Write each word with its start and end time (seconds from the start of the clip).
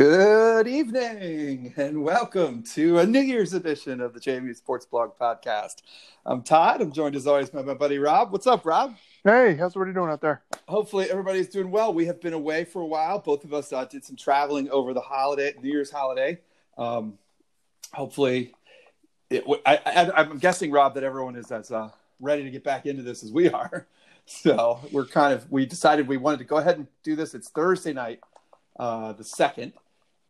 Good 0.00 0.66
evening 0.66 1.74
and 1.76 2.02
welcome 2.02 2.62
to 2.72 3.00
a 3.00 3.04
New 3.04 3.20
Year's 3.20 3.52
edition 3.52 4.00
of 4.00 4.14
the 4.14 4.18
JMU 4.18 4.56
Sports 4.56 4.86
Blog 4.86 5.10
podcast. 5.20 5.82
I'm 6.24 6.40
Todd. 6.42 6.80
I'm 6.80 6.90
joined 6.90 7.16
as 7.16 7.26
always 7.26 7.50
by 7.50 7.60
my 7.60 7.74
buddy 7.74 7.98
Rob. 7.98 8.32
What's 8.32 8.46
up, 8.46 8.64
Rob? 8.64 8.94
Hey, 9.24 9.56
how's 9.56 9.76
everybody 9.76 9.92
doing 9.92 10.10
out 10.10 10.22
there? 10.22 10.40
Hopefully, 10.68 11.10
everybody's 11.10 11.48
doing 11.48 11.70
well. 11.70 11.92
We 11.92 12.06
have 12.06 12.18
been 12.18 12.32
away 12.32 12.64
for 12.64 12.80
a 12.80 12.86
while. 12.86 13.18
Both 13.18 13.44
of 13.44 13.52
us 13.52 13.74
uh, 13.74 13.84
did 13.84 14.02
some 14.02 14.16
traveling 14.16 14.70
over 14.70 14.94
the 14.94 15.02
holiday, 15.02 15.52
New 15.60 15.68
Year's 15.68 15.90
holiday. 15.90 16.38
Um, 16.78 17.18
hopefully, 17.92 18.54
it, 19.28 19.44
I, 19.66 20.12
am 20.16 20.38
guessing, 20.38 20.70
Rob, 20.70 20.94
that 20.94 21.04
everyone 21.04 21.36
is 21.36 21.52
as 21.52 21.70
uh, 21.70 21.90
ready 22.20 22.42
to 22.42 22.50
get 22.50 22.64
back 22.64 22.86
into 22.86 23.02
this 23.02 23.22
as 23.22 23.32
we 23.32 23.50
are. 23.50 23.86
So 24.26 24.78
we're 24.92 25.06
kind 25.06 25.34
of 25.34 25.50
we 25.50 25.66
decided 25.66 26.06
we 26.06 26.16
wanted 26.16 26.38
to 26.38 26.44
go 26.44 26.58
ahead 26.58 26.76
and 26.76 26.86
do 27.02 27.16
this. 27.16 27.34
It's 27.34 27.48
Thursday 27.48 27.92
night, 27.92 28.20
uh, 28.78 29.12
the 29.12 29.24
second, 29.24 29.72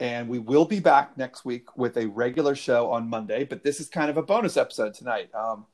and 0.01 0.29
we 0.29 0.39
will 0.39 0.65
be 0.65 0.81
back 0.81 1.17
next 1.19 1.45
week 1.45 1.77
with 1.77 1.99
a 1.99 2.07
regular 2.07 2.55
show 2.55 2.91
on 2.91 3.09
Monday. 3.09 3.45
But 3.45 3.63
this 3.63 3.81
is 3.81 3.89
kind 3.89 4.09
of 4.11 4.17
a 4.17 4.23
bonus 4.23 4.57
episode 4.57 4.95
tonight. 4.95 5.29
Um, 5.35 5.67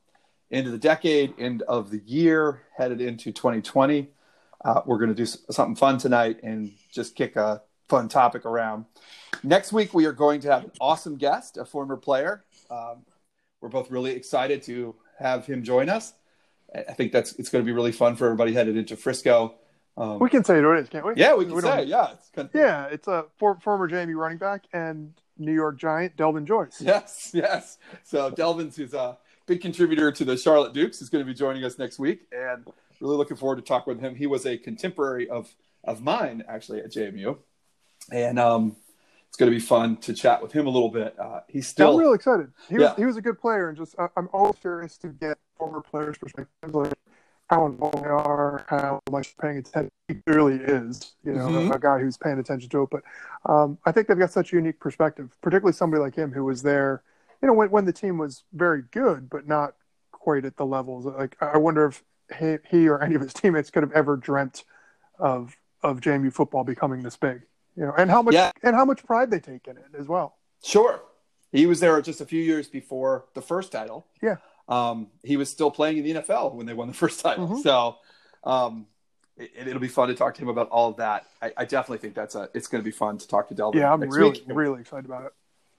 end 0.51 0.67
of 0.67 0.73
the 0.73 0.77
decade, 0.77 1.33
end 1.39 1.61
of 1.63 1.89
the 1.89 2.01
year, 2.05 2.61
headed 2.75 2.99
into 2.99 3.31
2020. 3.31 4.09
Uh, 4.65 4.81
we're 4.85 4.97
going 4.97 5.09
to 5.09 5.15
do 5.15 5.25
something 5.25 5.75
fun 5.75 5.97
tonight 5.97 6.39
and 6.43 6.73
just 6.91 7.15
kick 7.15 7.37
a 7.37 7.61
fun 7.87 8.09
topic 8.09 8.45
around. 8.45 8.83
Next 9.43 9.71
week, 9.71 9.93
we 9.93 10.05
are 10.05 10.11
going 10.11 10.41
to 10.41 10.51
have 10.51 10.65
an 10.65 10.71
awesome 10.81 11.15
guest, 11.15 11.55
a 11.55 11.63
former 11.63 11.95
player. 11.95 12.43
Um, 12.69 13.05
we're 13.61 13.69
both 13.69 13.89
really 13.89 14.11
excited 14.11 14.61
to 14.63 14.95
have 15.19 15.45
him 15.45 15.63
join 15.63 15.87
us. 15.87 16.13
I 16.75 16.93
think 16.93 17.13
that's 17.13 17.33
it's 17.39 17.49
going 17.49 17.63
to 17.63 17.65
be 17.65 17.71
really 17.71 17.93
fun 17.93 18.17
for 18.17 18.25
everybody 18.25 18.53
headed 18.53 18.75
into 18.75 18.97
Frisco. 18.97 19.55
Um, 19.97 20.19
we 20.19 20.29
can 20.29 20.43
say 20.43 20.59
it 20.59 20.63
is, 20.63 20.89
can't 20.89 21.05
we? 21.05 21.13
Yeah, 21.15 21.33
we 21.33 21.45
can 21.45 21.55
we 21.55 21.61
say, 21.61 21.85
yeah. 21.85 22.11
It's 22.11 22.29
kind 22.29 22.47
of, 22.47 22.53
yeah, 22.53 22.85
it's 22.85 23.07
a 23.07 23.25
for, 23.37 23.59
former 23.59 23.89
JMU 23.89 24.15
running 24.15 24.37
back 24.37 24.65
and 24.71 25.13
New 25.39 25.53
York 25.53 25.77
Giant, 25.77 26.15
Delvin 26.15 26.45
Joyce. 26.45 26.79
Yes, 26.79 27.31
yes. 27.33 27.79
So 28.03 28.29
Delvin's 28.29 28.75
who's 28.75 28.93
a 28.93 29.17
big 29.47 29.61
contributor 29.61 30.11
to 30.11 30.25
the 30.25 30.37
Charlotte 30.37 30.73
Dukes 30.73 31.01
is 31.01 31.09
going 31.09 31.25
to 31.25 31.29
be 31.29 31.33
joining 31.33 31.63
us 31.63 31.79
next 31.79 31.97
week, 31.97 32.27
and 32.31 32.67
really 33.01 33.17
looking 33.17 33.37
forward 33.37 33.55
to 33.55 33.61
talking 33.63 33.93
with 33.95 34.03
him. 34.03 34.15
He 34.15 34.27
was 34.27 34.45
a 34.45 34.57
contemporary 34.57 35.29
of 35.29 35.53
of 35.83 36.03
mine 36.03 36.43
actually 36.47 36.79
at 36.81 36.91
JMU, 36.91 37.37
and 38.11 38.37
um, 38.37 38.75
it's 39.29 39.37
going 39.37 39.51
to 39.51 39.57
be 39.57 39.63
fun 39.63 39.97
to 39.97 40.13
chat 40.13 40.43
with 40.43 40.51
him 40.51 40.67
a 40.67 40.69
little 40.69 40.89
bit. 40.89 41.17
Uh, 41.19 41.39
he's 41.47 41.67
still 41.67 41.93
I'm 41.93 41.99
real 41.99 42.13
excited. 42.13 42.51
He 42.69 42.77
was 42.77 42.93
he 42.97 43.05
was 43.05 43.17
a 43.17 43.21
good 43.21 43.39
player, 43.39 43.69
and 43.69 43.77
just 43.77 43.95
I, 43.97 44.09
am 44.15 44.29
always 44.31 44.57
curious 44.61 44.97
to 44.99 45.07
get 45.07 45.39
former 45.57 45.81
players' 45.81 46.19
perspectives, 46.19 46.73
like 46.75 46.93
how 47.49 47.65
involved 47.65 48.03
they 48.03 48.09
are, 48.09 48.65
how 48.67 48.99
much 49.09 49.37
paying 49.37 49.57
attention. 49.57 49.89
He 50.07 50.15
clearly 50.15 50.55
is, 50.55 51.15
you 51.23 51.33
know, 51.33 51.47
mm-hmm. 51.47 51.71
a, 51.71 51.75
a, 51.75 51.79
guy 51.79 51.99
who's 51.99 52.17
paying 52.17 52.39
attention 52.39 52.69
to 52.69 52.83
it. 52.83 52.89
But 52.91 53.03
um, 53.51 53.77
I 53.85 53.91
think 53.91 54.07
they've 54.07 54.17
got 54.17 54.31
such 54.31 54.53
a 54.53 54.55
unique 54.55 54.79
perspective, 54.79 55.35
particularly 55.41 55.73
somebody 55.73 56.01
like 56.01 56.15
him 56.15 56.31
who 56.31 56.43
was 56.43 56.61
there, 56.61 57.03
you 57.41 57.47
know, 57.47 57.53
when 57.53 57.69
when 57.71 57.85
the 57.85 57.93
team 57.93 58.17
was 58.17 58.43
very 58.53 58.83
good, 58.91 59.29
but 59.29 59.47
not 59.47 59.75
quite 60.11 60.45
at 60.45 60.57
the 60.57 60.65
levels. 60.65 61.05
Like 61.05 61.35
I 61.41 61.57
wonder 61.57 61.85
if 61.85 62.03
he, 62.37 62.57
he 62.69 62.89
or 62.89 63.01
any 63.01 63.15
of 63.15 63.21
his 63.21 63.33
teammates 63.33 63.69
could 63.69 63.83
have 63.83 63.93
ever 63.93 64.17
dreamt 64.17 64.63
of 65.19 65.55
of 65.83 65.99
JMU 66.01 66.33
football 66.33 66.63
becoming 66.63 67.01
this 67.01 67.17
big 67.17 67.43
you 67.77 67.85
know, 67.85 67.93
and 67.97 68.09
how 68.09 68.21
much 68.21 68.33
yeah. 68.33 68.51
and 68.63 68.75
how 68.75 68.83
much 68.83 69.05
pride 69.05 69.29
they 69.29 69.39
take 69.39 69.67
in 69.67 69.77
it 69.77 69.85
as 69.97 70.07
well. 70.07 70.35
Sure, 70.63 71.01
he 71.51 71.67
was 71.67 71.79
there 71.79 72.01
just 72.01 72.19
a 72.19 72.25
few 72.25 72.41
years 72.41 72.67
before 72.67 73.25
the 73.35 73.41
first 73.41 73.71
title. 73.71 74.07
Yeah, 74.21 74.37
um, 74.67 75.07
he 75.23 75.37
was 75.37 75.49
still 75.49 75.71
playing 75.71 75.97
in 75.97 76.03
the 76.03 76.13
NFL 76.21 76.53
when 76.53 76.65
they 76.65 76.73
won 76.73 76.87
the 76.87 76.93
first 76.93 77.19
title. 77.19 77.47
Mm-hmm. 77.47 77.61
So, 77.61 77.97
um, 78.43 78.87
it, 79.37 79.67
will 79.67 79.79
be 79.79 79.87
fun 79.87 80.07
to 80.07 80.15
talk 80.15 80.33
to 80.35 80.41
him 80.41 80.49
about 80.49 80.69
all 80.69 80.89
of 80.89 80.97
that. 80.97 81.25
I, 81.41 81.53
I, 81.57 81.65
definitely 81.65 81.99
think 81.99 82.15
that's 82.15 82.35
a. 82.35 82.49
It's 82.53 82.67
going 82.67 82.81
to 82.81 82.85
be 82.85 82.91
fun 82.91 83.17
to 83.19 83.27
talk 83.27 83.49
to 83.49 83.53
Delvin. 83.53 83.81
Yeah, 83.81 83.93
I'm 83.93 84.01
really 84.01 84.31
week. 84.31 84.43
really 84.47 84.81
excited 84.81 85.05
about 85.05 85.25
it. 85.25 85.31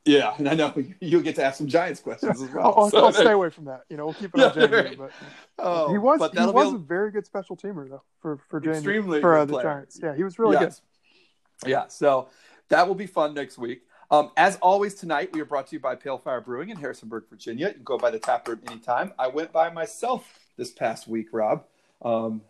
Yeah, 0.05 0.35
and 0.39 0.49
I 0.49 0.55
know 0.55 0.73
you'll 1.01 1.23
get 1.23 1.35
to 1.37 1.45
ask 1.45 1.59
some 1.59 1.67
Giants 1.67 2.01
questions 2.01 2.41
as 2.41 2.51
well. 2.51 2.73
I'll, 2.77 2.91
so, 2.91 3.05
I'll 3.05 3.13
stay 3.13 3.33
away 3.33 3.51
from 3.51 3.67
that. 3.67 3.83
You 3.91 3.97
know, 3.97 4.07
we'll 4.07 4.15
keep 4.15 4.35
it 4.35 4.41
on 4.41 4.53
JMU. 4.55 4.71
Right. 4.71 4.99
But 4.99 5.11
oh, 5.59 5.91
he 5.91 5.99
was 5.99 6.21
he 6.33 6.47
was 6.47 6.73
a, 6.73 6.77
a 6.77 6.79
very 6.79 7.11
good 7.11 7.27
special 7.27 7.57
teamer 7.57 7.89
though 7.89 8.03
for 8.21 8.39
for 8.49 8.63
extremely 8.63 9.21
for 9.21 9.37
uh, 9.37 9.45
the 9.45 9.61
Giants. 9.61 9.99
Yeah, 10.03 10.15
he 10.15 10.25
was 10.25 10.39
really 10.39 10.57
good. 10.57 10.75
Yeah, 11.67 11.89
so 11.89 12.29
that 12.69 12.87
will 12.87 12.95
be 12.95 13.07
fun 13.07 13.35
next 13.35 13.59
week. 13.59 13.83
Um, 14.11 14.31
as 14.39 14.57
always, 14.57 14.95
tonight 14.95 15.35
we 15.35 15.41
are 15.43 15.45
brought 15.45 15.67
to 15.67 15.77
you 15.77 15.81
by 15.81 15.95
Pale 15.95 16.19
Fire 16.19 16.41
Brewing 16.41 16.71
in 16.71 16.79
Harrisonburg, 16.79 17.25
Virginia. 17.29 17.69
You 17.69 17.75
can 17.75 17.83
go 17.83 17.99
by 17.99 18.11
the 18.11 18.19
tap 18.19 18.49
room 18.49 18.61
anytime. 18.67 19.13
I 19.19 19.29
went 19.29 19.53
by 19.53 19.69
myself 19.69 20.27
this 20.57 20.71
past 20.71 21.07
week, 21.07 21.29
Rob. 21.31 21.65
Um, 22.01 22.41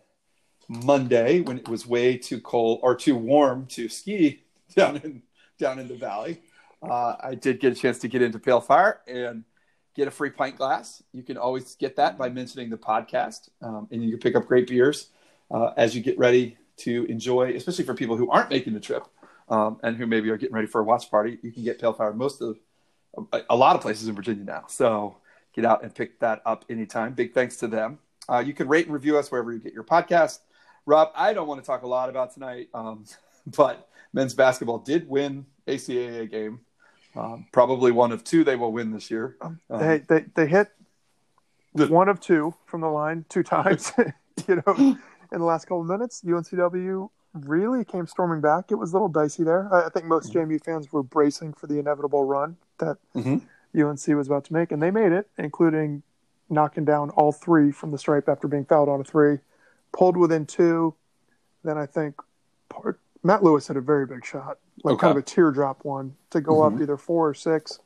Monday 0.69 1.41
when 1.41 1.57
it 1.57 1.67
was 1.67 1.85
way 1.85 2.15
too 2.15 2.39
cold 2.39 2.79
or 2.81 2.95
too 2.95 3.15
warm 3.15 3.65
to 3.65 3.89
ski 3.89 4.43
down 4.75 4.97
in 4.97 5.21
down 5.57 5.79
in 5.79 5.89
the 5.89 5.95
valley. 5.95 6.41
Uh, 6.81 7.15
I 7.19 7.35
did 7.35 7.59
get 7.59 7.73
a 7.73 7.75
chance 7.75 7.99
to 7.99 8.07
get 8.07 8.21
into 8.21 8.39
Pale 8.39 8.61
Fire 8.61 9.01
and 9.05 9.43
get 9.95 10.07
a 10.07 10.11
free 10.11 10.29
pint 10.29 10.55
glass. 10.55 11.03
You 11.11 11.23
can 11.23 11.35
always 11.35 11.75
get 11.75 11.97
that 11.97 12.17
by 12.17 12.29
mentioning 12.29 12.69
the 12.69 12.77
podcast, 12.77 13.49
um, 13.61 13.89
and 13.91 14.01
you 14.01 14.11
can 14.11 14.19
pick 14.19 14.35
up 14.37 14.47
great 14.47 14.67
beers 14.67 15.09
uh, 15.51 15.71
as 15.75 15.93
you 15.93 16.01
get 16.01 16.17
ready 16.17 16.57
to 16.77 17.03
enjoy, 17.09 17.53
especially 17.55 17.83
for 17.83 17.95
people 17.95 18.15
who 18.15 18.31
aren't 18.31 18.49
making 18.49 18.73
the 18.73 18.79
trip 18.79 19.05
um, 19.49 19.79
and 19.83 19.97
who 19.97 20.05
maybe 20.05 20.29
are 20.29 20.37
getting 20.37 20.55
ready 20.55 20.67
for 20.67 20.81
a 20.81 20.83
watch 20.83 21.09
party. 21.09 21.37
You 21.41 21.51
can 21.51 21.63
get 21.63 21.79
Pale 21.79 21.93
Fire 21.93 22.13
most 22.13 22.41
of 22.41 22.57
a, 23.33 23.41
a, 23.49 23.55
lot 23.55 23.75
of 23.75 23.81
places 23.81 24.07
in 24.07 24.15
Virginia 24.15 24.43
now. 24.43 24.65
So 24.67 25.17
get 25.53 25.65
out 25.65 25.83
and 25.83 25.93
pick 25.93 26.19
that 26.19 26.41
up 26.45 26.65
anytime. 26.69 27.13
Big 27.13 27.33
thanks 27.33 27.57
to 27.57 27.67
them. 27.67 27.99
Uh, 28.27 28.39
you 28.39 28.53
can 28.53 28.67
rate 28.67 28.85
and 28.85 28.93
review 28.93 29.17
us 29.17 29.31
wherever 29.31 29.51
you 29.51 29.59
get 29.59 29.73
your 29.73 29.83
podcast. 29.83 30.39
Rob, 30.85 31.11
I 31.15 31.33
don't 31.33 31.47
want 31.47 31.61
to 31.61 31.65
talk 31.65 31.81
a 31.81 31.87
lot 31.87 32.09
about 32.09 32.33
tonight, 32.33 32.69
um, 32.73 33.05
but 33.57 33.89
men's 34.13 34.33
basketball 34.33 34.79
did 34.79 35.09
win 35.09 35.45
ACAA 35.67 36.29
game. 36.29 36.61
Um, 37.15 37.47
probably 37.51 37.91
one 37.91 38.11
of 38.11 38.23
two 38.23 38.43
they 38.43 38.55
will 38.55 38.71
win 38.71 38.91
this 38.91 39.09
year. 39.09 39.35
Um, 39.41 39.59
they, 39.69 40.03
they 40.07 40.25
they 40.35 40.45
hit 40.45 40.69
the, 41.73 41.87
one 41.87 42.07
of 42.07 42.19
two 42.19 42.53
from 42.65 42.81
the 42.81 42.87
line 42.87 43.25
two 43.29 43.41
times. 43.41 43.91
you 44.47 44.63
know, 44.65 44.97
in 45.31 45.39
the 45.39 45.45
last 45.45 45.65
couple 45.65 45.81
of 45.81 45.87
minutes. 45.87 46.21
UNCW 46.21 47.09
really 47.33 47.85
came 47.85 48.07
storming 48.07 48.41
back. 48.41 48.71
It 48.71 48.75
was 48.75 48.91
a 48.91 48.93
little 48.93 49.09
dicey 49.09 49.43
there. 49.43 49.73
I, 49.73 49.89
think 49.89 50.05
most 50.05 50.31
mm-hmm. 50.31 50.51
JMU 50.51 50.63
fans 50.63 50.91
were 50.91 51.03
bracing 51.03 51.53
for 51.53 51.67
the 51.67 51.79
inevitable 51.79 52.23
run 52.23 52.57
that 52.79 52.97
mm-hmm. 53.15 53.37
UNC 53.79 54.07
was 54.17 54.27
about 54.27 54.45
to 54.45 54.53
make, 54.53 54.71
and 54.71 54.81
they 54.81 54.91
made 54.91 55.11
it, 55.11 55.29
including 55.37 56.03
knocking 56.49 56.85
down 56.85 57.11
all 57.11 57.31
three 57.31 57.71
from 57.71 57.91
the 57.91 57.97
stripe 57.97 58.27
after 58.27 58.47
being 58.47 58.65
fouled 58.65 58.89
on 58.89 59.01
a 59.01 59.03
three, 59.03 59.39
pulled 59.91 60.17
within 60.17 60.45
two. 60.45 60.95
Then 61.63 61.77
I 61.77 61.85
think 61.85 62.15
part, 62.69 62.99
Matt 63.23 63.43
Lewis 63.43 63.67
had 63.67 63.77
a 63.77 63.81
very 63.81 64.05
big 64.05 64.25
shot, 64.25 64.57
like 64.83 64.93
okay. 64.93 65.01
kind 65.01 65.17
of 65.17 65.23
a 65.23 65.25
teardrop 65.25 65.85
one 65.85 66.15
to 66.31 66.41
go 66.41 66.55
mm-hmm. 66.55 66.75
up 66.75 66.81
either 66.81 66.97
four 66.97 67.29
or 67.29 67.33
six. 67.33 67.79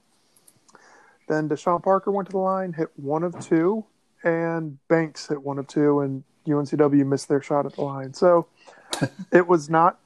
Then 1.27 1.49
Deshon 1.49 1.81
Parker 1.81 2.11
went 2.11 2.27
to 2.27 2.31
the 2.31 2.37
line, 2.37 2.73
hit 2.73 2.89
one 2.95 3.23
of 3.23 3.39
two, 3.39 3.85
and 4.23 4.77
Banks 4.87 5.27
hit 5.27 5.41
one 5.41 5.59
of 5.59 5.67
two, 5.67 6.01
and 6.01 6.23
UNCW 6.47 7.05
missed 7.05 7.27
their 7.27 7.41
shot 7.41 7.65
at 7.65 7.73
the 7.73 7.81
line. 7.81 8.13
So 8.13 8.47
it 9.31 9.47
was 9.47 9.69
not 9.69 9.99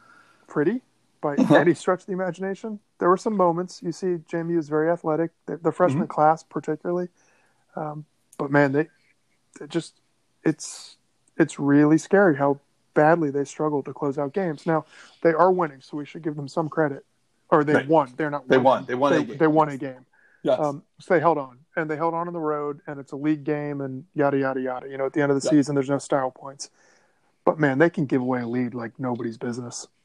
pretty 0.47 0.81
by 1.21 1.35
uh-huh. 1.35 1.55
any 1.55 1.73
stretch 1.73 2.01
of 2.01 2.05
the 2.07 2.13
imagination. 2.13 2.79
There 2.99 3.09
were 3.09 3.17
some 3.17 3.35
moments. 3.35 3.81
You 3.83 3.91
see, 3.91 4.17
JMU 4.31 4.57
is 4.57 4.69
very 4.69 4.89
athletic, 4.89 5.31
the, 5.45 5.57
the 5.57 5.71
freshman 5.71 6.03
mm-hmm. 6.03 6.11
class 6.11 6.43
particularly. 6.43 7.09
Um, 7.75 8.05
but 8.37 8.51
man, 8.51 8.71
they, 8.71 8.87
they 9.59 9.67
just 9.67 9.99
it's 10.43 10.97
it's 11.37 11.59
really 11.59 11.97
scary 11.97 12.35
how 12.35 12.59
badly 12.93 13.29
they 13.29 13.43
struggle 13.43 13.83
to 13.83 13.93
close 13.93 14.17
out 14.17 14.33
games. 14.33 14.65
Now 14.65 14.85
they 15.21 15.33
are 15.33 15.51
winning, 15.51 15.81
so 15.81 15.97
we 15.97 16.05
should 16.05 16.23
give 16.23 16.35
them 16.35 16.47
some 16.47 16.69
credit. 16.69 17.05
Or 17.49 17.63
they 17.63 17.73
right. 17.73 17.87
won. 17.87 18.13
They're 18.17 18.29
not. 18.29 18.47
They 18.47 18.57
won. 18.57 18.85
They 18.85 18.95
won. 18.95 19.13
They, 19.13 19.19
a 19.19 19.23
game. 19.23 19.37
they 19.37 19.47
won 19.47 19.69
a 19.69 19.77
game. 19.77 20.05
Yes. 20.43 20.59
Um, 20.59 20.83
so 20.99 21.13
they 21.13 21.19
held 21.19 21.37
on, 21.37 21.59
and 21.77 21.89
they 21.89 21.95
held 21.95 22.13
on 22.13 22.27
on 22.27 22.33
the 22.33 22.39
road, 22.39 22.81
and 22.87 22.99
it's 22.99 23.13
a 23.13 23.15
league 23.15 23.43
game, 23.43 23.79
and 23.81 24.03
yada 24.15 24.37
yada 24.37 24.59
yada. 24.59 24.89
You 24.89 24.97
know, 24.97 25.05
at 25.05 25.13
the 25.13 25.21
end 25.21 25.31
of 25.31 25.41
the 25.41 25.47
season, 25.47 25.75
there's 25.75 25.89
no 25.89 25.99
style 25.99 26.31
points. 26.31 26.69
But 27.45 27.59
man, 27.59 27.77
they 27.77 27.89
can 27.89 28.07
give 28.07 28.21
away 28.21 28.41
a 28.41 28.47
lead 28.47 28.73
like 28.73 28.99
nobody's 28.99 29.37
business. 29.37 29.87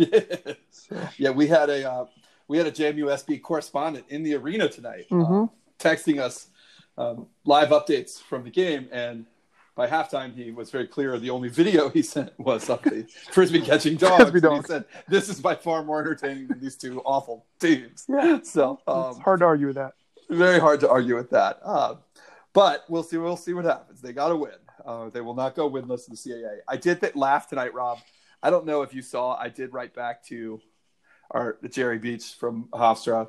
Yeah, 0.00 0.54
so. 0.70 1.08
yeah. 1.18 1.28
We 1.28 1.46
had 1.46 1.68
a 1.68 1.86
uh, 1.86 2.06
we 2.48 2.56
had 2.56 2.66
a 2.66 2.72
JMUSB 2.72 3.42
correspondent 3.42 4.06
in 4.08 4.22
the 4.22 4.34
arena 4.34 4.66
tonight, 4.66 5.04
uh, 5.10 5.14
mm-hmm. 5.14 5.42
uh, 5.42 5.46
texting 5.78 6.18
us 6.18 6.48
um, 6.96 7.26
live 7.44 7.68
updates 7.68 8.18
from 8.18 8.44
the 8.44 8.50
game, 8.50 8.88
and 8.92 9.26
by 9.74 9.86
halftime, 9.86 10.34
he 10.34 10.52
was 10.52 10.70
very 10.70 10.86
clear. 10.86 11.18
The 11.18 11.28
only 11.28 11.50
video 11.50 11.90
he 11.90 12.00
sent 12.00 12.32
was 12.38 12.70
of 12.70 12.80
the 12.82 13.06
frisbee 13.30 13.60
catching 13.60 13.96
dogs. 13.96 14.22
frisbee 14.22 14.40
dogs. 14.40 14.66
He 14.66 14.72
said, 14.72 14.84
"This 15.06 15.28
is 15.28 15.38
by 15.38 15.54
far 15.54 15.84
more 15.84 16.00
entertaining 16.00 16.48
than 16.48 16.60
these 16.60 16.76
two 16.76 17.02
awful 17.02 17.44
teams." 17.58 18.06
Yeah, 18.08 18.38
so 18.42 18.80
um, 18.86 19.10
it's 19.10 19.18
hard 19.18 19.40
to 19.40 19.46
argue 19.46 19.66
with 19.66 19.76
that. 19.76 19.92
Very 20.30 20.60
hard 20.60 20.80
to 20.80 20.88
argue 20.88 21.16
with 21.16 21.30
that. 21.30 21.58
Uh, 21.62 21.96
but 22.52 22.84
we'll 22.88 23.02
see. 23.02 23.16
We'll 23.16 23.36
see 23.36 23.52
what 23.52 23.64
happens. 23.64 24.00
They 24.00 24.12
got 24.12 24.28
to 24.28 24.36
win. 24.36 24.52
Uh, 24.84 25.10
they 25.10 25.20
will 25.20 25.34
not 25.34 25.54
go 25.54 25.70
winless 25.70 26.08
in 26.08 26.14
the 26.14 26.16
CAA. 26.16 26.58
I 26.66 26.76
did 26.76 27.00
that 27.00 27.16
laugh 27.16 27.48
tonight, 27.48 27.74
Rob. 27.74 27.98
I 28.42 28.50
don't 28.50 28.64
know 28.64 28.82
if 28.82 28.94
you 28.94 29.02
saw. 29.02 29.36
I 29.36 29.48
did 29.48 29.74
write 29.74 29.94
back 29.94 30.24
to 30.26 30.60
our 31.30 31.58
Jerry 31.68 31.98
Beach 31.98 32.34
from 32.38 32.68
Hofstra, 32.72 33.28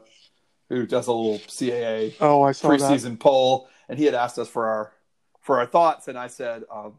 who 0.70 0.86
does 0.86 1.08
a 1.08 1.12
little 1.12 1.40
CAA 1.40 2.16
oh, 2.22 2.44
I 2.44 2.52
saw 2.54 2.70
preseason 2.70 3.12
that. 3.12 3.20
poll, 3.20 3.68
and 3.90 4.00
he 4.00 4.06
had 4.06 4.16
asked 4.16 4.40
us 4.40 4.48
for 4.48 4.68
our 4.68 4.94
for 5.42 5.60
our 5.60 5.66
thoughts, 5.66 6.08
and 6.08 6.18
I 6.18 6.28
said, 6.28 6.64
um, 6.72 6.94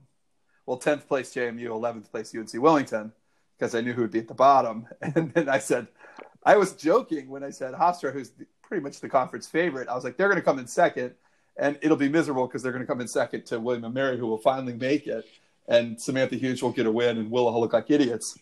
"Well, 0.66 0.76
tenth 0.76 1.08
place 1.08 1.32
JMU, 1.32 1.66
eleventh 1.66 2.10
place 2.10 2.34
UNC 2.34 2.52
Wilmington," 2.54 3.12
because 3.58 3.74
I 3.74 3.80
knew 3.80 3.92
who 3.92 4.02
would 4.02 4.10
be 4.10 4.18
at 4.18 4.28
the 4.28 4.34
bottom, 4.34 4.86
and 5.00 5.32
then 5.32 5.48
I 5.48 5.58
said, 5.58 5.88
I 6.44 6.56
was 6.56 6.72
joking 6.72 7.28
when 7.28 7.42
I 7.42 7.50
said 7.50 7.74
Hofstra, 7.74 8.12
who's 8.12 8.32
pretty 8.72 8.82
much 8.82 9.00
the 9.00 9.08
conference 9.08 9.46
favorite. 9.46 9.86
I 9.86 9.94
was 9.94 10.02
like, 10.02 10.16
they're 10.16 10.28
going 10.28 10.38
to 10.40 10.42
come 10.42 10.58
in 10.58 10.66
second, 10.66 11.12
and 11.58 11.78
it'll 11.82 11.98
be 11.98 12.08
miserable 12.08 12.46
because 12.46 12.62
they're 12.62 12.72
going 12.72 12.82
to 12.82 12.86
come 12.90 13.02
in 13.02 13.06
second 13.06 13.44
to 13.46 13.60
William 13.60 13.84
and 13.84 13.92
Mary, 13.92 14.16
who 14.16 14.26
will 14.26 14.38
finally 14.38 14.72
make 14.72 15.06
it, 15.06 15.26
and 15.68 16.00
Samantha 16.00 16.36
Hughes 16.36 16.62
will 16.62 16.72
get 16.72 16.86
a 16.86 16.90
win, 16.90 17.18
and 17.18 17.30
we'll 17.30 17.46
all 17.48 17.60
look 17.60 17.74
like 17.74 17.90
idiots, 17.90 18.38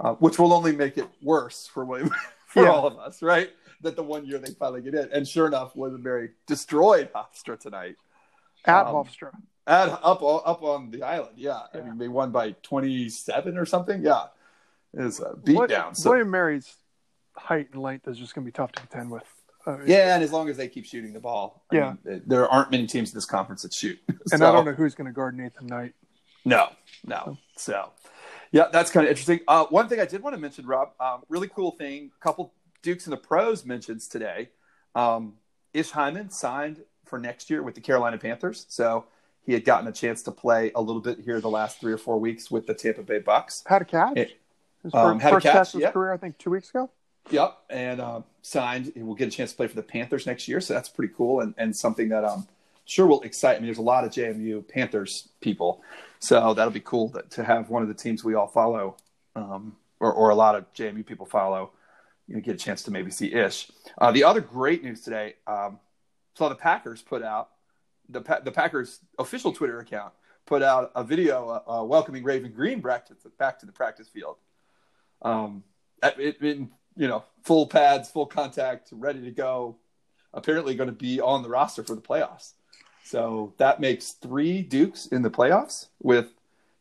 uh, 0.00 0.14
which 0.14 0.38
will 0.38 0.54
only 0.54 0.72
make 0.74 0.96
it 0.96 1.06
worse 1.22 1.66
for 1.66 1.84
William, 1.84 2.08
for 2.46 2.62
Yeah. 2.62 2.70
all 2.70 2.86
of 2.86 2.96
us, 2.98 3.20
right? 3.20 3.50
That 3.82 3.96
the 3.96 4.02
one 4.02 4.24
year 4.24 4.38
they 4.38 4.52
finally 4.52 4.80
get 4.80 4.94
in, 4.94 5.10
and 5.12 5.28
sure 5.28 5.46
enough, 5.46 5.76
William 5.76 5.96
and 5.96 6.04
Mary 6.04 6.30
destroyed 6.46 7.10
Hofstra 7.14 7.60
tonight. 7.60 7.96
At 8.64 8.86
Um, 8.86 8.94
Hofstra. 8.94 9.30
At, 9.66 9.90
up 9.90 10.22
up 10.22 10.62
on 10.62 10.90
the 10.90 11.02
island, 11.02 11.34
yeah. 11.36 11.60
I 11.74 11.80
mean, 11.82 11.98
they 11.98 12.08
won 12.08 12.30
by 12.30 12.52
twenty 12.62 13.10
seven 13.10 13.58
or 13.58 13.66
something. 13.66 14.02
Yeah, 14.02 14.28
it 14.94 15.02
was 15.02 15.20
a 15.20 15.36
beat 15.36 15.56
What- 15.56 15.68
down. 15.68 15.94
So 15.94 16.08
William 16.12 16.30
Mary's 16.30 16.76
height 17.36 17.68
and 17.74 17.82
length 17.82 18.08
is 18.08 18.16
just 18.16 18.34
going 18.34 18.46
to 18.46 18.50
be 18.50 18.52
tough 18.56 18.72
to 18.72 18.80
contend 18.80 19.10
with. 19.10 19.24
Uh, 19.66 19.78
yeah, 19.84 20.14
and 20.14 20.22
as 20.22 20.32
long 20.32 20.48
as 20.48 20.56
they 20.56 20.68
keep 20.68 20.84
shooting 20.84 21.12
the 21.12 21.20
ball, 21.20 21.64
I 21.72 21.76
Yeah. 21.76 21.94
mean, 22.04 22.22
there 22.26 22.48
aren't 22.48 22.70
many 22.70 22.86
teams 22.86 23.10
in 23.10 23.16
this 23.16 23.26
conference 23.26 23.62
that 23.62 23.74
shoot. 23.74 23.98
And 24.08 24.38
So- 24.40 24.48
I 24.48 24.52
don't 24.52 24.64
know 24.64 24.72
who's 24.72 24.94
going 24.94 25.06
to 25.06 25.12
guard 25.12 25.36
Nathan 25.36 25.66
Knight. 25.66 25.94
No, 26.44 26.68
no. 27.04 27.36
So, 27.56 27.90
yeah, 28.52 28.68
that's 28.72 28.90
kind 28.92 29.04
of 29.06 29.10
interesting. 29.10 29.40
Uh, 29.48 29.64
one 29.66 29.88
thing 29.88 29.98
I 29.98 30.04
did 30.04 30.22
want 30.22 30.34
to 30.34 30.40
mention, 30.40 30.66
Rob, 30.66 30.92
um, 31.00 31.22
really 31.28 31.48
cool 31.48 31.72
thing. 31.72 32.12
A 32.20 32.22
couple 32.22 32.52
Dukes 32.82 33.06
in 33.06 33.10
the 33.10 33.16
pros 33.16 33.64
mentions 33.64 34.06
today. 34.06 34.50
Um, 34.94 35.34
Ish 35.74 35.90
Hyman 35.90 36.30
signed 36.30 36.84
for 37.04 37.18
next 37.18 37.50
year 37.50 37.62
with 37.62 37.74
the 37.74 37.80
Carolina 37.80 38.18
Panthers. 38.18 38.66
So 38.68 39.06
he 39.42 39.52
had 39.52 39.64
gotten 39.64 39.88
a 39.88 39.92
chance 39.92 40.22
to 40.24 40.30
play 40.32 40.70
a 40.74 40.80
little 40.80 41.02
bit 41.02 41.18
here 41.20 41.40
the 41.40 41.50
last 41.50 41.80
three 41.80 41.92
or 41.92 41.98
four 41.98 42.18
weeks 42.18 42.50
with 42.50 42.66
the 42.66 42.74
Tampa 42.74 43.02
Bay 43.02 43.18
Bucks. 43.18 43.64
Had 43.66 43.82
a 43.82 43.84
catch. 43.84 44.16
It- 44.16 44.40
um, 44.94 45.18
first, 45.18 45.22
had 45.22 45.32
a 45.32 45.36
catch, 45.40 45.42
catch 45.52 45.66
of 45.68 45.72
his 45.72 45.80
yeah. 45.82 45.90
career, 45.90 46.12
I 46.12 46.16
think, 46.16 46.38
two 46.38 46.50
weeks 46.50 46.70
ago. 46.70 46.88
Yep, 47.30 47.58
and 47.70 48.00
um, 48.00 48.24
signed. 48.42 48.92
He 48.94 49.02
will 49.02 49.14
get 49.14 49.28
a 49.28 49.30
chance 49.30 49.50
to 49.50 49.56
play 49.56 49.66
for 49.66 49.74
the 49.74 49.82
Panthers 49.82 50.26
next 50.26 50.46
year, 50.48 50.60
so 50.60 50.74
that's 50.74 50.88
pretty 50.88 51.12
cool 51.16 51.40
and, 51.40 51.54
and 51.58 51.74
something 51.74 52.08
that 52.10 52.24
um 52.24 52.46
sure 52.84 53.06
will 53.06 53.20
excite 53.22 53.60
me. 53.60 53.66
There's 53.66 53.78
a 53.78 53.82
lot 53.82 54.04
of 54.04 54.12
JMU 54.12 54.66
Panthers 54.68 55.28
people, 55.40 55.82
so 56.20 56.54
that'll 56.54 56.72
be 56.72 56.80
cool 56.80 57.10
to, 57.10 57.22
to 57.30 57.44
have 57.44 57.68
one 57.68 57.82
of 57.82 57.88
the 57.88 57.94
teams 57.94 58.22
we 58.22 58.34
all 58.34 58.46
follow, 58.46 58.96
um, 59.34 59.76
or 60.00 60.12
or 60.12 60.30
a 60.30 60.34
lot 60.34 60.54
of 60.54 60.72
JMU 60.72 61.04
people 61.04 61.26
follow. 61.26 61.72
You 62.28 62.36
know, 62.36 62.40
get 62.40 62.54
a 62.54 62.58
chance 62.58 62.82
to 62.84 62.90
maybe 62.90 63.10
see 63.10 63.32
Ish. 63.32 63.70
Uh, 63.98 64.10
the 64.12 64.24
other 64.24 64.40
great 64.40 64.82
news 64.82 65.00
today, 65.00 65.34
um, 65.46 65.78
saw 66.34 66.48
the 66.48 66.56
Packers 66.56 67.02
put 67.02 67.22
out 67.22 67.50
the 68.08 68.20
Pa- 68.20 68.40
the 68.40 68.52
Packers 68.52 69.00
official 69.18 69.52
Twitter 69.52 69.78
account 69.80 70.12
put 70.46 70.62
out 70.62 70.92
a 70.94 71.04
video 71.04 71.48
uh, 71.48 71.80
uh, 71.80 71.84
welcoming 71.84 72.22
Raven 72.22 72.52
Greene 72.52 72.80
back 72.80 73.06
to 73.06 73.16
back 73.38 73.58
to 73.58 73.66
the 73.66 73.72
practice 73.72 74.08
field. 74.08 74.36
Um, 75.22 75.64
it, 76.02 76.40
in 76.40 76.70
you 76.96 77.08
know 77.08 77.24
full 77.42 77.66
pads, 77.66 78.10
full 78.10 78.26
contact, 78.26 78.88
ready 78.92 79.20
to 79.22 79.30
go. 79.30 79.76
Apparently, 80.34 80.74
going 80.74 80.88
to 80.88 80.94
be 80.94 81.20
on 81.20 81.42
the 81.42 81.48
roster 81.48 81.82
for 81.82 81.94
the 81.94 82.00
playoffs. 82.02 82.52
So 83.04 83.54
that 83.58 83.80
makes 83.80 84.12
three 84.12 84.62
Dukes 84.62 85.06
in 85.06 85.22
the 85.22 85.30
playoffs 85.30 85.86
with 86.02 86.26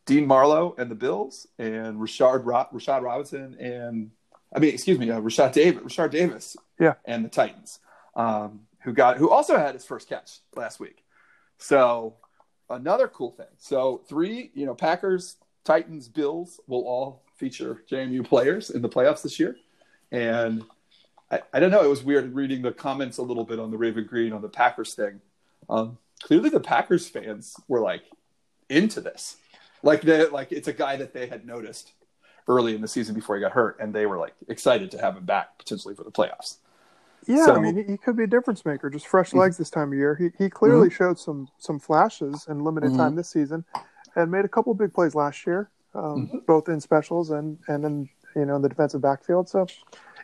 Dean 0.06 0.26
Marlowe 0.26 0.76
and 0.78 0.90
the 0.90 0.96
Bills, 0.96 1.48
and 1.60 1.98
Rashard 2.00 2.46
Ro- 2.46 2.68
Rashad 2.74 3.02
Robinson 3.04 3.56
and 3.60 4.12
I 4.56 4.60
mean, 4.60 4.74
excuse 4.74 4.98
me, 4.98 5.10
uh, 5.12 5.20
Rashad 5.20 5.52
Davis, 5.54 5.84
Rashard 5.84 6.12
Davis, 6.12 6.56
Yeah. 6.80 6.94
and 7.06 7.26
the 7.26 7.30
Titans, 7.30 7.80
um, 8.16 8.62
who 8.84 8.94
got 8.94 9.18
who 9.18 9.30
also 9.30 9.58
had 9.58 9.74
his 9.74 9.86
first 9.86 10.08
catch 10.10 10.40
last 10.56 10.80
week. 10.80 11.04
So 11.58 12.16
another 12.70 13.08
cool 13.08 13.32
thing. 13.32 13.48
So 13.58 14.02
three, 14.08 14.52
you 14.54 14.66
know, 14.66 14.74
Packers, 14.76 15.38
Titans, 15.64 16.08
Bills 16.08 16.60
will 16.68 16.86
all 16.88 17.24
feature 17.36 17.84
JMU 17.90 18.24
players 18.26 18.70
in 18.70 18.82
the 18.82 18.90
playoffs 18.90 19.22
this 19.24 19.40
year, 19.40 19.58
and 20.16 20.64
I, 21.32 21.42
I 21.54 21.60
don't 21.60 21.72
know. 21.72 21.84
It 21.84 21.90
was 21.90 22.04
weird 22.04 22.34
reading 22.36 22.62
the 22.62 22.72
comments 22.72 23.18
a 23.18 23.22
little 23.24 23.44
bit 23.44 23.60
on 23.60 23.72
the 23.72 23.78
Raven 23.78 24.06
Greene 24.06 24.34
on 24.34 24.42
the 24.42 24.50
Packers 24.50 24.94
thing. 24.94 25.22
Um, 25.70 25.98
clearly, 26.24 26.50
the 26.50 26.60
Packers 26.60 27.08
fans 27.08 27.56
were 27.68 27.80
like 27.82 28.04
into 28.70 29.02
this, 29.02 29.38
like 29.84 30.02
they 30.02 30.28
like 30.28 30.52
it's 30.52 30.68
a 30.68 30.74
guy 30.74 30.96
that 30.98 31.14
they 31.14 31.28
had 31.28 31.46
noticed 31.46 31.92
early 32.48 32.76
in 32.76 32.82
the 32.82 32.88
season 32.88 33.16
before 33.16 33.36
he 33.36 33.42
got 33.42 33.52
hurt, 33.54 33.78
and 33.80 33.94
they 33.94 34.06
were 34.06 34.18
like 34.18 34.34
excited 34.48 34.92
to 34.92 35.00
have 35.00 35.18
him 35.18 35.26
back 35.26 35.58
potentially 35.58 35.96
for 35.96 36.04
the 36.04 36.12
playoffs. 36.12 36.58
Yeah, 37.28 37.46
So- 37.46 37.54
Mm-hmm. 37.56 37.66
I 37.66 37.72
mean, 37.72 37.88
he, 37.90 37.98
could 37.98 38.16
be 38.16 38.24
a 38.24 38.28
difference 38.28 38.64
maker. 38.66 38.88
Just 38.90 39.08
fresh 39.08 39.34
legs 39.34 39.58
this 39.58 39.72
time 39.72 39.92
of 39.92 39.98
year. 39.98 40.16
He 40.16 40.30
he 40.38 40.50
clearly 40.50 40.90
showed 40.92 41.18
some 41.20 41.50
some 41.58 41.80
flashes 41.80 42.46
in 42.48 42.60
limited 42.64 42.92
Mhm. 42.92 42.98
time 42.98 43.16
this 43.16 43.30
season, 43.30 43.66
and 44.16 44.32
made 44.32 44.46
a 44.46 44.50
couple 44.50 44.74
big 44.76 44.94
plays 44.94 45.16
last 45.16 45.46
year, 45.48 45.70
um, 45.96 46.28
Mm-hmm. 46.28 46.38
both 46.46 46.70
in 46.70 46.80
specials 46.80 47.32
and 47.32 47.58
and 47.68 47.84
in 47.84 48.10
you 48.36 48.46
know 48.46 48.56
in 48.56 48.62
the 48.62 48.70
defensive 48.70 49.02
backfield. 49.02 49.50
So, 49.50 49.68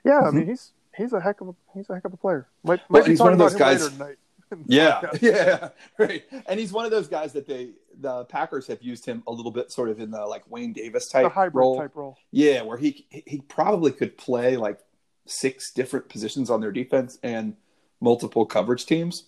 yeah, 0.04 0.20
I 0.20 0.24
Mm-hmm. 0.26 0.38
mean, 0.38 0.48
he's 0.48 0.72
he's 0.96 1.14
a 1.14 1.20
heck 1.22 1.42
of 1.42 1.50
a 1.50 1.56
he's 1.74 1.90
a 1.90 1.96
heck 1.96 2.06
of 2.06 2.14
a 2.14 2.18
player. 2.18 2.48
Might, 2.64 2.82
might 2.90 3.06
be 3.06 3.12
he's 3.12 3.20
one 3.20 3.34
of 3.34 3.40
those 3.40 3.56
guys- 3.56 3.90
Yeah, 4.68 5.00
Yeah. 5.02 5.10
yeah, 5.22 5.70
right. 5.98 6.24
And 6.46 6.60
he's 6.60 6.74
one 6.74 6.84
of 6.84 6.92
those 6.92 7.08
guys 7.08 7.32
that 7.34 7.48
they 7.48 7.70
the 7.98 8.26
Packers 8.26 8.68
have 8.68 8.82
used 8.82 9.06
him 9.06 9.24
a 9.26 9.32
little 9.32 9.52
bit, 9.52 9.72
sort 9.72 9.88
of 9.88 10.02
in 10.02 10.12
the 10.12 10.26
like 10.26 10.44
Wayne 10.52 10.74
Davis 10.74 11.08
type 11.08 11.24
the 11.24 11.30
hybrid 11.30 11.56
role. 11.56 11.78
type 11.78 11.96
role. 11.96 12.18
Yeah, 12.32 12.62
where 12.64 12.78
he 12.78 13.06
he 13.10 13.40
probably 13.48 13.94
could 13.94 14.18
play 14.18 14.58
like 14.58 14.80
six 15.26 15.72
different 15.72 16.10
positions 16.10 16.50
on 16.50 16.60
their 16.60 16.74
defense 16.74 17.18
and 17.24 17.56
multiple 18.02 18.46
coverage 18.46 18.86
teams. 18.86 19.24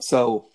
So, 0.00 0.48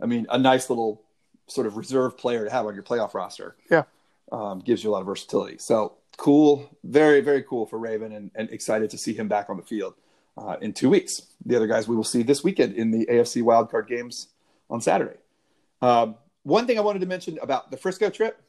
I 0.00 0.06
mean, 0.06 0.26
a 0.30 0.38
nice 0.38 0.70
little 0.70 1.02
sort 1.46 1.66
of 1.66 1.76
reserve 1.76 2.16
player 2.16 2.44
to 2.44 2.50
have 2.50 2.64
on 2.66 2.72
your 2.74 2.84
playoff 2.84 3.12
roster. 3.14 3.56
Yeah. 3.70 3.82
um, 4.30 4.60
gives 4.60 4.82
you 4.82 4.88
a 4.88 4.92
lot 4.92 5.00
of 5.00 5.06
versatility. 5.06 5.58
So 5.58 5.94
cool, 6.16 6.68
very 6.84 7.20
very 7.20 7.42
cool 7.42 7.66
for 7.66 7.78
Raven, 7.78 8.12
and, 8.12 8.30
and 8.34 8.50
excited 8.50 8.90
to 8.90 8.98
see 8.98 9.14
him 9.14 9.28
back 9.28 9.50
on 9.50 9.56
the 9.56 9.62
field 9.62 9.94
uh, 10.36 10.56
in 10.60 10.72
two 10.72 10.90
weeks. 10.90 11.22
The 11.44 11.56
other 11.56 11.66
guys 11.66 11.88
we 11.88 11.96
will 11.96 12.04
see 12.04 12.22
this 12.22 12.44
weekend 12.44 12.74
in 12.74 12.90
the 12.90 13.06
AFC 13.06 13.42
wildcard 13.42 13.88
games 13.88 14.28
on 14.70 14.80
Saturday. 14.80 15.18
Um, 15.80 16.16
one 16.44 16.66
thing 16.66 16.78
I 16.78 16.82
wanted 16.82 17.00
to 17.00 17.06
mention 17.06 17.38
about 17.40 17.70
the 17.70 17.76
Frisco 17.76 18.10
trip 18.10 18.40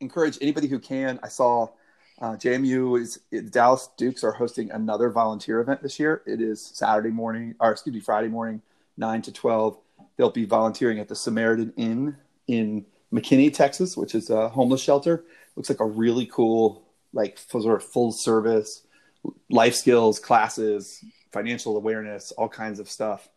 encourage 0.00 0.38
anybody 0.40 0.66
who 0.66 0.78
can. 0.78 1.18
I 1.22 1.28
saw 1.28 1.68
uh, 2.20 2.32
JMU 2.32 3.00
is 3.00 3.20
Dallas 3.50 3.88
Dukes 3.96 4.22
are 4.22 4.32
hosting 4.32 4.70
another 4.70 5.10
volunteer 5.10 5.60
event 5.60 5.82
this 5.82 5.98
year. 5.98 6.22
It 6.26 6.40
is 6.40 6.64
Saturday 6.64 7.10
morning, 7.10 7.54
or 7.58 7.72
excuse 7.72 7.94
me, 7.94 8.00
Friday 8.00 8.28
morning, 8.28 8.62
nine 8.96 9.22
to 9.22 9.32
twelve. 9.32 9.78
They'll 10.16 10.30
be 10.30 10.44
volunteering 10.44 10.98
at 10.98 11.08
the 11.08 11.16
Samaritan 11.16 11.72
Inn 11.76 12.16
in 12.46 12.84
McKinney, 13.12 13.52
Texas, 13.52 13.96
which 13.96 14.14
is 14.14 14.30
a 14.30 14.48
homeless 14.48 14.80
shelter. 14.80 15.24
Looks 15.56 15.68
like 15.68 15.80
a 15.80 15.86
really 15.86 16.26
cool, 16.26 16.82
like 17.12 17.38
sort 17.38 17.66
of 17.66 17.84
full 17.84 18.12
service 18.12 18.82
life 19.50 19.74
skills 19.74 20.18
classes, 20.18 21.04
financial 21.32 21.76
awareness, 21.76 22.32
all 22.32 22.48
kinds 22.48 22.80
of 22.80 22.90
stuff. 22.90 23.28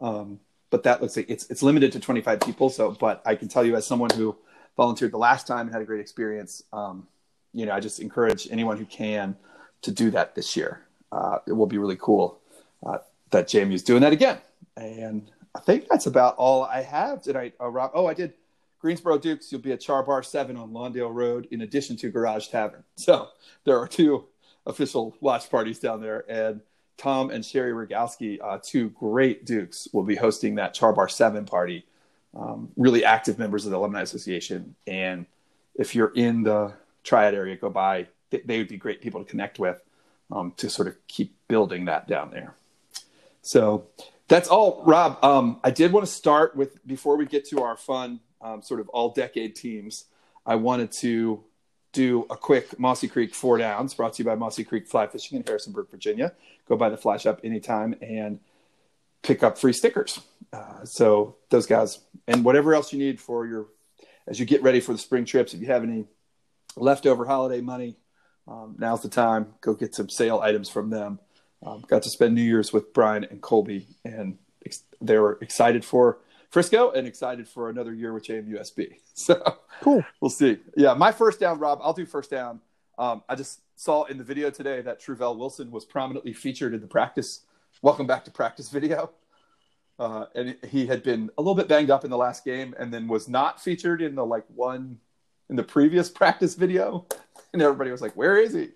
Um, 0.00 0.40
but 0.70 0.82
that 0.84 1.02
looks 1.02 1.16
like 1.16 1.28
it's 1.28 1.50
it's 1.50 1.62
limited 1.62 1.92
to 1.92 2.00
25 2.00 2.40
people. 2.40 2.70
So, 2.70 2.92
but 2.92 3.22
I 3.24 3.34
can 3.34 3.48
tell 3.48 3.64
you 3.64 3.76
as 3.76 3.86
someone 3.86 4.10
who 4.14 4.36
volunteered 4.76 5.12
the 5.12 5.18
last 5.18 5.46
time 5.46 5.66
and 5.66 5.72
had 5.72 5.82
a 5.82 5.84
great 5.84 6.00
experience, 6.00 6.62
um, 6.72 7.06
you 7.52 7.66
know, 7.66 7.72
I 7.72 7.80
just 7.80 8.00
encourage 8.00 8.48
anyone 8.50 8.78
who 8.78 8.86
can 8.86 9.36
to 9.82 9.90
do 9.90 10.10
that 10.12 10.34
this 10.34 10.56
year. 10.56 10.82
Uh, 11.10 11.38
it 11.46 11.52
will 11.52 11.66
be 11.66 11.76
really 11.76 11.96
cool 11.96 12.40
uh, 12.86 12.98
that 13.30 13.54
is 13.54 13.82
doing 13.82 14.00
that 14.00 14.12
again. 14.12 14.38
And 14.78 15.30
I 15.54 15.60
think 15.60 15.88
that's 15.88 16.06
about 16.06 16.36
all 16.36 16.64
I 16.64 16.80
have 16.82 17.22
tonight, 17.22 17.54
uh, 17.60 17.68
Rob. 17.68 17.90
Oh, 17.92 18.06
I 18.06 18.14
did 18.14 18.32
Greensboro 18.82 19.16
Dukes. 19.16 19.52
You'll 19.52 19.60
be 19.60 19.70
at 19.70 19.80
Char 19.80 20.02
Bar 20.02 20.24
7 20.24 20.56
on 20.56 20.72
Lawndale 20.72 21.14
Road 21.14 21.46
in 21.52 21.60
addition 21.60 21.96
to 21.98 22.10
Garage 22.10 22.48
Tavern. 22.48 22.82
So 22.96 23.28
there 23.64 23.78
are 23.78 23.86
two 23.86 24.24
official 24.66 25.16
watch 25.20 25.48
parties 25.48 25.78
down 25.78 26.00
there. 26.00 26.24
And 26.28 26.60
Tom 26.96 27.30
and 27.30 27.44
Sherry 27.44 27.72
Rogowski, 27.72 28.38
uh, 28.42 28.58
two 28.62 28.90
great 28.90 29.46
Dukes, 29.46 29.86
will 29.92 30.02
be 30.02 30.16
hosting 30.16 30.56
that 30.56 30.74
Char 30.74 30.92
Bar 30.92 31.08
7 31.08 31.44
party. 31.46 31.86
Um, 32.34 32.70
really 32.76 33.04
active 33.04 33.38
members 33.38 33.64
of 33.64 33.70
the 33.70 33.78
Alumni 33.78 34.02
Association. 34.02 34.74
And 34.86 35.26
if 35.76 35.94
you're 35.94 36.12
in 36.14 36.42
the 36.42 36.72
Triad 37.04 37.34
area, 37.34 37.56
go 37.56 37.70
by. 37.70 38.08
They, 38.30 38.40
they 38.40 38.58
would 38.58 38.68
be 38.68 38.78
great 38.78 39.00
people 39.00 39.22
to 39.22 39.30
connect 39.30 39.58
with 39.58 39.80
um, 40.32 40.54
to 40.56 40.68
sort 40.68 40.88
of 40.88 40.96
keep 41.06 41.36
building 41.46 41.84
that 41.84 42.08
down 42.08 42.30
there. 42.30 42.54
So 43.42 43.86
that's 44.28 44.48
all, 44.48 44.82
Rob. 44.84 45.22
Um, 45.22 45.60
I 45.62 45.70
did 45.70 45.92
want 45.92 46.06
to 46.06 46.12
start 46.12 46.56
with 46.56 46.84
before 46.86 47.16
we 47.16 47.26
get 47.26 47.46
to 47.50 47.62
our 47.62 47.76
fun 47.76 48.20
um, 48.42 48.62
sort 48.62 48.80
of 48.80 48.88
all 48.90 49.10
decade 49.10 49.54
teams. 49.56 50.06
I 50.44 50.56
wanted 50.56 50.92
to 51.00 51.44
do 51.92 52.26
a 52.30 52.36
quick 52.36 52.78
Mossy 52.78 53.08
Creek 53.08 53.34
Four 53.34 53.58
Downs 53.58 53.94
brought 53.94 54.14
to 54.14 54.22
you 54.22 54.26
by 54.26 54.34
Mossy 54.34 54.64
Creek 54.64 54.88
Fly 54.88 55.06
Fishing 55.06 55.38
in 55.38 55.44
Harrisonburg, 55.44 55.88
Virginia. 55.90 56.32
Go 56.68 56.76
by 56.76 56.88
the 56.88 56.96
fly 56.96 57.16
shop 57.18 57.40
anytime 57.44 57.94
and 58.00 58.40
pick 59.22 59.42
up 59.42 59.58
free 59.58 59.72
stickers. 59.72 60.20
Uh, 60.52 60.84
so 60.84 61.36
those 61.50 61.66
guys 61.66 62.00
and 62.26 62.44
whatever 62.44 62.74
else 62.74 62.92
you 62.92 62.98
need 62.98 63.20
for 63.20 63.46
your 63.46 63.66
as 64.26 64.38
you 64.38 64.46
get 64.46 64.62
ready 64.62 64.80
for 64.80 64.92
the 64.92 64.98
spring 64.98 65.24
trips. 65.24 65.54
If 65.54 65.60
you 65.60 65.66
have 65.66 65.82
any 65.82 66.04
leftover 66.76 67.24
holiday 67.24 67.60
money, 67.60 67.96
um, 68.46 68.76
now's 68.78 69.02
the 69.02 69.08
time. 69.08 69.54
Go 69.60 69.74
get 69.74 69.94
some 69.94 70.08
sale 70.08 70.40
items 70.40 70.68
from 70.68 70.90
them. 70.90 71.18
Um, 71.64 71.84
got 71.86 72.02
to 72.04 72.10
spend 72.10 72.34
New 72.34 72.42
Year's 72.42 72.72
with 72.72 72.92
Brian 72.92 73.24
and 73.24 73.40
Colby, 73.40 73.86
and 74.04 74.38
ex- 74.66 74.82
they 75.00 75.16
were 75.18 75.38
excited 75.40 75.84
for 75.84 76.18
Frisco 76.52 76.90
and 76.90 77.06
excited 77.06 77.48
for 77.48 77.70
another 77.70 77.94
year 77.94 78.12
with 78.12 78.24
JMUSB. 78.26 78.96
So 79.14 79.56
Cool. 79.80 80.04
we'll 80.20 80.28
see. 80.30 80.58
Yeah, 80.76 80.92
my 80.92 81.10
first 81.10 81.40
down, 81.40 81.58
Rob. 81.58 81.80
I'll 81.82 81.94
do 81.94 82.04
first 82.04 82.30
down. 82.30 82.60
Um, 82.98 83.22
I 83.26 83.34
just 83.36 83.60
saw 83.74 84.04
in 84.04 84.18
the 84.18 84.24
video 84.24 84.50
today 84.50 84.82
that 84.82 85.00
Truvel 85.00 85.38
Wilson 85.38 85.70
was 85.70 85.86
prominently 85.86 86.34
featured 86.34 86.74
in 86.74 86.82
the 86.82 86.86
practice 86.86 87.40
welcome 87.80 88.06
back 88.06 88.24
to 88.26 88.30
practice 88.30 88.68
video. 88.68 89.10
Uh, 89.98 90.26
and 90.34 90.56
he 90.68 90.86
had 90.86 91.02
been 91.02 91.30
a 91.38 91.42
little 91.42 91.54
bit 91.54 91.68
banged 91.68 91.90
up 91.90 92.04
in 92.04 92.10
the 92.10 92.16
last 92.18 92.44
game 92.44 92.74
and 92.78 92.92
then 92.92 93.08
was 93.08 93.28
not 93.28 93.60
featured 93.60 94.02
in 94.02 94.14
the 94.14 94.24
like 94.24 94.44
one 94.54 94.98
in 95.48 95.56
the 95.56 95.62
previous 95.64 96.10
practice 96.10 96.54
video. 96.54 97.06
And 97.54 97.60
everybody 97.60 97.90
was 97.90 98.00
like, 98.00 98.14
where 98.14 98.36
is 98.38 98.52
he? 98.54 98.68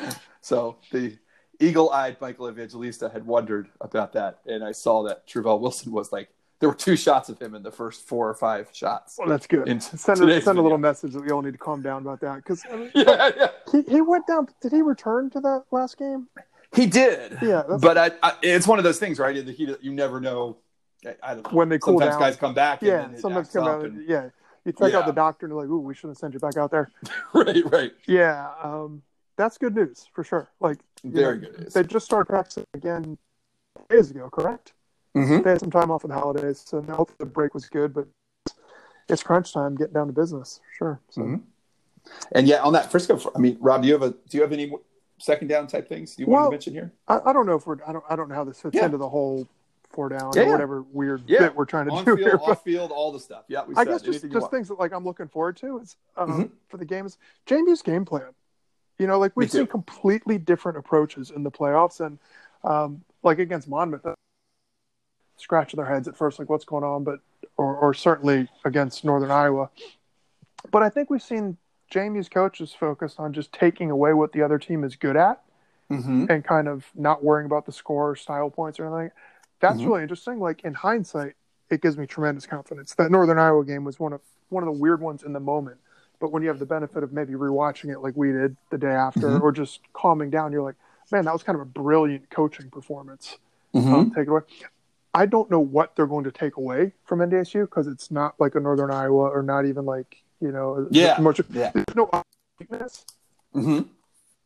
So 0.40 0.76
the 0.90 1.18
eagle 1.60 1.90
eyed 1.90 2.18
Michael 2.20 2.48
Evangelista 2.48 3.10
had 3.10 3.26
wondered 3.26 3.68
about 3.80 4.12
that. 4.14 4.38
And 4.46 4.64
I 4.64 4.72
saw 4.72 5.02
that 5.04 5.26
Truvel 5.28 5.60
Wilson 5.60 5.92
was 5.92 6.12
like, 6.12 6.30
there 6.62 6.68
were 6.68 6.76
two 6.76 6.94
shots 6.96 7.28
of 7.28 7.40
him 7.42 7.56
in 7.56 7.62
the 7.64 7.72
first 7.72 8.06
four 8.06 8.30
or 8.30 8.34
five 8.34 8.68
shots. 8.72 9.16
Well, 9.18 9.26
that's 9.28 9.48
good. 9.48 9.66
Send, 9.82 10.22
a, 10.30 10.40
send 10.40 10.58
a 10.60 10.62
little 10.62 10.78
message 10.78 11.12
that 11.12 11.20
we 11.24 11.30
all 11.32 11.42
need 11.42 11.54
to 11.54 11.58
calm 11.58 11.82
down 11.82 12.02
about 12.02 12.20
that 12.20 12.36
because 12.36 12.62
Yeah, 12.94 13.30
yeah. 13.36 13.48
he, 13.72 13.82
he 13.82 14.00
went 14.00 14.28
down. 14.28 14.46
Did 14.60 14.70
he 14.70 14.80
return 14.80 15.28
to 15.30 15.40
that 15.40 15.64
last 15.72 15.98
game? 15.98 16.28
He 16.72 16.86
did. 16.86 17.36
Yeah, 17.42 17.64
But 17.80 17.98
I, 17.98 18.12
I, 18.22 18.34
it's 18.42 18.68
one 18.68 18.78
of 18.78 18.84
those 18.84 19.00
things, 19.00 19.18
right? 19.18 19.36
In 19.36 19.44
the 19.44 19.50
heat, 19.50 19.70
of- 19.70 19.82
you 19.82 19.92
never 19.92 20.20
know. 20.20 20.58
I, 21.04 21.16
I 21.20 21.34
don't 21.34 21.42
know. 21.50 21.56
When 21.56 21.68
they 21.68 21.80
cool 21.80 21.94
Sometimes 21.98 22.14
down. 22.14 22.20
guys 22.20 22.36
come 22.36 22.54
back. 22.54 22.80
Yeah, 22.80 23.06
and 23.06 23.18
sometimes 23.18 23.50
come 23.50 23.66
out. 23.66 23.84
and- 23.84 24.08
Yeah, 24.08 24.28
you 24.64 24.70
check 24.70 24.92
Yeah. 24.92 25.00
out 25.00 25.06
the 25.06 25.12
doctor 25.12 25.46
and 25.46 25.50
they're 25.50 25.60
like, 25.62 25.68
"Ooh, 25.68 25.80
we 25.80 25.94
shouldn't 25.94 26.16
send 26.18 26.32
you 26.32 26.38
back 26.38 26.56
out 26.56 26.70
there." 26.70 26.92
right, 27.34 27.68
right. 27.72 27.92
Yeah, 28.06 28.50
um, 28.62 29.02
that's 29.36 29.58
good 29.58 29.74
news 29.74 30.06
for 30.14 30.22
sure. 30.22 30.48
Like, 30.60 30.78
Very 31.02 31.40
know, 31.40 31.48
good. 31.50 31.72
They 31.72 31.82
just 31.82 32.06
started 32.06 32.26
practicing 32.26 32.64
again 32.72 33.18
days 33.90 34.12
ago, 34.12 34.30
correct? 34.30 34.74
Mm-hmm. 35.16 35.42
They 35.42 35.50
had 35.50 35.60
some 35.60 35.70
time 35.70 35.90
off 35.90 36.02
for 36.02 36.08
the 36.08 36.14
holidays, 36.14 36.62
so 36.64 36.80
now 36.80 36.96
hopefully 36.96 37.16
the 37.18 37.26
break 37.26 37.52
was 37.54 37.68
good. 37.68 37.92
But 37.92 38.06
it's 39.08 39.22
crunch 39.22 39.52
time, 39.52 39.74
getting 39.76 39.92
down 39.94 40.06
to 40.06 40.12
business. 40.12 40.60
Sure. 40.76 41.00
So, 41.10 41.22
Mhm. 41.22 41.42
And 42.32 42.48
yeah, 42.48 42.62
on 42.62 42.72
that 42.72 42.90
Frisco, 42.90 43.18
I 43.34 43.38
mean, 43.38 43.56
Rob, 43.60 43.82
do 43.82 43.88
you 43.88 43.92
have 43.94 44.02
a 44.02 44.10
do 44.10 44.36
you 44.36 44.40
have 44.42 44.52
any 44.52 44.72
second 45.18 45.48
down 45.48 45.66
type 45.68 45.88
things 45.88 46.18
you 46.18 46.26
want 46.26 46.46
to 46.46 46.50
mention 46.50 46.72
here? 46.72 46.92
I, 47.06 47.20
I 47.26 47.32
don't 47.32 47.46
know 47.46 47.54
if 47.56 47.66
we're. 47.66 47.78
I 47.86 47.92
don't. 47.92 48.04
I 48.08 48.16
don't 48.16 48.28
know 48.28 48.34
how 48.34 48.44
this 48.44 48.60
fits 48.60 48.74
Yeah. 48.74 48.86
into 48.86 48.96
the 48.98 49.08
whole 49.08 49.46
four 49.90 50.08
down 50.08 50.32
Yeah, 50.34 50.44
or 50.44 50.52
whatever 50.52 50.82
weird 50.90 51.22
Yeah. 51.26 51.40
bit 51.40 51.54
we're 51.54 51.66
trying 51.66 51.84
to 51.86 51.92
On 51.92 52.04
do 52.04 52.16
field, 52.16 52.28
here. 52.30 52.40
Off 52.42 52.64
field, 52.64 52.90
all 52.90 53.12
the 53.12 53.20
stuff. 53.20 53.44
Yeah, 53.48 53.64
we 53.66 53.74
I 53.76 53.84
guess 53.84 54.00
just 54.02 54.28
just 54.30 54.50
things 54.50 54.68
that 54.68 54.78
like 54.78 54.92
I'm 54.92 55.04
looking 55.04 55.28
forward 55.28 55.56
to 55.58 55.78
is 55.78 55.96
um, 56.16 56.30
Mhm. 56.44 56.50
for 56.68 56.78
the 56.78 56.84
games. 56.86 57.18
JMU's 57.46 57.82
game 57.82 58.04
plan. 58.06 58.34
You 58.98 59.06
know, 59.06 59.18
like 59.18 59.32
we've 59.36 59.50
seen 59.50 59.66
completely 59.66 60.38
different 60.38 60.78
approaches 60.78 61.30
in 61.30 61.42
the 61.42 61.50
playoffs, 61.50 62.00
and 62.04 62.18
um, 62.64 63.02
like 63.22 63.38
against 63.38 63.68
Monmouth, 63.68 64.06
scratching 65.42 65.76
their 65.78 65.86
heads 65.86 66.08
at 66.08 66.16
first, 66.16 66.38
like 66.38 66.48
what's 66.48 66.64
going 66.64 66.84
on, 66.84 67.04
but 67.04 67.18
or, 67.56 67.74
or 67.76 67.92
certainly 67.92 68.48
against 68.64 69.04
Northern 69.04 69.30
Iowa. 69.30 69.68
But 70.70 70.82
I 70.82 70.88
think 70.88 71.10
we've 71.10 71.22
seen 71.22 71.58
JMU's 71.92 72.28
coaches 72.28 72.72
focused 72.72 73.18
on 73.20 73.32
just 73.32 73.52
taking 73.52 73.90
away 73.90 74.14
what 74.14 74.32
the 74.32 74.42
other 74.42 74.58
team 74.58 74.84
is 74.84 74.96
good 74.96 75.16
at 75.16 75.42
Mhm. 75.90 76.30
and 76.30 76.42
kind 76.44 76.68
of 76.68 76.86
not 76.94 77.22
worrying 77.22 77.44
about 77.44 77.66
the 77.66 77.72
score 77.72 78.10
or 78.10 78.16
style 78.16 78.48
points 78.48 78.80
or 78.80 78.86
anything. 78.86 79.10
That's 79.60 79.80
Mhm. 79.80 79.86
really 79.88 80.02
interesting. 80.02 80.40
Like 80.40 80.64
in 80.64 80.72
hindsight, 80.72 81.34
it 81.68 81.82
gives 81.82 81.98
me 81.98 82.06
tremendous 82.06 82.46
confidence. 82.46 82.94
That 82.94 83.10
Northern 83.10 83.38
Iowa 83.38 83.64
game 83.64 83.84
was 83.84 84.00
one 84.00 84.12
of 84.12 84.20
one 84.48 84.62
of 84.62 84.66
the 84.66 84.78
weird 84.80 85.00
ones 85.00 85.22
in 85.22 85.32
the 85.32 85.40
moment. 85.40 85.78
But 86.20 86.30
when 86.30 86.42
you 86.42 86.48
have 86.48 86.58
the 86.58 86.66
benefit 86.66 87.02
of 87.02 87.12
maybe 87.12 87.32
rewatching 87.32 87.90
it 87.90 88.00
like 88.00 88.14
we 88.16 88.30
did 88.32 88.54
the 88.70 88.76
day 88.78 88.92
after, 88.92 89.38
Mhm. 89.38 89.42
or 89.42 89.50
just 89.50 89.80
calming 89.94 90.28
down, 90.30 90.52
you're 90.52 90.62
like, 90.62 90.76
man, 91.10 91.24
that 91.24 91.32
was 91.32 91.42
kind 91.42 91.56
of 91.56 91.62
a 91.62 91.66
brilliant 91.66 92.28
coaching 92.30 92.70
performance. 92.70 93.38
Mhm. 93.74 93.92
Um, 93.92 94.10
take 94.10 94.26
it 94.26 94.28
away. 94.28 94.42
I 95.14 95.26
don't 95.26 95.50
know 95.50 95.60
what 95.60 95.94
they're 95.94 96.06
going 96.06 96.24
to 96.24 96.32
take 96.32 96.56
away 96.56 96.92
from 97.04 97.20
NDSU 97.20 97.62
because 97.62 97.86
it's 97.86 98.10
not 98.10 98.34
like 98.40 98.54
a 98.54 98.60
Northern 98.60 98.90
Iowa 98.90 99.28
or 99.28 99.42
not 99.42 99.66
even 99.66 99.84
like 99.84 100.22
you 100.40 100.52
know 100.52 100.88
Yeah. 100.90 101.20
much. 101.20 101.40
Yeah. 101.50 101.70
There's 101.74 101.94
no 101.94 102.10
weakness 102.58 103.04
Mhm. 103.54 103.88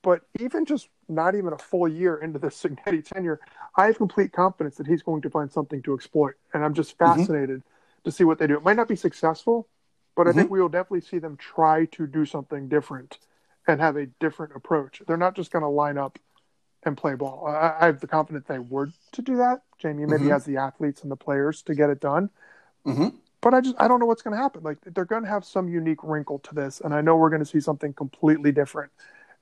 but 0.02 0.22
even 0.40 0.64
just 0.64 0.88
not 1.08 1.34
even 1.34 1.52
a 1.52 1.58
full 1.58 1.88
year 1.88 2.16
into 2.16 2.38
the 2.38 2.48
Cignetti 2.48 3.04
tenure, 3.04 3.40
I 3.76 3.86
have 3.86 3.96
complete 3.98 4.32
confidence 4.32 4.76
that 4.76 4.86
he's 4.86 5.02
going 5.02 5.22
to 5.22 5.30
find 5.30 5.50
something 5.50 5.82
to 5.82 5.94
exploit. 5.94 6.34
And 6.54 6.64
I'm 6.64 6.74
just 6.74 6.96
Mm-hmm. 7.00 7.20
fascinated 7.20 7.62
to 8.04 8.10
see 8.12 8.24
what 8.24 8.38
they 8.38 8.46
do. 8.46 8.54
It 8.56 8.62
might 8.64 8.76
not 8.76 8.88
be 8.88 8.96
successful, 8.96 9.68
but 10.16 10.26
I 10.26 10.30
Mm-hmm. 10.30 10.38
think 10.38 10.50
we 10.50 10.60
will 10.60 10.68
definitely 10.68 11.00
see 11.00 11.18
them 11.18 11.36
try 11.36 11.86
to 11.86 12.06
do 12.06 12.24
something 12.24 12.68
different 12.68 13.18
and 13.66 13.80
have 13.80 13.96
a 13.96 14.06
different 14.06 14.54
approach. 14.54 15.02
They're 15.06 15.16
not 15.16 15.34
just 15.34 15.50
going 15.50 15.62
to 15.64 15.68
line 15.68 15.98
up 15.98 16.18
and 16.84 16.96
play 16.96 17.14
ball. 17.14 17.46
I, 17.46 17.76
I 17.80 17.86
have 17.86 18.00
the 18.00 18.06
confidence 18.06 18.46
they 18.46 18.60
were 18.60 18.90
to 19.12 19.22
do 19.22 19.36
that. 19.38 19.62
JMU 19.82 20.06
maybe 20.08 20.24
Mhm. 20.24 20.30
has 20.30 20.44
the 20.44 20.56
athletes 20.56 21.02
and 21.02 21.10
the 21.10 21.16
players 21.16 21.62
to 21.62 21.74
get 21.74 21.90
it 21.90 22.00
done. 22.00 22.30
Mhm. 22.86 23.12
But 23.40 23.54
I 23.54 23.60
just 23.60 23.76
I 23.78 23.86
don't 23.86 24.00
know 24.00 24.06
what's 24.06 24.22
going 24.22 24.36
to 24.36 24.42
happen. 24.42 24.62
Like 24.62 24.78
they're 24.82 25.04
going 25.04 25.22
to 25.22 25.28
have 25.28 25.44
some 25.44 25.68
unique 25.68 26.02
wrinkle 26.02 26.38
to 26.40 26.54
this, 26.54 26.80
and 26.80 26.94
I 26.94 27.00
know 27.00 27.16
we're 27.16 27.30
going 27.30 27.42
to 27.42 27.46
see 27.46 27.60
something 27.60 27.92
completely 27.92 28.50
different. 28.52 28.90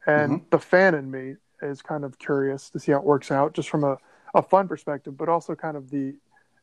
And 0.07 0.41
Mm-hmm. 0.41 0.45
the 0.50 0.59
fan 0.59 0.95
in 0.95 1.11
me 1.11 1.37
is 1.62 1.81
kind 1.81 2.05
of 2.05 2.19
curious 2.19 2.69
to 2.71 2.79
see 2.81 2.93
how 2.93 2.99
it 2.99 3.05
works 3.05 3.31
out, 3.31 3.55
just 3.55 3.71
from 3.71 3.85
a, 3.85 3.97
a 4.35 4.43
fun 4.43 4.69
perspective, 4.69 5.17
but 5.17 5.29
also 5.29 5.55
kind 5.55 5.76
of 5.76 5.91
the 5.91 6.14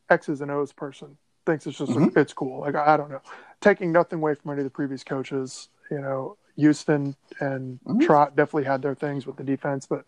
X's 0.09 0.41
and 0.41 0.51
O's 0.51 0.71
person 0.73 1.17
thinks 1.45 1.65
it's 1.65 1.77
just 1.77 1.91
Mhm. 1.93 2.15
it's 2.15 2.33
cool. 2.33 2.61
Like 2.61 2.75
I 2.75 2.97
don't 2.97 3.09
know, 3.09 3.21
taking 3.61 3.91
nothing 3.91 4.19
away 4.19 4.35
from 4.35 4.51
any 4.51 4.59
of 4.59 4.65
the 4.65 4.69
previous 4.69 5.03
coaches. 5.03 5.69
You 5.89 6.01
know, 6.01 6.37
Houston 6.61 7.15
and 7.39 7.79
Mhm. 7.85 8.01
Trot 8.01 8.35
definitely 8.35 8.65
had 8.65 8.81
their 8.81 8.95
things 8.95 9.25
with 9.25 9.35
the 9.37 9.43
defense, 9.43 9.85
but 9.85 10.05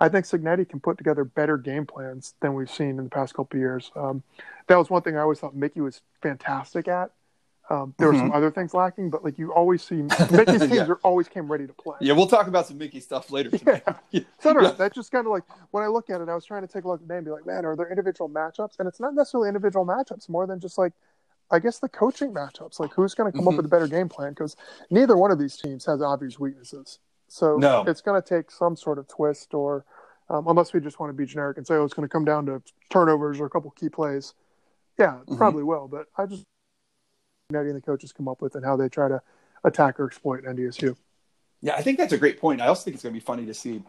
I 0.00 0.08
think 0.08 0.26
Cignetti 0.26 0.68
can 0.68 0.80
put 0.80 0.98
together 0.98 1.24
better 1.24 1.56
game 1.56 1.86
plans 1.86 2.34
than 2.40 2.54
we've 2.54 2.70
seen 2.70 2.98
in 2.98 3.04
the 3.04 3.10
past 3.10 3.34
couple 3.34 3.56
of 3.56 3.60
years. 3.60 3.90
Um, 3.96 4.22
that 4.66 4.76
was 4.76 4.90
one 4.90 5.02
thing 5.02 5.16
I 5.16 5.20
always 5.20 5.38
thought 5.40 5.54
Mickey 5.54 5.80
was 5.80 6.02
fantastic 6.20 6.88
at. 6.88 7.10
Um, 7.70 7.94
there 7.96 8.08
were 8.08 8.18
some 8.18 8.30
other 8.32 8.50
things 8.50 8.74
lacking, 8.74 9.08
but 9.08 9.24
like 9.24 9.38
you 9.38 9.50
always 9.54 9.82
see, 9.82 10.02
Mickey's 10.30 10.60
teams 10.60 10.72
Yeah. 10.74 10.94
always 11.02 11.28
came 11.28 11.50
ready 11.50 11.66
to 11.66 11.72
play. 11.72 11.96
Yeah, 12.00 12.12
we'll 12.12 12.26
talk 12.26 12.46
about 12.46 12.66
some 12.66 12.76
Mickey 12.76 13.00
stuff 13.00 13.30
later. 13.30 13.48
Yeah. 13.52 13.78
Today. 14.12 14.26
So 14.40 14.50
I 14.50 14.52
don't 14.52 14.62
know. 14.64 14.68
Yeah. 14.68 14.74
That 14.74 14.92
just 14.92 15.10
kind 15.10 15.26
of 15.26 15.32
like 15.32 15.44
when 15.70 15.82
I 15.82 15.86
look 15.86 16.10
at 16.10 16.20
it, 16.20 16.28
I 16.28 16.34
was 16.34 16.44
trying 16.44 16.60
to 16.60 16.68
take 16.68 16.84
a 16.84 16.88
look 16.88 17.00
at 17.00 17.08
the 17.08 17.14
name 17.14 17.18
and 17.18 17.24
be 17.24 17.30
like, 17.30 17.46
man, 17.46 17.64
are 17.64 17.74
there 17.74 17.88
individual 17.88 18.28
matchups? 18.28 18.78
And 18.78 18.86
it's 18.86 19.00
not 19.00 19.14
necessarily 19.14 19.48
individual 19.48 19.86
matchups, 19.86 20.28
more 20.28 20.46
than 20.46 20.60
just 20.60 20.76
like, 20.76 20.92
I 21.54 21.60
guess 21.60 21.78
the 21.78 21.88
coaching 21.88 22.32
matchups. 22.34 22.80
Like 22.80 22.92
who's 22.92 23.14
going 23.14 23.30
to 23.30 23.38
come 23.38 23.46
up 23.46 23.54
Mhm. 23.54 23.58
with 23.58 23.66
a 23.66 23.68
better 23.68 23.86
game 23.86 24.08
plan? 24.08 24.30
Because 24.30 24.56
neither 24.90 25.16
one 25.16 25.30
of 25.30 25.38
these 25.38 25.56
teams 25.56 25.84
has 25.86 26.02
obvious 26.02 26.38
weaknesses. 26.38 26.98
So 27.28 27.56
No. 27.56 27.84
it's 27.86 28.00
going 28.00 28.20
to 28.20 28.28
take 28.28 28.50
some 28.50 28.76
sort 28.76 28.98
of 28.98 29.06
twist, 29.06 29.54
or 29.54 29.84
um, 30.30 30.48
unless 30.48 30.72
we 30.72 30.80
just 30.80 30.98
want 30.98 31.10
to 31.10 31.14
be 31.14 31.26
generic 31.26 31.58
and 31.58 31.66
say, 31.66 31.74
oh, 31.74 31.84
it's 31.84 31.92
going 31.94 32.08
to 32.08 32.12
come 32.12 32.24
down 32.24 32.46
to 32.46 32.60
turnovers 32.90 33.38
or 33.40 33.46
a 33.46 33.50
couple 33.50 33.70
key 33.72 33.88
plays. 33.90 34.34
Yeah, 34.98 35.20
it 35.20 35.26
Mhm. 35.26 35.36
probably 35.36 35.62
will. 35.62 35.86
But 35.86 36.08
I 36.16 36.26
just 36.26 36.44
and 37.50 37.76
the 37.76 37.80
coaches 37.80 38.10
come 38.12 38.26
up 38.26 38.40
with 38.40 38.54
and 38.56 38.64
how 38.64 38.74
they 38.74 38.88
try 38.88 39.06
to 39.06 39.22
attack 39.64 40.00
or 40.00 40.06
exploit 40.06 40.44
NDSU. 40.44 40.96
Yeah, 41.60 41.74
I 41.76 41.82
think 41.82 41.98
that's 41.98 42.12
a 42.14 42.18
great 42.18 42.40
point. 42.40 42.60
I 42.60 42.66
also 42.66 42.84
think 42.84 42.94
it's 42.94 43.02
going 43.02 43.14
to 43.14 43.20
be 43.20 43.24
funny 43.24 43.46
to 43.46 43.54
see 43.54 43.84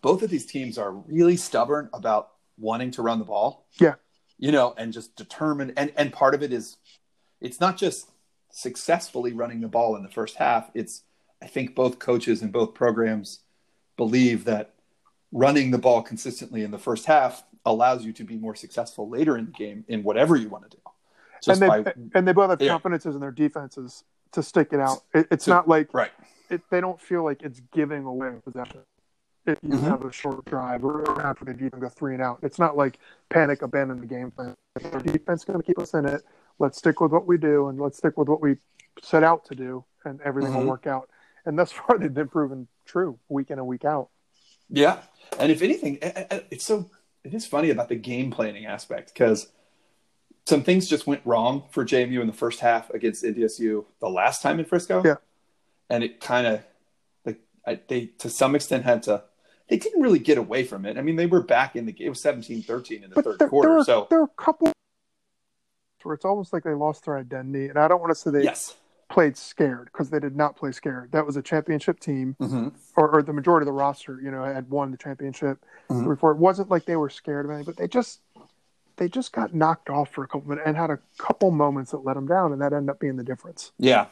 both 0.00 0.22
of 0.22 0.30
these 0.30 0.46
teams 0.46 0.78
are 0.78 0.90
really 0.90 1.36
stubborn 1.36 1.90
about 1.92 2.32
wanting 2.58 2.90
to 2.92 3.02
run 3.02 3.18
the 3.18 3.24
ball. 3.24 3.66
Yeah. 3.78 3.94
You 4.38 4.52
know, 4.52 4.74
and 4.76 4.92
just 4.92 5.14
determined 5.16 5.74
and 5.76 5.92
and 5.96 6.12
part 6.12 6.34
of 6.34 6.42
it 6.42 6.52
is 6.52 6.76
it's 7.44 7.60
not 7.60 7.76
just 7.76 8.08
successfully 8.50 9.32
running 9.32 9.60
the 9.60 9.68
ball 9.68 9.96
in 9.96 10.02
the 10.02 10.08
first 10.10 10.36
half. 10.36 10.70
It's 10.74 11.02
I 11.42 11.46
think 11.46 11.74
both 11.74 11.98
coaches 11.98 12.40
and 12.42 12.50
both 12.52 12.72
programs 12.74 13.40
believe 13.96 14.44
that 14.46 14.72
running 15.30 15.70
the 15.70 15.78
ball 15.78 16.00
consistently 16.02 16.62
in 16.64 16.70
the 16.70 16.78
first 16.78 17.04
half 17.04 17.44
allows 17.66 18.04
you 18.04 18.12
to 18.14 18.24
be 18.24 18.36
more 18.36 18.54
successful 18.54 19.08
later 19.08 19.36
in 19.36 19.46
the 19.46 19.50
game 19.52 19.84
in 19.88 20.02
whatever 20.02 20.36
you 20.36 20.48
want 20.48 20.70
to 20.70 20.76
do. 20.76 20.82
Just 21.42 21.60
and 21.60 21.70
they 21.70 21.82
by 21.82 21.94
and 22.14 22.26
they 22.26 22.32
both 22.32 22.50
have 22.50 22.62
Yeah. 22.62 22.70
confidences 22.72 23.14
in 23.14 23.20
their 23.20 23.30
defenses 23.30 24.04
to 24.32 24.42
stick 24.42 24.68
it 24.72 24.80
out. 24.80 25.02
It, 25.12 25.26
it's 25.30 25.44
To- 25.44 25.50
not 25.50 25.68
like 25.68 25.92
right. 25.92 26.10
it, 26.48 26.62
they 26.70 26.80
don't 26.80 27.00
feel 27.00 27.22
like 27.24 27.42
it's 27.42 27.60
giving 27.72 28.04
away 28.04 28.28
a 28.28 28.40
possession. 28.50 28.80
If 29.46 29.58
you 29.62 29.70
Mhm. 29.76 29.80
have 29.82 30.02
a 30.04 30.10
short 30.12 30.42
drive 30.46 30.82
or 30.84 31.20
after 31.20 31.44
they 31.44 31.52
even 31.66 31.78
go 31.78 31.90
three 31.90 32.14
and 32.14 32.22
out, 32.22 32.38
it's 32.42 32.58
not 32.58 32.78
like 32.78 32.98
panic, 33.28 33.60
abandon 33.60 34.00
the 34.00 34.06
game 34.06 34.30
plan. 34.30 34.54
Our 34.92 35.00
defense 35.00 35.42
is 35.42 35.44
going 35.44 35.60
to 35.60 35.66
keep 35.66 35.78
us 35.78 35.92
in 35.92 36.06
it. 36.06 36.22
Let's 36.58 36.78
stick 36.78 37.00
with 37.00 37.12
what 37.12 37.26
we 37.26 37.36
do 37.38 37.68
and 37.68 37.80
let's 37.80 37.98
stick 37.98 38.16
with 38.16 38.28
what 38.28 38.40
we 38.40 38.56
set 39.02 39.24
out 39.24 39.44
to 39.46 39.54
do, 39.54 39.84
and 40.04 40.20
everything 40.22 40.52
Mhm. 40.52 40.54
will 40.54 40.60
mm-hmm. 40.62 40.70
work 40.70 40.86
out. 40.86 41.08
And 41.44 41.58
thus 41.58 41.72
far, 41.72 41.98
they've 41.98 42.12
been 42.12 42.28
proven 42.28 42.68
true 42.84 43.18
week 43.28 43.50
in 43.50 43.58
and 43.58 43.66
week 43.66 43.84
out. 43.84 44.08
Yeah, 44.68 45.00
and 45.38 45.50
if 45.52 45.62
anything, 45.62 45.98
I- 46.02 46.26
I- 46.30 46.44
it's 46.50 46.64
so 46.64 46.90
it 47.24 47.34
is 47.34 47.46
funny 47.46 47.70
about 47.70 47.88
the 47.88 47.96
game 47.96 48.30
planning 48.30 48.66
aspect 48.66 49.12
because 49.12 49.48
some 50.46 50.62
things 50.62 50.86
just 50.88 51.06
went 51.06 51.22
wrong 51.24 51.64
for 51.70 51.84
JMU 51.84 52.20
in 52.20 52.26
the 52.26 52.32
first 52.34 52.60
half 52.60 52.90
against 52.90 53.24
NDSU 53.24 53.84
the 54.00 54.10
last 54.10 54.42
time 54.42 54.58
in 54.58 54.64
Frisco. 54.66 55.02
Yeah. 55.04 55.16
and 55.90 56.02
it 56.04 56.20
kind 56.20 56.46
of 56.46 56.62
like 57.26 57.40
I, 57.66 57.78
they 57.88 58.06
to 58.18 58.28
some 58.30 58.54
extent 58.54 58.84
had 58.84 59.02
to. 59.04 59.24
They 59.68 59.78
didn't 59.78 60.02
really 60.02 60.18
get 60.18 60.36
away 60.36 60.64
from 60.64 60.84
it. 60.84 60.98
I 60.98 61.00
mean, 61.02 61.16
they 61.16 61.24
were 61.26 61.42
back 61.42 61.74
in 61.76 61.86
the 61.86 61.92
game. 61.92 62.08
It 62.08 62.10
was 62.10 62.22
17-13 62.22 63.02
in 63.02 63.08
the 63.10 63.14
But 63.14 63.24
third 63.24 63.38
there, 63.38 63.48
quarter. 63.48 63.74
there, 63.76 63.84
so 63.84 64.06
there 64.10 64.20
are 64.20 64.24
a 64.24 64.42
couple 64.42 64.70
where 66.04 66.14
it's 66.14 66.24
almost 66.24 66.52
like 66.52 66.62
they 66.64 66.74
lost 66.74 67.04
their 67.06 67.16
identity, 67.18 67.68
and 67.68 67.78
I 67.78 67.88
don't 67.88 68.00
want 68.00 68.10
to 68.10 68.14
say 68.14 68.30
they 68.30 68.44
yes, 68.44 68.74
played 69.10 69.36
scared 69.36 69.86
because 69.86 70.10
they 70.10 70.20
did 70.20 70.36
not 70.36 70.56
play 70.56 70.72
scared. 70.72 71.12
That 71.12 71.26
was 71.26 71.36
a 71.36 71.42
championship 71.42 72.00
team, 72.00 72.36
hmm 72.38 72.68
or, 72.96 73.10
or 73.10 73.22
the 73.22 73.32
majority 73.32 73.64
of 73.64 73.66
the 73.66 73.72
roster, 73.72 74.20
you 74.22 74.30
know, 74.30 74.44
had 74.44 74.70
won 74.70 74.90
the 74.90 74.96
championship 74.96 75.58
Mhm. 75.90 76.08
before. 76.08 76.30
It 76.32 76.38
wasn't 76.38 76.70
like 76.70 76.84
they 76.84 76.96
were 76.96 77.10
scared 77.10 77.44
of 77.44 77.50
anything, 77.50 77.66
but 77.66 77.76
they 77.76 77.88
just 77.88 78.20
they 78.96 79.08
just 79.08 79.32
got 79.32 79.52
knocked 79.52 79.90
off 79.90 80.10
for 80.12 80.22
a 80.22 80.28
couple 80.28 80.48
minutes 80.48 80.66
and 80.68 80.76
had 80.76 80.90
a 80.90 81.00
couple 81.18 81.50
moments 81.50 81.90
that 81.90 81.98
let 82.04 82.14
them 82.14 82.26
down, 82.28 82.52
and 82.52 82.62
that 82.62 82.72
ended 82.72 82.90
up 82.90 83.00
being 83.00 83.16
the 83.16 83.24
difference. 83.24 83.72
yeah, 83.78 84.06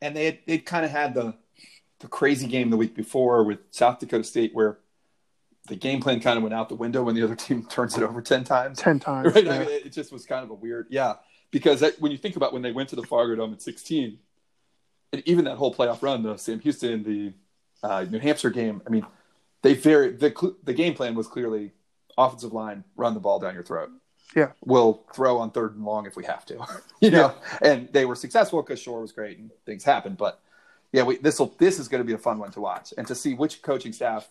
and 0.00 0.16
they 0.16 0.40
they 0.46 0.58
kind 0.58 0.84
of 0.84 0.90
had 0.90 1.14
the 1.14 1.34
the 2.00 2.06
crazy 2.08 2.46
game 2.46 2.70
the 2.70 2.76
week 2.76 2.94
before 2.94 3.42
with 3.42 3.58
South 3.72 3.98
Dakota 3.98 4.22
State 4.22 4.54
where 4.54 4.78
the 5.66 5.74
game 5.76 6.00
plan 6.00 6.20
kind 6.20 6.36
of 6.36 6.42
went 6.44 6.54
out 6.54 6.68
the 6.68 6.74
window 6.76 7.02
when 7.02 7.14
the 7.16 7.22
other 7.22 7.34
team 7.46 7.66
turns 7.66 7.96
it 7.98 8.02
over 8.04 8.22
10 8.22 8.44
times. 8.44 8.78
10 8.78 9.00
times. 9.00 9.34
Right? 9.34 9.44
yeah. 9.44 9.52
I 9.54 9.58
mean, 9.58 9.68
it 9.68 9.92
just 9.92 10.12
was 10.12 10.24
kind 10.24 10.42
of 10.44 10.50
a 10.50 10.54
weird, 10.54 10.86
yeah. 10.88 11.14
Because 11.50 11.80
that, 11.80 12.00
when 12.00 12.12
you 12.12 12.18
think 12.18 12.36
about 12.36 12.52
when 12.52 12.62
they 12.62 12.72
went 12.72 12.90
to 12.90 12.96
the 12.96 13.02
Fargo 13.02 13.34
Dome 13.34 13.54
at 13.54 13.62
16, 13.62 14.18
and 15.12 15.22
even 15.24 15.44
that 15.46 15.56
whole 15.56 15.74
playoff 15.74 16.02
run, 16.02 16.22
the 16.22 16.36
Sam 16.36 16.60
Houston, 16.60 17.02
the 17.02 17.32
uh, 17.82 18.04
New 18.10 18.18
Hampshire 18.18 18.50
game, 18.50 18.82
I 18.86 18.90
mean, 18.90 19.06
they 19.62 19.74
very 19.74 20.10
the 20.10 20.54
the 20.62 20.74
game 20.74 20.94
plan 20.94 21.14
was 21.14 21.26
clearly 21.26 21.72
offensive 22.16 22.52
line, 22.52 22.84
run 22.96 23.14
the 23.14 23.20
ball 23.20 23.38
down 23.38 23.54
your 23.54 23.62
throat. 23.62 23.90
Yeah. 24.36 24.52
We'll 24.64 25.04
throw 25.14 25.38
on 25.38 25.50
third 25.52 25.74
and 25.74 25.84
long 25.84 26.06
if 26.06 26.16
we 26.16 26.24
have 26.24 26.44
to. 26.46 26.64
you 27.00 27.10
know, 27.10 27.34
and 27.62 27.88
they 27.92 28.04
were 28.04 28.14
successful 28.14 28.62
because 28.62 28.80
Schor 28.80 29.00
was 29.00 29.12
great 29.12 29.38
and 29.38 29.50
things 29.64 29.84
happened. 29.84 30.18
But 30.18 30.40
yeah, 30.92 31.10
this 31.22 31.38
will 31.38 31.54
this 31.58 31.78
is 31.78 31.88
going 31.88 32.02
to 32.02 32.06
be 32.06 32.12
a 32.12 32.18
fun 32.18 32.38
one 32.38 32.50
to 32.52 32.60
watch 32.60 32.92
and 32.98 33.06
to 33.06 33.14
see 33.14 33.34
which 33.34 33.62
coaching 33.62 33.92
staff, 33.92 34.28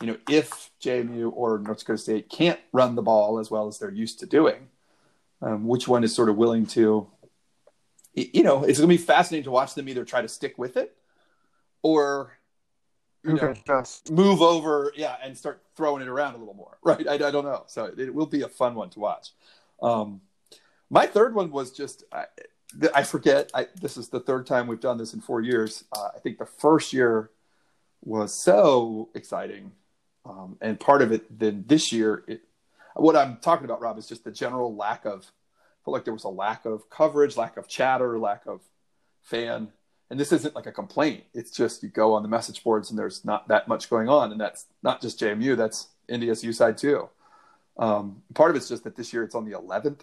you 0.00 0.06
know, 0.06 0.16
if 0.28 0.70
JMU 0.80 1.32
or 1.34 1.58
North 1.58 1.80
Dakota 1.80 1.98
State 1.98 2.28
can't 2.28 2.60
run 2.72 2.94
the 2.94 3.02
ball 3.02 3.38
as 3.38 3.50
well 3.50 3.66
as 3.66 3.78
they're 3.78 3.90
used 3.90 4.20
to 4.20 4.26
doing, 4.26 4.68
um, 5.42 5.66
which 5.66 5.86
one 5.86 6.04
is 6.04 6.14
sort 6.14 6.28
of 6.28 6.36
willing 6.36 6.66
to, 6.66 7.08
you 8.14 8.42
know, 8.42 8.64
it's 8.64 8.78
going 8.78 8.88
to 8.88 8.96
be 8.96 9.02
fascinating 9.02 9.44
to 9.44 9.50
watch 9.50 9.74
them 9.74 9.88
either 9.88 10.04
try 10.04 10.22
to 10.22 10.28
stick 10.28 10.58
with 10.58 10.76
it 10.76 10.96
or 11.82 12.32
you 13.24 13.34
know, 13.34 13.54
move 14.10 14.42
over, 14.42 14.92
yeah, 14.96 15.16
and 15.22 15.36
start 15.36 15.62
throwing 15.76 16.02
it 16.02 16.08
around 16.08 16.34
a 16.34 16.38
little 16.38 16.54
more, 16.54 16.78
right? 16.84 17.06
I, 17.06 17.14
I 17.14 17.30
don't 17.30 17.44
know. 17.44 17.64
So 17.66 17.84
it, 17.86 17.98
it 17.98 18.14
will 18.14 18.26
be 18.26 18.42
a 18.42 18.48
fun 18.48 18.74
one 18.74 18.90
to 18.90 19.00
watch. 19.00 19.30
Um, 19.82 20.20
my 20.90 21.06
third 21.06 21.34
one 21.34 21.50
was 21.50 21.72
just 21.72 22.04
I, 22.12 22.24
I 22.94 23.02
forget. 23.02 23.50
I, 23.54 23.66
this 23.80 23.96
is 23.96 24.08
the 24.08 24.20
third 24.20 24.46
time 24.46 24.66
we've 24.66 24.80
done 24.80 24.98
this 24.98 25.14
in 25.14 25.20
four 25.20 25.40
years. 25.40 25.84
Uh, 25.92 26.08
I 26.14 26.18
think 26.20 26.38
the 26.38 26.46
first 26.46 26.92
year 26.92 27.30
was 28.02 28.32
so 28.32 29.10
exciting, 29.14 29.72
um, 30.24 30.56
and 30.60 30.78
part 30.78 31.02
of 31.02 31.12
it 31.12 31.38
then 31.38 31.64
this 31.66 31.92
year. 31.92 32.24
It, 32.26 32.42
what 32.98 33.16
I'm 33.16 33.38
talking 33.38 33.64
about, 33.64 33.80
Rob, 33.80 33.98
is 33.98 34.06
just 34.06 34.24
the 34.24 34.30
general 34.30 34.74
lack 34.74 35.04
of. 35.04 35.30
I 35.30 35.80
felt 35.84 35.94
like 35.94 36.04
there 36.04 36.14
was 36.14 36.24
a 36.24 36.28
lack 36.28 36.66
of 36.66 36.90
coverage, 36.90 37.36
lack 37.36 37.56
of 37.56 37.66
chatter, 37.66 38.18
lack 38.18 38.46
of 38.46 38.60
fan 39.22 39.72
and 40.10 40.18
this 40.18 40.32
isn't 40.32 40.54
like 40.54 40.66
a 40.66 40.72
complaint. 40.72 41.24
It's 41.34 41.50
just 41.50 41.82
you 41.82 41.88
go 41.88 42.14
on 42.14 42.22
the 42.22 42.28
message 42.28 42.62
boards 42.64 42.90
and 42.90 42.98
there's 42.98 43.24
not 43.24 43.48
that 43.48 43.68
much 43.68 43.90
going 43.90 44.08
on, 44.08 44.32
and 44.32 44.40
that's 44.40 44.66
not 44.82 45.02
just 45.02 45.20
JMU. 45.20 45.56
That's 45.56 45.88
NDSU 46.08 46.54
side 46.54 46.78
too. 46.78 47.08
Um, 47.76 48.22
part 48.34 48.50
of 48.50 48.56
it's 48.56 48.68
just 48.68 48.84
that 48.84 48.96
this 48.96 49.12
year 49.12 49.22
it's 49.22 49.34
on 49.34 49.44
the 49.44 49.56
11th. 49.56 50.00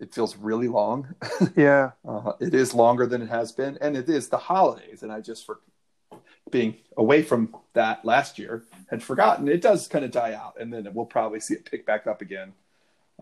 It 0.00 0.14
feels 0.14 0.36
really 0.36 0.68
long. 0.68 1.14
yeah. 1.56 1.90
Uh, 2.06 2.32
it 2.40 2.54
is 2.54 2.72
longer 2.72 3.06
than 3.06 3.20
it 3.20 3.28
has 3.28 3.50
been, 3.50 3.76
and 3.80 3.96
it 3.96 4.08
is 4.08 4.28
the 4.28 4.38
holidays. 4.38 5.02
And 5.02 5.10
I 5.10 5.20
just 5.20 5.44
for 5.44 5.58
being 6.50 6.76
away 6.96 7.22
from 7.22 7.54
that 7.74 8.04
last 8.04 8.38
year 8.38 8.64
had 8.90 9.02
forgotten. 9.02 9.48
It 9.48 9.60
does 9.62 9.88
kind 9.88 10.04
of 10.04 10.10
die 10.10 10.34
out, 10.34 10.54
and 10.60 10.72
then 10.72 10.88
we'll 10.94 11.06
probably 11.06 11.40
see 11.40 11.54
it 11.54 11.64
pick 11.70 11.86
back 11.86 12.06
up 12.06 12.20
again 12.22 12.52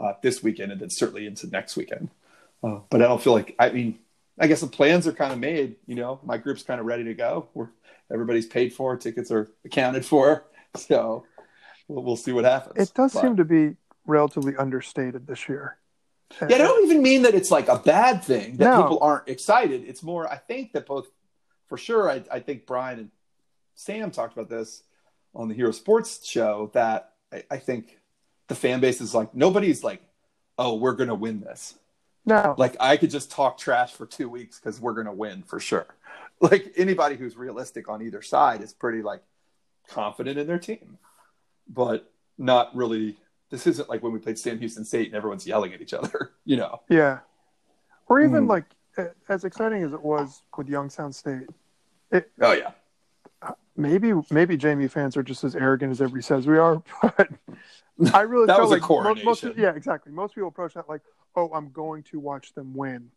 uh, 0.03 0.15
this 0.23 0.43
weekend, 0.43 0.73
and 0.73 0.81
then 0.81 0.91
certainly 0.91 1.27
into 1.27 1.47
next 1.49 1.77
weekend. 1.77 2.11
Uh, 2.63 2.81
but 2.91 3.03
I 3.03 3.07
don't 3.07 3.23
feel 3.23 3.33
like 3.35 3.55
I 3.59 3.71
mean 3.71 3.99
I 4.39 4.47
guess 4.47 4.61
the 4.61 4.67
plans 4.67 5.07
are 5.07 5.13
kind 5.13 5.33
of 5.33 5.39
made. 5.39 5.77
You 5.87 5.97
know, 5.97 6.21
my 6.25 6.39
group's 6.39 6.63
kind 6.63 6.81
of 6.81 6.87
ready 6.87 7.05
to 7.05 7.15
go. 7.15 7.49
We're 7.55 7.69
everybody's 8.11 8.47
paid 8.47 8.73
for, 8.73 8.97
tickets 8.97 9.31
are 9.33 9.51
accounted 9.65 10.05
for, 10.07 10.45
so 10.77 11.25
we'll, 11.89 12.03
we'll 12.05 12.17
see 12.17 12.33
what 12.33 12.45
happens. 12.45 12.89
It 12.89 12.95
does 12.95 13.13
But- 13.15 13.23
seem 13.23 13.37
to 13.37 13.45
be 13.45 13.77
relatively 14.07 14.55
understated 14.57 15.27
this 15.27 15.49
year. 15.49 15.77
Yeah, 16.41 16.57
I 16.57 16.59
don't 16.59 16.85
even 16.91 17.03
mean 17.03 17.23
that 17.23 17.35
it's 17.35 17.51
like 17.53 17.69
a 17.69 17.79
bad 17.79 18.23
thing 18.25 18.57
that 18.57 18.65
No. 18.65 18.83
people 18.83 18.99
aren't 19.01 19.29
excited. 19.29 19.85
It's 19.87 20.03
more, 20.03 20.29
I 20.31 20.37
think 20.37 20.73
that 20.73 20.85
both, 20.87 21.07
for 21.69 21.79
sure, 21.79 22.11
I, 22.11 22.23
I 22.33 22.41
think 22.41 22.67
Brian 22.67 22.99
and 22.99 23.11
Sam 23.77 24.11
talked 24.11 24.33
about 24.33 24.49
this 24.49 24.83
on 25.35 25.49
the 25.49 25.55
Hero 25.55 25.71
Sports 25.71 26.27
show 26.27 26.71
that 26.75 27.13
I, 27.33 27.45
I 27.53 27.57
think 27.59 27.99
the 28.49 28.55
fan 28.55 28.81
base 28.81 29.01
is 29.01 29.15
like, 29.15 29.35
nobody's 29.35 29.85
like, 29.85 30.03
oh, 30.59 30.75
we're 30.77 30.95
going 30.95 31.09
to 31.11 31.15
win 31.15 31.41
this. 31.41 31.75
No. 32.25 32.55
Like, 32.59 32.77
I 32.81 32.97
could 32.97 33.11
just 33.11 33.31
talk 33.31 33.57
trash 33.59 33.93
for 33.93 34.07
two 34.07 34.29
weeks 34.29 34.59
because 34.59 34.81
we're 34.81 34.95
going 34.95 35.07
to 35.07 35.13
win 35.13 35.43
for 35.45 35.61
sure. 35.61 35.87
Like, 36.39 36.75
anybody 36.77 37.17
who's 37.17 37.35
realistic 37.35 37.89
on 37.89 38.03
either 38.03 38.21
side 38.21 38.61
is 38.61 38.75
pretty, 38.75 39.01
like, 39.01 39.23
confident 39.89 40.37
in 40.39 40.47
their 40.47 40.59
team, 40.59 40.99
but 41.67 42.13
not 42.37 42.77
really. 42.77 43.17
This 43.49 43.67
isn't 43.67 43.89
like 43.89 44.03
when 44.03 44.13
we 44.13 44.19
played 44.19 44.39
Sam 44.39 44.59
Houston 44.59 44.85
State 44.85 45.07
and 45.07 45.15
everyone's 45.15 45.47
yelling 45.47 45.73
at 45.73 45.81
each 45.81 45.95
other, 45.95 46.33
you 46.45 46.59
know? 46.59 46.83
Yeah. 46.91 47.21
Or 48.09 48.21
even 48.21 48.43
Hmm. 48.43 48.51
like 48.51 48.65
as 49.31 49.45
exciting 49.47 49.83
as 49.83 49.95
it 49.95 50.03
was 50.03 50.43
with 50.59 50.69
Youngstown 50.69 51.11
State, 51.15 51.47
Oh, 52.13 52.53
yeah. 52.53 52.73
Maybe 53.77 54.13
maybe 54.31 54.57
JMU 54.57 54.91
fans 54.91 55.17
are 55.17 55.23
just 55.23 55.45
as 55.45 55.55
arrogant 55.55 55.93
as 55.93 56.01
everybody 56.01 56.23
says 56.23 56.47
we 56.47 56.57
are, 56.59 56.83
but 57.03 57.29
I 58.15 58.23
really 58.23 58.47
That 58.47 58.57
felt 58.57 58.71
was 58.71 58.79
a 58.81 58.87
like 58.87 59.17
mo- 59.17 59.25
most, 59.25 59.45
yeah, 59.57 59.75
exactly. 59.75 60.13
Most 60.13 60.35
people 60.35 60.49
approach 60.49 60.75
that 60.75 60.89
like, 60.89 61.03
oh, 61.35 61.51
I'm 61.55 61.71
going 61.71 62.03
to 62.05 62.19
watch 62.21 62.55
them 62.55 62.75
win 62.75 63.11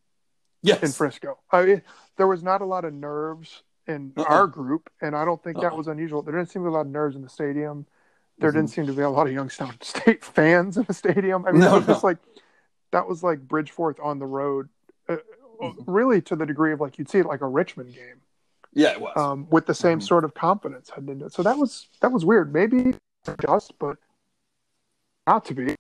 Yes. 0.62 0.84
in 0.84 0.92
Frisco. 0.92 1.38
I 1.52 1.64
mean, 1.66 1.82
there 2.18 2.28
was 2.28 2.44
not 2.44 2.62
a 2.62 2.66
lot 2.66 2.84
of 2.84 2.94
nerves 2.94 3.64
in 3.88 4.12
Uh-uh. 4.18 4.26
our 4.28 4.48
group, 4.48 4.90
and 5.02 5.16
I 5.16 5.24
don't 5.26 5.42
think 5.42 5.58
that 5.62 5.72
Uh-uh. 5.72 5.78
was 5.78 5.88
unusual. 5.88 6.22
There 6.22 6.34
didn't 6.36 6.50
seem 6.50 6.64
to 6.64 6.68
be 6.70 6.74
a 6.74 6.74
lot 6.78 6.82
of 6.82 6.92
nerves 6.92 7.16
in 7.16 7.22
the 7.22 7.30
stadium. 7.30 7.86
There 8.38 8.52
Mhm. 8.52 8.56
didn't 8.56 8.70
seem 8.70 8.86
to 8.88 8.94
be 8.94 9.02
a 9.02 9.10
lot 9.10 9.28
of 9.28 9.34
Youngstown 9.34 9.76
State 9.82 10.24
fans 10.26 10.78
in 10.78 10.84
the 10.84 10.94
stadium. 10.94 11.46
I 11.46 11.52
mean, 11.52 11.62
No, 11.62 11.76
it 11.76 11.78
was 11.80 11.86
just 11.88 12.04
like 12.04 12.18
that 12.92 13.08
was 13.08 13.24
like 13.24 13.40
Bridgeforth 13.48 14.04
on 14.04 14.20
the 14.20 14.26
road, 14.26 14.68
uh, 15.08 15.18
Mhm. 15.62 15.84
really 15.88 16.22
to 16.24 16.36
the 16.36 16.46
degree 16.46 16.74
of 16.74 16.82
like 16.82 16.98
you'd 16.98 17.10
see 17.10 17.20
it 17.20 17.26
like 17.26 17.42
a 17.42 17.48
Richmond 17.48 17.94
game 17.94 18.22
Yeah, 18.74 18.92
it 18.92 19.02
was. 19.02 19.14
um, 19.18 19.48
with 19.50 19.66
the 19.66 19.74
same 19.74 20.00
Mhm. 20.00 20.04
sort 20.04 20.24
of 20.24 20.34
confidence 20.34 20.90
heading 20.90 21.10
into 21.10 21.26
it. 21.26 21.34
So 21.34 21.44
that 21.44 21.58
was 21.58 21.88
that 22.02 22.12
was 22.12 22.24
weird. 22.26 22.54
Maybe 22.54 22.96
just, 23.42 23.78
but 23.80 23.98
not 25.28 25.46
to 25.46 25.54
be. 25.54 25.76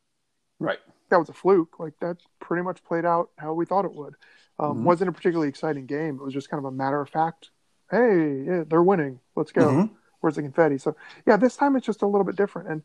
right. 0.60 0.80
That 1.10 1.17
was 1.19 1.30
a 1.30 1.34
fluke. 1.34 1.80
Like 1.80 1.97
that 2.02 2.17
pretty 2.39 2.63
much 2.63 2.84
played 2.84 3.06
out 3.06 3.30
how 3.38 3.54
we 3.54 3.65
thought 3.65 3.86
it 3.86 3.93
would. 3.93 4.15
Um, 4.60 4.80
Mhm. 4.80 4.84
Wasn't 4.84 5.10
a 5.10 5.12
particularly 5.13 5.47
exciting 5.49 5.86
game. 5.86 6.15
It 6.15 6.21
was 6.23 6.34
just 6.34 6.49
kind 6.49 6.60
of 6.60 6.65
a 6.65 6.71
matter 6.71 6.99
of 6.99 7.10
fact. 7.10 7.52
Hey, 7.89 8.41
yeah, 8.43 8.63
they're 8.67 8.84
winning. 8.84 9.19
Let's 9.36 9.52
go. 9.52 9.67
Mhm. 9.69 9.89
Where's 10.19 10.36
the 10.36 10.41
confetti? 10.43 10.78
So 10.78 10.95
yeah, 11.25 11.38
this 11.38 11.56
time 11.56 11.75
it's 11.75 11.86
just 11.86 12.02
a 12.02 12.06
little 12.08 12.25
bit 12.25 12.36
different, 12.36 12.67
and 12.69 12.84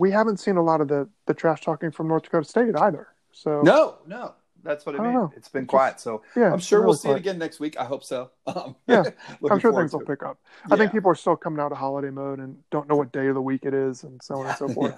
we 0.00 0.10
haven't 0.10 0.36
seen 0.38 0.56
a 0.56 0.62
lot 0.62 0.80
of 0.80 0.88
the 0.88 1.08
the 1.26 1.34
trash 1.34 1.62
talking 1.62 1.90
from 1.90 2.08
North 2.08 2.24
Dakota 2.24 2.44
State 2.48 2.76
either. 2.76 3.08
So 3.32 3.62
No, 3.62 3.98
no. 4.06 4.34
That's 4.64 4.86
what 4.86 4.94
I 4.94 4.98
I 4.98 5.02
mean. 5.02 5.14
know. 5.14 5.32
It's 5.36 5.48
been 5.48 5.64
It's 5.64 5.70
quiet. 5.70 6.00
So 6.00 6.22
yeah, 6.36 6.52
I'm 6.52 6.58
sure 6.60 6.80
really 6.80 6.88
we'll 6.90 6.96
see 6.96 7.10
it 7.10 7.16
again 7.16 7.38
next 7.38 7.60
week. 7.60 7.78
I 7.78 7.84
hope 7.84 8.04
so. 8.04 8.30
Um, 8.46 8.76
Yeah, 8.86 9.04
I'm 9.50 9.58
sure 9.58 9.72
things 9.72 9.92
will 9.92 10.00
it. 10.00 10.06
pick 10.06 10.22
up. 10.22 10.38
I 10.70 10.76
think 10.76 10.92
people 10.92 11.10
are 11.10 11.14
still 11.14 11.36
coming 11.36 11.60
out 11.60 11.72
of 11.72 11.78
holiday 11.78 12.10
mode 12.10 12.38
and 12.38 12.58
don't 12.70 12.88
know 12.88 12.96
what 12.96 13.12
day 13.12 13.26
of 13.28 13.34
the 13.34 13.42
week 13.42 13.64
it 13.64 13.74
is 13.74 14.04
and 14.04 14.22
so 14.22 14.36
on 14.36 14.46
and 14.46 14.56
so 14.56 14.68
forth. 14.74 14.94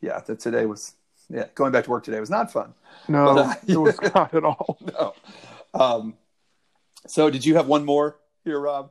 Yeah, 0.00 0.14
yeah 0.14 0.20
that 0.20 0.40
today 0.40 0.66
was, 0.66 0.94
yeah, 1.28 1.46
going 1.54 1.72
back 1.72 1.84
to 1.84 1.90
work 1.90 2.04
today 2.04 2.20
was 2.20 2.30
not 2.30 2.50
fun. 2.52 2.74
No, 3.08 3.34
But, 3.34 3.38
uh, 3.46 3.54
it 3.66 3.76
was 3.76 4.00
not 4.14 4.34
at 4.34 4.44
all. 4.44 4.78
No. 4.80 5.14
Um, 5.74 6.14
so 7.06 7.30
did 7.30 7.44
you 7.44 7.56
have 7.56 7.66
one 7.66 7.84
more 7.84 8.18
here, 8.44 8.58
Rob? 8.60 8.90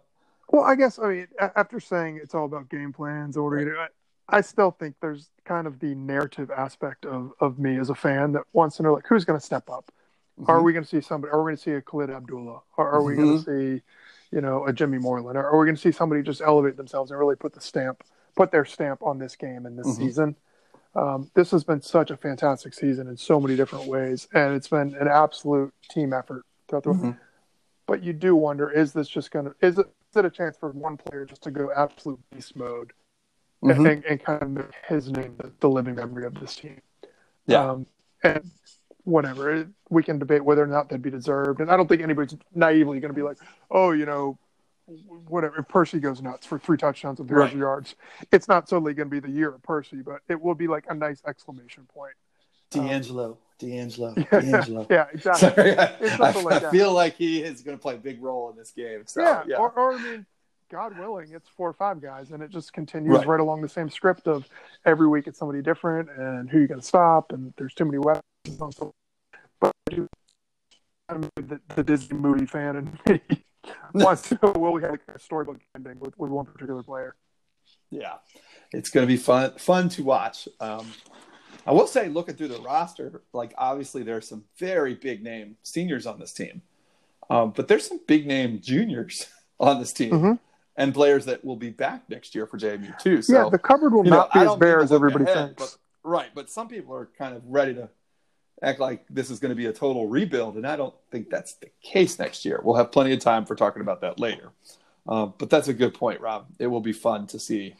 Well, 0.52 0.64
I 0.64 0.76
guess 0.76 0.98
I 0.98 1.08
mean 1.10 1.28
after 1.56 1.80
saying 1.80 2.20
it's 2.24 2.34
all 2.34 2.46
about 2.46 2.70
game 2.70 2.92
plans, 2.94 3.38
or 3.38 3.52
Right. 3.52 3.90
I, 4.32 4.42
still 4.42 4.72
think 4.72 4.96
there's 5.02 5.30
kind 5.46 5.68
of 5.68 5.80
the 5.80 5.96
narrative 5.96 6.52
aspect 6.52 7.06
of 7.06 7.34
of 7.40 7.60
me 7.60 7.80
as 7.80 7.90
a 7.90 7.96
fan 7.96 8.34
that 8.34 8.44
wants 8.54 8.78
to 8.78 8.84
know 8.84 8.94
like 8.94 9.08
who's 9.08 9.26
going 9.26 9.40
to 9.40 9.46
step 9.46 9.70
up. 9.70 9.92
Mm-hmm. 10.40 10.52
Are 10.52 10.62
we 10.62 10.74
going 10.74 10.84
to 10.84 10.90
see 10.90 11.02
somebody? 11.02 11.32
Are 11.32 11.44
we 11.44 11.50
going 11.50 11.58
to 11.58 11.62
see 11.62 11.72
a 11.72 11.82
Khalid 11.82 12.10
Abdullah? 12.10 12.62
Or 12.78 12.90
are 12.90 13.04
we 13.04 13.16
going 13.16 13.44
to 13.44 13.44
see, 13.44 13.84
you 14.32 14.42
know, 14.42 14.66
a 14.66 14.74
Jimmy 14.74 14.98
Moreland? 14.98 15.38
Or 15.38 15.46
are 15.46 15.60
we 15.60 15.66
going 15.66 15.76
to 15.76 15.82
see 15.82 15.92
somebody 15.92 16.22
just 16.24 16.42
elevate 16.42 16.78
themselves 16.78 17.12
and 17.12 17.20
really 17.20 17.36
put 17.36 17.54
the 17.54 17.62
stamp, 17.62 18.04
put 18.36 18.52
their 18.52 18.66
stamp 18.66 19.04
on 19.04 19.20
this 19.20 19.36
game 19.36 19.66
and 19.66 19.78
this 19.78 19.88
Mhm. 19.88 19.98
season? 19.98 20.36
Um, 20.96 21.30
this 21.34 21.52
has 21.52 21.64
been 21.64 21.82
such 21.82 22.10
a 22.10 22.18
fantastic 22.18 22.74
season 22.74 23.08
in 23.08 23.18
so 23.18 23.40
many 23.40 23.56
different 23.56 23.88
ways, 23.88 24.28
and 24.34 24.56
it's 24.56 24.70
been 24.70 24.96
an 24.96 25.08
absolute 25.08 25.74
team 25.90 26.14
effort 26.14 26.46
throughout 26.68 26.84
the. 26.84 26.94
Mhm. 26.94 27.18
But 27.86 28.02
you 28.02 28.14
do 28.14 28.36
wonder: 28.36 28.72
is 28.72 28.94
this 28.94 29.08
just 29.08 29.32
going 29.32 29.46
to? 29.46 29.56
Is 29.62 29.78
it? 29.78 29.88
Is 30.12 30.18
it 30.18 30.26
a 30.26 30.30
chance 30.30 30.58
for 30.58 30.72
one 30.72 30.98
player 30.98 31.26
just 31.26 31.44
to 31.44 31.52
go 31.52 31.72
absolute 31.72 32.20
beast 32.32 32.56
mode 32.56 32.94
Mhm. 33.64 33.92
and, 33.92 34.06
and 34.06 34.24
kind 34.24 34.42
of 34.42 34.50
make 34.52 34.66
his 34.88 35.10
name 35.12 35.36
the, 35.38 35.52
the 35.60 35.70
living 35.70 35.96
memory 35.96 36.26
of 36.26 36.34
this 36.40 36.56
team? 36.56 36.82
Yeah. 37.46 37.72
Um, 37.72 37.86
and 38.24 38.50
whatever, 39.04 39.68
we 39.90 40.04
can 40.04 40.20
debate 40.20 40.44
whether 40.46 40.64
or 40.64 40.68
not 40.68 40.90
they'd 40.90 41.02
be 41.02 41.10
deserved. 41.10 41.60
And 41.62 41.70
I 41.72 41.76
don't 41.78 41.88
think 41.88 42.02
anybody's 42.02 42.38
naively 42.54 43.00
going 43.00 43.14
to 43.14 43.16
be 43.16 43.22
like, 43.24 43.38
oh, 43.72 43.92
you 43.92 44.06
know, 44.06 44.38
whatever. 45.28 45.58
If 45.60 45.68
Percy 45.68 46.00
goes 46.00 46.22
nuts 46.22 46.46
for 46.46 46.58
three 46.60 46.78
touchdowns 46.78 47.20
and 47.20 47.28
300 47.28 47.46
Right. 47.54 47.58
yards, 47.60 47.96
it's 48.32 48.48
not 48.48 48.68
totally 48.68 48.94
going 48.94 49.10
to 49.10 49.12
be 49.12 49.20
the 49.20 49.32
year 49.34 49.50
of 49.54 49.62
Percy, 49.64 50.02
but 50.04 50.22
it 50.30 50.40
will 50.42 50.56
be 50.56 50.68
like 50.68 50.86
a 50.90 50.94
nice 50.94 51.22
exclamation 51.28 51.86
point. 51.94 52.14
D'Angelo, 52.72 53.38
D'Angelo, 53.58 54.14
Yeah, 54.32 54.40
D'Angelo. 54.42 54.88
yeah, 54.90 55.06
exactly. 55.12 55.50
Sorry, 55.50 55.78
I, 55.78 55.84
It's 56.00 56.20
I- 56.20 56.42
like 56.42 56.64
I 56.64 56.72
feel 56.72 56.94
like 56.94 57.16
he 57.16 57.42
is 57.42 57.62
going 57.62 57.78
to 57.78 57.82
play 57.82 57.96
a 57.96 57.98
big 57.98 58.22
role 58.22 58.50
in 58.52 58.56
this 58.58 58.72
game. 58.72 59.04
So, 59.08 59.22
yeah, 59.22 59.44
yeah. 59.48 59.56
Or, 59.58 59.72
or 59.72 59.94
I 59.94 60.04
mean, 60.04 60.26
God 60.70 60.98
willing, 60.98 61.32
it's 61.34 61.50
four 61.50 61.70
or 61.70 61.74
five 61.74 62.02
guys, 62.02 62.32
and 62.32 62.44
it 62.44 62.52
just 62.52 62.74
continues 62.74 63.18
Right. 63.18 63.28
right, 63.28 63.40
along 63.40 63.62
the 63.62 63.70
same 63.70 63.90
script 63.90 64.28
of 64.28 64.48
every 64.86 65.08
week 65.08 65.28
it's 65.28 65.40
somebody 65.40 65.62
different, 65.62 66.10
and 66.12 66.50
who 66.50 66.60
you 66.60 66.68
going 66.68 66.80
to 66.80 66.86
stop, 66.86 67.32
and 67.32 67.54
there's 67.58 67.74
too 67.74 67.86
many 67.86 67.98
weapons. 67.98 68.24
But 69.60 69.74
I'm 71.10 71.22
the, 71.36 71.60
the 71.76 71.84
Disney 71.84 72.18
movie 72.18 72.46
fan, 72.46 72.76
and 72.76 73.00
me 73.08 73.44
wants 73.94 74.30
to 74.30 74.40
know 74.42 74.52
will 74.52 74.74
we 74.74 74.84
have 74.84 75.00
a 75.14 75.20
storybook 75.20 75.60
ending 75.76 76.00
with, 76.00 76.18
with 76.20 76.30
one 76.30 76.46
particular 76.46 76.84
player. 76.84 77.16
Yeah, 77.90 78.16
it's 78.72 78.90
going 78.90 79.08
to 79.08 79.12
be 79.12 79.18
fun 79.18 79.54
fun 79.58 79.90
to 79.90 80.04
watch. 80.04 80.48
Um, 80.60 80.92
I 81.66 81.72
will 81.72 81.88
say, 81.88 82.10
looking 82.10 82.36
through 82.36 82.50
the 82.50 82.62
roster, 82.62 83.24
like 83.34 83.54
obviously 83.58 84.04
there's 84.04 84.30
some 84.30 84.46
very 84.58 84.94
big 84.94 85.24
name 85.24 85.58
seniors 85.64 86.06
on 86.06 86.20
this 86.20 86.32
team, 86.32 86.62
um, 87.30 87.54
but 87.56 87.68
there's 87.68 87.88
some 87.88 88.00
big 88.08 88.28
name 88.28 88.60
juniors 88.62 89.28
on 89.60 89.80
this 89.80 89.94
team. 89.94 90.12
Mm-hmm. 90.12 90.34
And 90.80 90.94
players 90.94 91.26
that 91.26 91.44
will 91.44 91.58
be 91.58 91.70
back 91.70 92.10
next 92.10 92.34
year 92.34 92.48
for 92.48 92.58
JMU 92.58 92.98
too. 93.00 93.22
So 93.22 93.34
yeah, 93.34 93.50
the 93.50 93.60
cupboard 93.60 93.94
will 93.94 94.06
you 94.06 94.12
know, 94.12 94.18
not 94.18 94.34
be 94.34 94.40
as 94.40 94.56
bare 94.56 94.82
as 94.82 94.92
everybody 94.92 95.26
ahead, 95.26 95.58
thinks. 95.58 95.74
but- 95.74 96.10
right, 96.10 96.30
but 96.34 96.50
some 96.50 96.68
people 96.68 96.96
are 96.96 97.10
kind 97.18 97.36
of 97.36 97.44
ready 97.46 97.74
to 97.76 97.90
act 98.62 98.80
like 98.80 99.06
this 99.10 99.30
is 99.30 99.40
going 99.40 99.50
to 99.50 99.56
be 99.56 99.68
a 99.68 99.74
total 99.74 100.08
rebuild, 100.08 100.56
and 100.56 100.66
I 100.66 100.76
don't 100.76 100.96
think 101.12 101.30
that's 101.30 101.54
the 101.56 101.70
case 101.82 102.20
next 102.20 102.46
year. 102.46 102.60
We'll 102.64 102.76
have 102.76 102.92
plenty 102.92 103.14
of 103.14 103.20
time 103.20 103.46
for 103.46 103.56
talking 103.56 103.82
about 103.82 104.02
that 104.02 104.20
later. 104.20 104.52
Um, 105.08 105.34
but 105.38 105.50
that's 105.50 105.68
a 105.68 105.74
good 105.74 105.94
point, 105.94 106.22
Rob. 106.22 106.48
It 106.60 106.68
will 106.68 106.82
be 106.82 106.94
fun 106.94 107.28
to 107.28 107.40
see 107.40 107.76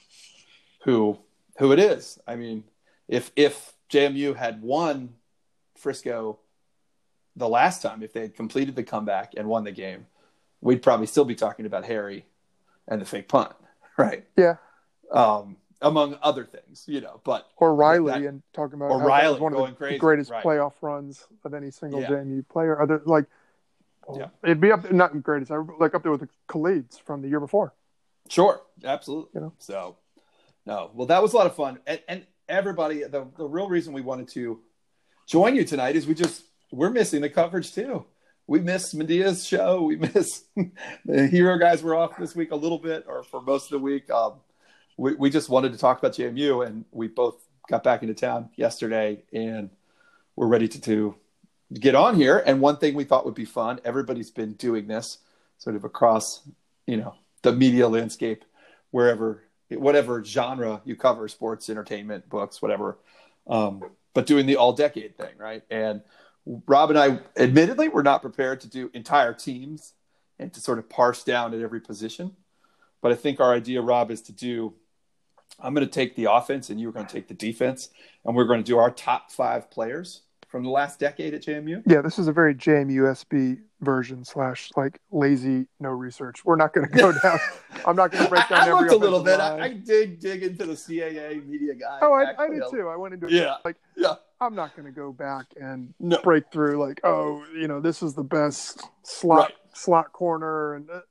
who 0.84 1.20
who 1.58 1.72
it 1.72 1.80
is. 1.80 2.20
I 2.28 2.36
mean, 2.36 2.64
if 3.08 3.32
if 3.36 3.74
JMU 3.90 4.36
had 4.36 4.62
won 4.62 5.16
Frisco 5.78 6.40
the 7.36 7.50
last 7.50 7.82
time, 7.82 8.04
if 8.04 8.14
they 8.14 8.22
had 8.22 8.36
completed 8.36 8.76
the 8.76 8.84
comeback 8.84 9.34
and 9.38 9.48
won 9.48 9.64
the 9.64 9.72
game, 9.72 10.08
we'd 10.62 10.82
probably 10.82 11.06
still 11.06 11.26
be 11.26 11.36
talking 11.36 11.66
about 11.66 11.86
Harry 11.86 12.26
and 12.90 13.00
the 13.02 13.06
fake 13.06 13.30
punt, 13.30 13.54
right? 13.98 14.26
Yeah. 14.36 14.56
Um, 15.12 15.56
among 15.82 16.18
other 16.22 16.44
things, 16.44 16.84
you 16.88 17.00
know. 17.00 17.22
But 17.24 17.48
or 17.56 17.74
Riley 17.74 18.12
that- 18.12 18.22
and 18.28 18.42
talking 18.54 18.76
about 18.76 18.92
or 18.92 19.00
Riley 19.02 19.40
one 19.40 19.54
of 19.54 19.66
the 19.66 19.74
crazy, 19.76 19.98
greatest 19.98 20.30
right. 20.32 20.44
playoff 20.44 20.74
runs 20.82 21.26
of 21.46 21.54
any 21.54 21.72
single 21.72 22.02
Yeah. 22.02 22.10
JMU 22.10 22.48
player. 22.50 22.82
Other 22.82 23.02
like, 23.06 23.26
Yeah. 24.14 24.28
it'd 24.44 24.60
be 24.60 24.72
up 24.74 24.92
not 24.92 25.24
greatest, 25.24 25.52
like 25.80 25.96
up 25.96 26.04
there 26.04 26.12
with 26.12 26.22
the 26.22 26.30
Khalids 26.50 27.00
from 27.00 27.22
the 27.22 27.30
year 27.30 27.40
before. 27.40 27.74
Sure, 28.28 28.62
absolutely. 28.84 29.30
You 29.36 29.42
know? 29.42 29.54
So, 29.58 29.98
no, 30.66 30.92
well, 30.94 31.08
that 31.08 31.22
was 31.22 31.34
a 31.34 31.38
lot 31.38 31.48
of 31.48 31.56
fun, 31.56 31.80
and, 31.88 32.02
and 32.08 32.28
everybody. 32.48 33.04
The 33.04 33.26
the 33.38 33.46
real 33.48 33.70
reason 33.70 33.94
we 33.94 34.02
wanted 34.02 34.28
to 34.30 34.60
join 35.26 35.56
you 35.56 35.64
tonight 35.64 35.96
is 35.96 36.06
we 36.06 36.14
just 36.14 36.44
we're 36.72 36.90
missing 36.90 37.22
the 37.22 37.30
coverage 37.30 37.74
too. 37.74 38.06
We 38.50 38.62
missed 38.62 38.98
Medea's 38.98 39.46
show. 39.46 39.84
We 39.84 39.96
miss 39.96 40.44
the 41.06 41.28
hero 41.28 41.60
guys 41.60 41.84
were 41.84 41.94
off 41.94 42.18
this 42.18 42.36
week 42.36 42.50
a 42.50 42.56
little 42.56 42.80
bit, 42.80 43.06
or 43.08 43.22
for 43.22 43.44
most 43.44 43.66
of 43.66 43.70
the 43.70 43.78
week. 43.78 44.10
Um, 44.10 44.40
we 44.98 45.14
we 45.14 45.30
just 45.30 45.50
wanted 45.50 45.72
to 45.74 45.78
talk 45.78 46.00
about 46.00 46.14
JMU, 46.14 46.66
and 46.66 46.84
we 46.90 47.08
both 47.08 47.36
got 47.70 47.84
back 47.84 48.02
into 48.02 48.16
town 48.16 48.50
yesterday, 48.56 49.22
and 49.32 49.70
we're 50.36 50.48
ready 50.48 50.68
to, 50.68 50.82
to 50.82 51.16
get 51.76 51.94
on 51.94 52.16
here. 52.16 52.42
And 52.44 52.60
one 52.60 52.78
thing 52.78 52.96
we 52.96 53.04
thought 53.04 53.24
would 53.24 53.36
be 53.36 53.46
fun. 53.46 53.82
Everybody's 53.86 54.32
been 54.32 54.54
doing 54.54 54.88
this 54.88 55.20
sort 55.60 55.76
of 55.76 55.84
across, 55.84 56.42
you 56.88 56.98
know, 56.98 57.14
the 57.44 57.52
media 57.52 57.88
landscape, 57.88 58.46
wherever, 58.90 59.44
whatever 59.70 60.26
genre 60.26 60.82
you 60.86 60.96
cover, 60.96 61.28
sports, 61.28 61.70
entertainment, 61.70 62.28
books, 62.28 62.64
whatever. 62.64 62.98
Um, 63.46 63.84
but 64.16 64.26
doing 64.26 64.48
the 64.48 64.56
all 64.56 64.74
decade 64.74 65.16
thing, 65.18 65.38
right? 65.38 65.62
And 65.70 66.02
Rob 66.46 66.90
and 66.90 67.00
I, 67.00 67.20
admittedly, 67.38 67.90
we're 67.90 68.02
not 68.02 68.22
prepared 68.22 68.62
to 68.62 68.68
do 68.68 68.90
entire 68.94 69.34
teams 69.34 69.94
and 70.40 70.54
to 70.54 70.62
sort 70.62 70.80
of 70.80 70.90
parse 70.90 71.24
down 71.24 71.54
at 71.54 71.62
every 71.62 71.82
position. 71.82 72.36
But 73.02 73.12
I 73.12 73.16
think 73.16 73.40
our 73.40 73.54
idea, 73.54 73.82
Rob, 73.82 74.12
is 74.12 74.22
to 74.24 74.32
do. 74.32 74.74
I'm 75.60 75.74
going 75.74 75.86
to 75.86 75.92
take 75.92 76.16
the 76.16 76.32
offense, 76.32 76.70
and 76.70 76.80
you're 76.80 76.92
going 76.92 77.06
to 77.06 77.14
take 77.14 77.28
the 77.28 77.34
defense, 77.34 77.90
and 78.24 78.36
we're 78.36 78.46
going 78.46 78.64
to 78.64 78.68
do 78.68 78.78
our 78.78 78.92
top 78.92 79.32
five 79.32 79.70
players 79.70 80.22
from 80.50 80.64
the 80.64 80.70
last 80.70 81.00
decade 81.00 81.34
at 81.36 81.44
JMU. 81.44 81.84
Yeah, 81.86 82.02
this 82.02 82.18
is 82.18 82.28
a 82.28 82.34
very 82.34 82.56
JMUSB 82.56 83.60
version 83.82 84.26
slash 84.26 84.72
like 84.76 85.00
lazy 85.12 85.68
no 85.80 85.90
research. 85.90 86.44
We're 86.44 86.56
not 86.56 86.74
going 86.74 86.90
to 86.90 86.98
go 86.98 87.12
down. 87.24 87.40
I'm 87.86 87.96
not 87.96 88.12
going 88.12 88.24
to 88.24 88.30
break 88.30 88.50
down 88.50 88.62
I, 88.62 88.66
I 88.66 88.70
every 88.70 88.90
looked 88.90 88.94
a 88.94 88.98
little 88.98 89.24
bit. 89.24 89.40
I. 89.40 89.66
I 89.66 89.74
did 89.74 90.20
dig 90.20 90.42
into 90.44 90.66
the 90.66 90.74
CAA 90.74 91.46
media 91.46 91.76
guide. 91.76 92.00
oh, 92.02 92.14
I, 92.14 92.34
I 92.44 92.50
did 92.50 92.64
too. 92.72 92.90
I 92.90 92.96
went 92.96 93.14
into 93.14 93.28
it. 93.28 93.34
Yeah. 93.34 93.56
Like, 93.64 93.78
Yeah. 93.96 94.16
I'm 94.42 94.56
not 94.56 94.76
going 94.76 94.86
to 94.86 94.92
go 94.92 95.12
back 95.12 95.46
and 95.60 95.94
No. 96.00 96.20
break 96.24 96.52
through 96.52 96.78
like, 96.78 97.00
oh, 97.04 97.46
you 97.54 97.68
know, 97.68 97.80
this 97.80 98.02
is 98.02 98.16
the 98.16 98.24
best 98.24 98.82
slot 99.04 99.40
Right. 99.40 99.54
slot 99.74 100.14
corner 100.14 100.74
and 100.76 100.90
uh, 100.90 101.02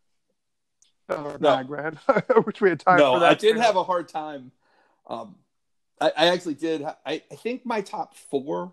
No. 1.09 1.39
bag, 1.39 1.71
man. 1.71 1.99
I 2.09 2.23
wish 2.45 2.61
we 2.61 2.71
had 2.71 2.81
time 2.81 2.99
no, 2.99 3.15
for 3.15 3.21
that. 3.21 3.31
I 3.31 3.35
did 3.35 3.57
have 3.57 3.77
a 3.77 3.85
hard 3.85 4.09
time. 4.09 4.51
Um, 5.07 5.37
I, 6.01 6.13
I 6.17 6.27
actually 6.29 6.55
did. 6.55 6.83
I, 6.83 6.97
I 7.07 7.35
think 7.37 7.65
my 7.65 7.81
top 7.83 8.17
four 8.17 8.73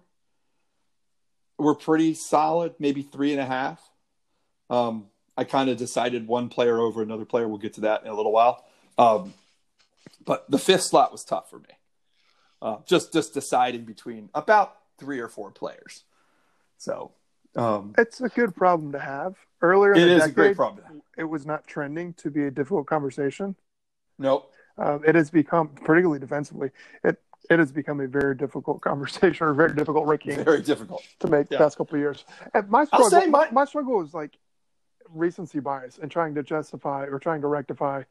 were 1.58 1.76
pretty 1.76 2.14
solid, 2.14 2.76
maybe 2.80 3.02
three 3.02 3.32
and 3.32 3.42
a 3.42 3.46
half. 3.46 3.82
Um, 4.70 5.08
I 5.38 5.44
kind 5.44 5.70
of 5.70 5.78
decided 5.78 6.28
one 6.28 6.50
player 6.50 6.80
over 6.80 7.02
another 7.02 7.26
player. 7.26 7.48
We'll 7.48 7.58
get 7.58 7.74
to 7.74 7.82
that 7.82 8.04
in 8.04 8.08
a 8.10 8.14
little 8.14 8.32
while. 8.32 8.64
Um, 8.98 9.34
but 10.26 10.50
the 10.50 10.58
fifth 10.58 10.84
slot 10.84 11.12
was 11.12 11.24
tough 11.24 11.50
for 11.50 11.60
me. 11.60 11.66
Uh, 12.62 12.78
just 12.88 13.14
just 13.14 13.34
deciding 13.34 13.84
between 13.84 14.30
about 14.34 14.76
three 14.98 15.20
or 15.20 15.28
four 15.28 15.52
players. 15.52 16.04
So 16.78 17.12
um, 17.56 17.94
It's 17.98 18.22
a 18.22 18.30
good 18.30 18.56
problem 18.56 18.94
to 18.94 19.00
have. 19.00 19.36
Earlier 19.62 19.94
in 19.94 20.02
it 20.04 20.06
the 20.06 20.16
is 20.16 20.26
a 20.26 20.32
great 20.32 20.56
problem. 20.56 21.02
it 21.18 21.24
was 21.24 21.46
not 21.46 21.68
trending 21.68 22.14
to 22.16 22.30
be 22.30 22.46
a 22.46 22.52
difficult 22.52 22.88
conversation. 22.88 23.56
Nope. 24.18 24.52
Um, 24.78 25.02
it 25.08 25.16
has 25.16 25.30
become, 25.30 25.70
particularly 25.70 26.20
defensively, 26.20 26.72
it 27.04 27.22
it 27.50 27.60
has 27.60 27.72
become 27.72 28.00
a 28.02 28.08
very 28.08 28.36
difficult 28.36 28.82
conversation 28.82 29.48
or 29.48 29.54
very 29.54 29.74
difficult 29.74 30.06
ranking 30.08 30.44
Very 30.44 30.62
difficult. 30.62 31.04
to 31.20 31.28
make 31.28 31.48
Yeah. 31.50 31.58
the 31.58 31.64
past 31.66 31.78
couple 31.78 31.96
of 31.96 32.02
years. 32.02 32.26
And 32.54 32.70
my 32.70 32.86
struggle, 32.86 33.10
say 33.10 33.28
my- 33.28 33.50
my 33.52 33.66
struggle 33.66 33.98
was 33.98 34.14
like 34.14 34.38
recency 35.10 35.60
bias 35.60 35.98
and 36.02 36.10
trying 36.10 36.36
to 36.36 36.44
justify 36.44 37.06
or 37.06 37.20
trying 37.20 37.42
to 37.42 37.48
rectify 37.48 38.04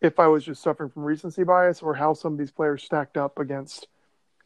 if 0.00 0.18
I 0.18 0.26
was 0.28 0.44
just 0.44 0.62
suffering 0.62 0.90
from 0.90 1.04
recency 1.04 1.44
bias 1.44 1.82
or 1.82 1.94
how 1.94 2.14
some 2.14 2.32
of 2.32 2.38
these 2.38 2.50
players 2.52 2.82
stacked 2.84 3.16
up 3.16 3.38
against 3.38 3.88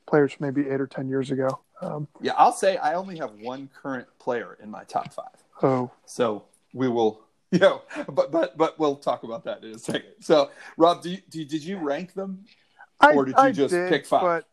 players 0.07 0.33
from 0.33 0.47
maybe 0.47 0.69
eight 0.69 0.81
or 0.81 0.87
ten 0.87 1.09
years 1.09 1.31
ago. 1.31 1.49
Um, 1.81 2.09
Yeah, 2.21 2.33
I'll 2.37 2.53
say 2.53 2.77
I 2.77 2.95
only 2.95 3.19
have 3.19 3.33
one 3.41 3.69
current 3.75 4.09
player 4.19 4.59
in 4.63 4.71
my 4.71 4.85
top 4.85 5.13
five. 5.13 5.45
oh, 5.63 5.91
So 6.07 6.45
we 6.73 6.89
will, 6.89 7.21
you 7.53 7.59
know, 7.59 7.83
but 8.09 8.33
but 8.33 8.57
but 8.57 8.79
we'll 8.79 8.97
talk 8.97 9.23
about 9.25 9.45
that 9.45 9.63
in 9.63 9.75
a 9.75 9.79
second. 9.79 10.15
So 10.21 10.51
Rob, 10.77 11.03
do 11.03 11.11
you, 11.11 11.19
do 11.29 11.45
did 11.45 11.63
you 11.63 11.77
rank 11.79 12.15
them? 12.15 12.45
I, 13.03 13.15
Or 13.15 13.25
did 13.25 13.33
you 13.37 13.43
I 13.43 13.53
just 13.53 13.73
did, 13.75 13.89
pick 13.89 14.07
five? 14.07 14.23
But 14.23 14.49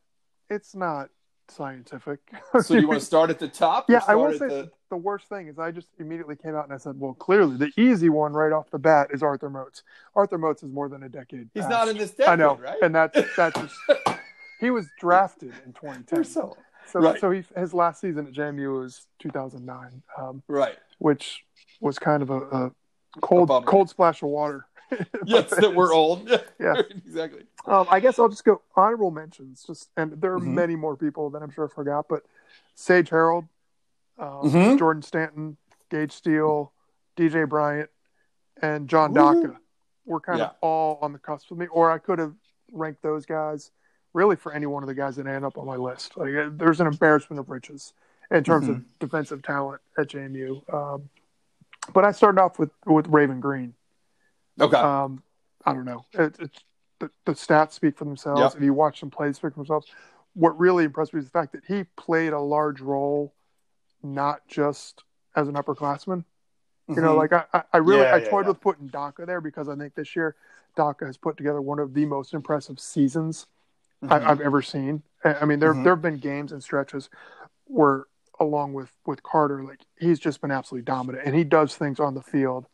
it's 0.50 0.76
not 0.76 1.10
scientific. 1.50 2.20
So 2.62 2.76
you 2.76 2.88
want 2.88 3.00
to 3.00 3.06
start 3.14 3.30
at 3.30 3.40
the 3.40 3.48
top? 3.48 3.90
Yeah, 3.90 4.02
I 4.08 4.16
will 4.16 4.32
say 4.32 4.48
the, 4.48 4.72
the 4.90 4.98
worst 4.98 5.28
thing 5.30 5.48
is 5.48 5.60
I 5.60 5.72
just 5.72 5.88
immediately 6.00 6.36
came 6.36 6.56
out 6.56 6.64
and 6.66 6.74
I 6.74 6.78
said, 6.78 7.00
well, 7.00 7.14
clearly 7.14 7.58
the 7.58 7.72
easy 7.78 8.10
one 8.10 8.34
right 8.34 8.52
off 8.52 8.70
the 8.72 8.80
bat 8.80 9.10
is 9.14 9.22
Arthur 9.24 9.50
Moats. 9.50 9.84
Arthur 10.16 10.38
Moats 10.38 10.64
is 10.64 10.72
more 10.72 10.90
than 10.90 11.04
a 11.04 11.10
decade. 11.10 11.50
he's 11.54 11.64
past. 11.64 11.70
not 11.70 11.88
in 11.90 11.98
this 11.98 12.12
decade, 12.12 12.30
I 12.34 12.36
know, 12.36 12.56
right? 12.56 12.78
and 12.82 12.94
that's 12.94 13.20
that's 13.36 13.60
just 13.60 13.76
he 14.60 14.72
was 14.72 14.88
drafted 15.00 15.54
in 15.66 15.74
2010. 15.74 16.24
So 16.24 16.58
So 16.88 17.00
right. 17.00 17.20
so 17.20 17.30
he, 17.32 17.44
his 17.56 17.74
last 17.74 18.02
season 18.02 18.26
at 18.28 18.34
JMU 18.34 18.82
was 18.82 19.06
2009, 19.20 20.02
um, 20.18 20.42
right. 20.48 20.76
which 20.98 21.44
was 21.82 22.00
kind 22.00 22.24
of 22.24 22.30
a, 22.32 22.40
a 22.40 22.72
cold 23.22 23.48
bummer. 23.48 23.66
cold 23.66 23.90
splash 23.90 24.22
of 24.24 24.30
water. 24.30 24.66
Yes, 25.26 25.50
that 25.52 25.74
we're 25.76 25.94
old. 25.94 26.30
Yeah. 26.60 26.76
exactly. 26.90 27.44
Um, 27.66 27.88
I 27.90 28.00
guess 28.00 28.20
I'll 28.20 28.30
just 28.30 28.44
go 28.44 28.62
honorable 28.76 29.12
mentions. 29.12 29.64
Just 29.64 29.90
and 29.96 30.14
there 30.22 30.34
are 30.34 30.40
Mhm. 30.40 30.54
many 30.54 30.76
more 30.76 30.96
people 30.98 31.30
that 31.32 31.42
I'm 31.42 31.52
sure 31.52 31.66
I 31.66 31.74
forgot, 31.74 32.08
but 32.10 32.24
Sage 32.76 33.10
Harold, 33.10 33.46
um, 34.18 34.28
Mhm. 34.44 34.78
Jordan 34.80 35.02
Stanton, 35.02 35.58
Gage 35.90 36.12
Steele, 36.12 36.72
DJ 37.16 37.46
Bryant, 37.48 37.90
and 38.62 38.88
John. 38.90 39.14
Daka 39.14 39.58
were 40.06 40.20
kind 40.20 40.42
of 40.42 40.56
all 40.62 41.00
on 41.02 41.14
the 41.14 41.20
cusp 41.20 41.50
with 41.52 41.60
me. 41.60 41.68
Or 41.68 41.92
I 41.92 41.98
could 41.98 42.20
have 42.20 42.34
ranked 42.72 43.02
those 43.02 43.26
guys 43.26 43.72
really 44.14 44.36
for 44.36 44.52
any 44.52 44.66
one 44.66 44.82
of 44.84 44.88
the 44.88 44.96
guys 44.96 45.16
that 45.18 45.28
end 45.28 45.46
up 45.46 45.58
on 45.58 45.66
my 45.68 45.76
list. 45.76 46.18
Like 46.18 46.34
uh, 46.36 46.50
there's 46.52 46.82
an 46.82 46.88
embarrassment 46.88 47.40
of 47.40 47.50
riches 47.50 47.94
in 48.32 48.44
terms 48.44 48.68
Mm-hmm. 48.68 48.74
of 48.78 49.00
defensive 49.00 49.42
talent 49.44 49.82
at 49.98 50.08
JMU. 50.08 50.62
Um, 50.74 51.10
but 51.94 52.04
I 52.06 52.12
started 52.12 52.42
off 52.42 52.60
with 52.60 52.72
with 52.86 53.08
Raven 53.08 53.40
Greene. 53.40 53.74
Okay. 54.62 54.78
Um, 54.78 55.24
I 55.66 55.74
don't 55.74 55.86
know. 55.86 56.06
It, 56.14 56.36
it's 56.40 56.60
the, 57.00 57.10
the 57.26 57.32
stats 57.34 57.74
speak 57.74 57.98
for 57.98 58.06
themselves. 58.06 58.40
Yep. 58.40 58.56
If 58.56 58.64
you 58.64 58.74
watch 58.74 59.00
some 59.00 59.10
plays 59.10 59.38
speak 59.38 59.54
for 59.54 59.60
themselves, 59.60 59.88
what 60.34 60.58
really 60.60 60.84
impressed 60.84 61.14
me 61.14 61.20
is 61.20 61.26
the 61.26 61.32
fact 61.32 61.52
that 61.54 61.64
he 61.68 61.86
played 61.98 62.34
a 62.34 62.40
large 62.40 62.82
role, 62.82 63.34
not 64.04 64.48
just 64.48 65.04
as 65.36 65.48
an 65.48 65.56
upperclassman. 65.56 66.24
You 66.88 67.02
know, 67.02 67.14
Mhm. 67.14 67.18
like 67.18 67.34
I, 67.34 67.46
I- 67.54 67.64
I 67.74 67.78
really 67.78 68.02
Yeah, 68.02 68.16
I 68.16 68.18
yeah, 68.18 68.30
toyed 68.30 68.46
yeah. 68.46 68.50
with 68.50 68.62
putting 68.62 68.88
Daka 68.88 69.26
there 69.26 69.42
because 69.42 69.70
I 69.70 69.76
think 69.76 69.94
this 69.94 70.16
year 70.16 70.36
Daka 70.76 71.06
has 71.06 71.18
put 71.18 71.38
together 71.38 71.62
one 71.62 71.78
of 71.80 71.94
the 71.94 72.06
most 72.06 72.34
impressive 72.34 72.80
seasons 72.80 73.46
Mhm. 74.04 74.12
I, 74.12 74.32
I've 74.32 74.42
ever 74.42 74.62
seen. 74.62 75.04
I 75.24 75.46
mean, 75.46 75.60
there 75.60 75.74
Mhm. 75.74 75.84
there 75.84 75.94
have 75.94 76.02
been 76.02 76.18
games 76.18 76.52
and 76.52 76.64
stretches 76.64 77.10
where, 77.66 78.06
along 78.40 78.74
with 78.74 78.92
with 79.06 79.22
Carter, 79.22 79.64
like 79.64 79.82
he's 80.00 80.18
just 80.20 80.42
been 80.42 80.52
absolutely 80.52 80.86
dominant, 80.86 81.26
and 81.28 81.36
he 81.36 81.44
does 81.44 81.76
things 81.76 82.00
on 82.00 82.14
the 82.16 82.22
field 82.24 82.66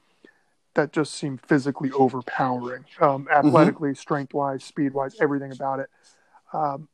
that 0.75 0.91
just 0.93 1.13
seemed 1.15 1.41
physically 1.41 1.91
overpowering, 1.91 2.85
um, 3.01 3.27
athletically, 3.33 3.95
strength 3.95 4.33
wise, 4.33 4.63
speed 4.63 4.93
wise, 4.93 5.15
everything 5.19 5.51
about 5.51 5.79
it. 5.79 5.89
Um, 6.53 6.87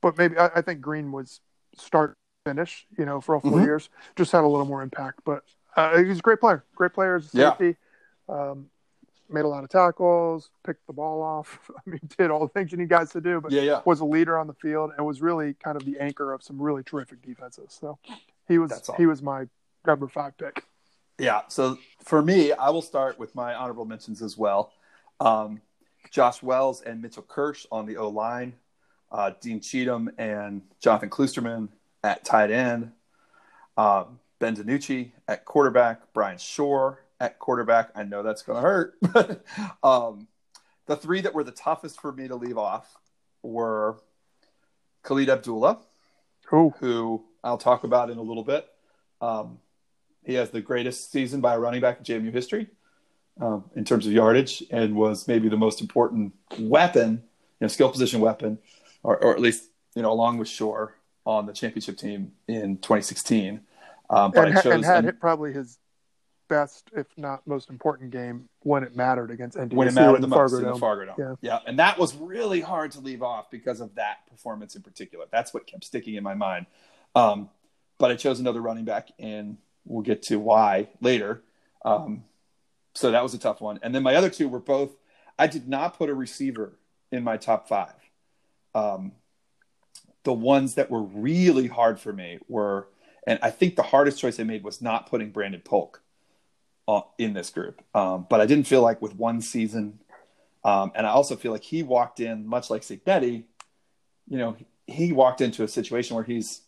but 0.00 0.16
maybe 0.16 0.38
I, 0.38 0.46
I 0.56 0.62
think 0.62 0.80
Greene 0.80 1.12
was 1.12 1.40
start 1.76 2.16
finish, 2.46 2.86
you 2.96 3.04
know, 3.04 3.20
for 3.20 3.34
all 3.34 3.40
4 3.42 3.52
Mhm. 3.52 3.62
years, 3.64 3.90
just 4.16 4.32
had 4.32 4.44
a 4.44 4.46
little 4.48 4.64
more 4.66 4.82
impact. 4.82 5.20
But 5.24 5.44
uh, 5.76 5.98
he's 6.02 6.18
a 6.18 6.22
great 6.22 6.40
player, 6.40 6.64
great 6.74 6.94
player 6.94 7.16
as 7.16 7.32
a 7.34 7.36
Yeah. 7.38 7.50
safety. 7.50 7.76
Um, 8.28 8.70
made 9.28 9.44
a 9.44 9.48
lot 9.48 9.62
of 9.62 9.70
tackles, 9.70 10.50
picked 10.64 10.84
the 10.88 10.92
ball 10.92 11.22
off. 11.22 11.60
I 11.86 11.90
mean, 11.90 12.00
did 12.16 12.30
all 12.30 12.40
the 12.40 12.48
things 12.48 12.72
you 12.72 12.78
need 12.78 12.88
guys 12.88 13.10
to 13.10 13.20
do, 13.20 13.40
but 13.40 13.52
Yeah, 13.52 13.62
yeah. 13.62 13.82
was 13.84 14.00
a 14.00 14.04
leader 14.04 14.38
on 14.38 14.46
the 14.46 14.54
field 14.54 14.92
and 14.96 15.06
was 15.06 15.20
really 15.20 15.54
kind 15.54 15.76
of 15.76 15.84
the 15.84 15.98
anchor 16.00 16.32
of 16.32 16.42
some 16.42 16.60
really 16.60 16.82
terrific 16.82 17.22
defenses. 17.22 17.76
So 17.78 17.98
he 18.48 18.58
was 18.58 18.70
he 18.96 19.06
was 19.06 19.22
my 19.22 19.46
number 19.86 20.08
five 20.08 20.36
pick. 20.36 20.64
Yeah. 21.20 21.42
So 21.48 21.76
for 22.02 22.22
me, 22.22 22.52
I 22.52 22.70
will 22.70 22.80
start 22.80 23.18
with 23.18 23.34
my 23.34 23.54
honorable 23.54 23.84
mentions 23.84 24.22
as 24.22 24.38
well. 24.38 24.72
Um, 25.20 25.60
Josh 26.10 26.42
Wells 26.42 26.80
and 26.80 27.02
Mitchell 27.02 27.22
Kirsch 27.22 27.66
on 27.70 27.84
the 27.84 27.98
O 27.98 28.08
line, 28.08 28.54
uh, 29.12 29.32
Dean 29.38 29.60
Cheatham 29.60 30.10
and 30.16 30.62
Jonathan 30.80 31.10
Kloosterman 31.10 31.68
at 32.02 32.24
tight 32.24 32.50
end, 32.50 32.92
um, 33.76 34.18
Ben 34.38 34.56
DiNucci 34.56 35.10
at 35.28 35.44
quarterback, 35.44 36.10
Bryan 36.14 36.38
Schor 36.38 37.04
at 37.20 37.38
quarterback. 37.38 37.90
I 37.94 38.02
know 38.02 38.22
that's 38.22 38.40
going 38.40 38.56
to 38.56 38.62
hurt. 38.62 38.94
but 39.12 39.44
um, 39.82 40.26
the 40.86 40.96
three 40.96 41.20
that 41.20 41.34
were 41.34 41.44
the 41.44 41.52
toughest 41.52 42.00
for 42.00 42.12
me 42.12 42.28
to 42.28 42.34
leave 42.34 42.56
off 42.56 42.96
were 43.42 43.98
Khalid 45.02 45.28
Abdullah, 45.28 45.80
Ooh, 46.50 46.72
who 46.80 47.22
I'll 47.44 47.58
talk 47.58 47.84
about 47.84 48.08
in 48.08 48.16
a 48.16 48.22
little 48.22 48.42
bit. 48.42 48.66
Um, 49.20 49.58
he 50.24 50.34
has 50.34 50.50
the 50.50 50.60
greatest 50.60 51.10
season 51.10 51.40
by 51.40 51.54
a 51.54 51.58
running 51.58 51.80
back 51.80 51.98
in 51.98 52.04
JMU 52.04 52.32
history 52.32 52.68
um, 53.40 53.64
in 53.74 53.84
terms 53.84 54.06
of 54.06 54.12
yardage, 54.12 54.62
and 54.70 54.94
was 54.94 55.26
maybe 55.26 55.48
the 55.48 55.56
most 55.56 55.80
important 55.80 56.34
weapon, 56.58 57.22
you 57.60 57.64
know, 57.64 57.68
skill 57.68 57.90
position 57.90 58.20
weapon, 58.20 58.58
or, 59.02 59.16
or 59.22 59.32
at 59.32 59.40
least 59.40 59.64
you 59.94 60.02
know, 60.02 60.12
along 60.12 60.38
with 60.38 60.48
Schor 60.48 60.94
on 61.26 61.46
the 61.46 61.52
championship 61.52 61.96
team 61.96 62.32
in 62.48 62.76
2016. 62.78 63.60
Um, 64.08 64.32
but 64.32 64.46
and, 64.46 64.54
ha- 64.54 64.62
chose 64.62 64.72
and 64.72 64.84
had 64.84 65.04
an- 65.04 65.16
probably 65.20 65.52
his 65.52 65.78
best, 66.48 66.90
if 66.92 67.06
not 67.16 67.46
most 67.46 67.70
important 67.70 68.10
game 68.10 68.48
when 68.60 68.82
it 68.82 68.96
mattered 68.96 69.30
against 69.30 69.56
NDSU 69.56 69.72
when 69.72 69.88
it 69.88 69.94
mattered 69.94 70.16
in 70.16 70.22
the 70.22 70.28
most 70.28 70.50
Fargo 70.50 70.66
in 70.66 70.72
the 70.72 70.78
Fargo 70.78 71.04
Dome. 71.06 71.14
Yeah. 71.18 71.34
yeah, 71.40 71.58
and 71.66 71.78
that 71.78 71.98
was 71.98 72.14
really 72.16 72.60
hard 72.60 72.90
to 72.92 73.00
leave 73.00 73.22
off 73.22 73.50
because 73.50 73.80
of 73.80 73.94
that 73.94 74.26
performance 74.28 74.74
in 74.74 74.82
particular. 74.82 75.26
That's 75.30 75.54
what 75.54 75.66
kept 75.66 75.84
sticking 75.84 76.14
in 76.14 76.24
my 76.24 76.34
mind. 76.34 76.66
Um, 77.14 77.48
but 77.98 78.10
I 78.10 78.16
chose 78.16 78.40
another 78.40 78.60
running 78.60 78.84
back, 78.84 79.10
and 79.18 79.58
we'll 79.90 80.02
get 80.02 80.22
to 80.22 80.38
why 80.38 80.88
later. 81.00 81.42
Um, 81.84 82.24
so 82.94 83.10
that 83.10 83.22
was 83.22 83.34
a 83.34 83.38
tough 83.38 83.60
one. 83.60 83.78
And 83.82 83.94
then 83.94 84.02
my 84.02 84.14
other 84.14 84.30
two 84.30 84.48
were 84.48 84.60
both. 84.60 84.90
I 85.38 85.46
did 85.46 85.68
not 85.68 85.96
put 85.96 86.08
a 86.08 86.14
receiver 86.14 86.78
in 87.10 87.24
my 87.24 87.36
top 87.36 87.68
five. 87.68 87.94
Um, 88.74 89.12
the 90.22 90.32
ones 90.32 90.74
that 90.74 90.90
were 90.90 91.02
really 91.02 91.66
hard 91.66 91.98
for 91.98 92.12
me 92.12 92.38
were, 92.48 92.88
and 93.26 93.38
I 93.42 93.50
think 93.50 93.76
the 93.76 93.82
hardest 93.82 94.18
choice 94.18 94.38
I 94.38 94.44
made 94.44 94.62
was 94.62 94.80
not 94.80 95.08
putting 95.08 95.30
Brandon 95.30 95.62
Polk 95.64 96.02
uh, 96.86 97.00
in 97.18 97.32
this 97.32 97.50
group. 97.50 97.82
Um, 97.94 98.26
but 98.28 98.40
I 98.40 98.46
didn't 98.46 98.66
feel 98.66 98.82
like 98.82 99.00
with 99.00 99.16
one 99.16 99.40
season, 99.40 100.00
um, 100.62 100.92
and 100.94 101.06
I 101.06 101.10
also 101.10 101.36
feel 101.36 101.52
like 101.52 101.64
he 101.64 101.82
walked 101.82 102.20
in 102.20 102.46
much 102.46 102.68
like 102.68 102.82
St. 102.82 103.02
Betty. 103.04 103.46
You 104.28 104.38
know, 104.38 104.56
he 104.86 105.12
walked 105.12 105.40
into 105.40 105.64
a 105.64 105.68
situation 105.68 106.16
where 106.16 106.24
he's 106.24 106.62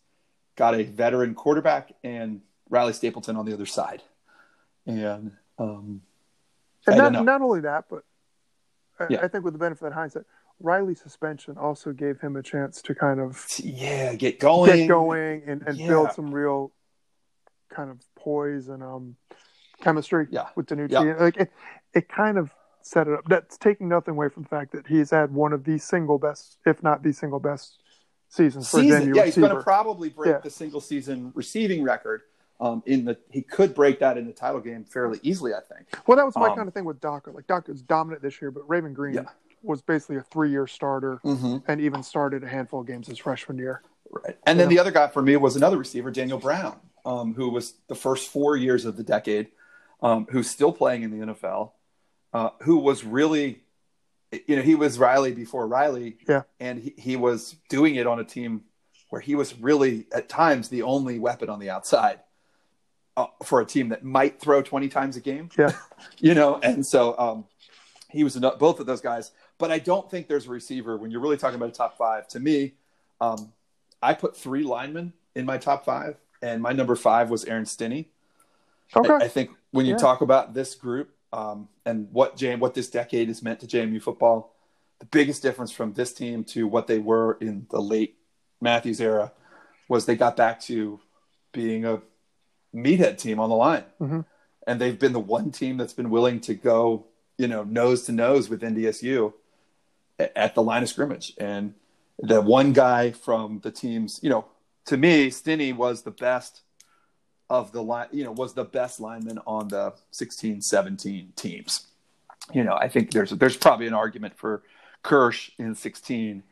got 0.56 0.74
a 0.74 0.82
veteran 0.82 1.34
quarterback 1.34 1.92
and 2.02 2.40
Riley 2.72 2.94
Stapleton 2.94 3.36
on 3.36 3.44
the 3.44 3.52
other 3.52 3.66
side, 3.66 4.02
and 4.86 5.30
um, 5.58 6.00
And 6.86 6.96
don't 6.96 7.24
not, 7.26 7.42
only 7.42 7.60
that, 7.60 7.84
but 7.90 8.02
I, 8.98 9.06
Yeah. 9.10 9.20
I 9.22 9.28
think 9.28 9.44
with 9.44 9.52
the 9.52 9.58
benefit 9.58 9.86
of 9.86 9.92
hindsight, 9.92 10.24
Riley's 10.58 11.00
suspension 11.02 11.58
also 11.58 11.92
gave 11.92 12.18
him 12.20 12.34
a 12.34 12.42
chance 12.42 12.80
to 12.82 12.94
kind 12.94 13.20
of 13.20 13.44
yeah, 13.62 14.14
get 14.14 14.40
going, 14.40 14.74
get 14.74 14.88
going 14.88 15.42
and, 15.46 15.62
and 15.66 15.76
Yeah. 15.78 15.86
build 15.88 16.12
some 16.12 16.34
real 16.34 16.72
kind 17.68 17.90
of 17.90 17.98
poise 18.16 18.68
and 18.68 18.82
um, 18.82 19.16
chemistry 19.82 20.26
Yeah. 20.30 20.48
with 20.56 20.66
DiNucci. 20.66 20.92
Yeah. 20.92 21.22
Like 21.22 21.36
it, 21.36 21.52
it 21.92 22.08
kind 22.08 22.38
of 22.38 22.50
set 22.80 23.06
it 23.06 23.12
up. 23.12 23.24
That's 23.28 23.58
taking 23.58 23.88
nothing 23.88 24.12
away 24.12 24.30
from 24.30 24.44
the 24.44 24.48
fact 24.48 24.72
that 24.72 24.86
he's 24.86 25.10
had 25.10 25.30
one 25.34 25.52
of 25.52 25.64
the 25.64 25.76
single 25.78 26.18
best, 26.18 26.56
if 26.64 26.82
not 26.82 27.02
the 27.02 27.12
single 27.12 27.38
best, 27.38 27.78
seasons 28.30 28.70
for 28.70 28.78
a 28.78 28.82
season. 28.82 29.12
JMU 29.12 29.16
Yeah, 29.16 29.24
he's 29.26 29.36
going 29.36 29.54
to 29.54 29.62
probably 29.62 30.08
break 30.08 30.30
Yeah. 30.30 30.38
the 30.38 30.48
single 30.50 30.80
season 30.80 31.32
receiving 31.34 31.82
record. 31.82 32.22
Um, 32.60 32.82
in 32.86 33.04
the 33.04 33.16
he 33.30 33.42
could 33.42 33.74
break 33.74 33.98
that 34.00 34.16
in 34.16 34.26
the 34.26 34.32
title 34.32 34.60
game 34.60 34.84
fairly 34.84 35.18
easily, 35.24 35.52
I 35.52 35.60
think. 35.60 35.88
well, 36.06 36.16
that 36.16 36.24
was 36.24 36.36
my 36.36 36.48
um, 36.48 36.56
kind 36.56 36.68
of 36.68 36.74
thing 36.74 36.84
with 36.84 37.00
Daka. 37.00 37.30
Like 37.32 37.46
Daka's 37.48 37.82
dominant 37.82 38.22
this 38.22 38.40
year, 38.40 38.50
but 38.52 38.68
Raven 38.68 38.94
Greene 38.94 39.14
Yeah. 39.14 39.22
was 39.62 39.82
basically 39.82 40.16
a 40.16 40.22
three-year 40.22 40.66
starter 40.68 41.20
Mm-hmm. 41.24 41.56
and 41.66 41.80
even 41.80 42.02
started 42.04 42.44
a 42.44 42.48
handful 42.48 42.80
of 42.80 42.86
games 42.86 43.08
his 43.08 43.18
freshman 43.18 43.58
year. 43.58 43.82
Right. 44.10 44.38
And 44.46 44.60
then 44.60 44.68
the 44.68 44.78
other 44.78 44.92
guy 44.92 45.08
for 45.08 45.22
me 45.22 45.36
was 45.36 45.56
another 45.56 45.76
receiver, 45.76 46.10
Daniel 46.12 46.38
Brown, 46.38 46.78
um, 47.04 47.34
who 47.34 47.48
was 47.48 47.74
the 47.88 47.94
first 47.96 48.30
four 48.30 48.56
years 48.56 48.84
of 48.84 48.96
the 48.96 49.02
decade, 49.02 49.48
um, 50.00 50.26
who's 50.30 50.48
still 50.48 50.70
playing 50.72 51.02
in 51.02 51.10
the 51.18 51.26
NFL, 51.32 51.72
uh, 52.32 52.50
who 52.60 52.76
was 52.76 53.02
really, 53.04 53.62
you 54.46 54.54
know, 54.56 54.62
he 54.62 54.74
was 54.76 54.98
Riley 55.00 55.32
before 55.32 55.66
Riley. 55.66 56.18
Yeah. 56.28 56.42
And 56.60 56.78
he, 56.78 56.94
he 56.96 57.16
was 57.16 57.56
doing 57.68 57.96
it 57.96 58.06
on 58.06 58.20
a 58.20 58.24
team 58.24 58.62
where 59.08 59.20
he 59.20 59.34
was 59.34 59.58
really, 59.58 60.06
at 60.14 60.28
times, 60.28 60.68
the 60.68 60.82
only 60.82 61.18
weapon 61.18 61.48
on 61.48 61.58
the 61.58 61.70
outside 61.70 62.20
uh, 63.16 63.26
for 63.44 63.60
a 63.60 63.64
team 63.64 63.90
that 63.90 64.04
might 64.04 64.40
throw 64.40 64.62
20 64.62 64.88
times 64.88 65.16
a 65.16 65.20
game. 65.20 65.48
Yeah. 65.58 65.72
you 66.18 66.34
know, 66.34 66.58
and 66.62 66.84
so 66.84 67.18
um, 67.18 67.44
he 68.10 68.24
was 68.24 68.36
eno- 68.36 68.56
both 68.56 68.80
of 68.80 68.86
those 68.86 69.00
guys. 69.00 69.32
But 69.58 69.70
I 69.70 69.78
don't 69.78 70.10
think 70.10 70.28
there's 70.28 70.46
a 70.46 70.50
receiver 70.50 70.96
when 70.96 71.10
you're 71.10 71.20
really 71.20 71.36
talking 71.36 71.56
about 71.56 71.68
a 71.68 71.72
top 71.72 71.96
five. 71.96 72.26
To 72.28 72.40
me, 72.40 72.74
um, 73.20 73.52
I 74.02 74.14
put 74.14 74.36
three 74.36 74.64
linemen 74.64 75.12
in 75.34 75.46
my 75.46 75.58
top 75.58 75.84
five, 75.84 76.16
and 76.40 76.60
my 76.62 76.72
number 76.72 76.96
five 76.96 77.30
was 77.30 77.44
Aaron 77.44 77.66
Stinnie. 77.66 78.08
Okay. 78.96 79.12
I, 79.12 79.16
I 79.24 79.28
think 79.28 79.50
when 79.70 79.86
you 79.86 79.92
Yeah. 79.92 79.98
talk 79.98 80.20
about 80.20 80.54
this 80.54 80.74
group 80.74 81.14
um, 81.32 81.68
and 81.86 82.08
what 82.12 82.36
JM, 82.36 82.58
what 82.58 82.74
this 82.74 82.90
decade 82.90 83.28
has 83.28 83.42
meant 83.42 83.60
to 83.60 83.66
JMU 83.66 84.02
football, 84.02 84.54
the 84.98 85.06
biggest 85.06 85.42
difference 85.42 85.70
from 85.70 85.92
this 85.92 86.12
team 86.12 86.44
to 86.44 86.66
what 86.66 86.86
they 86.86 86.98
were 86.98 87.38
in 87.40 87.66
the 87.70 87.80
late 87.80 88.16
Matthews 88.60 89.00
era 89.00 89.32
was 89.88 90.06
they 90.06 90.16
got 90.16 90.36
back 90.36 90.60
to 90.62 91.00
being 91.52 91.84
a 91.84 92.00
meathead 92.74 93.18
team 93.18 93.38
on 93.38 93.48
the 93.48 93.56
line, 93.56 93.84
Mhm. 94.00 94.24
and 94.66 94.80
they've 94.80 94.98
been 94.98 95.12
the 95.12 95.20
one 95.20 95.50
team 95.50 95.76
that's 95.76 95.92
been 95.92 96.10
willing 96.10 96.40
to 96.40 96.54
go, 96.54 97.04
you 97.38 97.46
know, 97.46 97.64
nose 97.64 98.04
to 98.06 98.12
nose 98.12 98.48
with 98.48 98.62
NDSU 98.62 99.34
at 100.18 100.54
the 100.54 100.62
line 100.62 100.82
of 100.82 100.88
scrimmage, 100.88 101.34
and 101.38 101.74
the 102.18 102.40
one 102.40 102.72
guy 102.72 103.10
from 103.10 103.60
the 103.60 103.70
teams, 103.70 104.20
you 104.22 104.30
know, 104.30 104.44
to 104.86 104.96
me, 104.96 105.30
Stinnie 105.30 105.72
was 105.72 106.02
the 106.02 106.10
best 106.10 106.62
of 107.50 107.72
the 107.72 107.82
line, 107.82 108.08
you 108.12 108.24
know, 108.24 108.32
was 108.32 108.54
the 108.54 108.64
best 108.64 109.00
lineman 109.00 109.38
on 109.46 109.68
the 109.68 109.94
16, 110.10 110.60
17 110.62 111.32
teams. 111.36 111.86
You 112.52 112.64
know, 112.64 112.74
I 112.74 112.88
think 112.88 113.12
there's 113.12 113.30
there's 113.30 113.56
probably 113.56 113.86
an 113.86 113.94
argument 113.94 114.36
for 114.36 114.62
Kirsch 115.02 115.50
in 115.58 115.74
16, 115.74 116.42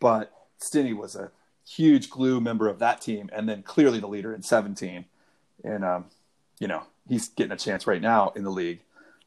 but 0.00 0.32
Stinnie 0.58 0.92
was 0.92 1.16
a 1.16 1.30
huge 1.66 2.10
glue 2.10 2.40
member 2.40 2.68
of 2.68 2.78
that 2.78 3.00
team, 3.00 3.30
and 3.32 3.48
then 3.48 3.62
clearly 3.62 3.98
the 4.00 4.06
leader 4.06 4.34
in 4.34 4.42
17. 4.42 5.06
And 5.64 5.84
um, 5.84 6.04
you 6.60 6.68
know, 6.68 6.82
he's 7.08 7.28
getting 7.28 7.52
a 7.52 7.56
chance 7.56 7.86
right 7.86 8.00
now 8.00 8.32
in 8.36 8.44
the 8.44 8.50
league, 8.50 8.80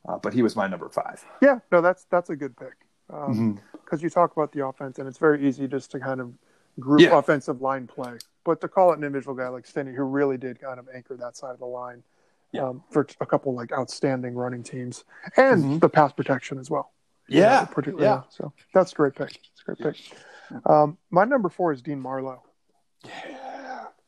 uh, 0.08 0.17
but 0.17 0.34
he 0.34 0.41
was 0.43 0.56
my 0.56 0.67
number 0.67 0.88
five. 0.89 1.26
Yeah, 1.41 1.60
no, 1.71 1.82
that's 1.82 2.06
that's 2.06 2.30
a 2.30 2.36
good 2.36 2.56
pick. 2.56 2.73
Because 3.08 3.38
Mhm. 3.38 4.02
you 4.02 4.10
talk 4.10 4.32
about 4.36 4.52
the 4.52 4.65
offense, 4.65 5.00
and 5.00 5.08
it's 5.08 5.17
very 5.17 5.45
easy 5.47 5.67
just 5.67 5.91
to 5.91 6.00
kind 6.00 6.21
of 6.21 6.34
group 6.80 7.02
Yeah. 7.02 7.17
offensive 7.17 7.62
line 7.62 7.88
play. 7.88 8.17
But 8.43 8.62
to 8.62 8.67
call 8.67 8.91
it 8.93 8.97
an 9.00 9.04
individual 9.04 9.36
guy 9.36 9.47
like 9.50 9.65
Stinnie, 9.65 9.93
who 9.93 10.04
really 10.04 10.38
did 10.38 10.60
kind 10.62 10.80
of 10.80 10.88
anchor 10.93 11.15
that 11.17 11.36
side 11.36 11.52
of 11.52 11.60
the 11.60 11.65
line 11.65 12.04
Yeah. 12.52 12.67
um, 12.67 12.84
for 12.91 13.06
a 13.19 13.26
couple 13.26 13.54
like 13.54 13.71
outstanding 13.71 14.36
running 14.36 14.62
teams, 14.63 15.04
and 15.38 15.63
Mhm. 15.63 15.80
the 15.80 15.89
pass 15.89 16.13
protection 16.13 16.60
as 16.60 16.69
well. 16.69 16.91
Yeah, 17.30 17.65
particularly. 17.65 18.06
yeah. 18.06 18.21
So 18.30 18.54
that's 18.73 18.91
a 18.93 18.95
great 18.95 19.15
pick. 19.15 19.38
It's 19.52 19.62
a 19.67 19.73
great 19.76 19.80
pick. 19.95 20.17
Um, 20.65 20.97
my 21.10 21.26
number 21.26 21.50
four 21.50 21.73
is 21.73 21.82
Dean 21.82 22.00
Marlowe. 22.00 22.43
Yeah. 23.04 23.43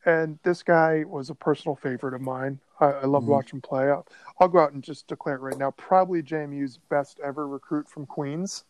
And 0.06 0.38
this 0.42 0.62
guy 0.62 1.04
was 1.06 1.28
a 1.30 1.34
personal 1.34 1.76
favorite 1.76 2.14
of 2.14 2.20
mine. 2.22 2.58
I, 2.80 2.86
I 2.86 3.04
love 3.06 3.24
Mhm. 3.24 3.28
watching 3.28 3.56
him 3.58 3.62
play. 3.62 3.90
I'll, 3.90 4.06
I'll 4.40 4.48
go 4.48 4.58
out 4.60 4.72
and 4.72 4.82
just 4.82 5.06
declare 5.08 5.34
it 5.36 5.40
right 5.40 5.58
now. 5.58 5.72
Probably 5.72 6.22
JMU's 6.22 6.78
best 6.78 7.20
ever 7.22 7.46
recruit 7.46 7.88
from 7.88 8.06
Queens. 8.06 8.64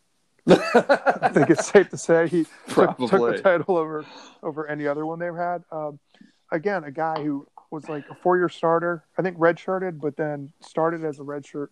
I 0.49 1.31
think 1.33 1.51
it's 1.51 1.67
safe 1.69 1.89
to 1.91 1.97
say 1.99 2.27
he 2.27 2.47
took, 2.69 2.97
took 2.99 3.11
the 3.11 3.41
title 3.43 3.77
over 3.77 4.05
over 4.43 4.67
any 4.67 4.87
other 4.87 5.07
one 5.07 5.19
they've 5.19 5.35
had. 5.35 5.63
Um, 5.71 6.01
again, 6.51 6.85
a 6.85 6.91
guy 6.91 7.23
who 7.23 7.47
was 7.71 7.89
like 7.89 8.09
a 8.11 8.15
four 8.15 8.37
year 8.37 8.49
starter. 8.49 9.05
I 9.17 9.23
think 9.23 9.39
redshirted, 9.39 10.01
but 10.01 10.17
then 10.17 10.53
started 10.61 11.05
as 11.05 11.21
a 11.21 11.23
redshirt 11.23 11.69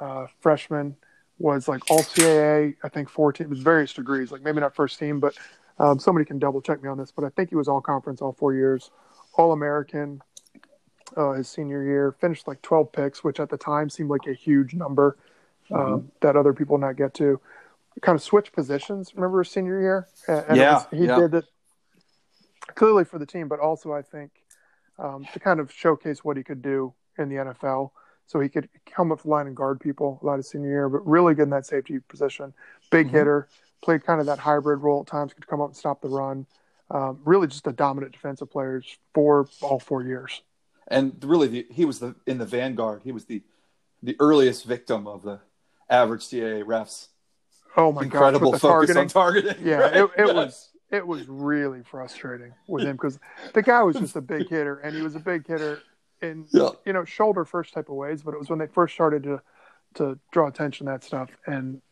uh, 0.00 0.26
freshman. 0.40 0.96
Was 1.38 1.68
like 1.68 1.90
all 1.90 2.00
CAA. 2.02 2.74
I 2.82 2.88
think 2.88 3.08
four 3.08 3.32
teams, 3.32 3.58
various 3.60 3.92
degrees. 3.92 4.32
Like 4.32 4.42
maybe 4.42 4.60
not 4.60 4.74
first 4.74 4.98
team, 4.98 5.20
but 5.20 5.34
um, 5.78 5.98
somebody 5.98 6.24
can 6.24 6.38
double 6.38 6.60
check 6.60 6.82
me 6.82 6.88
on 6.88 6.98
this. 6.98 7.12
But 7.12 7.24
I 7.24 7.28
think 7.30 7.50
he 7.50 7.56
was 7.56 7.68
all 7.68 7.80
conference 7.80 8.20
all 8.22 8.32
four 8.32 8.54
years, 8.54 8.90
all 9.34 9.52
American. 9.52 10.22
Uh, 11.16 11.32
his 11.32 11.48
senior 11.48 11.82
year 11.84 12.12
finished 12.20 12.48
like 12.48 12.60
12 12.62 12.90
picks, 12.92 13.22
which 13.22 13.38
at 13.38 13.48
the 13.48 13.56
time 13.56 13.88
seemed 13.88 14.10
like 14.10 14.26
a 14.26 14.32
huge 14.34 14.74
number 14.74 15.16
um, 15.72 16.10
that 16.20 16.34
other 16.36 16.52
people 16.52 16.78
not 16.78 16.96
get 16.96 17.14
to. 17.14 17.40
Kind 18.02 18.16
of 18.16 18.22
switch 18.22 18.52
positions. 18.52 19.12
Remember 19.14 19.42
his 19.42 19.50
senior 19.50 19.80
year? 19.80 20.08
And 20.28 20.56
Yeah, 20.56 20.74
was- 20.74 20.86
he 20.90 21.06
yeah. 21.06 21.16
did 21.20 21.34
it 21.34 21.44
clearly 22.74 23.04
for 23.04 23.18
the 23.18 23.26
team, 23.26 23.48
but 23.48 23.60
also 23.60 23.92
I 23.92 24.02
think 24.02 24.30
um, 24.98 25.26
to 25.32 25.38
kind 25.40 25.60
of 25.60 25.70
showcase 25.72 26.24
what 26.24 26.36
he 26.36 26.42
could 26.42 26.60
do 26.62 26.92
in 27.18 27.28
the 27.28 27.36
NFL. 27.36 27.90
so 28.28 28.40
he 28.40 28.48
could 28.48 28.68
come 28.86 29.12
up 29.12 29.22
the 29.22 29.28
line 29.28 29.46
and 29.46 29.54
guard 29.54 29.78
people 29.78 30.18
a 30.20 30.26
lot 30.26 30.36
of 30.40 30.44
senior 30.44 30.68
year, 30.68 30.88
but 30.88 31.06
really 31.06 31.32
good 31.32 31.44
in 31.44 31.50
that 31.50 31.64
safety 31.64 32.00
position. 32.08 32.52
Big 32.90 33.06
Mhm. 33.06 33.10
hitter, 33.10 33.48
played 33.82 34.04
kind 34.04 34.20
of 34.20 34.26
that 34.26 34.38
hybrid 34.38 34.80
role 34.80 35.00
at 35.00 35.06
times, 35.06 35.32
could 35.32 35.46
come 35.46 35.60
up 35.60 35.68
and 35.68 35.76
stop 35.76 36.00
the 36.00 36.08
run. 36.08 36.46
Um, 36.90 37.20
really 37.24 37.48
just 37.48 37.66
a 37.66 37.72
dominant 37.72 38.12
defensive 38.12 38.50
player 38.50 38.82
for 39.12 39.48
all 39.60 39.80
four 39.80 40.04
years. 40.04 40.42
And 40.88 41.16
really, 41.24 41.48
the, 41.48 41.66
he 41.70 41.84
was 41.84 41.98
the 41.98 42.14
in 42.26 42.38
the 42.38 42.46
vanguard. 42.46 43.02
He 43.02 43.10
was 43.12 43.24
the 43.24 43.42
the 44.02 44.16
earliest 44.20 44.64
victim 44.64 45.06
of 45.08 45.22
the 45.22 45.40
average 45.90 46.22
CAA 46.22 46.62
refs. 46.64 47.08
Oh 47.76 47.90
my 47.92 48.02
God. 48.02 48.04
Incredible 48.04 48.52
gosh, 48.52 48.60
focus 48.60 48.86
targeting. 48.94 48.96
on 48.98 49.08
targeting. 49.08 49.66
Yeah, 49.66 49.74
right? 49.76 49.96
it, 49.96 50.10
it 50.16 50.34
was 50.34 50.70
it 50.90 51.06
was 51.06 51.28
really 51.28 51.82
frustrating 51.82 52.52
with 52.68 52.84
him 52.84 52.92
because 52.92 53.18
the 53.52 53.62
guy 53.62 53.82
was 53.82 53.96
just 53.96 54.14
a 54.14 54.20
big 54.20 54.48
hitter, 54.48 54.78
and 54.78 54.94
he 54.94 55.02
was 55.02 55.16
a 55.16 55.20
big 55.20 55.46
hitter 55.46 55.80
in 56.22 56.46
Yeah. 56.52 56.70
you 56.84 56.92
know 56.92 57.04
shoulder 57.04 57.44
first 57.44 57.74
type 57.74 57.88
of 57.88 57.96
ways. 57.96 58.22
But 58.22 58.34
it 58.34 58.38
was 58.38 58.48
when 58.48 58.60
they 58.60 58.68
first 58.68 58.94
started 58.94 59.24
to 59.24 59.42
to 59.94 60.18
draw 60.30 60.46
attention 60.46 60.86
to 60.86 60.92
that 60.92 61.02
stuff, 61.02 61.30
and 61.46 61.82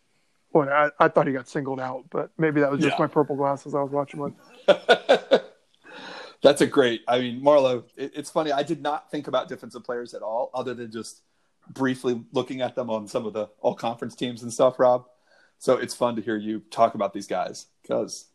I, 0.62 0.90
I 0.98 1.08
thought 1.08 1.26
he 1.26 1.32
got 1.32 1.48
singled 1.48 1.80
out, 1.80 2.04
but 2.10 2.30
maybe 2.38 2.60
that 2.60 2.70
was 2.70 2.80
just 2.80 2.94
Yeah. 2.98 3.04
my 3.04 3.06
purple 3.06 3.36
glasses 3.36 3.74
I 3.74 3.80
was 3.82 3.90
watching 3.90 4.20
with. 4.20 4.32
That's 6.42 6.60
a 6.60 6.66
great. 6.66 7.02
I 7.08 7.20
mean, 7.20 7.40
Marlo. 7.40 7.84
It, 7.96 8.12
it's 8.14 8.30
funny. 8.30 8.52
I 8.52 8.62
did 8.62 8.82
not 8.82 9.10
think 9.10 9.28
about 9.28 9.48
defensive 9.48 9.82
players 9.82 10.12
at 10.14 10.22
all, 10.22 10.50
other 10.54 10.74
than 10.74 10.90
just 10.92 11.22
briefly 11.70 12.22
looking 12.32 12.60
at 12.60 12.74
them 12.74 12.90
on 12.90 13.08
some 13.08 13.24
of 13.24 13.32
the 13.32 13.48
all 13.60 13.74
conference 13.74 14.14
teams 14.14 14.42
and 14.42 14.52
stuff. 14.52 14.78
Rob. 14.78 15.06
So 15.58 15.76
it's 15.76 15.94
fun 15.94 16.16
to 16.16 16.22
hear 16.22 16.36
you 16.36 16.60
talk 16.70 16.94
about 16.94 17.14
these 17.14 17.26
guys 17.26 17.66
because, 17.80 18.26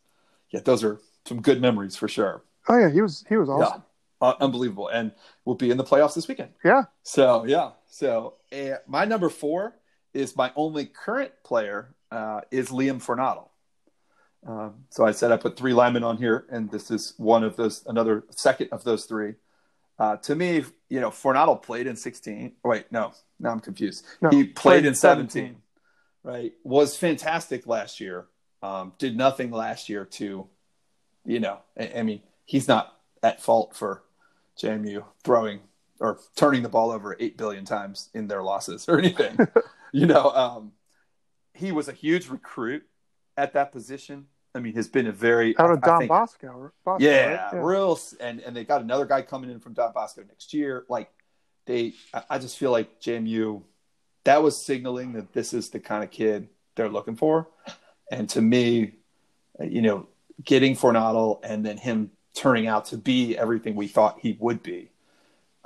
yeah, 0.49 0.61
those 0.61 0.83
are 0.83 0.99
some 1.27 1.41
good 1.41 1.61
memories 1.61 1.95
for 1.95 2.07
sure. 2.07 2.41
Oh 2.67 2.77
yeah, 2.77 2.89
he 2.89 3.01
was 3.01 3.23
he 3.29 3.37
was 3.37 3.47
awesome. 3.49 3.83
Yeah, 4.21 4.27
uh, 4.29 4.33
unbelievable, 4.39 4.87
and 4.87 5.11
we'll 5.45 5.55
be 5.55 5.69
in 5.69 5.77
the 5.77 5.83
playoffs 5.83 6.15
this 6.15 6.27
weekend. 6.27 6.49
Yeah, 6.65 6.83
So 7.03 7.45
yeah, 7.45 7.71
so 7.87 8.35
uh, 8.51 8.77
my 8.87 9.05
number 9.05 9.29
four 9.29 9.75
is 10.15 10.35
my 10.35 10.51
only 10.55 10.87
current 10.87 11.31
player 11.43 11.93
uh, 12.11 12.41
is 12.51 12.69
Liam 12.69 13.03
Fornadel. 13.03 13.49
Um, 14.45 14.85
so 14.89 15.05
I 15.05 15.11
said 15.11 15.31
I 15.31 15.37
put 15.37 15.57
three 15.57 15.73
linemen 15.73 16.03
on 16.03 16.17
here, 16.17 16.45
and 16.49 16.71
this 16.71 16.91
is 16.91 17.13
one 17.17 17.43
of 17.43 17.55
those, 17.55 17.83
another 17.85 18.23
second 18.29 18.69
of 18.71 18.83
those 18.83 19.05
three. 19.05 19.35
Uh, 19.97 20.15
to 20.17 20.35
me, 20.35 20.63
you 20.87 21.01
know, 21.01 21.09
Fornadel 21.09 21.61
played 21.61 21.85
in 21.85 21.95
16. 21.95 22.53
Wait, 22.63 22.85
no, 22.91 23.11
now 23.39 23.51
I'm 23.51 23.59
confused. 23.59 24.05
No, 24.21 24.29
he 24.29 24.45
played, 24.45 24.55
played 24.55 24.85
in 24.85 24.95
17, 24.95 25.29
17. 25.29 25.61
right? 26.23 26.53
Was 26.63 26.95
fantastic 26.95 27.67
last 27.67 27.99
year. 27.99 28.27
Um, 28.61 28.93
did 28.97 29.17
nothing 29.17 29.51
last 29.51 29.89
year 29.89 30.05
to, 30.05 30.47
you 31.25 31.39
know, 31.39 31.59
I, 31.77 31.91
I 31.97 32.03
mean, 32.03 32.21
he's 32.45 32.67
not 32.67 32.93
at 33.21 33.41
fault 33.41 33.75
for 33.75 34.03
JMU 34.61 35.03
throwing 35.23 35.59
or 35.99 36.19
turning 36.35 36.63
the 36.63 36.69
ball 36.69 36.91
over 36.91 37.15
eight 37.19 37.37
billion 37.37 37.65
times 37.65 38.09
in 38.13 38.27
their 38.27 38.41
losses 38.41 38.87
or 38.87 38.97
anything. 38.97 39.37
you 39.91 40.05
know, 40.05 40.31
um, 40.31 40.71
he 41.59 41.71
was 41.71 41.87
a 41.87 41.93
huge 41.93 42.27
recruit 42.29 42.83
at 43.37 43.53
that 43.53 43.71
position. 43.71 44.25
I 44.55 44.59
mean, 44.59 44.73
has 44.75 44.87
been 44.87 45.05
a 45.07 45.11
very 45.11 45.55
out 45.59 45.69
of 45.71 45.79
I 45.83 45.87
Don 45.87 45.99
think- 45.99 46.09
Bosco. 46.09 46.71
Bosco 46.83 47.03
yeah, 47.05 47.51
right? 47.55 47.61
real. 47.63 47.99
And 48.19 48.39
and 48.39 48.55
they 48.55 48.63
got 48.63 48.81
another 48.81 49.05
guy 49.05 49.21
coming 49.21 49.51
in 49.51 49.59
from 49.59 49.73
Don 49.73 49.91
Bosco 49.93 50.23
next 50.27 50.53
year. 50.53 50.85
Like 50.89 51.09
they, 51.65 51.93
I- 52.29 52.39
just 52.39 52.57
feel 52.57 52.71
like 52.71 52.99
JMU, 52.99 53.61
that 54.23 54.41
was 54.41 54.65
signaling 54.65 55.13
that 55.13 55.33
this 55.33 55.53
is 55.53 55.69
the 55.69 55.79
kind 55.79 56.03
of 56.03 56.09
kid 56.09 56.49
they're 56.75 56.89
looking 56.89 57.15
for. 57.15 57.47
And 58.11 58.27
to 58.29 58.41
me, 58.41 58.93
you 59.61 59.81
know, 59.83 60.07
getting 60.43 60.75
Fornadel 60.75 61.39
and 61.43 61.63
then 61.65 61.77
him 61.77 62.11
turning 62.35 62.65
out 62.67 62.85
to 62.85 62.97
be 62.97 63.37
everything 63.37 63.75
we 63.75 63.87
thought 63.87 64.19
he 64.21 64.35
would 64.39 64.63
be, 64.63 64.89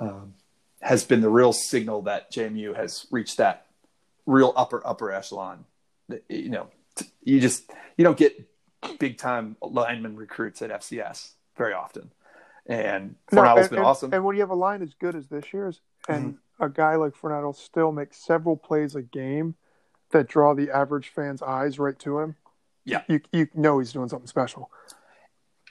um, 0.00 0.34
has 0.80 1.04
been 1.04 1.20
the 1.22 1.30
real 1.30 1.52
signal 1.54 2.02
that 2.02 2.30
JMU 2.32 2.76
has 2.76 3.06
reached 3.10 3.38
that 3.38 3.66
real 4.26 4.52
upper 4.56 4.86
upper 4.86 5.10
echelon. 5.10 5.64
You 6.28 6.48
know, 6.50 6.68
you 7.22 7.40
just 7.40 7.70
you 7.96 8.04
don't 8.04 8.16
get 8.18 8.48
big 8.98 9.16
time 9.18 9.56
lineman 9.62 10.16
recruits 10.16 10.60
at 10.62 10.70
FCS 10.70 11.32
very 11.56 11.72
often. 11.72 12.10
And 12.66 13.16
No, 13.32 13.42
Fornadel's 13.42 13.60
and- 13.62 13.70
been 13.70 13.78
and- 13.78 13.86
awesome. 13.86 14.14
And 14.14 14.24
when 14.24 14.36
you 14.36 14.42
have 14.42 14.50
a 14.50 14.54
line 14.54 14.82
as 14.82 14.94
good 14.94 15.14
as 15.14 15.28
this 15.28 15.52
year's, 15.52 15.80
and 16.08 16.34
Mm-hmm. 16.34 16.64
a 16.64 16.68
guy 16.68 16.94
like 16.96 17.14
Fornadel 17.14 17.54
still 17.56 17.90
makes 17.92 18.16
several 18.24 18.56
plays 18.56 18.94
a 18.94 19.02
game 19.02 19.54
that 20.10 20.28
draw 20.28 20.54
the 20.54 20.70
average 20.70 21.08
fan's 21.08 21.42
eyes 21.42 21.78
right 21.78 21.98
to 22.00 22.18
him, 22.20 22.36
Yeah. 22.84 23.02
you 23.08 23.20
you 23.32 23.48
know 23.54 23.78
he's 23.80 23.92
doing 23.92 24.08
something 24.08 24.28
special. 24.28 24.70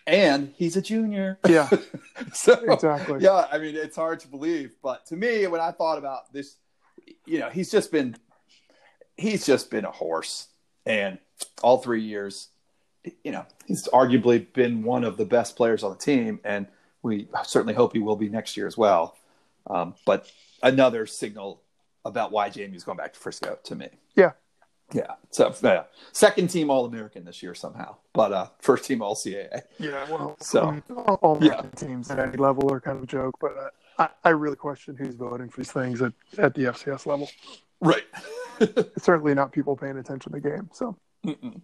and 0.05 0.51
he's 0.57 0.75
a 0.75 0.81
junior. 0.81 1.39
Yeah, 1.47 1.69
so 2.33 2.53
exactly. 2.71 3.19
yeah, 3.21 3.47
I 3.51 3.57
mean 3.57 3.75
it's 3.75 3.95
hard 3.95 4.19
to 4.21 4.27
believe, 4.27 4.75
but 4.81 5.05
to 5.07 5.15
me, 5.15 5.47
when 5.47 5.61
I 5.61 5.71
thought 5.71 5.97
about 5.97 6.31
this, 6.33 6.57
you 7.25 7.39
know, 7.39 7.49
he's 7.49 7.71
just 7.71 7.91
been 7.91 8.15
he's 9.17 9.45
just 9.45 9.69
been 9.69 9.85
a 9.85 9.91
horse, 9.91 10.47
and 10.85 11.17
all 11.61 11.77
three 11.77 12.01
years, 12.01 12.49
you 13.23 13.31
know, 13.31 13.45
he's 13.65 13.87
arguably 13.89 14.51
been 14.53 14.83
one 14.83 15.03
of 15.03 15.17
the 15.17 15.25
best 15.25 15.55
players 15.55 15.83
on 15.83 15.91
the 15.91 15.97
team, 15.97 16.39
and 16.43 16.67
we 17.01 17.27
certainly 17.43 17.73
hope 17.73 17.93
he 17.93 17.99
will 17.99 18.15
be 18.15 18.29
next 18.29 18.55
year 18.57 18.67
as 18.67 18.77
well. 18.77 19.17
Um, 19.67 19.95
but 20.05 20.31
another 20.61 21.05
signal 21.05 21.61
about 22.05 22.31
why 22.31 22.49
JMU's 22.49 22.83
going 22.83 22.97
back 22.97 23.13
to 23.13 23.19
Frisco 23.19 23.57
to 23.63 23.75
me. 23.75 23.89
Yeah. 24.15 24.31
Yeah. 24.91 25.13
So 25.31 25.53
yeah. 25.63 25.83
second 26.11 26.49
team 26.49 26.69
All 26.69 26.85
American 26.85 27.25
this 27.25 27.41
year 27.41 27.55
somehow, 27.55 27.95
but 28.13 28.31
uh, 28.31 28.47
first 28.59 28.85
team 28.85 29.01
All 29.01 29.15
CAA. 29.15 29.61
Yeah, 29.79 30.09
well, 30.09 30.35
So, 30.39 30.65
I 30.65 30.71
mean, 30.71 30.83
all, 30.95 31.19
all 31.21 31.43
yeah. 31.43 31.61
Teams 31.75 32.11
at 32.11 32.19
any 32.19 32.37
level 32.37 32.71
are 32.71 32.79
kind 32.79 32.97
of 32.97 33.03
a 33.03 33.07
joke, 33.07 33.35
but 33.39 33.57
uh, 33.57 33.69
I, 33.97 34.09
I 34.25 34.29
really 34.29 34.55
question 34.55 34.95
who's 34.95 35.15
voting 35.15 35.49
for 35.49 35.61
these 35.61 35.71
things 35.71 36.01
at, 36.01 36.13
at 36.37 36.53
the 36.53 36.63
FCS 36.63 37.05
level. 37.05 37.29
Right. 37.79 38.03
Certainly 38.97 39.33
not 39.35 39.51
people 39.51 39.75
paying 39.75 39.97
attention 39.97 40.31
to 40.31 40.39
the 40.39 40.49
game. 40.49 40.69
So 40.73 40.97
Mm-mm. 41.25 41.61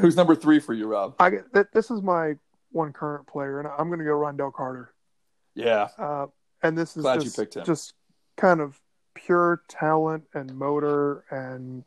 Who's 0.00 0.16
number 0.16 0.34
three 0.34 0.58
for 0.58 0.74
you, 0.74 0.86
Rob? 0.86 1.14
I 1.18 1.30
get 1.30 1.52
th- 1.54 1.66
this 1.72 1.90
is 1.90 2.02
my 2.02 2.34
one 2.72 2.92
current 2.92 3.26
player, 3.26 3.58
and 3.58 3.68
I'm 3.68 3.88
going 3.88 3.98
to 4.00 4.04
go 4.04 4.12
Rondell 4.12 4.52
Carter. 4.52 4.92
Yeah. 5.54 5.88
Uh, 5.98 6.26
and 6.62 6.76
this 6.76 6.96
is 6.96 7.02
Glad 7.02 7.16
you 7.16 7.24
just, 7.24 7.36
picked 7.36 7.56
him. 7.56 7.64
just 7.64 7.94
kind 8.36 8.60
of 8.60 8.78
pure 9.14 9.62
talent 9.68 10.24
and 10.34 10.54
motor 10.54 11.24
and 11.30 11.86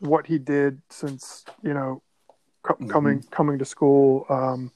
what 0.00 0.26
he 0.26 0.38
did 0.38 0.80
since 0.90 1.44
you 1.62 1.72
know 1.74 2.02
co- 2.62 2.74
Mhm. 2.74 2.90
coming 2.90 3.22
coming 3.30 3.58
to 3.58 3.64
school. 3.64 4.26
Um, 4.28 4.70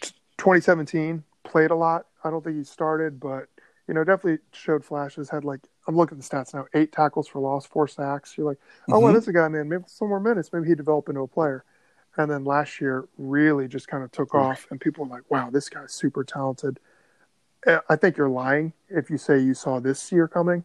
t- 0.00 0.12
2017 0.38 1.22
played 1.44 1.70
a 1.70 1.74
lot. 1.74 2.06
I 2.22 2.30
don't 2.30 2.42
think 2.44 2.56
he 2.56 2.64
started, 2.64 3.18
but 3.20 3.48
you 3.88 3.94
know 3.94 4.04
definitely 4.04 4.38
showed 4.52 4.84
flashes. 4.84 5.28
Had 5.28 5.44
like 5.44 5.60
I'm 5.86 5.96
looking 5.96 6.18
at 6.18 6.24
the 6.24 6.28
stats 6.36 6.54
now: 6.54 6.66
eight 6.74 6.92
tackles 6.92 7.28
for 7.28 7.40
loss, 7.40 7.66
four 7.66 7.86
sacks. 7.88 8.36
You're 8.36 8.46
like, 8.46 8.58
oh 8.90 8.98
well, 8.98 9.10
Mhm. 9.12 9.14
this 9.16 9.24
is 9.24 9.28
a 9.28 9.32
guy, 9.32 9.48
man. 9.48 9.68
Maybe 9.68 9.84
some 9.86 10.08
more 10.08 10.20
minutes. 10.20 10.52
Maybe 10.52 10.68
he 10.68 10.74
develop 10.74 11.08
into 11.08 11.20
a 11.22 11.28
player. 11.28 11.64
And 12.16 12.30
then 12.30 12.44
last 12.44 12.80
year 12.80 13.08
really 13.18 13.66
just 13.66 13.88
kind 13.88 14.04
of 14.04 14.12
took 14.12 14.34
off, 14.36 14.68
and 14.70 14.80
people 14.80 15.04
were 15.04 15.10
like, 15.10 15.28
"Wow, 15.30 15.50
this 15.50 15.68
guy's 15.68 15.92
super 15.92 16.22
talented." 16.22 16.78
Uh, 17.66 17.80
I 17.88 17.96
think 17.96 18.16
you're 18.16 18.28
lying 18.28 18.72
if 18.88 19.10
you 19.10 19.18
say 19.18 19.38
you 19.38 19.54
saw 19.54 19.80
this 19.80 20.12
year 20.12 20.28
coming. 20.28 20.64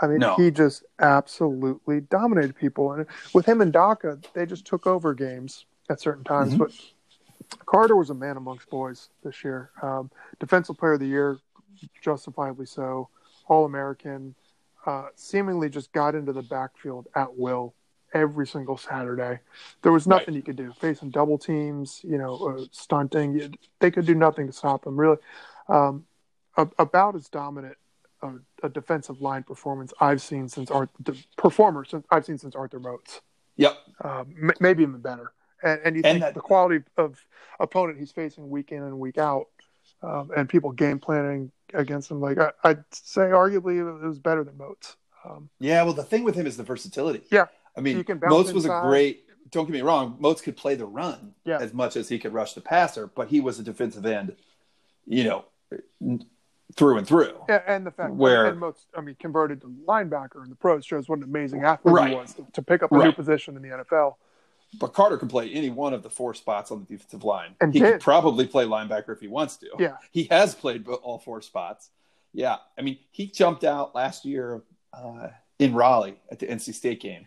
I 0.00 0.06
mean, 0.06 0.18
No. 0.18 0.34
he 0.36 0.50
just 0.50 0.84
absolutely 1.00 2.00
dominated 2.02 2.54
people, 2.54 2.92
and 2.92 3.06
with 3.32 3.46
him 3.46 3.60
and 3.60 3.72
Daka, 3.72 4.18
they 4.34 4.46
just 4.46 4.66
took 4.66 4.86
over 4.86 5.14
games 5.14 5.66
at 5.90 6.00
certain 6.00 6.22
times. 6.24 6.54
Mhm. 6.54 6.58
But 6.58 6.72
Carter 7.66 7.96
was 7.96 8.10
a 8.10 8.14
man 8.14 8.36
amongst 8.36 8.68
boys 8.70 9.10
this 9.22 9.42
year. 9.44 9.70
Um, 9.82 10.10
Defensive 10.38 10.76
Player 10.78 10.92
of 10.94 11.00
the 11.00 11.06
Year, 11.06 11.38
justifiably 12.00 12.66
so. 12.66 13.08
All 13.48 13.64
American, 13.64 14.34
uh, 14.86 15.08
seemingly 15.14 15.68
just 15.68 15.92
got 15.92 16.14
into 16.14 16.32
the 16.32 16.42
backfield 16.42 17.06
at 17.14 17.36
will 17.36 17.74
every 18.12 18.46
single 18.46 18.76
Saturday. 18.76 19.40
There 19.82 19.92
was 19.92 20.06
nothing 20.06 20.34
you 20.34 20.42
could 20.42 20.56
do. 20.56 20.72
Facing 20.80 21.10
double 21.10 21.36
teams, 21.36 22.00
you 22.04 22.16
know, 22.16 22.36
uh, 22.60 22.64
stunting, 22.70 23.34
you- 23.34 23.50
they 23.80 23.90
could 23.90 24.06
do 24.06 24.14
nothing 24.14 24.46
to 24.46 24.52
stop 24.52 24.86
him. 24.86 24.96
Really, 24.98 25.18
um, 25.68 26.06
a- 26.56 26.68
about 26.78 27.16
as 27.16 27.28
dominant 27.28 27.76
a, 28.22 28.32
a 28.62 28.68
defensive 28.68 29.20
line 29.20 29.42
performance 29.42 29.92
I've 30.00 30.22
seen 30.22 30.48
since 30.48 30.70
Art 30.70 30.88
the 31.00 31.16
performer 31.36 31.84
since 31.84 32.06
I've 32.10 32.24
seen 32.24 32.38
since 32.38 32.54
Arthur 32.54 32.80
Moats. 32.80 33.20
Yep. 33.56 33.76
Um, 34.02 34.34
m- 34.42 34.50
maybe 34.60 34.82
even 34.84 35.00
better. 35.00 35.32
And, 35.62 35.80
and 35.84 35.96
you 35.96 36.02
And 36.04 36.14
think 36.14 36.20
that- 36.20 36.34
the 36.34 36.40
quality 36.40 36.84
of 36.96 37.18
opponent 37.60 37.98
he's 37.98 38.12
facing 38.12 38.48
week 38.48 38.72
in 38.72 38.82
and 38.82 38.98
week 38.98 39.18
out, 39.18 39.48
um, 40.02 40.30
and 40.36 40.48
people 40.48 40.70
game 40.72 40.98
planning 41.00 41.50
against 41.72 42.10
him, 42.10 42.20
like 42.20 42.38
I, 42.38 42.50
I'd 42.62 42.84
say, 42.92 43.22
arguably 43.22 43.78
it 43.78 44.06
was 44.06 44.18
better 44.18 44.44
than 44.44 44.56
Moats. 44.58 44.96
Um, 45.24 45.48
Yeah. 45.58 45.82
Well, 45.84 45.94
the 45.94 46.04
thing 46.04 46.24
with 46.24 46.34
him 46.34 46.46
is 46.46 46.56
the 46.56 46.62
versatility. 46.64 47.22
Yeah. 47.30 47.46
I 47.76 47.80
mean, 47.80 48.04
Moats 48.26 48.52
was 48.52 48.66
a 48.66 48.80
great. 48.84 49.22
Don't 49.50 49.66
get 49.66 49.72
me 49.72 49.82
wrong. 49.82 50.16
Moats 50.18 50.40
could 50.40 50.56
play 50.56 50.74
the 50.74 50.86
run 50.86 51.34
Yeah. 51.44 51.58
as 51.60 51.72
much 51.72 51.96
as 51.96 52.08
he 52.08 52.18
could 52.18 52.32
rush 52.32 52.54
the 52.54 52.60
passer, 52.60 53.06
but 53.06 53.28
he 53.28 53.40
was 53.40 53.58
a 53.58 53.62
defensive 53.62 54.04
end. 54.04 54.36
You 55.06 55.24
know, 55.24 55.44
through 56.76 56.98
and 56.98 57.06
through. 57.06 57.34
and, 57.48 57.62
and 57.66 57.86
the 57.86 57.90
fact 57.90 58.14
Where- 58.14 58.46
and 58.46 58.58
Moats, 58.58 58.86
I 58.96 59.00
mean, 59.00 59.16
converted 59.18 59.60
to 59.62 59.66
linebacker 59.86 60.42
in 60.42 60.50
the 60.50 60.56
pros 60.56 60.84
shows 60.84 61.08
what 61.08 61.18
an 61.18 61.24
amazing 61.24 61.62
athlete 61.64 61.94
Right. 61.94 62.10
he 62.10 62.16
was 62.16 62.34
to, 62.34 62.46
to 62.52 62.62
pick 62.62 62.82
up 62.82 62.90
a 62.92 62.98
new 62.98 63.12
position 63.12 63.56
in 63.56 63.62
the 63.62 63.68
NFL. 63.68 64.16
But 64.78 64.94
Carter 64.94 65.16
can 65.16 65.28
play 65.28 65.50
any 65.50 65.70
one 65.70 65.94
of 65.94 66.02
the 66.02 66.10
four 66.10 66.34
spots 66.34 66.70
on 66.70 66.80
the 66.80 66.86
defensive 66.86 67.24
line. 67.24 67.54
And 67.60 67.72
he 67.72 67.80
did. 67.80 67.92
could 67.92 68.00
probably 68.00 68.46
play 68.46 68.64
linebacker 68.64 69.10
if 69.10 69.20
he 69.20 69.28
wants 69.28 69.56
to. 69.58 69.68
Yeah. 69.78 69.96
He 70.10 70.24
has 70.24 70.54
played 70.54 70.86
all 70.88 71.18
four 71.18 71.42
spots. 71.42 71.90
Yeah, 72.32 72.56
I 72.76 72.82
mean, 72.82 72.98
he 73.12 73.28
jumped 73.28 73.62
out 73.62 73.94
last 73.94 74.24
year 74.24 74.62
uh, 74.92 75.28
in 75.58 75.72
Raleigh 75.72 76.18
at 76.30 76.40
the 76.40 76.46
NC 76.46 76.74
State 76.74 77.00
game. 77.00 77.26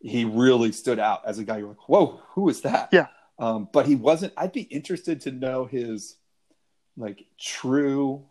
He 0.00 0.24
really 0.24 0.72
stood 0.72 0.98
out 0.98 1.22
as 1.26 1.38
a 1.38 1.44
guy. 1.44 1.58
You're 1.58 1.68
like, 1.68 1.88
whoa, 1.88 2.20
who 2.30 2.48
is 2.48 2.62
that? 2.62 2.90
Yeah. 2.92 3.08
Um, 3.38 3.68
but 3.72 3.86
he 3.86 3.96
wasn't. 3.96 4.32
I'd 4.36 4.52
be 4.52 4.62
interested 4.62 5.22
to 5.22 5.32
know 5.32 5.64
his 5.64 6.16
like 6.96 7.24
true 7.38 8.24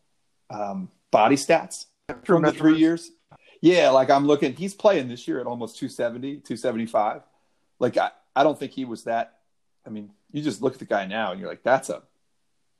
um, 0.50 0.90
body 1.12 1.36
stats 1.36 1.86
True 2.08 2.38
from 2.38 2.44
the 2.44 2.52
three 2.52 2.78
years. 2.78 3.12
Yeah, 3.62 3.90
like 3.90 4.10
I'm 4.10 4.26
looking. 4.26 4.54
He's 4.54 4.74
playing 4.74 5.10
this 5.10 5.28
year 5.28 5.40
at 5.40 5.48
almost 5.48 5.78
270, 5.80 6.38
275. 6.38 7.24
Like 7.80 7.98
I, 7.98 8.12
I 8.36 8.44
don't 8.44 8.58
think 8.60 8.72
he 8.72 8.86
was 8.86 9.04
that. 9.06 9.40
I 9.86 9.90
mean, 9.90 10.12
you 10.32 10.42
just 10.42 10.62
look 10.62 10.74
at 10.74 10.80
the 10.80 10.86
guy 10.86 11.06
now 11.06 11.32
and 11.32 11.40
you're 11.40 11.50
like, 11.50 11.64
that's 11.64 11.90
a 11.90 12.04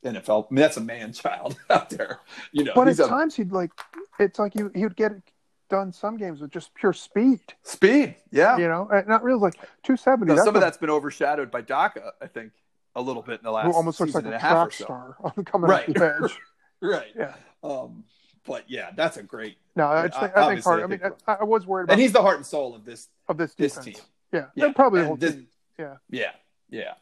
NFL. 0.06 0.46
I 0.50 0.54
mean, 0.54 0.62
that's 0.62 0.78
a 0.78 0.82
man 0.82 1.12
child 1.14 1.58
out 1.70 1.90
there. 1.90 2.20
You 2.52 2.64
know, 2.64 2.74
But 2.76 2.88
at 2.88 3.00
a 3.00 3.08
times 3.08 3.36
he'd 3.36 3.52
like, 3.52 3.72
it's 4.20 4.40
like 4.40 4.54
he 4.54 4.64
he 4.76 4.84
would 4.84 4.96
get 4.96 5.12
it 5.12 5.24
done 5.70 5.92
some 5.92 6.18
games 6.18 6.42
with 6.42 6.52
just 6.52 6.74
pure 6.74 6.94
speed. 6.94 7.40
speed. 7.64 8.16
Yeah. 8.32 8.58
You 8.58 8.68
know, 8.68 8.88
not 9.08 9.24
really 9.24 9.40
like 9.40 9.54
270. 9.84 10.26
Now, 10.30 10.36
that's 10.36 10.46
some 10.46 10.56
of 10.56 10.62
a- 10.62 10.66
that's 10.66 10.78
been 10.78 10.90
overshadowed 10.90 11.52
by 11.52 11.62
Daka, 11.62 12.14
I 12.22 12.28
think, 12.28 12.54
a 12.96 13.02
little 13.02 13.22
bit 13.22 13.40
in 13.40 13.44
the 13.44 13.52
last 13.52 13.66
who 13.68 13.74
almost 13.74 14.00
looks 14.00 14.14
season 14.14 14.26
like 14.26 14.34
and 14.34 14.44
a 14.44 14.48
a 14.48 14.50
half 14.50 14.68
or 14.68 14.70
track 14.70 14.74
so. 14.74 14.84
star 14.86 15.44
coming 15.46 15.70
Right. 15.70 15.86
the 15.94 16.20
edge. 16.24 16.38
Right. 16.82 17.12
Yeah. 17.14 17.34
Um, 17.62 18.06
but 18.48 18.64
yeah, 18.70 18.92
that's 18.96 19.18
a 19.18 19.24
great. 19.24 19.58
No, 19.76 19.88
I, 19.90 20.04
think, 20.08 20.38
I 20.38 20.48
think 20.48 20.64
part. 20.64 20.80
I 20.80 20.84
I 20.84 20.88
mean, 20.88 21.02
I, 21.28 21.34
I 21.34 21.44
was 21.44 21.68
worried 21.68 21.84
about 21.84 21.94
And 21.94 22.02
he's 22.02 22.14
the 22.14 22.22
heart 22.22 22.38
and 22.38 22.46
soul 22.46 22.74
of 22.74 22.86
this 22.86 23.10
of 23.28 23.36
this 23.38 23.54
this 23.54 23.78
team. 23.78 23.96
Yeah, 24.32 24.46
Yeah, 24.56 24.66
and 24.66 24.76
probably 24.76 25.04
whole 25.04 25.16
this-. 25.16 25.38
Yeah. 25.78 25.96
Yeah, 26.10 26.32
yeah. 26.70 26.94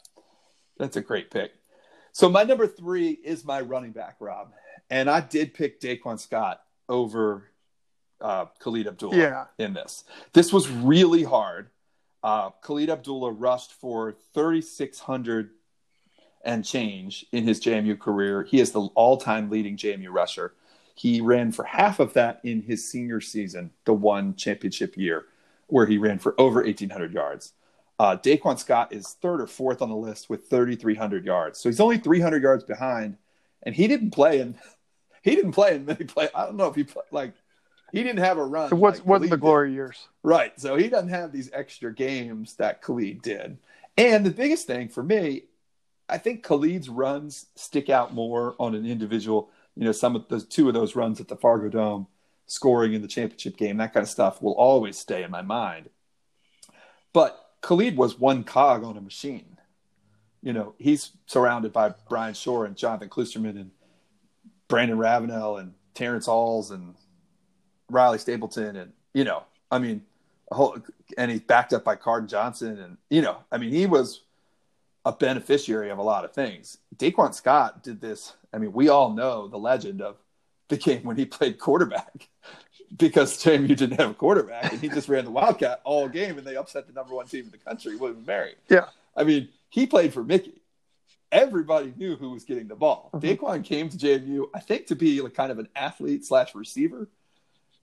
That's 0.77 0.97
a 0.97 1.01
great 1.01 1.31
pick. 1.31 1.51
So 2.11 2.29
my 2.29 2.43
number 2.43 2.67
three 2.67 3.09
is 3.11 3.43
my 3.43 3.61
running 3.61 3.91
back, 3.91 4.17
Rob. 4.19 4.53
And 4.89 5.09
I 5.09 5.21
did 5.21 5.53
pick 5.53 5.81
Daquan 5.81 6.19
Scott 6.19 6.61
over 6.87 7.51
uh, 8.21 8.45
Khalid 8.59 8.87
Abdullah 8.87 9.17
Yeah. 9.17 9.45
in 9.57 9.73
this. 9.73 10.03
This 10.33 10.53
was 10.53 10.69
really 10.69 11.23
hard. 11.23 11.69
Uh, 12.23 12.51
Khalid 12.61 12.89
Abdullah 12.89 13.31
rushed 13.31 13.73
for 13.73 14.15
3,600 14.33 15.51
and 16.43 16.63
change 16.63 17.25
in 17.31 17.43
his 17.47 17.59
JMU 17.59 17.99
career. 17.99 18.43
He 18.43 18.59
is 18.59 18.71
the 18.71 18.81
all-time 18.95 19.49
leading 19.49 19.75
JMU 19.77 20.07
rusher. 20.09 20.53
He 20.95 21.21
ran 21.21 21.51
for 21.51 21.63
half 21.65 21.99
of 21.99 22.13
that 22.13 22.39
in 22.43 22.61
his 22.63 22.89
senior 22.89 23.21
season, 23.21 23.71
the 23.85 23.93
one 23.93 24.35
championship 24.35 24.97
year, 24.97 25.25
where 25.67 25.85
he 25.85 25.97
ran 25.97 26.19
for 26.19 26.35
over 26.39 26.61
1,800 26.61 27.13
yards. 27.13 27.53
Uh, 27.99 28.15
Daquan 28.15 28.59
Scott 28.59 28.93
is 28.93 29.17
third 29.21 29.41
or 29.41 29.47
fourth 29.47 29.81
on 29.81 29.89
the 29.89 29.95
list 29.95 30.29
with 30.29 30.49
3,300 30.49 31.25
yards. 31.25 31.59
So 31.59 31.69
he's 31.69 31.79
only 31.79 31.97
300 31.97 32.43
yards 32.43 32.63
behind, 32.63 33.17
and 33.63 33.75
he 33.75 33.87
didn't 33.87 34.11
play 34.11 34.39
in. 34.39 34.55
He 35.23 35.35
didn't 35.35 35.51
play 35.53 35.75
in 35.75 35.83
many 35.83 36.05
play. 36.05 36.29
I 36.33 36.45
don't 36.45 36.55
know 36.55 36.67
if 36.67 36.75
he 36.75 36.85
played 36.85 37.03
like 37.11 37.33
he 37.91 38.01
didn't 38.01 38.19
have 38.23 38.37
a 38.37 38.45
run. 38.45 38.71
It 38.71 38.75
was, 38.75 38.99
like 38.99 39.05
wasn't 39.05 39.31
the 39.31 39.35
Khalid 39.35 39.39
did. 39.39 39.41
glory 39.41 39.73
years. 39.73 40.07
Right. 40.23 40.57
So 40.57 40.77
he 40.77 40.87
doesn't 40.87 41.09
have 41.09 41.33
these 41.33 41.49
extra 41.51 41.93
games 41.93 42.55
that 42.55 42.81
Khalid 42.81 43.21
did. 43.23 43.57
And 43.97 44.25
the 44.25 44.31
biggest 44.31 44.67
thing 44.67 44.87
for 44.87 45.03
me, 45.03 45.43
I 46.07 46.17
think 46.17 46.43
Khalid's 46.43 46.87
runs 46.87 47.47
stick 47.55 47.89
out 47.89 48.13
more 48.13 48.55
on 48.59 48.75
an 48.75 48.85
individual. 48.85 49.49
You 49.75 49.85
know, 49.85 49.91
some 49.91 50.15
of 50.15 50.27
the 50.29 50.39
two 50.39 50.67
of 50.69 50.73
those 50.73 50.95
runs 50.95 51.19
at 51.19 51.27
the 51.27 51.35
Fargo 51.35 51.67
Dome, 51.67 52.07
scoring 52.47 52.93
in 52.93 53.01
the 53.01 53.07
championship 53.07 53.57
game, 53.57 53.77
that 53.77 53.93
kind 53.93 54.03
of 54.03 54.09
stuff 54.09 54.41
will 54.41 54.53
always 54.53 54.97
stay 54.97 55.23
in 55.23 55.29
my 55.29 55.41
mind. 55.41 55.89
But 57.13 57.51
Khalid 57.61 57.97
was 57.97 58.19
one 58.19 58.43
cog 58.43 58.83
on 58.83 58.97
a 58.97 59.01
machine. 59.01 59.57
You 60.41 60.53
know, 60.53 60.73
he's 60.77 61.11
surrounded 61.25 61.73
by 61.73 61.93
Bryan 62.09 62.33
Schor 62.33 62.65
and 62.65 62.77
Jonathan 62.77 63.09
Kloosterman 63.09 63.59
and 63.59 63.71
Brandon 64.67 64.97
Ravenel 64.97 65.57
and 65.57 65.73
Terrence 65.93 66.27
Alls 66.27 66.71
and 66.71 66.95
Riley 67.89 68.17
Stapleton 68.17 68.75
and 68.75 68.93
you 69.13 69.23
know, 69.23 69.43
I 69.71 69.79
mean, 69.79 70.03
whole 70.51 70.77
and 71.17 71.31
he's 71.31 71.41
backed 71.41 71.73
up 71.73 71.83
by 71.83 71.95
Cardon 71.95 72.29
Johnson 72.29 72.79
and 72.79 72.97
you 73.09 73.21
know, 73.21 73.37
I 73.51 73.57
mean, 73.57 73.71
he 73.71 73.85
was 73.85 74.21
a 75.05 75.11
beneficiary 75.11 75.89
of 75.89 75.97
a 75.97 76.03
lot 76.03 76.25
of 76.25 76.33
things. 76.33 76.77
Daquan 76.95 77.33
Scott 77.33 77.81
did 77.83 77.99
this. 78.01 78.33
I 78.53 78.57
mean, 78.57 78.73
we 78.73 78.89
all 78.89 79.13
know 79.13 79.47
the 79.47 79.57
legend 79.57 80.01
of 80.01 80.17
the 80.69 80.77
game 80.77 81.03
when 81.03 81.17
he 81.17 81.25
played 81.25 81.59
quarterback 81.59 82.29
because 82.97 83.41
JMU 83.43 83.67
didn't 83.67 83.99
have 83.99 84.11
a 84.11 84.13
quarterback 84.13 84.71
and 84.71 84.81
he 84.81 84.89
just 84.89 85.09
ran 85.09 85.25
the 85.25 85.31
Wildcat 85.31 85.81
all 85.83 86.07
game 86.07 86.37
and 86.37 86.45
they 86.45 86.55
upset 86.55 86.87
the 86.87 86.93
number 86.93 87.15
one 87.15 87.27
team 87.27 87.45
in 87.45 87.51
the 87.51 87.57
country, 87.57 87.95
William 87.95 88.23
Mary. 88.25 88.55
Yeah. 88.69 88.85
I 89.15 89.23
mean, 89.23 89.49
he 89.69 89.87
played 89.87 90.13
for 90.13 90.23
Mickey. 90.23 90.61
Everybody 91.31 91.93
knew 91.97 92.15
who 92.15 92.31
was 92.31 92.45
getting 92.45 92.67
the 92.67 92.75
ball. 92.75 93.09
Mhm. 93.13 93.21
Daquan 93.21 93.63
came 93.63 93.89
to 93.89 93.97
JMU, 93.97 94.49
I 94.53 94.59
think, 94.59 94.87
to 94.87 94.95
be 94.95 95.21
like 95.21 95.33
kind 95.33 95.51
of 95.51 95.59
an 95.59 95.67
athlete 95.75 96.25
slash 96.25 96.55
receiver, 96.55 97.09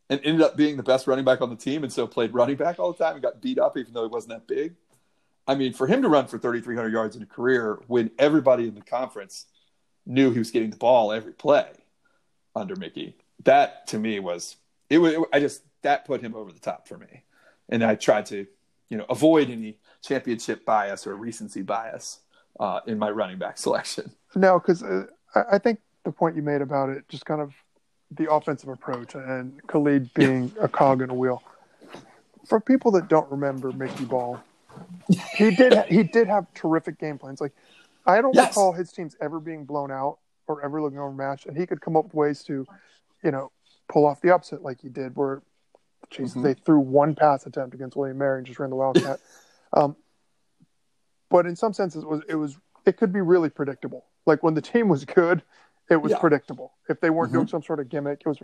and 0.09 0.21
ended 0.25 0.41
up 0.41 0.57
being 0.57 0.77
the 0.77 0.83
best 0.83 1.07
running 1.07 1.25
back 1.25 1.43
on 1.43 1.51
the 1.51 1.57
team, 1.57 1.83
and 1.83 1.93
so 1.93 2.07
played 2.07 2.33
running 2.33 2.57
back 2.57 2.79
all 2.79 2.93
the 2.93 3.05
time 3.05 3.15
and 3.15 3.23
got 3.23 3.43
beat 3.43 3.59
up 3.59 3.77
even 3.77 3.93
though 3.93 4.03
he 4.03 4.09
wasn't 4.09 4.31
that 4.31 4.47
big. 4.47 4.75
I 5.47 5.55
mean, 5.55 5.75
for 5.75 5.87
him 5.87 6.01
to 6.03 6.09
run 6.09 6.27
for 6.27 6.39
3,300 6.39 6.91
yards 6.91 7.17
in 7.17 7.23
a 7.23 7.27
career 7.27 7.79
when 7.87 8.11
everybody 8.19 8.67
in 8.67 8.75
the 8.75 8.81
conference 8.81 9.45
knew 10.07 10.31
he 10.31 10.39
was 10.39 10.51
getting 10.51 10.71
the 10.71 10.77
ball 10.77 11.13
every 11.13 11.33
play 11.33 11.71
under 12.55 12.77
Mickey, 12.77 13.17
that 13.45 13.87
to 13.89 13.99
me 13.99 14.21
was 14.21 14.57
it 14.91 14.99
was. 14.99 15.15
I 15.33 15.41
just 15.41 15.63
that 15.83 16.05
put 16.05 16.21
him 16.21 16.35
over 16.35 16.53
the 16.53 16.61
top 16.61 16.89
for 16.89 16.97
me, 16.99 17.25
and 17.69 17.85
I 17.85 17.95
tried 17.95 18.27
to, 18.27 18.47
you 18.89 18.97
know, 18.97 19.07
avoid 19.09 19.51
any 19.51 19.79
championship 20.03 20.65
bias 20.65 21.07
or 21.07 21.15
recency 21.17 21.63
bias 21.63 22.21
uh, 22.61 22.81
in 22.87 22.99
my 22.99 23.11
running 23.11 23.39
back 23.39 23.59
selection. 23.59 24.13
No, 24.35 24.59
because 24.59 24.83
uh, 24.83 25.07
I 25.35 25.43
I 25.53 25.59
think 25.59 25.81
the 26.05 26.13
point 26.13 26.37
you 26.37 26.43
made 26.43 26.61
about 26.61 26.91
it, 26.91 27.09
just 27.09 27.25
kind 27.25 27.41
of 27.41 27.53
the 28.11 28.31
offensive 28.31 28.69
approach 28.69 29.15
and 29.15 29.67
Khalid 29.67 30.13
being 30.15 30.53
a 30.61 30.69
cog 30.69 31.03
in 31.03 31.11
a 31.11 31.15
wheel. 31.15 31.43
For 32.47 32.61
people 32.61 32.91
that 32.93 33.09
don't 33.09 33.31
remember 33.31 33.73
Mickey 33.73 34.05
Ball, 34.05 34.39
he 35.37 35.51
did 35.51 35.73
he 35.89 36.03
did 36.03 36.29
have 36.29 36.53
terrific 36.55 36.99
game 36.99 37.19
plans. 37.19 37.41
Like 37.41 37.53
I 38.07 38.21
don't 38.21 38.35
Yes. 38.35 38.51
recall 38.51 38.73
his 38.73 38.93
teams 38.93 39.17
ever 39.21 39.41
being 39.41 39.65
blown 39.65 39.91
out 39.91 40.19
or 40.47 40.63
ever 40.65 40.83
looking 40.83 40.99
overmatched, 40.99 41.47
and 41.47 41.57
he 41.57 41.67
could 41.67 41.81
come 41.81 41.97
up 41.97 42.05
with 42.07 42.15
ways 42.15 42.43
to, 42.45 42.67
you 43.23 43.31
know, 43.31 43.51
pull 43.89 44.07
off 44.07 44.21
the 44.21 44.35
upset 44.35 44.63
like 44.63 44.81
he 44.81 44.89
did, 44.89 45.17
where, 45.17 45.43
Jesus, 46.11 46.37
Mhm. 46.37 46.43
they 46.43 46.55
threw 46.55 46.79
one 46.81 47.15
pass 47.15 47.47
attempt 47.47 47.75
against 47.75 47.97
William 47.97 48.19
Mary 48.19 48.39
and 48.39 48.47
just 48.47 48.59
ran 48.59 48.71
the 48.71 48.77
Wildcat. 48.77 49.21
um, 49.73 49.97
but 51.31 51.47
in 51.47 51.57
some 51.57 51.73
senses, 51.73 52.03
it 52.03 52.09
was 52.09 52.23
it 52.29 52.35
was 52.37 52.59
it 52.85 52.97
could 52.97 53.13
be 53.13 53.21
really 53.21 53.49
predictable. 53.49 54.05
Like 54.27 54.43
when 54.43 54.55
the 54.55 54.61
team 54.61 54.89
was 54.89 55.05
good, 55.05 55.43
it 55.91 55.97
was 55.97 56.13
Yeah. 56.13 56.19
predictable. 56.19 56.75
If 56.89 57.01
they 57.01 57.11
weren't 57.11 57.33
doing 57.33 57.47
some 57.47 57.63
sort 57.63 57.81
of 57.81 57.89
gimmick, 57.89 58.21
it 58.25 58.29
was. 58.29 58.39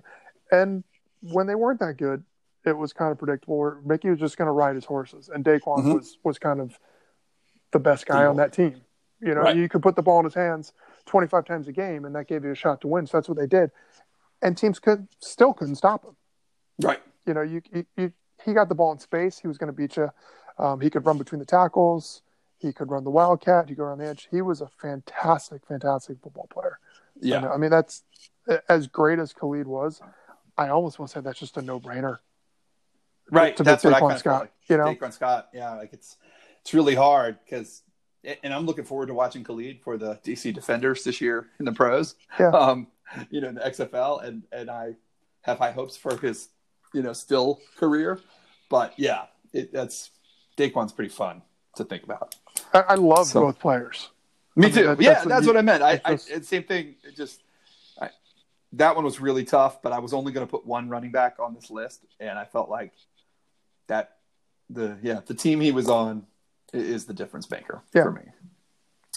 And 0.51 0.82
when 1.20 1.46
they 1.46 1.55
weren't 1.55 1.78
that 1.80 1.98
good, 1.98 2.24
it 2.64 2.72
was 2.76 2.92
kind 2.92 3.12
of 3.12 3.18
predictable. 3.18 3.59
Where 3.59 3.80
Mickey 3.82 4.09
was 4.11 4.18
just 4.18 4.36
going 4.38 4.46
to 4.46 4.53
ride 4.53 4.74
his 4.74 4.86
horses, 4.86 5.28
and 5.28 5.44
Daquan 5.44 5.84
Mhm. 5.84 5.94
was 5.94 6.18
was 6.24 6.38
kind 6.38 6.61
of 6.61 6.78
the 7.72 7.78
best 7.78 8.07
guy 8.07 8.24
on 8.26 8.36
that 8.36 8.53
team. 8.53 8.80
You 9.20 9.34
know, 9.34 9.42
Right. 9.42 9.57
you 9.57 9.68
could 9.68 9.82
put 9.82 9.94
the 9.96 10.03
ball 10.03 10.18
in 10.20 10.24
his 10.24 10.34
hands 10.34 10.72
25 11.11 11.44
times 11.44 11.66
a 11.66 11.72
game, 11.72 12.04
and 12.04 12.14
that 12.14 12.28
gave 12.28 12.44
you 12.44 12.52
a 12.52 12.54
shot 12.54 12.80
to 12.80 12.86
win. 12.86 13.04
So 13.06 13.16
that's 13.16 13.28
what 13.28 13.36
they 13.36 13.48
did, 13.48 13.72
and 14.40 14.56
teams 14.56 14.78
could 14.78 15.08
still 15.18 15.52
couldn't 15.52 15.74
stop 15.74 16.04
him. 16.04 16.16
Right. 16.80 17.00
You 17.26 17.34
know, 17.34 17.42
you, 17.42 17.61
you, 17.72 17.86
you 17.96 18.12
he 18.44 18.54
got 18.54 18.68
the 18.68 18.76
ball 18.76 18.92
in 18.92 18.98
space. 19.00 19.38
He 19.38 19.48
was 19.48 19.58
going 19.58 19.66
to 19.66 19.72
beat 19.72 19.96
you. 19.96 20.11
Um, 20.58 20.80
he 20.80 20.88
could 20.88 21.04
run 21.04 21.18
between 21.18 21.40
the 21.40 21.44
tackles. 21.44 22.22
He 22.58 22.72
could 22.72 22.90
run 22.90 23.04
the 23.04 23.11
wildcat. 23.11 23.68
He 23.68 23.74
could 23.74 23.82
run 23.82 23.98
the 23.98 24.06
edge. 24.06 24.28
He 24.30 24.40
was 24.40 24.61
a 24.61 24.68
fantastic, 24.68 25.66
fantastic 25.66 26.18
football 26.22 26.46
player. 26.52 26.78
Yeah. 27.20 27.40
know, 27.40 27.52
I 27.52 27.56
mean, 27.56 27.70
that's 27.70 28.04
as 28.68 28.86
great 28.86 29.18
as 29.18 29.32
Khalid 29.32 29.66
was. 29.66 30.00
I 30.56 30.68
almost 30.68 30.98
want 30.98 31.11
to 31.11 31.18
say 31.18 31.20
that's 31.22 31.38
just 31.38 31.56
a 31.56 31.62
no-brainer. 31.62 32.18
Right. 33.30 33.56
to 33.56 33.62
That's 33.62 33.84
what 33.84 33.94
I 33.94 34.00
kind 34.00 34.18
Scott, 34.18 34.40
like. 34.42 34.52
you 34.68 34.76
know? 34.76 34.94
Daquan 34.94 35.12
Scott. 35.12 35.48
Yeah. 35.52 35.74
Like 35.74 35.92
it's 35.92 36.16
it's 36.61 36.74
really 36.74 36.94
hard 36.94 37.38
because, 37.44 37.82
and 38.25 38.53
I'm 38.53 38.66
looking 38.66 38.85
forward 38.85 39.07
to 39.07 39.14
watching 39.14 39.45
Khalid 39.45 39.81
for 39.83 39.97
the 39.97 40.16
DC 40.25 40.53
Defenders 40.55 41.05
this 41.05 41.21
year 41.21 41.49
in 41.59 41.64
the 41.64 41.73
pros. 41.73 42.14
Yeah. 42.39 42.51
Um, 42.51 42.87
you 43.31 43.41
know, 43.41 43.49
in 43.49 43.55
the 43.57 43.62
XFL, 43.62 44.25
and 44.25 44.45
and 44.53 44.71
I 44.71 44.95
have 45.43 45.59
high 45.59 45.73
hopes 45.73 45.97
for 45.97 46.16
his, 46.16 46.49
you 46.95 47.03
know, 47.03 47.12
still 47.12 47.61
career. 47.77 48.21
But 48.68 48.95
yeah, 48.97 49.25
it, 49.53 49.73
that's 49.73 50.11
Daquan's 50.57 50.93
pretty 50.93 51.11
fun 51.11 51.43
to 51.77 51.85
think 51.85 52.05
about. 52.05 52.35
I, 52.73 52.81
I 52.81 52.95
love 52.95 53.27
So- 53.27 53.43
both 53.43 53.59
players. 53.59 54.11
Me 54.57 54.66
I 54.66 54.68
mean, 54.68 54.75
too. 54.75 54.87
that- 54.87 55.01
yeah, 55.01 55.14
that's 55.14 55.27
that's, 55.27 55.47
what 55.47 55.55
what, 55.55 55.59
I 55.59 55.62
meant. 55.62 55.83
I, 55.83 56.01
it's 56.07 56.31
I 56.31 56.41
same 56.41 56.64
thing. 56.64 56.97
It 57.05 57.16
just 57.16 57.43
I, 58.01 58.11
that 58.75 58.95
one 58.97 59.05
was 59.05 59.21
really 59.21 59.45
tough, 59.45 59.81
but 59.81 59.93
I 59.93 60.01
was 60.01 60.12
only 60.12 60.33
going 60.33 60.47
to 60.47 60.51
put 60.51 60.66
one 60.66 60.89
running 60.89 61.12
back 61.12 61.37
on 61.39 61.55
this 61.55 61.71
list, 61.71 62.05
and 62.18 62.39
I 62.39 62.45
felt 62.45 62.68
like 62.68 62.93
that 63.87 64.16
the 64.68 64.99
yeah 65.03 65.21
the 65.27 65.35
team 65.35 65.61
he 65.61 65.73
was 65.73 65.89
on 65.89 66.27
is 66.73 67.07
the 67.07 67.14
difference 67.14 67.51
maker 67.51 67.83
Yeah. 67.95 68.05
for 68.05 68.12
me. 68.12 68.23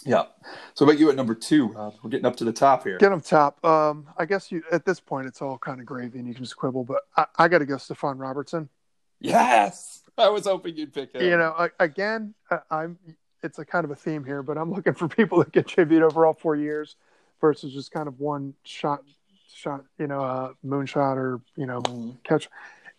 Yeah. 0.05 0.23
So 0.73 0.85
about 0.85 0.99
you 0.99 1.09
at 1.09 1.15
number 1.15 1.33
two, 1.35 1.67
Rob? 1.67 1.93
We're 2.03 2.09
getting 2.09 2.25
up 2.25 2.35
to 2.37 2.43
the 2.43 2.51
top 2.51 2.83
here. 2.83 2.97
Get 2.97 3.11
him 3.11 3.21
top. 3.21 3.63
Um, 3.63 4.07
I 4.17 4.25
guess 4.25 4.51
you 4.51 4.61
at 4.71 4.85
this 4.85 4.99
point 4.99 5.27
it's 5.27 5.41
all 5.41 5.57
kind 5.57 5.79
of 5.79 5.85
gravy 5.85 6.19
and 6.19 6.27
you 6.27 6.33
can 6.33 6.43
just 6.43 6.57
quibble, 6.57 6.83
but 6.83 7.03
I, 7.15 7.25
I 7.37 7.47
got 7.47 7.59
to 7.59 7.65
go 7.65 7.75
Stephon 7.75 8.19
Robertson. 8.19 8.67
Yes, 9.21 10.01
I 10.17 10.27
was 10.29 10.45
hoping 10.45 10.75
you'd 10.75 10.93
pick 10.93 11.13
him. 11.13 11.21
You 11.21 11.37
know, 11.37 11.53
I, 11.57 11.69
again, 11.79 12.33
I, 12.51 12.59
I'm. 12.69 12.97
It's 13.41 13.59
a 13.59 13.65
kind 13.65 13.83
of 13.85 13.91
a 13.91 13.95
theme 13.95 14.23
here, 14.23 14.41
but 14.43 14.57
I'm 14.57 14.71
looking 14.71 14.93
for 14.93 15.07
people 15.19 15.39
that 15.39 15.51
get 15.51 15.67
JV'd 15.67 16.01
over 16.03 16.25
all 16.25 16.33
four 16.33 16.55
years 16.55 16.95
versus 17.41 17.73
just 17.73 17.91
kind 17.91 18.07
of 18.07 18.19
one 18.19 18.53
shot 18.63 19.03
shot, 19.53 19.85
you 19.97 20.07
know, 20.07 20.21
uh, 20.21 20.53
moonshot 20.65 21.15
or 21.15 21.39
you 21.55 21.65
know 21.65 21.81
Mhm. 21.81 22.21
catch. 22.23 22.49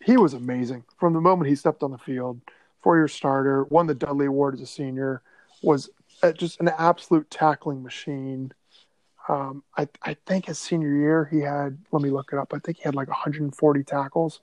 He 0.01 0.17
was 0.17 0.33
amazing 0.35 0.85
from 0.99 1.13
the 1.13 1.21
moment 1.21 1.49
he 1.51 1.57
stepped 1.57 1.83
on 1.83 1.91
the 1.91 1.99
field. 1.99 2.41
Four 2.85 2.99
year 2.99 3.09
starter, 3.09 3.64
won 3.64 3.87
the 3.87 3.95
Dudley 3.95 4.26
Award 4.26 4.53
as 4.53 4.61
a 4.61 4.66
senior, 4.66 5.22
was 5.62 5.89
just 6.37 6.61
an 6.61 6.68
absolute 6.68 7.30
tackling 7.30 7.82
machine. 7.82 8.53
Um, 9.26 9.62
I, 9.78 9.89
I 10.03 10.18
think 10.26 10.45
his 10.45 10.59
senior 10.59 10.95
year 10.95 11.24
he 11.24 11.41
had. 11.41 11.78
Let 11.93 12.03
me 12.03 12.11
look 12.11 12.35
it 12.35 12.39
up. 12.39 12.53
I 12.53 12.59
think 12.59 12.76
he 12.76 12.82
had 12.82 12.95
like 12.95 13.09
140 13.09 13.85
tackles, 13.85 14.43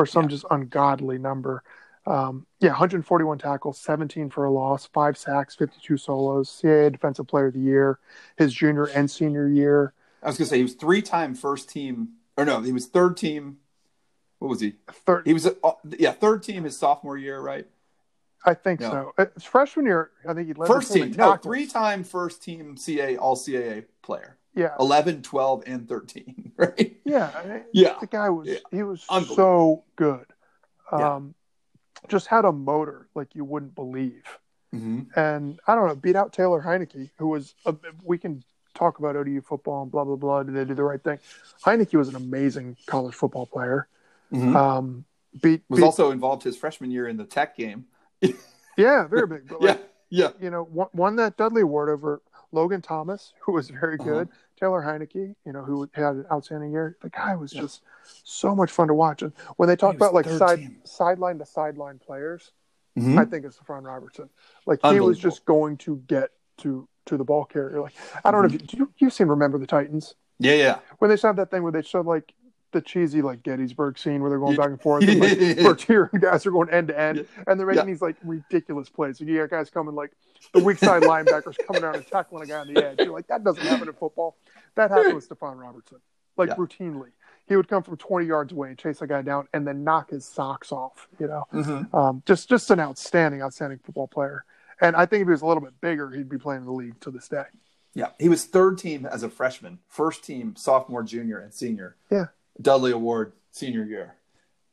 or 0.00 0.04
some 0.04 0.24
Yeah. 0.24 0.30
just 0.30 0.44
ungodly 0.50 1.16
number. 1.16 1.62
Um, 2.06 2.46
yeah, 2.58 2.70
141 2.70 3.38
tackles, 3.38 3.78
17 3.78 4.30
for 4.30 4.44
a 4.46 4.50
loss, 4.50 4.86
five 4.86 5.16
sacks, 5.16 5.54
52 5.54 5.96
solos. 5.96 6.50
CAA 6.60 6.90
Defensive 6.90 7.28
Player 7.28 7.46
of 7.46 7.54
the 7.54 7.60
Year, 7.60 8.00
his 8.36 8.52
junior 8.52 8.86
and 8.86 9.08
senior 9.08 9.46
year. 9.48 9.92
I 10.24 10.26
was 10.26 10.38
gonna 10.38 10.48
say 10.48 10.56
he 10.56 10.64
was 10.64 10.74
three 10.74 11.02
time 11.02 11.36
first 11.36 11.68
team, 11.68 12.14
or 12.36 12.44
no, 12.44 12.62
he 12.62 12.72
was 12.72 12.86
third 12.86 13.16
team. 13.16 13.58
What 14.40 14.48
was 14.48 14.60
he? 14.60 14.74
Third, 15.06 15.24
He 15.24 15.32
was, 15.32 15.46
uh, 15.46 15.52
yeah, 15.98 16.10
third 16.10 16.42
team 16.42 16.64
his 16.64 16.76
sophomore 16.76 17.16
year, 17.16 17.40
right? 17.40 17.66
I 18.46 18.54
think 18.54 18.80
No. 18.80 19.12
so. 19.18 19.24
His 19.34 19.44
freshman 19.44 19.86
year, 19.86 20.10
I 20.26 20.32
think 20.32 20.46
he 20.46 20.54
led 20.54 20.68
First 20.68 20.92
team 20.92 21.10
no, 21.12 21.36
three 21.36 21.66
time 21.66 22.04
first 22.04 22.42
team 22.42 22.76
CA, 22.76 23.16
all 23.16 23.36
CAA 23.36 23.84
player. 24.02 24.38
Yeah, 24.54 24.74
11, 24.80 25.20
12, 25.20 25.64
and 25.66 25.86
13, 25.86 26.52
right? 26.56 26.96
yeah, 27.04 27.30
I- 27.34 27.62
Yeah. 27.72 27.96
The 28.00 28.06
guy 28.06 28.30
was 28.30 28.48
Yeah. 28.48 28.58
he 28.70 28.82
was 28.82 29.02
so 29.34 29.84
good. 29.96 30.24
Yeah. 30.92 31.14
Um, 31.16 31.34
just 32.08 32.28
had 32.28 32.44
a 32.46 32.52
motor 32.52 33.08
like 33.14 33.34
you 33.34 33.44
wouldn't 33.44 33.74
believe. 33.74 34.22
Mm-hmm. 34.74 35.18
And 35.18 35.60
I 35.66 35.74
don't 35.74 35.88
know, 35.88 35.94
beat 35.96 36.16
out 36.16 36.32
Taylor 36.32 36.62
Heinicke, 36.62 37.10
who 37.18 37.26
was 37.28 37.54
a, 37.66 37.74
we 38.04 38.16
can 38.16 38.42
talk 38.74 38.98
about 38.98 39.16
ODU 39.16 39.40
football 39.42 39.82
and 39.82 39.90
blah 39.90 40.04
blah 40.04 40.16
blah. 40.16 40.42
Did 40.42 40.54
they 40.54 40.64
do 40.64 40.74
the 40.74 40.82
right 40.84 41.02
thing? 41.02 41.18
Heinicke 41.64 41.94
was 41.98 42.08
an 42.08 42.16
amazing 42.16 42.76
college 42.86 43.14
football 43.14 43.46
player. 43.46 43.88
Mm-hmm. 44.32 44.56
Um, 44.56 45.04
beat, 45.42 45.62
was 45.68 45.80
beat 45.80 45.84
also 45.86 46.10
involved 46.12 46.42
his 46.44 46.56
freshman 46.56 46.90
year 46.90 47.08
in 47.08 47.16
the 47.16 47.24
tech 47.24 47.56
game. 47.56 47.86
yeah, 48.76 49.06
very 49.06 49.26
big. 49.26 49.48
But 49.48 49.60
like, 49.62 49.78
yeah, 50.10 50.28
yeah. 50.28 50.30
you 50.40 50.50
know, 50.50 50.64
won, 50.70 50.88
won 50.92 51.16
that 51.16 51.36
Dudley 51.36 51.62
Award 51.62 51.88
over 51.88 52.22
Logan 52.52 52.82
Thomas, 52.82 53.32
who 53.40 53.52
was 53.52 53.70
very 53.70 53.96
Uh-huh. 53.98 54.04
good. 54.10 54.28
Taylor 54.58 54.80
Heinicke, 54.82 55.34
you 55.44 55.52
know, 55.52 55.62
who 55.62 55.86
had 55.92 56.14
an 56.14 56.26
outstanding 56.32 56.72
year. 56.72 56.96
The 57.02 57.10
guy 57.10 57.36
was 57.36 57.52
Yeah. 57.52 57.62
just 57.62 57.82
so 58.24 58.54
much 58.54 58.70
fun 58.70 58.88
to 58.88 58.94
watch. 58.94 59.20
And 59.20 59.32
when 59.56 59.68
they 59.68 59.76
talk 59.76 59.94
about 59.94 60.14
like 60.14 60.24
side 60.26 60.70
sideline 60.84 61.38
to 61.40 61.46
sideline 61.46 61.98
players, 61.98 62.52
Mhm. 62.96 63.18
I 63.18 63.26
think 63.26 63.44
it's 63.44 63.58
Stephon 63.58 63.84
Robertson. 63.84 64.30
Like 64.64 64.80
he 64.86 65.00
was 65.00 65.18
just 65.18 65.44
going 65.44 65.76
to 65.78 65.96
get 66.06 66.30
to 66.58 66.88
to 67.04 67.18
the 67.18 67.24
ball 67.24 67.44
carrier. 67.44 67.82
Like 67.82 67.92
I 68.24 68.30
don't 68.30 68.40
know 68.40 68.46
if 68.46 68.52
you, 68.54 68.58
do 68.60 68.76
you 68.78 68.92
you've 68.96 69.12
seen 69.12 69.28
Remember 69.28 69.58
the 69.58 69.66
Titans 69.66 70.14
Yeah, 70.38 70.54
yeah. 70.54 70.78
when 71.00 71.10
they 71.10 71.16
showed 71.18 71.36
that 71.36 71.50
thing 71.50 71.62
where 71.62 71.72
they 71.72 71.82
showed 71.82 72.06
like 72.06 72.32
the 72.76 72.82
cheesy 72.82 73.22
like 73.22 73.42
Gettysburg 73.42 73.98
scene 73.98 74.20
where 74.20 74.30
they're 74.30 74.38
going 74.38 74.56
back 74.56 74.68
and 74.68 74.80
forth 74.80 75.02
and 75.08 75.18
like. 75.20 75.56
Bertier 75.58 76.10
guys 76.20 76.46
are 76.46 76.50
going 76.50 76.70
end 76.70 76.88
to 76.88 76.98
end 76.98 77.26
and 77.46 77.58
they're 77.58 77.66
making 77.66 77.80
Yeah. 77.80 77.84
these 77.86 78.02
like 78.02 78.16
ridiculous 78.22 78.88
plays. 78.88 79.18
So 79.18 79.24
you 79.24 79.38
got 79.38 79.50
guys 79.50 79.70
coming 79.70 79.94
like 79.94 80.12
the 80.52 80.62
weak 80.62 80.78
side 80.78 81.02
linebackers 81.02 81.56
coming 81.66 81.82
out 81.84 81.96
and 81.96 82.06
tackling 82.06 82.44
a 82.44 82.46
guy 82.46 82.58
on 82.60 82.72
the 82.72 82.84
edge. 82.84 82.98
You're 83.00 83.12
like, 83.12 83.26
that 83.28 83.42
doesn't 83.44 83.64
happen 83.64 83.88
in 83.88 83.94
football. 83.94 84.36
That 84.74 84.90
happened 84.90 85.14
with 85.14 85.28
Stephon 85.28 85.58
Robertson. 85.58 85.98
Like 86.36 86.50
Yeah. 86.50 86.54
routinely. 86.56 87.10
He 87.48 87.56
would 87.56 87.68
come 87.68 87.82
from 87.82 87.96
20 87.96 88.26
yards 88.26 88.52
away 88.52 88.68
and 88.68 88.78
chase 88.78 89.00
a 89.02 89.06
guy 89.06 89.22
down 89.22 89.48
and 89.54 89.66
then 89.66 89.84
knock 89.84 90.10
his 90.10 90.24
socks 90.26 90.72
off, 90.72 91.08
you 91.18 91.26
know. 91.28 91.44
Mhm. 91.52 91.94
Um, 91.94 92.22
just 92.26 92.48
just 92.48 92.70
an 92.70 92.80
outstanding, 92.80 93.40
outstanding 93.40 93.78
football 93.78 94.08
player. 94.08 94.44
And 94.80 94.94
I 94.96 95.06
think 95.06 95.22
if 95.22 95.28
he 95.28 95.30
was 95.32 95.42
a 95.42 95.46
little 95.46 95.62
bit 95.62 95.80
bigger, 95.80 96.10
he'd 96.10 96.28
be 96.28 96.38
playing 96.38 96.60
in 96.62 96.66
the 96.66 96.72
league 96.72 97.00
to 97.00 97.10
this 97.10 97.28
day. 97.28 97.44
Yeah, 97.94 98.10
he 98.18 98.28
was 98.28 98.44
third 98.44 98.76
team 98.76 99.06
as 99.06 99.22
a 99.22 99.30
freshman, 99.30 99.78
first 99.88 100.22
team 100.22 100.54
sophomore, 100.54 101.02
junior, 101.02 101.38
and 101.38 101.54
senior. 101.54 101.96
Yeah. 102.10 102.26
Dudley 102.60 102.92
Award 102.92 103.32
senior 103.50 103.84
year. 103.84 104.14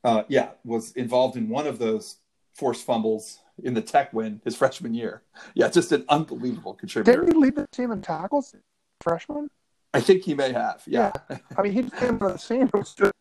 Uh, 0.03 0.23
yeah, 0.27 0.49
was 0.65 0.91
involved 0.93 1.37
in 1.37 1.47
one 1.49 1.65
of 1.67 1.79
those 1.79 2.17
forced 2.53 2.85
fumbles 2.85 3.39
in 3.63 3.73
the 3.73 3.81
Tech 3.81 4.11
win 4.13 4.41
his 4.43 4.55
freshman 4.61 4.93
year. 4.93 5.23
Yeah, 5.55 5.69
just 5.69 5.91
an 5.91 6.05
unbelievable 6.09 6.73
contributor. 6.73 7.21
Didn't 7.21 7.33
he 7.35 7.39
lead 7.39 7.55
the 7.55 7.67
team 7.67 7.91
in 7.91 8.01
tackles, 8.01 8.53
freshman? 9.01 9.49
I 9.93 10.01
think 10.01 10.23
he 10.23 10.33
may 10.33 10.51
have. 10.51 10.81
Yeah, 10.87 11.11
I 11.57 11.61
mean, 11.61 11.71
he 11.73 11.81
just 11.83 11.95
came 11.95 12.17
on 12.21 12.31
the 12.33 12.37
scene. 12.37 12.63
It 12.63 12.73
was 12.73 12.93
just, 12.95 13.11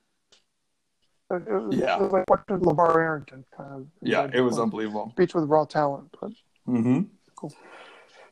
it 1.31 1.49
was, 1.49 1.75
Yeah. 1.77 1.97
it 1.97 2.03
was 2.03 2.13
like 2.13 2.25
watching 2.29 2.59
LeVar 2.61 2.95
Arrington 2.97 3.45
kind 3.57 3.73
of. 3.75 3.87
yeah, 4.01 4.29
it 4.33 4.41
was 4.41 4.59
unbelievable. 4.59 5.11
speech 5.13 5.35
with 5.35 5.45
raw 5.45 5.65
talent. 5.65 6.15
But 6.21 6.33
Mm-hmm. 6.69 7.01
Cool. 7.37 7.53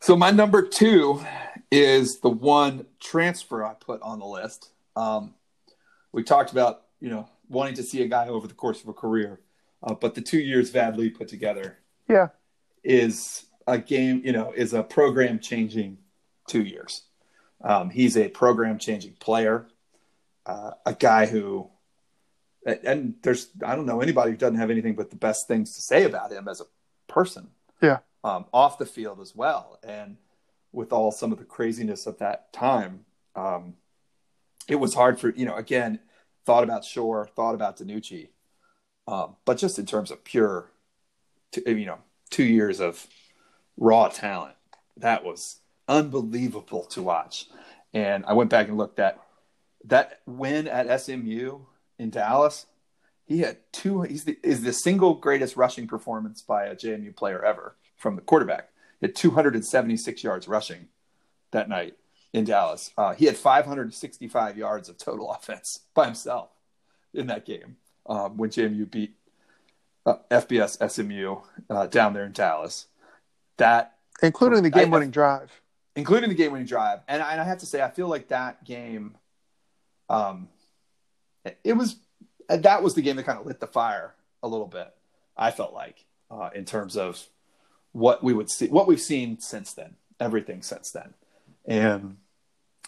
So 0.00 0.16
my 0.16 0.30
number 0.30 0.62
two 0.62 1.20
is 1.70 2.20
the 2.20 2.30
one 2.30 2.86
transfer 3.00 3.64
I 3.64 3.74
put 3.74 4.00
on 4.02 4.20
the 4.20 4.26
list. 4.26 4.70
Um, 4.96 5.34
we 6.12 6.22
talked 6.22 6.52
about 6.52 6.82
you 7.00 7.08
know 7.10 7.28
wanting 7.48 7.74
to 7.74 7.82
see 7.82 8.02
a 8.02 8.08
guy 8.08 8.28
over 8.28 8.46
the 8.46 8.54
course 8.54 8.82
of 8.82 8.88
a 8.88 8.92
career, 8.92 9.40
uh, 9.82 9.94
but 9.94 10.14
the 10.14 10.20
two 10.20 10.38
years 10.40 10.70
Vad 10.70 10.96
Lee 10.96 11.10
put 11.10 11.28
together 11.28 11.78
yeah, 12.08 12.28
is 12.84 13.46
a 13.66 13.78
game 13.78 14.22
you 14.24 14.32
know 14.32 14.52
is 14.52 14.72
a 14.72 14.82
program 14.82 15.38
changing 15.38 15.98
two 16.48 16.62
years. 16.62 17.02
Um, 17.62 17.90
he's 17.90 18.16
a 18.16 18.28
program 18.28 18.78
changing 18.78 19.14
player, 19.20 19.66
uh, 20.46 20.72
a 20.86 20.94
guy 20.94 21.26
who. 21.26 21.70
and- 22.66 22.80
And 22.84 23.14
there's, 23.22 23.48
I 23.64 23.74
don't 23.76 23.86
know 23.86 24.00
anybody 24.00 24.30
who 24.32 24.36
doesn't 24.36 24.56
have 24.58 24.70
anything 24.70 24.94
but 24.94 25.10
the 25.10 25.16
best 25.16 25.46
things 25.48 25.74
to 25.76 25.82
say 25.82 26.04
about 26.04 26.30
him 26.32 26.46
as 26.48 26.60
a 26.60 26.64
person 27.12 27.50
yeah, 27.82 27.98
um, 28.24 28.44
off 28.52 28.76
the 28.78 28.86
field 28.86 29.20
as 29.20 29.34
well. 29.34 29.78
And 29.82 30.16
with 30.72 30.92
all 30.92 31.10
some 31.12 31.32
of 31.32 31.38
the 31.38 31.44
craziness 31.44 32.06
of 32.06 32.18
that 32.18 32.52
time, 32.52 33.04
um, 33.34 33.74
it 34.70 34.76
was 34.76 34.94
hard 34.94 35.18
for, 35.18 35.30
you 35.30 35.44
know, 35.44 35.56
again, 35.56 35.98
thought 36.46 36.62
about 36.62 36.84
Schor, 36.84 37.28
thought 37.34 37.54
about 37.54 37.76
DiNucci, 37.76 38.28
um, 39.08 39.36
but 39.44 39.58
just 39.58 39.78
in 39.78 39.84
terms 39.84 40.10
of 40.10 40.22
pure, 40.22 40.70
you 41.66 41.84
know, 41.84 41.98
two 42.30 42.44
years 42.44 42.80
of 42.80 43.06
raw 43.76 44.08
talent, 44.08 44.54
that 44.96 45.24
was 45.24 45.60
unbelievable 45.88 46.84
to 46.84 47.02
watch. 47.02 47.46
And 47.92 48.24
I 48.26 48.32
went 48.34 48.50
back 48.50 48.68
and 48.68 48.78
looked 48.78 49.00
at 49.00 49.20
that 49.86 50.20
win 50.26 50.68
at 50.68 51.00
SMU 51.00 51.58
in 51.98 52.10
Dallas. 52.10 52.66
He 53.26 53.40
had 53.40 53.58
two. 53.72 54.02
He's 54.02 54.24
the, 54.24 54.38
is 54.42 54.62
the 54.62 54.72
single 54.72 55.14
greatest 55.14 55.56
rushing 55.56 55.88
performance 55.88 56.42
by 56.42 56.66
a 56.66 56.76
JMU 56.76 57.16
player 57.16 57.44
ever 57.44 57.74
from 57.96 58.14
the 58.14 58.22
quarterback. 58.22 58.68
He 59.00 59.06
had 59.06 59.16
276 59.16 60.22
yards 60.22 60.46
rushing 60.46 60.88
that 61.50 61.68
night 61.68 61.96
in 62.32 62.44
Dallas. 62.44 62.92
Uh, 62.96 63.14
he 63.14 63.26
had 63.26 63.36
565 63.36 64.56
yards 64.56 64.88
of 64.88 64.98
total 64.98 65.30
offense 65.32 65.80
by 65.94 66.06
himself 66.06 66.50
in 67.12 67.26
that 67.26 67.44
game 67.44 67.76
um, 68.06 68.36
when 68.36 68.50
JMU 68.50 68.90
beat 68.90 69.16
uh, 70.06 70.16
FBS 70.30 70.90
SMU 70.90 71.36
uh, 71.68 71.86
down 71.86 72.14
there 72.14 72.24
in 72.24 72.32
Dallas. 72.32 72.86
That 73.58 73.96
including 74.22 74.62
the 74.62 74.70
game-winning 74.70 75.10
drive. 75.10 75.50
including 75.96 76.28
the 76.28 76.34
game-winning 76.34 76.66
drive. 76.66 77.00
And 77.08 77.22
I, 77.22 77.32
and 77.32 77.40
I 77.40 77.44
have 77.44 77.58
to 77.58 77.66
say, 77.66 77.82
I 77.82 77.90
feel 77.90 78.08
like 78.08 78.28
that 78.28 78.64
game, 78.64 79.16
um, 80.08 80.48
it 81.64 81.74
was 81.74 81.96
that 82.48 82.82
was 82.82 82.94
the 82.94 83.02
game 83.02 83.16
that 83.16 83.24
kind 83.24 83.38
of 83.38 83.46
lit 83.46 83.60
the 83.60 83.66
fire 83.66 84.14
a 84.42 84.48
little 84.48 84.66
bit. 84.66 84.92
I 85.36 85.50
felt 85.50 85.72
like 85.72 86.04
uh, 86.30 86.50
in 86.54 86.64
terms 86.64 86.96
of 86.96 87.26
what 87.92 88.22
we 88.22 88.32
would 88.32 88.50
see, 88.50 88.68
what 88.68 88.86
we've 88.86 89.00
seen 89.00 89.40
since 89.40 89.72
then, 89.72 89.96
everything 90.18 90.62
since 90.62 90.90
then, 90.90 91.14
and 91.64 92.16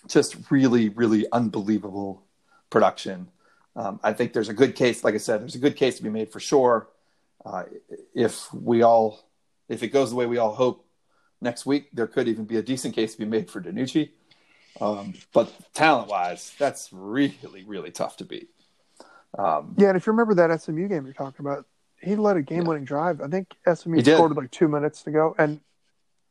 just 0.08 0.36
really, 0.50 0.88
really 0.88 1.26
unbelievable 1.32 2.24
production. 2.70 3.28
Um, 3.74 4.00
I 4.02 4.12
think 4.12 4.32
there's 4.32 4.48
a 4.48 4.54
good 4.54 4.74
case, 4.74 5.04
like 5.04 5.14
I 5.14 5.18
said, 5.18 5.40
there's 5.40 5.54
a 5.54 5.58
good 5.58 5.76
case 5.76 5.96
to 5.96 6.02
be 6.02 6.10
made 6.10 6.30
for 6.30 6.40
Schor. 6.40 6.88
Uh, 7.44 7.64
if 8.14 8.52
we 8.52 8.82
all, 8.82 9.28
if 9.68 9.82
it 9.82 9.88
goes 9.88 10.10
the 10.10 10.16
way 10.16 10.26
we 10.26 10.38
all 10.38 10.54
hope 10.54 10.84
next 11.40 11.66
week, 11.66 11.88
there 11.92 12.06
could 12.06 12.28
even 12.28 12.44
be 12.44 12.56
a 12.56 12.62
decent 12.62 12.94
case 12.94 13.12
to 13.12 13.18
be 13.18 13.24
made 13.24 13.50
for 13.50 13.60
DiNucci. 13.60 14.10
Um, 14.80 15.14
but 15.32 15.52
talent 15.74 16.08
wise, 16.08 16.54
that's 16.58 16.92
really, 16.92 17.64
really 17.66 17.90
tough 17.90 18.16
to 18.18 18.24
beat. 18.24 18.50
Um, 19.38 19.74
Yeah, 19.78 19.88
and 19.88 19.96
if 19.96 20.06
you 20.06 20.12
remember 20.12 20.34
that 20.34 20.60
SMU 20.60 20.88
game 20.88 21.04
you're 21.04 21.14
talking 21.14 21.44
about, 21.44 21.66
he 22.00 22.16
led 22.16 22.36
a 22.36 22.42
game-winning 22.42 22.84
drive. 22.84 23.20
I 23.20 23.28
think 23.28 23.54
SMU 23.72 24.02
scored 24.02 24.36
like 24.36 24.50
two 24.50 24.68
minutes 24.68 25.02
to 25.04 25.10
go. 25.10 25.34
And 25.38 25.60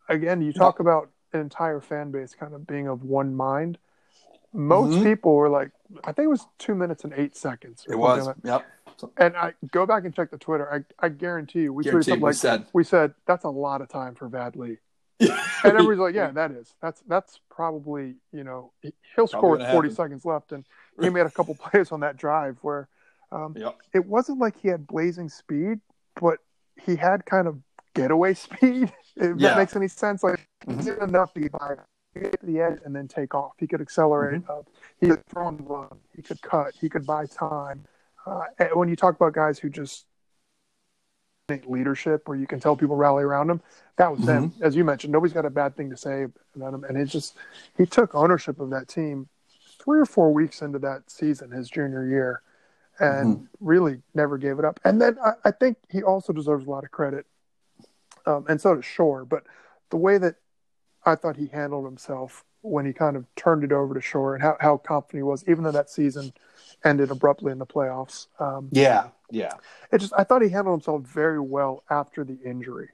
again, 0.09 0.41
you 0.41 0.53
talk 0.53 0.79
about 0.79 1.09
an 1.33 1.39
entire 1.41 1.79
fan 1.81 2.11
base 2.11 2.33
kind 2.35 2.53
of 2.53 2.65
being 2.67 2.87
of 2.87 3.03
one 3.03 3.35
mind. 3.35 3.77
Most 4.53 4.99
Mhm. 4.99 5.03
people 5.03 5.35
were 5.35 5.49
like, 5.49 5.71
I 6.03 6.11
think 6.11 6.25
it 6.25 6.29
was 6.29 6.45
two 6.57 6.75
minutes 6.75 7.03
and 7.05 7.13
eight 7.13 7.35
seconds. 7.37 7.85
it 7.89 7.95
was, 7.95 8.27
like- 8.27 8.35
yep. 8.43 8.65
And 9.17 9.35
I 9.35 9.53
go 9.71 9.85
back 9.85 10.03
and 10.05 10.13
check 10.13 10.29
the 10.29 10.37
Twitter. 10.37 10.71
I, 10.71 11.05
I 11.05 11.09
guarantee 11.09 11.61
you, 11.61 11.73
we 11.73 11.83
tweeted 11.83 11.85
Guarantee 11.85 12.03
something 12.11 12.21
we 12.21 12.27
like 12.29 12.35
said. 12.35 12.65
we 12.73 12.83
said 12.83 13.13
that's 13.25 13.45
a 13.45 13.49
lot 13.49 13.81
of 13.81 13.87
time 13.89 14.13
for 14.15 14.27
Vad 14.27 14.55
Lee. 14.55 14.77
And 15.63 15.73
everybody's 15.73 15.99
like, 15.99 16.15
yeah, 16.15 16.31
that 16.31 16.51
is. 16.51 16.73
That's 16.81 17.01
that's 17.07 17.39
probably 17.49 18.15
you 18.33 18.43
know 18.43 18.71
he- 18.81 18.93
he'll 19.15 19.27
score 19.27 19.51
with 19.51 19.61
40 19.61 19.89
happen. 19.89 19.91
seconds 19.95 20.25
left, 20.25 20.51
and 20.51 20.65
he 20.99 21.09
made 21.17 21.25
a 21.25 21.29
couple 21.31 21.55
plays 21.55 21.91
on 21.91 21.99
that 22.01 22.17
drive 22.17 22.57
where 22.61 22.89
um, 23.31 23.53
Yep. 23.57 23.77
it 23.93 24.05
wasn't 24.05 24.39
like 24.39 24.57
he 24.57 24.67
had 24.67 24.85
blazing 24.87 25.29
speed, 25.29 25.79
but 26.19 26.39
he 26.75 26.95
had 26.95 27.25
kind 27.25 27.47
of 27.47 27.59
getaway 27.93 28.33
speed. 28.45 28.91
If 29.15 29.37
Yeah. 29.37 29.49
that 29.49 29.57
makes 29.57 29.75
any 29.75 29.87
sense, 29.87 30.23
like 30.23 30.47
Mhm. 30.67 30.83
he 30.83 31.03
enough 31.03 31.33
to 31.33 31.39
get 31.41 31.51
by 31.51 31.75
get 32.13 32.39
to 32.41 32.45
the 32.45 32.59
edge 32.59 32.79
and 32.83 32.93
then 32.95 33.07
take 33.07 33.33
off. 33.33 33.53
He 33.57 33.67
could 33.67 33.79
accelerate 33.81 34.41
Mm-hmm. 34.41 34.51
up. 34.51 34.67
He 34.99 35.07
could 35.07 35.25
throw 35.27 35.47
and 35.47 35.69
run. 35.69 35.97
He 36.13 36.21
could 36.21 36.41
cut. 36.41 36.73
He 36.75 36.89
could 36.89 37.05
buy 37.05 37.25
time. 37.25 37.85
Uh, 38.25 38.43
and 38.59 38.69
when 38.75 38.89
you 38.89 38.95
talk 38.97 39.15
about 39.15 39.33
guys 39.33 39.59
who 39.59 39.69
just 39.69 40.05
leadership, 41.67 42.27
where 42.29 42.37
you 42.37 42.47
can 42.47 42.59
tell 42.59 42.75
people 42.77 42.95
rally 42.95 43.23
around 43.23 43.49
him, 43.49 43.61
that 43.97 44.09
was 44.11 44.21
him. 44.21 44.51
Mm-hmm. 44.51 44.63
As 44.63 44.75
you 44.75 44.85
mentioned, 44.85 45.11
nobody's 45.11 45.33
got 45.33 45.45
a 45.45 45.49
bad 45.49 45.75
thing 45.75 45.89
to 45.89 45.97
say 45.97 46.27
about 46.55 46.73
him, 46.73 46.83
and 46.85 46.97
it 46.97 47.05
just 47.05 47.35
he 47.77 47.85
took 47.85 48.15
ownership 48.15 48.59
of 48.59 48.69
that 48.69 48.87
team 48.87 49.27
three 49.83 49.99
or 49.99 50.05
four 50.05 50.33
weeks 50.33 50.61
into 50.61 50.79
that 50.79 51.09
season, 51.09 51.51
his 51.51 51.69
junior 51.69 52.05
year, 52.07 52.41
and 52.99 53.37
Mm-hmm. 53.37 53.45
really 53.59 54.01
never 54.13 54.37
gave 54.37 54.59
it 54.59 54.65
up. 54.65 54.79
And 54.85 55.01
then 55.01 55.17
I, 55.23 55.33
I 55.45 55.51
think 55.51 55.77
he 55.89 56.03
also 56.03 56.31
deserves 56.33 56.65
a 56.67 56.69
lot 56.69 56.83
of 56.85 56.91
credit, 56.91 57.25
um, 58.25 58.45
and 58.49 58.59
so 58.59 58.75
does 58.75 58.85
Schor. 58.85 59.25
But 59.25 59.43
the 59.89 59.97
way 59.97 60.17
that 60.17 60.35
I 61.05 61.15
thought 61.15 61.37
he 61.37 61.47
handled 61.47 61.85
himself 61.85 62.43
when 62.61 62.85
he 62.85 62.93
kind 62.93 63.15
of 63.17 63.25
turned 63.35 63.63
it 63.63 63.71
over 63.71 63.93
to 63.93 64.01
Schor 64.01 64.35
and 64.35 64.43
how, 64.43 64.55
how 64.59 64.77
confident 64.77 65.19
he 65.19 65.23
was, 65.23 65.43
even 65.47 65.63
though 65.63 65.71
that 65.71 65.89
season 65.89 66.31
ended 66.83 67.09
abruptly 67.09 67.51
in 67.51 67.57
the 67.57 67.65
playoffs. 67.65 68.27
Um, 68.39 68.69
Yeah, 68.71 69.09
yeah. 69.31 69.53
it 69.91 69.97
just 69.97 70.13
I 70.15 70.23
thought 70.23 70.41
he 70.41 70.49
handled 70.49 70.79
himself 70.79 71.01
very 71.03 71.39
well 71.39 71.83
after 71.89 72.23
the 72.23 72.37
injury. 72.45 72.89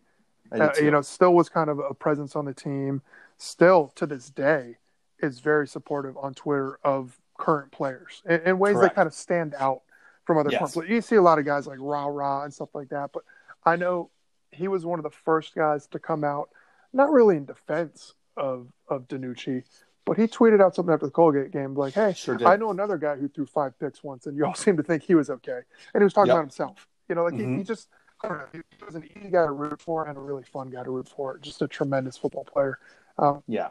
Uh, 0.51 0.71
you 0.81 0.91
know, 0.91 1.01
still 1.01 1.33
was 1.33 1.49
kind 1.49 1.69
of 1.69 1.79
a 1.79 1.93
presence 1.93 2.35
on 2.35 2.45
the 2.45 2.53
team. 2.53 3.01
Still 3.37 3.91
to 3.95 4.05
this 4.05 4.29
day 4.29 4.77
is 5.19 5.39
very 5.39 5.67
supportive 5.67 6.15
on 6.17 6.33
Twitter 6.33 6.79
of 6.83 7.19
current 7.37 7.71
players 7.71 8.21
in, 8.27 8.39
in 8.41 8.59
ways 8.59 8.75
Correct. 8.75 8.95
that 8.95 8.95
kind 8.95 9.07
of 9.07 9.13
stand 9.13 9.53
out 9.59 9.81
from 10.23 10.37
other 10.37 10.49
Yes. 10.51 10.73
players. 10.73 10.89
You 10.89 11.01
see 11.01 11.15
a 11.17 11.21
lot 11.21 11.39
of 11.39 11.45
guys 11.45 11.67
like 11.67 11.79
Rah 11.81 12.05
Rah 12.07 12.43
and 12.43 12.53
stuff 12.53 12.69
like 12.73 12.89
that, 12.89 13.11
but 13.13 13.23
I 13.65 13.75
know 13.75 14.09
he 14.57 14.67
was 14.67 14.85
one 14.85 14.99
of 14.99 15.03
the 15.03 15.09
first 15.11 15.55
guys 15.55 15.87
to 15.87 15.99
come 15.99 16.23
out, 16.23 16.49
not 16.93 17.11
really 17.11 17.37
in 17.37 17.45
defense 17.45 18.13
of 18.35 18.67
of 18.89 19.07
DiNucci, 19.07 19.63
but 20.05 20.17
he 20.17 20.23
tweeted 20.27 20.61
out 20.61 20.75
something 20.75 20.93
after 20.93 21.05
the 21.05 21.11
Colgate 21.11 21.51
game 21.51 21.73
like, 21.75 21.93
"Hey, 21.93 22.13
Sure. 22.13 22.37
I 22.47 22.55
know 22.57 22.71
another 22.71 22.97
guy 22.97 23.15
who 23.15 23.27
threw 23.27 23.45
five 23.45 23.77
picks 23.79 24.03
once, 24.03 24.25
and 24.27 24.35
you 24.37 24.45
all 24.45 24.53
seem 24.65 24.77
to 24.77 24.83
think 24.83 25.03
he 25.03 25.15
was 25.15 25.29
okay." 25.29 25.61
And 25.93 26.01
he 26.01 26.03
was 26.03 26.13
talking 26.13 26.27
Yep. 26.27 26.33
about 26.35 26.41
himself. 26.41 26.87
You 27.09 27.15
know, 27.15 27.23
like 27.23 27.35
he, 27.35 27.41
Mhm. 27.43 27.57
he 27.57 27.63
just 27.63 27.89
I 28.23 28.29
don't 28.29 28.37
know, 28.39 28.47
he 28.51 28.85
was 28.85 28.95
an 28.95 29.03
easy 29.15 29.29
guy 29.29 29.45
to 29.45 29.51
root 29.51 29.79
for 29.79 30.07
and 30.07 30.17
a 30.17 30.21
really 30.21 30.43
fun 30.43 30.71
guy 30.71 30.83
to 30.83 30.89
root 30.89 31.07
for. 31.07 31.37
Just 31.37 31.61
a 31.61 31.67
tremendous 31.67 32.17
football 32.17 32.45
player. 32.45 32.79
Um, 33.19 33.43
yeah. 33.47 33.69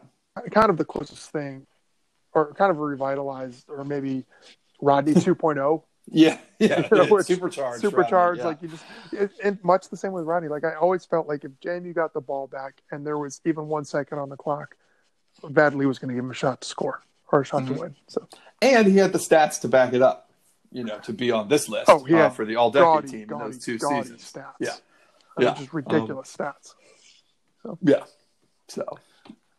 kind 0.53 0.71
of 0.71 0.77
the 0.77 0.85
closest 0.85 1.31
thing, 1.31 1.67
or 2.33 2.53
kind 2.55 2.71
of 2.71 2.79
revitalized, 2.79 3.69
or 3.69 3.85
maybe 3.85 4.25
Rodney 4.81 5.15
2.0 5.15 5.83
Yeah, 6.09 6.39
yeah. 6.59 6.87
You 6.91 6.97
know, 6.99 7.17
it's 7.17 7.27
supercharged. 7.27 7.81
supercharged. 7.81 8.41
Rodney, 8.43 8.45
Like 8.45 8.63
you 8.63 8.69
just, 8.69 8.85
it, 9.13 9.31
and 9.43 9.59
much 9.65 9.89
the 9.89 9.97
same 9.97 10.13
with 10.13 10.25
Rodney. 10.25 10.49
Like 10.49 10.65
I 10.65 10.75
always 10.75 11.05
felt 11.05 11.27
like 11.27 11.45
if 11.45 11.51
JMU 11.61 11.95
got 11.95 12.13
the 12.15 12.21
ball 12.21 12.47
back 12.47 12.81
and 12.91 13.05
there 13.07 13.19
was 13.19 13.41
even 13.45 13.67
one 13.67 13.85
second 13.85 14.19
on 14.19 14.29
the 14.29 14.37
clock, 14.37 14.77
Vad 15.43 15.75
Lee 15.75 15.87
was 15.87 15.99
going 15.99 16.09
to 16.11 16.15
give 16.15 16.25
him 16.25 16.31
a 16.31 16.35
shot 16.35 16.61
to 16.61 16.69
score 16.69 17.03
or 17.33 17.41
a 17.41 17.45
shot 17.45 17.63
Mhm. 17.63 17.75
to 17.75 17.81
win. 17.81 17.97
So 18.07 18.29
and 18.63 18.87
he 18.87 18.97
had 18.99 19.13
the 19.13 19.19
stats 19.19 19.61
to 19.63 19.69
back 19.69 19.93
it 19.95 20.03
up. 20.03 20.31
You 20.73 20.85
know, 20.85 20.99
to 21.01 21.13
be 21.13 21.31
on 21.31 21.49
this 21.49 21.69
list 21.69 21.89
Oh, 21.89 22.05
he 22.05 22.15
uh, 22.15 22.29
for 22.31 22.45
the 22.45 22.57
all 22.57 22.71
decade 22.71 22.85
gaudy, 22.85 23.09
team 23.09 23.31
in 23.33 23.39
those 23.39 23.59
two 23.59 23.79
seasons. 23.79 24.31
stats. 24.33 24.53
Yeah. 24.61 24.71
I 25.37 25.41
mean, 25.41 25.49
Yeah. 25.49 25.55
just 25.55 25.73
ridiculous 25.73 26.37
stats. 26.37 26.75
Yeah. 27.83 28.05
So, 28.69 28.85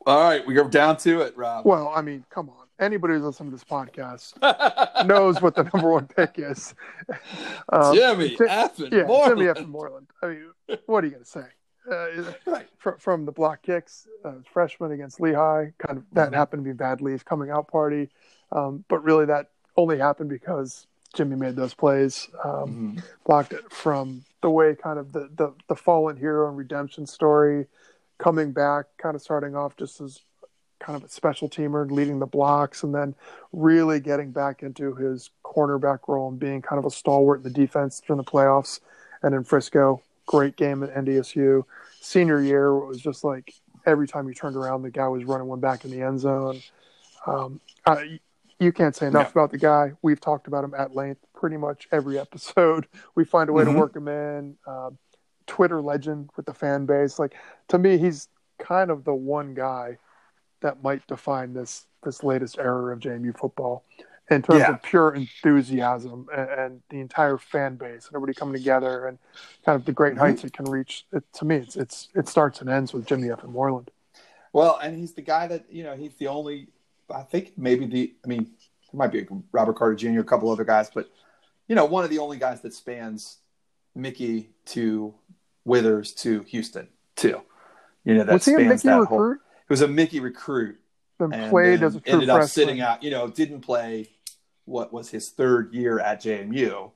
all 0.05 0.23
right, 0.29 0.45
we 0.45 0.53
go 0.53 0.67
down 0.67 0.97
to 0.97 1.21
it, 1.21 1.35
Rob. 1.37 1.65
Well, 1.65 1.91
I 1.95 2.01
mean, 2.01 2.23
come 2.29 2.49
on. 2.49 2.66
Anybody 2.79 3.15
who's 3.15 3.23
listening 3.23 3.49
to 3.51 3.55
this 3.55 3.63
podcast 3.63 4.35
knows 5.07 5.41
what 5.41 5.55
the 5.55 5.63
number 5.73 5.91
one 5.91 6.07
pick 6.07 6.35
is. 6.37 6.73
Um, 7.69 7.93
Jimmy 7.95 8.35
Effin 8.37 8.91
yeah, 8.93 9.03
Moreland. 9.03 9.39
Jimmy 9.39 9.49
F. 9.59 9.67
Moreland. 9.67 10.07
I 10.23 10.27
mean, 10.27 10.45
what 10.85 11.03
are 11.03 11.07
you 11.07 11.11
going 11.11 11.23
to 11.23 11.29
say? 11.29 11.45
Uh, 11.91 12.31
Right. 12.51 12.67
from, 12.77 12.97
from 12.97 13.25
the 13.25 13.31
block 13.33 13.61
kicks, 13.61 14.07
uh, 14.23 14.33
freshman 14.53 14.91
against 14.93 15.19
Lehigh, 15.19 15.71
kind 15.79 15.97
of 15.97 16.03
that 16.13 16.33
happened 16.33 16.63
to 16.63 16.69
be 16.69 16.73
Bad 16.73 16.99
Vadley's 16.99 17.23
coming 17.23 17.49
out 17.49 17.67
party, 17.67 18.09
um, 18.53 18.85
but 18.87 19.03
really 19.03 19.25
that 19.25 19.49
only 19.75 19.97
happened 19.97 20.29
because 20.29 20.87
Jimmy 21.13 21.35
made 21.35 21.55
those 21.57 21.73
plays, 21.73 22.29
um, 22.43 22.95
Mhm. 22.97 23.03
blocked 23.25 23.51
it 23.53 23.69
from 23.71 24.23
the 24.41 24.49
way 24.49 24.75
kind 24.75 24.97
of 24.99 25.11
the, 25.11 25.29
the 25.35 25.53
the 25.67 25.75
fallen 25.75 26.15
hero 26.15 26.47
and 26.47 26.57
redemption 26.57 27.05
story, 27.05 27.67
coming 28.17 28.51
back, 28.53 28.85
kind 28.97 29.15
of 29.15 29.21
starting 29.21 29.55
off 29.57 29.75
just 29.75 29.99
as 29.99 30.21
kind 30.87 30.95
of 30.95 31.03
a 31.03 31.09
special 31.11 31.49
teamer, 31.49 31.91
leading 31.91 32.17
the 32.19 32.25
blocks, 32.25 32.81
and 32.81 32.95
then 32.95 33.13
really 33.51 33.99
getting 33.99 34.31
back 34.31 34.63
into 34.63 34.95
his 34.95 35.31
cornerback 35.43 35.99
role 36.07 36.29
and 36.29 36.39
being 36.39 36.61
kind 36.61 36.79
of 36.79 36.85
a 36.85 36.89
stalwart 36.89 37.39
in 37.39 37.43
the 37.43 37.49
defense 37.49 38.01
during 38.07 38.15
the 38.17 38.23
playoffs. 38.23 38.79
And 39.21 39.35
in 39.35 39.43
Frisco, 39.43 40.01
great 40.27 40.55
game 40.55 40.83
at 40.83 40.95
NDSU. 40.95 41.65
Senior 41.99 42.41
year 42.41 42.67
it 42.69 42.85
was 42.87 43.01
just 43.01 43.25
like 43.25 43.53
every 43.85 44.07
time 44.07 44.29
you 44.29 44.33
turned 44.33 44.55
around, 44.55 44.81
the 44.83 44.89
guy 44.89 45.09
was 45.09 45.25
running 45.25 45.47
one 45.47 45.59
back 45.59 45.83
in 45.83 45.91
the 45.91 46.01
end 46.01 46.21
zone. 46.21 46.61
Um, 47.25 47.59
I, 47.85 48.21
you 48.57 48.71
can't 48.71 48.95
say 48.95 49.07
enough 49.07 49.27
Yeah. 49.35 49.41
about 49.41 49.51
the 49.51 49.57
guy. 49.57 49.91
We've 50.01 50.21
talked 50.21 50.47
about 50.47 50.63
him 50.63 50.73
at 50.73 50.95
length 50.95 51.19
pretty 51.35 51.57
much 51.57 51.89
every 51.91 52.17
episode. 52.17 52.87
We 53.15 53.25
find 53.25 53.49
a 53.49 53.53
way 53.53 53.65
Mhm. 53.65 53.73
to 53.73 53.77
work 53.79 53.95
him 53.97 54.07
in. 54.07 54.55
Um, 54.65 54.97
Twitter 55.47 55.81
legend 55.81 56.29
with 56.37 56.45
the 56.45 56.53
fan 56.53 56.85
base. 56.85 57.19
Like 57.19 57.35
to 57.67 57.77
me, 57.77 57.97
he's 57.97 58.29
kind 58.57 58.89
of 58.89 59.03
the 59.03 59.13
one 59.13 59.53
guy 59.53 59.97
that 60.61 60.83
might 60.83 61.05
define 61.07 61.53
this 61.53 61.85
this 62.03 62.23
latest 62.23 62.57
era 62.57 62.93
of 62.93 62.99
JMU 62.99 63.37
football 63.37 63.83
in 64.29 64.41
terms 64.41 64.59
Yeah. 64.59 64.71
of 64.73 64.83
pure 64.83 65.13
enthusiasm 65.15 66.27
and, 66.35 66.49
and 66.49 66.81
the 66.89 66.99
entire 66.99 67.37
fan 67.37 67.75
base 67.75 68.07
and 68.07 68.15
everybody 68.15 68.33
coming 68.33 68.55
together 68.55 69.07
and 69.07 69.17
kind 69.65 69.75
of 69.75 69.85
the 69.85 69.91
great 69.91 70.13
Mhm. 70.15 70.19
heights 70.19 70.43
it 70.43 70.53
can 70.53 70.65
reach. 70.65 71.05
It, 71.11 71.23
to 71.33 71.45
me, 71.45 71.57
it's 71.57 71.75
it's 71.75 72.09
it 72.15 72.27
starts 72.27 72.61
and 72.61 72.69
ends 72.69 72.93
with 72.93 73.05
Jimmy 73.05 73.29
F. 73.31 73.43
and 73.43 73.51
Moreland. 73.53 73.91
Well, 74.53 74.77
and 74.81 74.95
he's 74.97 75.13
the 75.13 75.21
guy 75.21 75.47
that 75.47 75.65
you 75.71 75.83
know. 75.83 75.95
He's 75.95 76.15
the 76.15 76.27
only. 76.27 76.69
I 77.13 77.23
think 77.23 77.53
maybe 77.57 77.85
the. 77.85 78.13
I 78.23 78.27
mean, 78.27 78.43
there 78.91 78.97
might 78.97 79.11
be 79.11 79.19
a 79.21 79.27
Robert 79.51 79.75
Carter 79.75 79.95
Jr. 79.95 80.19
a 80.21 80.23
couple 80.23 80.49
other 80.49 80.63
guys, 80.65 80.89
but 80.93 81.09
you 81.67 81.75
know, 81.75 81.85
one 81.85 82.03
of 82.03 82.09
the 82.09 82.19
only 82.19 82.37
guys 82.37 82.61
that 82.61 82.73
spans 82.73 83.37
Mickey 83.95 84.49
to 84.67 85.13
Withers 85.65 86.13
to 86.15 86.41
Houston 86.43 86.87
too. 87.15 87.41
You 88.05 88.13
know, 88.15 88.23
that 88.23 88.33
Was 88.33 88.45
he 88.45 88.53
a 88.53 88.55
spans 88.55 88.83
Mickey 88.85 88.87
that 88.95 88.99
recruit? 89.01 89.39
whole. 89.39 89.46
He 89.67 89.73
was 89.73 89.81
a 89.81 89.87
Mickey 89.87 90.19
recruit. 90.19 90.79
Then 91.19 91.33
and 91.33 91.49
played 91.49 91.79
then 91.79 91.83
as 91.83 91.95
a 91.95 92.01
true 92.01 92.13
ended 92.13 92.29
freshman. 92.29 92.43
up 92.43 92.49
sitting 92.49 92.81
out. 92.81 93.03
You 93.03 93.11
know, 93.11 93.27
didn't 93.27 93.61
play 93.61 94.09
what 94.65 94.93
was 94.93 95.09
his 95.09 95.29
third 95.29 95.73
year 95.73 95.99
at 95.99 96.21
JMU, 96.21 96.91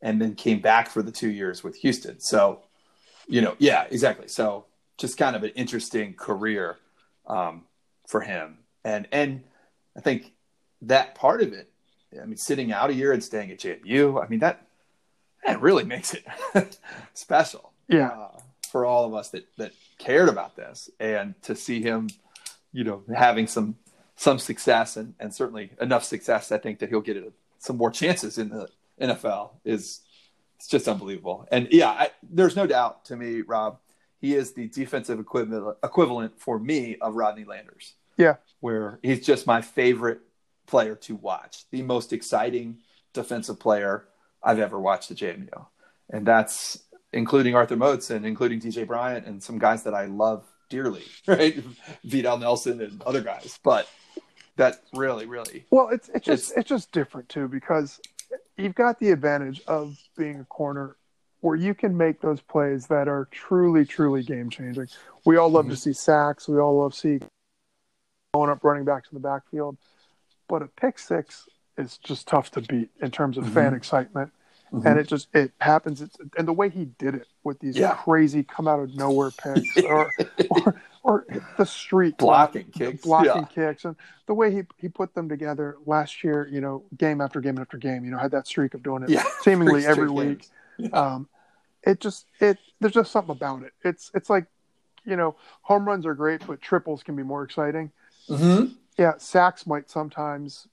and 0.00 0.20
then 0.20 0.34
came 0.34 0.60
back 0.60 0.88
for 0.88 1.02
the 1.02 1.10
two 1.10 1.30
years 1.30 1.64
with 1.64 1.76
Houston. 1.76 2.20
So, 2.20 2.62
you 3.26 3.40
know, 3.40 3.56
yeah, 3.58 3.86
exactly. 3.90 4.28
So, 4.28 4.66
just 4.96 5.18
kind 5.18 5.34
of 5.34 5.42
an 5.42 5.50
interesting 5.50 6.14
career 6.14 6.76
um, 7.26 7.64
for 8.06 8.20
him, 8.20 8.58
and 8.84 9.08
and 9.10 9.42
I 9.96 10.00
think 10.00 10.32
that 10.82 11.14
part 11.14 11.42
of 11.42 11.52
it. 11.52 11.70
I 12.20 12.24
mean, 12.24 12.38
sitting 12.38 12.72
out 12.72 12.88
a 12.88 12.94
year 12.94 13.12
and 13.12 13.22
staying 13.22 13.50
at 13.50 13.58
JMU. 13.58 14.24
I 14.24 14.28
mean 14.28 14.38
that 14.38 14.66
that 15.44 15.60
really 15.60 15.84
makes 15.84 16.14
it 16.14 16.24
special 17.14 17.72
Yeah, 17.88 18.08
uh, 18.08 18.38
for 18.68 18.84
all 18.84 19.04
of 19.04 19.14
us 19.14 19.30
that 19.30 19.46
that 19.56 19.72
cared 19.98 20.28
about 20.28 20.56
this 20.56 20.90
and 21.00 21.34
to 21.42 21.54
see 21.56 21.82
him 21.82 22.08
you 22.72 22.84
know 22.84 23.02
having 23.14 23.46
some 23.46 23.76
some 24.16 24.38
success 24.38 24.96
and 24.96 25.14
and 25.18 25.34
certainly 25.34 25.70
enough 25.80 26.04
success 26.04 26.52
i 26.52 26.58
think 26.58 26.78
that 26.78 26.88
he'll 26.88 27.00
get 27.00 27.32
some 27.58 27.76
more 27.76 27.90
chances 27.90 28.38
in 28.38 28.48
the 28.48 28.68
nfl 29.00 29.50
is 29.64 30.02
it's 30.58 30.66
just 30.66 30.88
unbelievable. 30.88 31.46
And 31.50 31.68
yeah 31.70 31.90
I, 31.90 32.10
there's 32.22 32.56
no 32.56 32.66
doubt 32.66 33.04
to 33.06 33.16
me 33.16 33.42
rob 33.42 33.78
he 34.20 34.34
is 34.34 34.52
the 34.52 34.66
defensive 34.68 35.20
equivalent 35.20 35.78
equivalent 35.82 36.40
for 36.40 36.58
me 36.58 36.96
of 37.00 37.14
rodney 37.14 37.44
landers. 37.44 37.94
Yeah. 38.16 38.36
where 38.58 38.98
he's 39.02 39.24
just 39.24 39.46
my 39.46 39.62
favorite 39.62 40.18
player 40.66 40.96
to 40.96 41.14
watch 41.14 41.70
the 41.70 41.82
most 41.82 42.12
exciting 42.12 42.78
defensive 43.12 43.60
player 43.60 44.06
i've 44.42 44.58
ever 44.58 44.78
watched 44.78 45.12
at 45.12 45.18
jmu 45.18 45.66
and 46.10 46.26
that's 46.26 46.82
including 47.12 47.54
Arthur 47.54 47.76
Moats 47.76 48.10
and 48.10 48.26
including 48.26 48.60
DJ 48.60 48.86
Bryant 48.86 49.26
and 49.26 49.42
some 49.42 49.58
guys 49.58 49.82
that 49.84 49.94
I 49.94 50.06
love 50.06 50.44
dearly, 50.68 51.04
right? 51.26 51.62
Vidal 52.04 52.38
Nelson 52.38 52.80
and 52.80 53.02
other 53.02 53.20
guys. 53.20 53.58
But 53.62 53.88
that 54.56 54.82
really, 54.94 55.26
really, 55.26 55.64
Well, 55.70 55.88
it's 55.88 56.08
it's 56.08 56.26
just 56.26 56.50
It's- 56.50 56.60
it's, 56.60 56.68
just 56.68 56.92
different 56.92 57.28
too 57.28 57.48
because 57.48 58.00
you've 58.56 58.74
got 58.74 58.98
the 58.98 59.10
advantage 59.10 59.62
of 59.66 59.96
being 60.16 60.40
a 60.40 60.44
corner 60.44 60.96
where 61.40 61.56
you 61.56 61.74
can 61.74 61.96
make 61.96 62.20
those 62.20 62.40
plays 62.40 62.88
that 62.88 63.06
are 63.06 63.28
truly, 63.30 63.84
truly 63.84 64.22
game 64.22 64.50
changing. 64.50 64.88
We 65.24 65.36
all 65.36 65.48
love 65.48 65.66
to 65.66 65.72
mm-hmm. 65.72 65.78
see 65.78 65.92
sacks. 65.92 66.48
We 66.48 66.58
all 66.58 66.80
love 66.80 66.92
to 66.92 66.98
see 66.98 67.20
going 68.34 68.50
up 68.50 68.64
running 68.64 68.84
backs 68.84 69.08
in 69.10 69.16
the 69.16 69.20
backfield, 69.20 69.78
but 70.48 70.62
a 70.62 70.66
pick 70.66 70.98
six 70.98 71.48
is 71.78 71.96
just 71.98 72.26
tough 72.26 72.50
to 72.50 72.60
beat 72.60 72.90
in 73.00 73.10
terms 73.10 73.38
of 73.38 73.44
mm-hmm. 73.44 73.54
fan 73.54 73.74
excitement. 73.74 74.32
And 74.72 74.98
it 74.98 75.06
just 75.08 75.28
it 75.34 75.52
happens. 75.60 76.02
It's, 76.02 76.16
and 76.36 76.46
the 76.46 76.52
way 76.52 76.68
he 76.68 76.84
did 76.84 77.14
it 77.14 77.26
with 77.44 77.58
these 77.60 77.76
Yeah. 77.76 77.94
crazy 77.94 78.42
come 78.42 78.68
out 78.68 78.80
of 78.80 78.94
nowhere 78.94 79.30
picks, 79.30 79.76
or, 79.84 80.12
or 80.50 80.74
or 81.02 81.26
the 81.56 81.64
street 81.64 82.18
blocking 82.18 82.64
kicks. 82.70 83.00
blocking 83.02 83.42
yeah. 83.56 83.68
kicks 83.68 83.84
and 83.86 83.96
the 84.26 84.34
way 84.34 84.52
he 84.52 84.62
he 84.76 84.88
put 84.88 85.14
them 85.14 85.28
together 85.28 85.76
last 85.86 86.22
year 86.22 86.46
you 86.50 86.60
know 86.60 86.82
game 86.98 87.20
after 87.22 87.40
game 87.40 87.56
after 87.58 87.78
game 87.78 88.04
you 88.04 88.10
know 88.10 88.18
had 88.18 88.32
that 88.32 88.46
streak 88.46 88.74
of 88.74 88.82
doing 88.82 89.02
it 89.04 89.08
Yeah. 89.08 89.22
seemingly 89.42 89.86
every 89.86 90.10
week 90.10 90.48
um 90.92 91.28
it 91.84 92.00
just 92.00 92.26
it 92.40 92.58
there's 92.80 92.92
just 92.92 93.10
something 93.12 93.30
about 93.30 93.62
it 93.62 93.72
it's 93.84 94.10
it's 94.12 94.28
like 94.28 94.46
you 95.06 95.16
know 95.16 95.36
home 95.62 95.86
runs 95.86 96.04
are 96.04 96.14
great 96.14 96.44
but 96.46 96.60
triples 96.60 97.02
can 97.02 97.16
be 97.16 97.22
more 97.22 97.42
exciting 97.44 97.90
Mm-hmm. 98.28 98.72
Yeah, 98.98 99.12
sacks 99.18 99.66
might 99.66 99.88
sometimes 99.88 100.66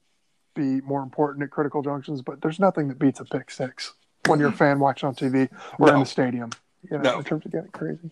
be 0.55 0.81
more 0.81 1.03
important 1.03 1.43
at 1.43 1.51
critical 1.51 1.83
junctions, 1.83 2.21
but 2.21 2.41
there's 2.41 2.59
nothing 2.59 2.87
that 2.87 2.97
beats 2.97 3.19
a 3.19 3.25
pick 3.25 3.51
six 3.51 3.93
when 4.25 4.39
you're 4.39 4.49
a 4.49 4.53
fan 4.53 4.79
watching 4.79 5.07
on 5.07 5.15
TV 5.15 5.49
or 5.77 5.93
in 5.93 5.99
the 5.99 6.05
stadium. 6.05 6.49
You 6.89 6.97
know, 6.97 7.03
No. 7.03 7.17
in 7.19 7.23
terms 7.23 7.45
of 7.45 7.51
getting 7.51 7.71
crazy. 7.71 8.09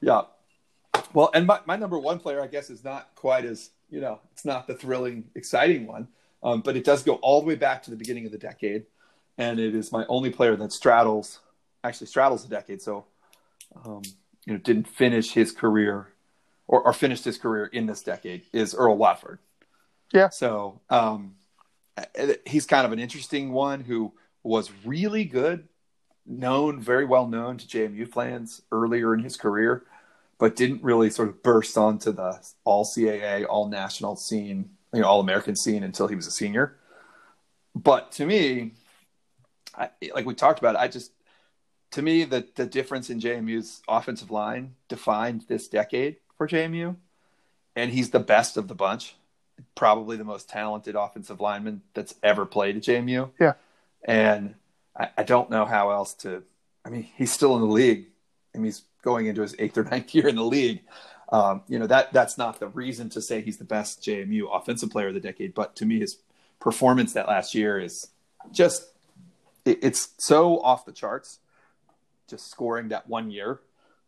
Yeah. 0.00 0.22
Well, 1.14 1.30
and 1.34 1.46
my, 1.46 1.60
my 1.66 1.76
number 1.76 1.98
one 1.98 2.18
player, 2.18 2.42
I 2.42 2.46
guess, 2.46 2.68
is 2.70 2.84
not 2.84 3.14
quite 3.14 3.44
as, 3.44 3.70
you 3.90 4.00
know, 4.00 4.20
it's 4.32 4.44
not 4.44 4.66
the 4.66 4.74
thrilling, 4.74 5.24
exciting 5.34 5.86
one, 5.86 6.08
um, 6.42 6.60
but 6.60 6.76
it 6.76 6.84
does 6.84 7.02
go 7.02 7.14
all 7.16 7.40
the 7.40 7.46
way 7.46 7.54
back 7.54 7.82
to 7.84 7.90
the 7.90 7.96
beginning 7.96 8.26
of 8.26 8.32
the 8.32 8.38
decade. 8.38 8.86
And 9.38 9.58
it 9.60 9.74
is 9.74 9.92
my 9.92 10.04
only 10.08 10.30
player 10.30 10.56
that 10.56 10.72
straddles, 10.72 11.40
actually 11.84 12.08
straddles 12.08 12.42
the 12.44 12.48
decade. 12.54 12.82
So, 12.82 13.04
um, 13.84 14.02
you 14.44 14.54
know, 14.54 14.58
didn't 14.58 14.88
finish 14.88 15.32
his 15.32 15.52
career 15.52 16.08
or, 16.66 16.82
or 16.82 16.92
finished 16.92 17.24
his 17.24 17.38
career 17.38 17.66
in 17.66 17.86
this 17.86 18.02
decade 18.02 18.42
is 18.52 18.74
Earl 18.74 18.96
Watford. 18.96 19.38
Yeah. 20.12 20.30
So 20.30 20.80
um, 20.90 21.34
Uh, 22.18 22.34
he's 22.46 22.66
kind 22.66 22.86
of 22.86 22.92
an 22.92 22.98
interesting 22.98 23.52
one 23.52 23.80
who 23.80 24.12
was 24.42 24.70
really 24.84 25.24
good, 25.24 25.68
known, 26.26 26.80
very 26.80 27.04
well 27.04 27.26
known 27.26 27.58
to 27.58 27.66
JMU 27.66 28.08
fans 28.12 28.62
earlier 28.70 29.14
in 29.14 29.20
his 29.20 29.36
career, 29.36 29.84
but 30.38 30.56
didn't 30.56 30.82
really 30.82 31.10
sort 31.10 31.28
of 31.28 31.42
burst 31.42 31.76
onto 31.76 32.12
the 32.12 32.38
all 32.64 32.84
CAA, 32.84 33.46
all 33.48 33.68
national 33.68 34.16
scene, 34.16 34.70
you 34.92 35.00
know, 35.00 35.06
all 35.06 35.20
American 35.20 35.56
scene 35.56 35.82
until 35.82 36.08
he 36.08 36.14
was 36.14 36.26
a 36.26 36.30
senior. 36.30 36.76
But 37.74 38.12
to 38.12 38.26
me, 38.26 38.72
I, 39.74 39.90
like 40.14 40.26
we 40.26 40.34
talked 40.34 40.58
about, 40.58 40.76
I 40.76 40.88
just 40.88 41.12
to 41.92 42.02
me 42.02 42.24
the 42.24 42.46
the 42.54 42.66
difference 42.66 43.10
in 43.10 43.20
JMU's 43.20 43.82
offensive 43.88 44.30
line 44.30 44.74
defined 44.88 45.44
this 45.48 45.68
decade 45.68 46.16
for 46.36 46.48
JMU, 46.48 46.96
and 47.76 47.92
he's 47.92 48.10
the 48.10 48.20
best 48.20 48.56
of 48.56 48.68
the 48.68 48.74
bunch, 48.74 49.14
probably 49.74 50.16
the 50.16 50.24
most 50.24 50.48
talented 50.48 50.94
offensive 50.94 51.40
lineman 51.40 51.82
that's 51.94 52.14
ever 52.22 52.46
played 52.46 52.76
at 52.76 52.82
JMU. 52.82 53.30
Yeah. 53.40 53.54
and 54.04 54.54
I, 54.96 55.10
I 55.18 55.22
don't 55.22 55.50
know 55.50 55.64
how 55.64 55.90
else 55.90 56.14
to. 56.14 56.42
I 56.84 56.90
mean, 56.90 57.08
he's 57.16 57.32
still 57.32 57.54
in 57.54 57.60
the 57.60 57.68
league. 57.68 58.06
I 58.54 58.58
mean, 58.58 58.66
he's 58.66 58.82
going 59.02 59.26
into 59.26 59.42
his 59.42 59.54
eighth 59.58 59.78
or 59.78 59.84
ninth 59.84 60.14
year 60.14 60.28
in 60.28 60.36
the 60.36 60.44
league. 60.44 60.80
Um, 61.30 61.62
you 61.68 61.78
know 61.78 61.86
that 61.86 62.12
that's 62.12 62.38
not 62.38 62.58
the 62.58 62.68
reason 62.68 63.10
to 63.10 63.20
say 63.20 63.42
he's 63.42 63.58
the 63.58 63.64
best 63.64 64.02
JMU 64.02 64.44
offensive 64.50 64.90
player 64.90 65.08
of 65.08 65.14
the 65.14 65.20
decade, 65.20 65.54
but 65.54 65.76
to 65.76 65.84
me, 65.86 66.00
his 66.00 66.16
performance 66.58 67.12
that 67.12 67.28
last 67.28 67.54
year 67.54 67.78
is 67.78 68.08
just 68.50 68.86
it, 69.64 69.78
it's 69.82 70.08
so 70.18 70.60
off 70.60 70.86
the 70.86 70.92
charts. 70.92 71.38
Just 72.28 72.50
scoring 72.50 72.88
that 72.88 73.08
one 73.08 73.30
year, 73.30 73.60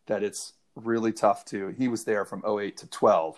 that 0.07 0.23
it's 0.23 0.53
really 0.75 1.11
tough 1.11 1.45
to. 1.45 1.69
He 1.69 1.87
was 1.87 2.03
there 2.03 2.25
from 2.25 2.43
08 2.45 2.77
to 2.77 2.87
12. 2.87 3.37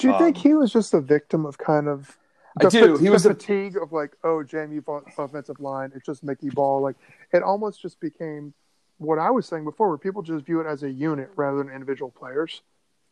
Do 0.00 0.08
you 0.08 0.18
think 0.18 0.36
Um, 0.36 0.42
he 0.42 0.54
was 0.54 0.72
just 0.72 0.94
a 0.94 1.00
victim 1.00 1.44
of 1.44 1.58
kind 1.58 1.88
of 1.88 2.18
I 2.60 2.68
do. 2.68 2.96
He 2.96 3.10
was 3.10 3.22
the 3.22 3.30
a- 3.30 3.34
fatigue 3.34 3.76
of 3.76 3.92
like, 3.92 4.16
oh, 4.24 4.42
JMU 4.44 4.84
fo- 4.84 5.04
offensive 5.18 5.60
line. 5.60 5.92
It's 5.94 6.04
just 6.04 6.24
Mickey 6.24 6.50
Ball. 6.50 6.80
Like 6.80 6.96
it 7.32 7.42
almost 7.42 7.80
just 7.80 8.00
became 8.00 8.54
what 8.98 9.18
I 9.18 9.30
was 9.30 9.46
saying 9.46 9.64
before, 9.64 9.88
where 9.88 9.98
people 9.98 10.22
just 10.22 10.44
view 10.44 10.60
it 10.60 10.66
as 10.66 10.82
a 10.82 10.90
unit 10.90 11.30
rather 11.36 11.58
than 11.58 11.70
individual 11.70 12.10
players. 12.10 12.62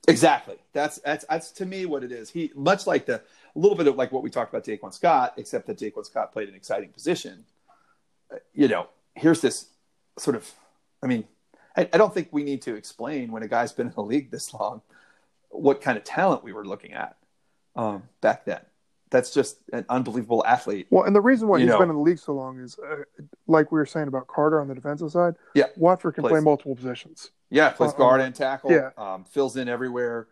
Exactly. 0.07 0.57
That's 0.73 0.99
that's 1.01 1.25
that's 1.29 1.51
to 1.53 1.67
me 1.67 1.87
what 1.87 2.03
it 2.03 2.11
is. 2.13 2.31
He 2.31 2.51
much 2.55 2.87
like 2.87 3.07
the 3.07 3.17
a 3.17 3.59
little 3.59 3.77
bit 3.77 3.87
of 3.87 3.97
like 3.97 4.11
what 4.11 4.23
we 4.23 4.31
talked 4.31 4.53
about 4.53 4.65
Daquan 4.65 4.93
Scott, 4.93 5.35
except 5.37 5.67
that 5.67 5.79
Daquan 5.79 6.05
Scott 6.07 6.33
played 6.33 6.49
an 6.49 6.55
exciting 6.55 6.91
position. 6.91 7.45
You 8.55 8.69
know, 8.69 8.89
here's 9.15 9.41
this 9.41 9.67
sort 10.19 10.37
of. 10.37 10.51
I 11.03 11.07
mean, 11.07 11.25
I, 11.77 11.83
I 11.93 11.99
don't 11.99 12.13
think 12.13 12.29
we 12.33 12.43
need 12.43 12.63
to 12.63 12.75
explain 12.75 13.31
when 13.31 13.43
a 13.43 13.49
guy's 13.49 13.73
been 13.73 13.89
in 13.89 13.93
the 13.95 14.03
league 14.03 14.31
this 14.31 14.53
long 14.53 14.83
what 15.51 15.81
kind 15.81 15.97
of 15.99 16.05
talent 16.05 16.45
we 16.45 16.53
were 16.53 16.65
looking 16.65 16.93
at 16.93 17.17
um, 17.77 18.03
back 18.21 18.45
then. 18.45 18.61
That's 19.11 19.33
just 19.33 19.57
an 19.73 19.87
unbelievable 19.89 20.45
athlete. 20.47 20.87
Well, 20.91 21.05
and 21.05 21.17
the 21.17 21.21
reason 21.23 21.49
why 21.49 21.61
he's 21.61 21.69
know. 21.69 21.79
been 21.79 21.89
in 21.89 21.97
the 21.97 22.03
league 22.03 22.19
so 22.19 22.35
long 22.35 22.59
is, 22.61 22.79
uh, 22.79 22.97
like 23.47 23.73
we 23.73 23.79
were 23.79 23.87
saying 23.87 24.09
about 24.09 24.27
Carter 24.27 24.61
on 24.61 24.69
the 24.69 24.75
defensive 24.75 25.11
side. 25.11 25.35
Yeah. 25.55 25.65
Watford 25.77 26.15
can 26.15 26.23
Plays. 26.23 26.33
play 26.33 26.41
multiple 26.41 26.77
positions. 26.77 27.31
Yeah, 27.49 27.71
plays 27.71 27.93
Uh, 27.93 27.97
guard 27.97 28.21
and 28.21 28.35
tackle. 28.35 28.71
yeah. 28.71 28.91
Um, 28.99 29.25
fills 29.25 29.57
in 29.57 29.69
everywhere. 29.69 30.29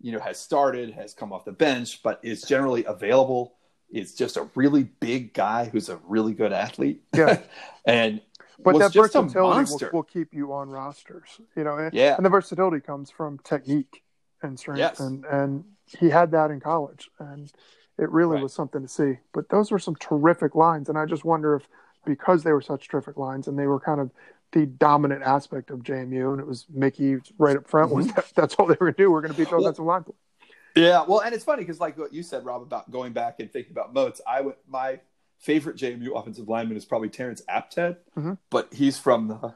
You 0.00 0.12
know, 0.12 0.18
has 0.20 0.38
started, 0.38 0.90
has 0.90 1.14
come 1.14 1.32
off 1.32 1.46
the 1.46 1.52
bench, 1.52 2.02
but 2.02 2.20
is 2.22 2.42
generally 2.42 2.84
available. 2.84 3.54
Is 3.90 4.14
just 4.14 4.36
a 4.36 4.46
really 4.54 4.82
big 4.84 5.32
guy 5.32 5.64
who's 5.64 5.88
a 5.88 5.96
really 6.06 6.34
good 6.34 6.52
athlete. 6.52 7.02
Yeah. 7.16 7.40
and 7.86 8.20
But 8.62 8.74
that 8.78 8.92
just 8.92 9.14
versatility 9.14 9.72
will, 9.86 9.90
will 9.92 10.02
keep 10.02 10.34
you 10.34 10.52
on 10.52 10.68
rosters, 10.68 11.40
you 11.56 11.64
know. 11.64 11.78
And, 11.78 11.94
Yeah. 11.94 12.14
and 12.16 12.26
the 12.26 12.30
versatility 12.30 12.80
comes 12.80 13.10
from 13.10 13.38
technique 13.38 14.02
and 14.42 14.58
strength, 14.58 14.78
Yes. 14.78 15.00
and 15.00 15.24
and 15.24 15.64
he 15.86 16.10
had 16.10 16.30
that 16.32 16.50
in 16.50 16.60
college, 16.60 17.10
and 17.18 17.50
it 17.98 18.10
really 18.10 18.34
Right. 18.34 18.42
was 18.42 18.52
something 18.52 18.82
to 18.82 18.88
see. 18.88 19.18
But 19.32 19.48
those 19.48 19.70
were 19.70 19.78
some 19.78 19.96
terrific 19.96 20.54
lines, 20.54 20.88
and 20.88 20.98
I 20.98 21.06
just 21.06 21.24
wonder 21.24 21.54
if 21.56 21.68
because 22.04 22.42
they 22.44 22.52
were 22.52 22.60
such 22.62 22.88
terrific 22.88 23.16
lines, 23.16 23.48
and 23.48 23.58
they 23.58 23.66
were 23.66 23.80
kind 23.80 24.00
of 24.00 24.10
the 24.52 24.64
dominant 24.66 25.22
aspect 25.22 25.70
of 25.70 25.80
JMU, 25.82 26.32
and 26.32 26.40
it 26.40 26.46
was 26.46 26.66
Mickey 26.70 27.16
right 27.36 27.56
up 27.56 27.66
front. 27.68 27.92
Was 27.94 28.06
that, 28.14 28.32
that's 28.34 28.54
all 28.54 28.66
they 28.66 28.76
were 28.80 28.86
going 28.86 28.94
to 28.94 29.02
do? 29.02 29.10
We're 29.10 29.20
going 29.20 29.32
to 29.32 29.36
beat 29.36 29.48
Mm-hmm. 29.48 29.56
Well- 29.56 29.64
offensive 29.66 29.84
line. 29.84 30.04
Yeah, 30.74 31.04
well, 31.08 31.20
and 31.20 31.34
it's 31.34 31.44
funny 31.44 31.62
because 31.62 31.80
like 31.80 31.98
what 31.98 32.12
you 32.14 32.22
said, 32.22 32.44
Rob, 32.44 32.62
about 32.62 32.90
going 32.90 33.12
back 33.12 33.40
and 33.40 33.52
thinking 33.52 33.72
about 33.72 33.92
Moats. 33.92 34.20
I 34.26 34.42
went 34.42 34.58
my 34.68 35.00
favorite 35.38 35.76
JMU 35.76 36.16
offensive 36.16 36.48
lineman 36.48 36.76
is 36.76 36.84
probably 36.84 37.08
Terrence 37.08 37.42
Apted, 37.48 37.96
Mhm. 38.16 38.38
but 38.50 38.72
he's 38.74 38.98
from 38.98 39.28
the 39.28 39.54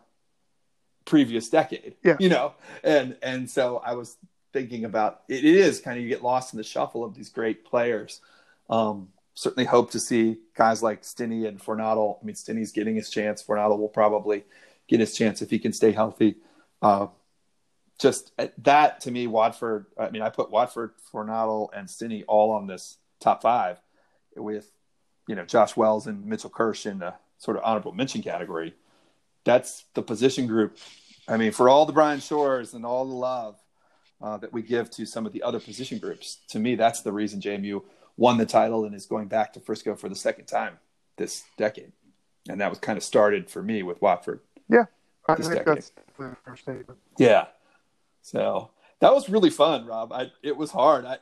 previous 1.05 1.49
decade. 1.49 1.95
Yeah. 2.03 2.17
you 2.19 2.29
know, 2.29 2.55
and 2.83 3.17
and 3.23 3.49
so 3.51 3.79
I 3.79 3.95
was 3.95 4.17
thinking 4.53 4.85
about 4.85 5.23
it, 5.29 5.45
is 5.45 5.81
kind 5.81 5.97
of 5.97 6.03
you 6.03 6.09
get 6.09 6.23
lost 6.23 6.53
in 6.53 6.59
the 6.59 6.65
shuffle 6.65 7.05
of 7.05 7.15
these 7.15 7.29
great 7.29 7.65
players. 7.65 8.21
Um, 8.69 9.09
certainly 9.35 9.65
hope 9.67 9.91
to 9.93 10.01
see 10.01 10.39
guys 10.55 10.83
like 10.83 11.05
Stinnie 11.05 11.47
and 11.47 11.59
Fornadel. 11.59 12.19
I 12.21 12.25
mean, 12.25 12.35
Stinnie's 12.35 12.73
getting 12.73 12.97
his 12.97 13.11
chance. 13.11 13.43
Fornadel 13.43 13.79
will 13.79 13.89
probably 13.89 14.45
get 14.89 15.01
his 15.01 15.17
chance 15.17 15.43
if 15.43 15.51
he 15.51 15.59
can 15.59 15.73
stay 15.73 15.93
healthy. 15.93 16.37
Uh, 16.81 17.09
just 17.99 18.33
uh, 18.39 18.49
that 18.59 19.01
to 19.03 19.11
me, 19.11 19.27
Watford. 19.27 19.87
I 19.99 20.11
mean, 20.11 20.23
I 20.23 20.29
put 20.29 20.51
Watford, 20.51 20.93
Fornadel, 21.13 21.69
and 21.75 21.89
Stinnie 21.89 22.25
all 22.25 22.51
on 22.51 22.67
this 22.67 22.99
top 23.21 23.43
five, 23.43 23.81
with 24.37 24.71
you 25.29 25.35
know 25.35 25.45
Josh 25.45 25.77
Wells 25.77 26.07
and 26.07 26.27
Mitchell 26.27 26.51
Kirsch 26.51 26.87
in 26.87 26.99
the 26.99 27.15
sort 27.39 27.57
of 27.57 27.63
honorable 27.65 27.93
mention 27.93 28.23
category. 28.23 28.75
That's 29.45 29.85
the 29.95 30.03
position 30.03 30.47
group. 30.47 30.77
I 31.29 31.37
mean, 31.37 31.53
for 31.53 31.69
all 31.69 31.87
the 31.87 31.93
Bryan 31.93 32.21
Schors 32.21 32.75
and 32.75 32.85
all 32.85 33.05
the 33.05 33.15
love 33.15 33.57
uh, 34.23 34.37
that 34.39 34.53
we 34.53 34.63
give 34.63 34.91
to 34.91 35.07
some 35.07 35.27
of 35.27 35.33
the 35.33 35.43
other 35.43 35.61
position 35.61 35.99
groups, 35.99 36.39
to 36.49 36.59
me, 36.59 36.75
that's 36.77 37.03
the 37.03 37.13
reason 37.13 37.41
JMU 37.41 37.83
won 38.17 38.39
the 38.39 38.47
title 38.47 38.85
and 38.85 38.95
is 38.95 39.07
going 39.07 39.29
back 39.29 39.53
to 39.55 39.61
Frisco 39.61 39.97
for 39.97 40.09
the 40.09 40.15
second 40.15 40.47
time 40.47 40.79
this 41.17 41.45
decade. 41.57 41.93
And 42.49 42.61
that 42.61 42.71
was 42.71 42.79
kind 42.79 42.97
of 42.97 43.05
started 43.05 43.51
for 43.51 43.63
me 43.63 43.83
with 43.83 44.01
Watford. 44.03 44.41
I 45.29 45.35
This 45.37 45.49
think 45.49 45.65
decade. 45.65 45.77
that's 45.77 45.91
the 46.19 46.37
first 46.45 46.63
statement. 46.63 46.99
Yeah. 47.19 47.47
So 48.23 48.71
that 49.01 49.13
was 49.15 49.29
really 49.29 49.51
fun, 49.51 49.87
Rob. 49.87 50.13
I 50.13 50.31
it 50.43 50.57
was 50.57 50.71
hard. 50.71 51.05
I, 51.05 51.15
I 51.15 51.19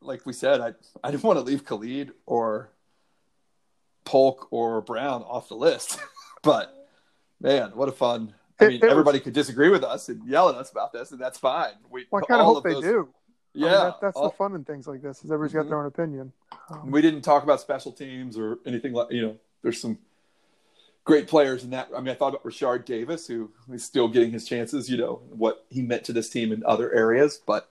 like 0.00 0.26
we 0.26 0.32
said, 0.32 0.60
I 0.60 0.74
I 1.02 1.10
didn't 1.10 1.22
want 1.24 1.38
to 1.38 1.44
leave 1.44 1.64
Khalid 1.64 2.12
or 2.26 2.70
Polk 4.04 4.48
or 4.52 4.80
Brown 4.80 5.22
off 5.22 5.48
the 5.48 5.56
list, 5.56 5.98
but 6.42 6.88
man, 7.40 7.72
what 7.74 7.88
a 7.88 7.92
fun! 7.92 8.34
I 8.60 8.68
mean, 8.68 8.76
it 8.76 8.82
was- 8.82 8.90
everybody 8.90 9.20
could 9.20 9.32
disagree 9.34 9.68
with 9.68 9.84
us 9.84 10.08
and 10.08 10.26
yell 10.28 10.48
at 10.48 10.54
us 10.54 10.70
about 10.70 10.92
this, 10.92 11.10
and 11.12 11.20
that's 11.20 11.38
fine. 11.38 11.74
We 11.90 12.06
Well, 12.10 12.22
I 12.24 12.26
kind 12.26 12.40
of 12.40 12.46
hope 12.46 12.64
they 12.64 12.72
those- 12.74 12.82
do. 12.84 12.98
I 13.54 13.58
mean, 13.58 13.68
Yeah, 13.68 13.70
that, 13.70 14.00
that's 14.00 14.16
all- 14.16 14.30
the 14.30 14.36
fun 14.36 14.54
in 14.54 14.64
things 14.64 14.86
like 14.86 15.00
this. 15.02 15.24
Is 15.24 15.30
everybody's 15.32 15.54
got 15.54 15.64
Mhm. 15.66 15.68
their 15.70 15.78
own 15.80 15.86
opinion. 15.86 16.32
Um, 16.70 16.90
we 16.90 17.00
didn't 17.00 17.22
talk 17.22 17.42
about 17.42 17.60
special 17.60 17.92
teams 17.92 18.36
or 18.38 18.58
anything 18.66 18.92
like 18.92 19.10
you 19.10 19.22
know. 19.22 19.36
There's 19.62 19.80
some 19.80 19.98
great 21.04 21.26
players 21.28 21.64
in 21.64 21.70
that. 21.70 21.88
I 21.96 22.00
mean, 22.00 22.08
I 22.10 22.14
thought 22.14 22.28
about 22.28 22.44
Rashard 22.44 22.84
Davis, 22.84 23.26
who 23.26 23.50
is 23.72 23.84
still 23.84 24.08
getting 24.08 24.30
his 24.32 24.44
chances. 24.46 24.90
You 24.90 24.98
know 24.98 25.22
what 25.30 25.64
he 25.70 25.80
meant 25.82 26.04
to 26.04 26.12
this 26.12 26.28
team 26.28 26.52
in 26.52 26.62
other 26.64 26.92
areas, 26.92 27.40
but 27.46 27.70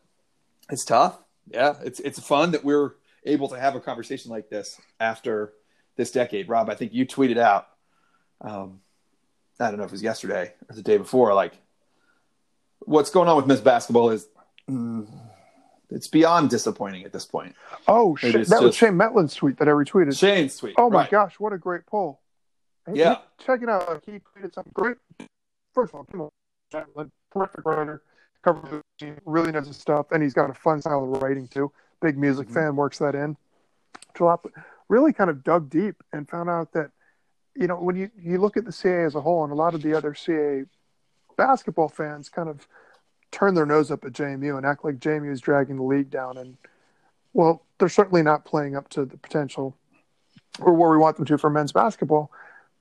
it's 0.71 0.85
tough. 0.85 1.19
Yeah, 1.47 1.75
it's 1.83 1.99
it's 1.99 2.19
fun 2.19 2.51
that 2.51 2.63
we're 2.63 2.93
able 3.25 3.47
to 3.49 3.59
have 3.59 3.75
a 3.75 3.79
conversation 3.79 4.31
like 4.31 4.49
this 4.49 4.79
after 4.99 5.53
this 5.97 6.09
decade. 6.11 6.49
Rob, 6.49 6.69
I 6.69 6.75
think 6.75 6.93
you 6.93 7.05
tweeted 7.05 7.37
out. 7.37 7.67
Um, 8.41 8.81
I 9.59 9.69
don't 9.69 9.77
know 9.77 9.83
if 9.85 9.89
it 9.91 9.93
was 9.93 10.03
yesterday 10.03 10.53
or 10.69 10.75
the 10.75 10.81
day 10.81 10.97
before. 10.97 11.33
Like, 11.33 11.53
what's 12.79 13.09
going 13.09 13.29
on 13.29 13.37
with 13.37 13.47
men's 13.47 13.61
basketball 13.61 14.09
is. 14.11 14.27
mm, 14.69 15.07
it's 15.91 16.07
beyond 16.07 16.49
disappointing 16.49 17.03
at 17.05 17.13
this 17.13 17.25
point. 17.25 17.55
oh, 17.87 18.15
It 18.15 18.31
shit. 18.31 18.47
that 18.49 18.61
was 18.61 18.75
Shane 18.75 18.97
Metlin's 18.97 19.35
tweet 19.35 19.57
that 19.59 19.67
I 19.67 19.71
retweeted. 19.71 20.17
Shane's 20.17 20.57
tweet. 20.57 20.75
Oh 20.77 20.89
my 20.89 21.01
right. 21.01 21.11
gosh, 21.11 21.39
what 21.39 21.53
a 21.53 21.57
great 21.57 21.85
poll! 21.85 22.19
Hey, 22.87 22.93
Yeah. 22.95 23.15
hey, 23.15 23.21
check 23.45 23.61
it 23.61 23.69
out. 23.69 24.03
He 24.05 24.13
tweeted 24.13 24.53
something 24.53 24.73
great. 24.73 24.97
First 25.73 25.93
of 25.93 25.99
all, 25.99 26.03
come 26.05 26.21
on, 26.21 26.29
Chapman, 26.71 27.11
terrific 27.31 27.63
writer, 27.65 28.01
covers 28.43 28.69
the 28.71 28.81
team, 28.99 29.17
really 29.25 29.51
knows 29.51 29.67
his 29.67 29.77
stuff, 29.77 30.07
and 30.11 30.23
he's 30.23 30.33
got 30.33 30.49
a 30.49 30.53
fun 30.53 30.81
style 30.81 31.03
of 31.03 31.21
writing 31.21 31.47
too. 31.47 31.71
Big 32.01 32.17
music 32.17 32.47
Mhm. 32.47 32.53
fan, 32.53 32.75
works 32.75 32.97
that 32.99 33.13
in. 33.15 33.37
Really 34.87 35.13
kind 35.13 35.29
of 35.29 35.43
dug 35.43 35.69
deep 35.69 36.03
and 36.13 36.29
found 36.29 36.49
out 36.49 36.71
that 36.73 36.91
you 37.55 37.67
know 37.67 37.75
when 37.75 37.95
you 37.95 38.09
you 38.21 38.37
look 38.39 38.57
at 38.57 38.65
the 38.65 38.71
CAA 38.71 39.05
as 39.05 39.15
a 39.15 39.21
whole, 39.21 39.43
and 39.43 39.51
a 39.51 39.55
lot 39.55 39.73
of 39.73 39.81
the 39.81 39.93
other 39.95 40.11
CAA 40.13 40.67
basketball 41.37 41.89
fans 41.89 42.29
kind 42.29 42.49
of 42.49 42.67
turn 43.31 43.53
their 43.55 43.65
nose 43.65 43.91
up 43.91 44.05
at 44.05 44.13
JMU 44.13 44.55
and 44.57 44.65
act 44.65 44.85
like 44.85 44.95
JMU 44.99 45.31
is 45.31 45.41
dragging 45.41 45.75
the 45.77 45.83
league 45.83 46.09
down 46.09 46.37
and 46.37 46.57
Well, 47.33 47.63
they're 47.77 47.89
certainly 47.89 48.21
not 48.23 48.45
playing 48.45 48.77
up 48.77 48.87
to 48.89 49.03
the 49.03 49.17
potential 49.17 49.75
or 50.61 50.73
where 50.73 50.89
we 50.91 50.97
want 50.97 51.17
them 51.17 51.25
to 51.25 51.37
for 51.37 51.49
men's 51.49 51.73
basketball. 51.73 52.31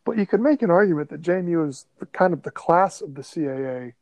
But 0.04 0.16
you 0.16 0.26
could 0.26 0.40
make 0.40 0.62
an 0.62 0.70
argument 0.70 1.08
that 1.08 1.22
JMU 1.22 1.68
is 1.68 1.86
the, 1.98 2.06
kind 2.06 2.32
of 2.32 2.42
the 2.42 2.52
class 2.52 3.00
of 3.00 3.14
the 3.16 3.22
CAA 3.22 3.94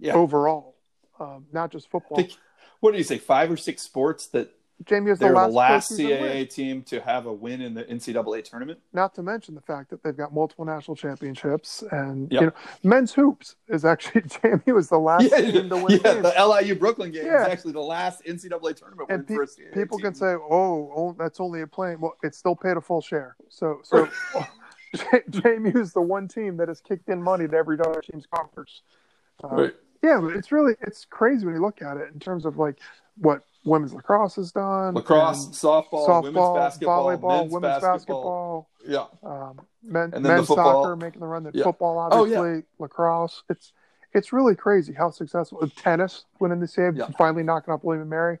Yeah. 0.00 0.14
overall, 0.14 0.74
um, 1.20 1.46
not 1.52 1.70
just 1.70 1.88
football. 1.88 2.16
Think- 2.16 2.32
what 2.80 2.90
do 2.90 2.98
you 2.98 3.04
say? 3.04 3.18
Five 3.18 3.52
or 3.52 3.56
six 3.56 3.82
sports 3.82 4.26
that 4.28 4.50
JMU 4.84 5.10
is 5.12 5.18
the 5.18 5.26
they're 5.26 5.34
last, 5.34 5.48
the 5.50 5.54
last 5.56 5.92
postseason 5.92 6.20
win. 6.20 6.32
CAA 6.46 6.50
team 6.50 6.82
to 6.84 7.00
have 7.00 7.26
a 7.26 7.32
win 7.32 7.60
in 7.60 7.74
the 7.74 7.84
NCAA 7.84 8.44
tournament. 8.44 8.78
Not 8.92 9.14
to 9.16 9.22
mention 9.22 9.54
the 9.54 9.60
fact 9.60 9.90
that 9.90 10.02
they've 10.02 10.16
got 10.16 10.32
multiple 10.32 10.64
national 10.64 10.96
championships, 10.96 11.82
and 11.92 12.30
Yep. 12.32 12.40
you 12.40 12.46
know, 12.46 12.52
men's 12.82 13.12
hoops 13.12 13.56
is 13.68 13.84
actually 13.84 14.22
JMU 14.22 14.74
was 14.74 14.88
the 14.88 14.98
last 14.98 15.30
Yeah, 15.30 15.40
team 15.50 15.68
to 15.68 15.76
win 15.76 16.00
yeah, 16.04 16.14
games. 16.14 16.22
the 16.22 16.34
LIU 16.46 16.74
Brooklyn 16.74 17.10
game 17.12 17.26
Yeah. 17.26 17.42
is 17.42 17.48
actually 17.48 17.72
the 17.72 17.80
last 17.80 18.24
NCAA 18.24 18.74
tournament 18.76 19.08
win 19.08 19.18
and 19.20 19.26
pe- 19.28 19.34
for 19.34 19.42
a 19.42 19.46
CAA 19.46 19.72
people 19.74 19.98
team. 19.98 20.04
can 20.06 20.14
say, 20.14 20.34
"Oh, 20.34 20.92
oh, 20.96 21.16
that's 21.18 21.40
only 21.40 21.60
a 21.62 21.66
plane." 21.66 22.00
Well, 22.00 22.14
it 22.22 22.34
still 22.34 22.56
paid 22.56 22.76
a 22.76 22.80
full 22.80 23.00
share. 23.00 23.36
So, 23.48 23.80
so 23.82 24.06
J- 24.94 25.22
JMU 25.30 25.76
is 25.76 25.92
the 25.92 26.02
one 26.02 26.28
team 26.28 26.56
that 26.58 26.68
has 26.68 26.80
kicked 26.80 27.08
in 27.08 27.22
money 27.22 27.48
to 27.48 27.56
every 27.56 27.78
other 27.80 28.00
team's 28.00 28.26
coffers. 28.26 28.82
Uh, 29.42 29.48
Right. 29.48 29.74
Yeah, 30.04 30.20
it's 30.34 30.50
really 30.50 30.74
it's 30.80 31.04
crazy 31.04 31.46
when 31.46 31.54
you 31.54 31.60
look 31.60 31.80
at 31.80 31.96
it 31.96 32.12
in 32.12 32.18
terms 32.18 32.44
of 32.44 32.58
like 32.58 32.80
what 33.18 33.42
women's 33.64 33.94
lacrosse 33.94 34.36
has 34.36 34.52
done, 34.52 34.94
lacrosse, 34.94 35.46
and 35.46 35.54
softball, 35.54 36.22
women's 36.22 36.36
softball, 36.36 36.54
basketball, 36.54 37.04
volleyball, 37.06 37.40
men's 37.40 37.52
women's 37.52 37.80
basketball. 37.80 37.88
basketball, 37.92 38.68
Yeah, 38.86 39.06
um, 39.22 39.60
men, 39.82 40.12
men's 40.20 40.48
soccer 40.48 40.96
making 40.96 41.20
the 41.20 41.26
run. 41.26 41.44
The 41.44 41.52
Yeah. 41.54 41.64
football, 41.64 41.98
Oh, 42.10 42.24
yeah. 42.24 42.38
obviously, 42.40 42.64
lacrosse. 42.78 43.42
It's 43.48 43.72
it's 44.14 44.30
really 44.30 44.54
crazy 44.54 44.92
how 44.92 45.10
successful 45.10 45.66
tennis 45.74 46.26
winning 46.38 46.60
the 46.60 46.66
save, 46.66 46.96
Yeah. 46.96 47.08
finally 47.16 47.42
knocking 47.42 47.72
off 47.72 47.82
William 47.82 48.02
and 48.02 48.10
Mary. 48.10 48.38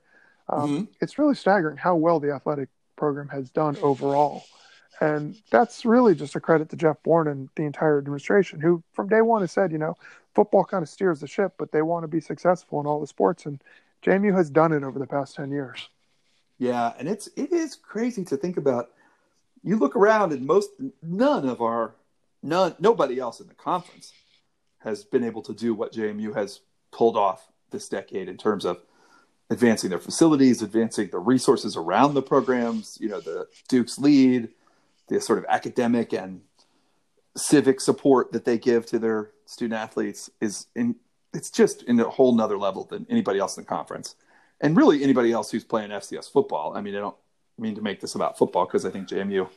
Um, 0.50 0.68
Mhm. 0.68 0.88
It's 1.00 1.18
really 1.18 1.34
staggering 1.34 1.78
how 1.78 1.96
well 1.96 2.20
the 2.20 2.30
athletic 2.30 2.68
program 2.96 3.28
has 3.28 3.48
done 3.50 3.78
overall, 3.80 4.42
and 5.00 5.34
that's 5.50 5.86
really 5.86 6.14
just 6.14 6.36
a 6.36 6.40
credit 6.40 6.68
to 6.70 6.76
Jeff 6.76 7.02
Bourne 7.02 7.26
and 7.26 7.48
the 7.56 7.62
entire 7.64 7.96
administration, 7.96 8.60
who 8.60 8.82
from 8.92 9.08
day 9.08 9.22
one 9.22 9.40
has 9.40 9.50
said, 9.52 9.72
you 9.72 9.78
know, 9.78 9.96
football 10.34 10.64
kind 10.64 10.82
of 10.82 10.90
steers 10.90 11.20
the 11.20 11.26
ship, 11.26 11.54
but 11.56 11.72
they 11.72 11.80
want 11.80 12.02
to 12.04 12.08
be 12.08 12.20
successful 12.20 12.78
in 12.80 12.86
all 12.86 13.00
the 13.00 13.06
sports, 13.06 13.46
and 13.46 13.62
JMU 14.04 14.34
has 14.36 14.50
done 14.50 14.72
it 14.72 14.82
over 14.82 14.98
the 14.98 15.06
past 15.06 15.36
ten 15.36 15.50
years. 15.50 15.88
yeah, 16.58 16.92
and 16.98 17.08
it's 17.08 17.28
it 17.36 17.52
is 17.52 17.76
crazy 17.76 18.24
to 18.26 18.36
think 18.36 18.56
about. 18.56 18.90
You 19.64 19.76
look 19.76 19.94
around, 19.94 20.32
and 20.32 20.44
most 20.46 20.70
none 21.02 21.48
of 21.48 21.60
our 21.62 21.94
none 22.42 22.74
nobody 22.80 23.18
else 23.20 23.40
in 23.40 23.46
the 23.46 23.54
conference 23.54 24.12
has 24.80 25.04
been 25.04 25.22
able 25.22 25.42
to 25.42 25.52
do 25.54 25.72
what 25.74 25.92
JMU 25.92 26.34
has 26.34 26.60
pulled 26.90 27.16
off 27.16 27.46
this 27.70 27.88
decade 27.88 28.28
in 28.28 28.36
terms 28.36 28.64
of 28.64 28.80
advancing 29.50 29.90
their 29.90 30.00
facilities, 30.00 30.62
advancing 30.62 31.08
the 31.10 31.18
resources 31.20 31.76
around 31.76 32.14
the 32.14 32.22
programs. 32.22 32.98
You 33.00 33.08
know, 33.08 33.20
the 33.20 33.46
Duke's 33.68 33.98
lead, 33.98 34.48
the 35.08 35.20
sort 35.20 35.38
of 35.38 35.44
academic 35.48 36.12
and 36.12 36.40
civic 37.36 37.80
support 37.80 38.32
that 38.32 38.44
they 38.44 38.58
give 38.58 38.84
to 38.86 38.98
their 38.98 39.30
student 39.46 39.80
athletes 39.80 40.28
is 40.40 40.66
in 40.74 40.96
it's 41.32 41.50
just 41.50 41.82
in 41.84 41.98
a 42.00 42.08
whole 42.08 42.34
nother 42.34 42.58
level 42.58 42.84
than 42.84 43.06
anybody 43.08 43.38
else 43.38 43.56
in 43.56 43.64
the 43.64 43.68
conference. 43.68 44.16
And 44.60 44.76
really 44.76 45.02
anybody 45.02 45.32
else 45.32 45.50
who's 45.50 45.64
playing 45.64 45.90
fcs 45.90 46.30
football. 46.30 46.76
I 46.76 46.80
mean 46.80 46.94
i 46.94 46.98
don't 46.98 47.16
mean 47.58 47.74
to 47.74 47.82
make 47.82 48.00
this 48.00 48.14
about 48.14 48.38
football 48.38 48.66
because 48.66 48.84
i 48.84 48.90
think 48.90 49.08
jmu 49.08 49.48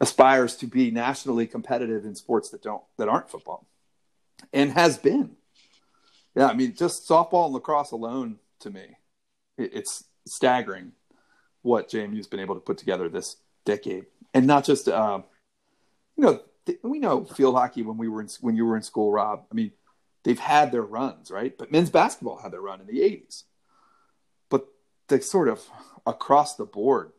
aspires 0.00 0.56
to 0.56 0.66
be 0.66 0.90
nationally 0.90 1.46
competitive 1.46 2.04
in 2.04 2.14
sports 2.14 2.50
that 2.50 2.62
don't 2.62 2.82
that 2.98 3.08
aren't 3.08 3.30
football. 3.30 3.66
And 4.52 4.72
has 4.72 4.98
been. 4.98 5.36
Yeah 6.34 6.48
i 6.48 6.54
mean 6.54 6.74
just 6.74 7.08
softball 7.08 7.46
and 7.46 7.54
lacrosse 7.54 7.90
alone 7.90 8.38
to 8.60 8.70
me 8.70 8.96
it, 9.58 9.74
it's 9.74 10.04
staggering 10.26 10.92
what 11.62 11.90
jmu's 11.90 12.26
been 12.26 12.40
able 12.40 12.54
to 12.54 12.60
put 12.60 12.78
together 12.78 13.08
this 13.08 13.36
decade. 13.64 14.06
And 14.32 14.46
not 14.46 14.64
just 14.64 14.88
um, 14.88 15.24
you 16.16 16.24
know 16.24 16.40
th- 16.66 16.78
we 16.82 16.98
know 16.98 17.24
field 17.24 17.54
hockey 17.54 17.82
when 17.82 17.96
we 17.96 18.08
were 18.08 18.20
in 18.20 18.28
when 18.40 18.56
you 18.56 18.64
were 18.64 18.76
in 18.76 18.82
school 18.82 19.12
rob. 19.12 19.44
I 19.50 19.54
mean 19.54 19.72
they've 20.22 20.38
had 20.38 20.72
their 20.72 20.82
runs 20.82 21.30
right 21.30 21.56
but 21.58 21.70
men's 21.72 21.90
basketball 21.90 22.38
had 22.38 22.52
their 22.52 22.60
run 22.60 22.80
in 22.80 22.86
the 22.86 23.00
80s 23.00 23.44
but 24.48 24.66
the 25.08 25.20
sort 25.20 25.48
of 25.48 25.62
across 26.06 26.56
the 26.56 26.64
board 26.64 27.12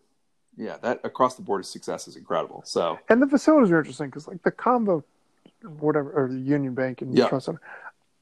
yeah 0.57 0.77
that 0.81 0.99
across 1.03 1.35
the 1.35 1.41
board 1.41 1.59
of 1.61 1.65
success 1.65 2.07
is 2.07 2.15
incredible 2.15 2.61
so 2.65 2.99
And 3.09 3.21
the 3.21 3.27
facilities 3.27 3.71
are 3.71 3.79
interesting 3.79 4.07
because, 4.07 4.27
like, 4.27 4.43
the 4.43 4.51
combo, 4.51 5.03
whatever, 5.79 6.11
or 6.11 6.27
the 6.27 6.39
Union 6.39 6.73
Bank 6.73 7.01
and. 7.01 7.15
Trust 7.29 7.45
Center, 7.45 7.61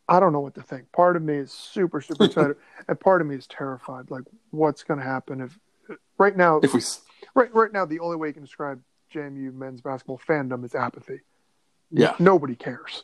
I 0.07 0.19
don't 0.19 0.33
know 0.33 0.39
what 0.39 0.55
to 0.55 0.61
think. 0.61 0.91
Part 0.91 1.15
of 1.15 1.23
me 1.23 1.35
is 1.35 1.51
super, 1.51 2.01
super 2.01 2.25
excited, 2.25 2.57
and 2.87 2.99
part 2.99 3.21
of 3.21 3.27
me 3.27 3.35
is 3.35 3.47
terrified. 3.47 4.09
Like, 4.11 4.23
what's 4.51 4.83
going 4.83 4.99
to 4.99 5.05
happen 5.05 5.41
if, 5.41 5.57
right 6.17 6.35
now, 6.35 6.59
if 6.61 6.73
we 6.73 6.81
right, 7.35 7.53
right 7.53 7.71
now, 7.73 7.85
the 7.85 7.99
only 7.99 8.15
way 8.17 8.27
you 8.27 8.33
can 8.33 8.43
describe 8.43 8.81
JMU 9.13 9.53
men's 9.53 9.81
basketball 9.81 10.19
fandom 10.27 10.63
is 10.63 10.75
apathy. 10.75 11.21
yeah 11.91 12.15
Nobody 12.19 12.55
cares. 12.55 13.03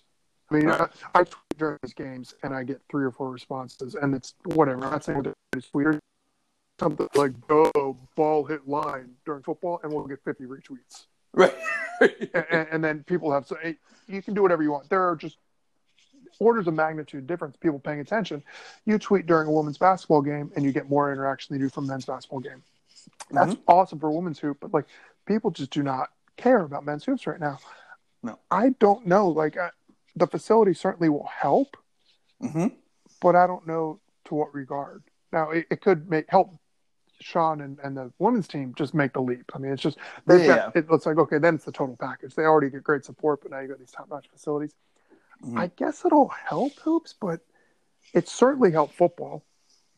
I 0.50 0.54
mean, 0.54 0.68
Right. 0.68 0.90
I, 1.14 1.20
I 1.20 1.24
tweet 1.24 1.58
during 1.58 1.80
these 1.82 1.94
games, 1.94 2.36
and 2.44 2.54
I 2.54 2.64
get 2.64 2.82
three 2.90 3.04
or 3.04 3.12
four 3.12 3.32
responses, 3.32 3.96
and 3.96 4.14
it's 4.14 4.36
whatever. 4.46 4.84
I'm 4.84 4.92
not 4.92 5.04
saying 5.04 5.34
it's 5.54 5.74
weird. 5.74 6.00
Something 6.80 7.08
like 7.16 7.48
"go 7.48 7.98
ball 8.16 8.44
hit 8.44 8.68
line" 8.68 9.16
during 9.26 9.44
football, 9.44 9.80
and 9.84 9.92
we'll 9.92 10.06
get 10.06 10.24
50 10.24 10.44
retweets 10.44 11.06
right 11.36 11.54
and, 12.02 12.68
and 12.72 12.84
then 12.84 13.04
people 13.04 13.32
have 13.32 13.46
so 13.46 13.58
hey, 13.62 13.78
you 14.08 14.22
can 14.22 14.34
do 14.34 14.42
whatever 14.42 14.64
you 14.64 14.72
want. 14.72 14.90
There 14.90 15.08
are 15.08 15.16
just 15.16 15.38
orders 16.40 16.68
of 16.68 16.74
magnitude 16.74 17.28
difference. 17.28 17.56
People 17.58 17.80
paying 17.80 18.00
attention. 18.00 18.44
You 18.86 18.98
tweet 18.98 19.26
during 19.26 19.48
a 19.48 19.52
women's 19.52 19.78
basketball 19.78 20.22
game, 20.22 20.52
and 20.56 20.66
you 20.66 20.72
get 20.72 20.90
more 20.90 21.12
interaction 21.12 21.54
than 21.54 21.62
you 21.62 21.68
do 21.68 21.74
from 21.74 21.86
a 21.86 21.88
men's 21.88 22.06
basketball 22.06 22.40
game. 22.40 22.64
That's 23.32 23.54
mm-hmm. 23.54 23.62
awesome 23.68 24.00
for 24.00 24.12
women's 24.12 24.40
hoop, 24.40 24.58
but 24.60 24.74
like 24.74 24.86
people 25.26 25.52
just 25.52 25.72
do 25.72 25.84
not 25.84 26.10
care 26.38 26.62
about 26.62 26.86
men's 26.86 27.06
hoops 27.06 27.28
right 27.28 27.40
now. 27.40 27.60
No. 28.24 28.40
I 28.52 28.70
don't 28.80 29.06
know. 29.06 29.30
Like 29.30 29.58
I, 29.58 29.70
the 30.16 30.28
facility 30.28 30.74
certainly 30.74 31.10
will 31.10 31.28
help, 31.28 31.78
hmm 32.42 32.68
but 33.22 33.36
I 33.36 33.48
don't 33.48 33.66
know 33.66 34.00
to 34.26 34.36
what 34.36 34.54
regard. 34.54 35.04
Now 35.32 35.52
it, 35.52 35.66
it 35.72 35.82
could 35.82 36.10
make 36.10 36.26
help 36.30 36.60
Sean 37.22 37.62
and, 37.62 37.80
and 37.84 37.96
the 37.96 38.12
women's 38.20 38.48
team 38.48 38.74
just 38.78 38.94
make 38.94 39.14
the 39.14 39.22
leap. 39.22 39.52
I 39.56 39.58
mean, 39.58 39.72
it's 39.72 39.82
just 39.82 39.98
they've 40.26 40.42
Yeah. 40.42 40.48
got 40.48 40.76
it 40.76 40.90
looks 40.90 41.06
like 41.06 41.18
okay, 41.18 41.38
then 41.38 41.56
it's 41.56 41.66
the 41.66 41.72
total 41.72 41.96
package. 41.98 42.36
They 42.36 42.44
already 42.44 42.70
get 42.70 42.84
great 42.84 43.06
support, 43.06 43.42
but 43.42 43.52
now 43.52 43.60
you 43.60 43.68
got 43.68 43.80
these 43.80 43.92
top 43.92 44.10
notch 44.10 44.28
facilities. 44.30 44.76
Mhm. 45.44 45.58
I 45.60 45.68
guess 45.68 46.06
it'll 46.06 46.30
help 46.30 46.74
hoops, 46.80 47.14
but 47.14 47.42
it 48.14 48.28
certainly 48.28 48.72
helped 48.72 48.96
football. 48.96 49.44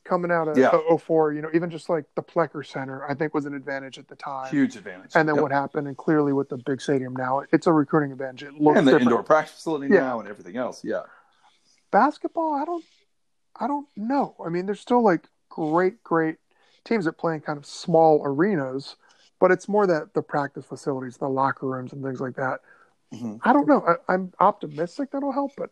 Coming 0.08 0.32
out 0.32 0.48
of 0.48 0.58
Yeah. 0.58 0.72
04, 0.98 1.34
you 1.34 1.42
know, 1.42 1.50
even 1.54 1.70
just 1.70 1.90
like 1.90 2.06
the 2.16 2.24
Plecker 2.24 2.66
Center, 2.66 3.04
I 3.10 3.14
think 3.14 3.34
was 3.34 3.46
an 3.46 3.54
advantage 3.54 4.00
at 4.00 4.08
the 4.08 4.16
time. 4.16 4.48
huge 4.50 4.78
advantage 4.78 5.12
And 5.16 5.28
then 5.28 5.36
Yep. 5.36 5.42
what 5.42 5.52
happened, 5.52 5.86
and 5.88 5.98
clearly 5.98 6.32
with 6.32 6.48
the 6.48 6.58
big 6.58 6.80
stadium 6.80 7.14
now, 7.14 7.44
it's 7.52 7.68
a 7.68 7.74
recruiting 7.74 8.14
advantage. 8.14 8.44
It 8.44 8.54
looks 8.54 8.78
and 8.80 8.88
the 8.88 8.92
different. 8.92 9.12
indoor 9.12 9.24
practice 9.24 9.56
facility 9.56 9.94
Yeah. 9.94 10.00
now 10.02 10.20
and 10.22 10.30
everything 10.30 10.56
else 10.56 10.84
yeah 10.84 11.04
basketball 11.92 12.54
i 12.54 12.66
don't 12.66 12.84
i 13.60 13.66
don't 13.68 13.88
know 13.96 14.36
i 14.46 14.50
mean 14.50 14.66
there's 14.66 14.80
still 14.80 15.02
like 15.02 15.28
great 15.50 16.04
great 16.04 16.36
teams 16.84 17.06
that 17.06 17.14
play 17.14 17.34
in 17.36 17.40
kind 17.42 17.58
of 17.58 17.66
small 17.66 18.22
arenas 18.26 18.96
but 19.40 19.52
it's 19.52 19.68
more 19.70 19.88
that 19.88 20.14
the 20.14 20.22
practice 20.22 20.66
facilities 20.66 21.18
the 21.18 21.30
locker 21.30 21.66
rooms 21.68 21.94
and 21.94 22.04
things 22.04 22.20
like 22.20 22.36
that 22.36 22.60
Mhm. 23.14 23.40
i 23.44 23.54
don't 23.54 23.68
know 23.68 23.84
I, 23.88 24.14
i'm 24.14 24.34
optimistic 24.40 25.12
that'll 25.12 25.32
help 25.32 25.52
but 25.58 25.70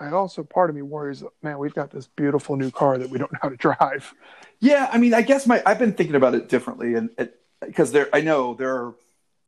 i 0.00 0.08
also 0.10 0.42
part 0.42 0.70
of 0.70 0.76
me 0.76 0.82
worries 0.82 1.22
man 1.42 1.58
we've 1.58 1.74
got 1.74 1.90
this 1.90 2.06
beautiful 2.06 2.56
new 2.56 2.70
car 2.70 2.98
that 2.98 3.08
we 3.10 3.18
don't 3.18 3.32
know 3.32 3.38
how 3.42 3.48
to 3.48 3.56
drive 3.56 4.14
Yeah, 4.60 4.88
I 4.92 4.98
mean, 4.98 5.12
I 5.12 5.22
guess 5.22 5.44
my 5.44 5.60
I've 5.66 5.80
been 5.80 5.92
thinking 5.92 6.14
about 6.14 6.36
it 6.36 6.48
differently, 6.48 6.94
and 6.94 7.10
because 7.60 7.90
there, 7.90 8.08
I 8.12 8.20
know 8.20 8.54
there 8.54 8.72
are 8.72 8.94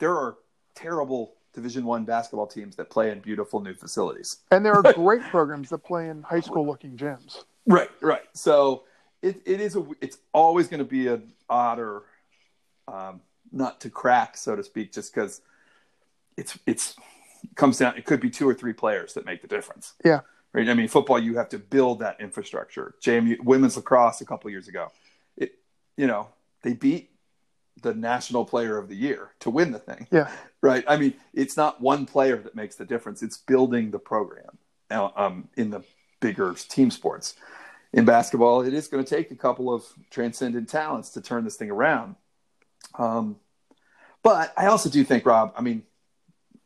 there 0.01 0.12
are 0.12 0.36
terrible 0.74 1.34
Division 1.53 1.84
One 1.84 2.05
basketball 2.05 2.49
teams 2.49 2.74
that 2.76 2.90
play 2.90 3.12
in 3.12 3.20
beautiful 3.20 3.61
new 3.61 3.74
facilities. 3.74 4.38
and 4.51 4.66
there 4.66 4.74
are 4.74 4.92
great 4.92 5.22
programs 5.22 5.68
that 5.70 5.78
play 5.78 6.09
in 6.09 6.22
high 6.24 6.40
school 6.40 6.66
looking 6.66 6.97
gyms 6.97 7.45
Right, 7.66 7.90
right. 8.01 8.24
So 8.32 8.84
it, 9.22 9.40
it 9.47 9.61
is 9.61 9.76
a 9.76 9.86
it's 10.01 10.18
always 10.32 10.66
going 10.68 10.80
to 10.80 10.84
be 10.84 11.07
an 11.07 11.32
odder 11.49 12.03
um, 12.88 13.20
nut 13.53 13.80
to 13.80 13.90
crack, 13.90 14.36
so 14.36 14.57
to 14.57 14.64
speak, 14.64 14.92
just 14.92 15.14
because 15.14 15.40
it's 16.36 16.59
it's 16.66 16.97
comes 17.55 17.78
down. 17.78 17.97
It 17.97 18.05
could 18.05 18.20
be 18.20 18.30
two 18.30 18.49
or 18.49 18.55
three 18.55 18.72
players 18.72 19.14
that 19.14 19.24
make 19.24 19.42
the 19.42 19.49
difference. 19.49 19.95
Yeah. 20.05 20.20
Right. 20.55 20.69
I 20.69 20.75
mean, 20.75 20.89
football 20.89 21.19
you 21.19 21.37
have 21.37 21.51
to 21.51 21.59
build 21.59 21.99
that 21.99 22.21
infrastructure. 22.21 22.95
JMU 23.03 23.43
women's 23.45 23.77
lacrosse 23.77 24.21
a 24.21 24.25
couple 24.25 24.51
years 24.51 24.69
ago, 24.69 24.91
it 25.37 25.59
you 25.97 26.07
know 26.07 26.29
they 26.63 26.73
beat 26.73 27.11
the 27.83 27.93
national 27.93 28.45
player 28.45 28.79
of 28.79 28.89
the 28.89 28.95
year 28.95 29.33
to 29.41 29.51
win 29.51 29.73
the 29.73 29.79
thing. 29.79 30.07
yeah 30.11 30.31
Right. 30.65 30.83
I 30.89 30.97
mean, 30.97 31.13
it's 31.35 31.59
not 31.59 31.83
one 31.83 32.07
player 32.07 32.39
that 32.39 32.55
makes 32.55 32.77
the 32.77 32.87
difference. 32.87 33.23
It's 33.23 33.37
building 33.37 33.91
the 33.91 33.99
program 33.99 34.57
uh, 34.91 35.11
um, 35.15 35.51
in 35.59 35.69
the 35.69 35.83
bigger 36.21 36.55
team 36.55 36.91
sports. 36.91 37.35
In 37.93 38.07
basketball, 38.07 38.63
it 38.63 38.73
is 38.73 38.89
going 38.89 39.05
to 39.05 39.15
take 39.17 39.31
a 39.31 39.37
couple 39.37 39.73
of 39.73 39.85
transcendent 40.09 40.71
talents 40.71 41.11
to 41.11 41.21
turn 41.21 41.45
this 41.45 41.57
thing 41.57 41.71
around. 41.71 42.17
Um, 42.99 43.37
but 44.23 44.55
I 44.57 44.69
also 44.69 44.89
do 44.89 45.05
think, 45.05 45.27
Rob, 45.27 45.53
I 45.55 45.61
mean, 45.61 45.83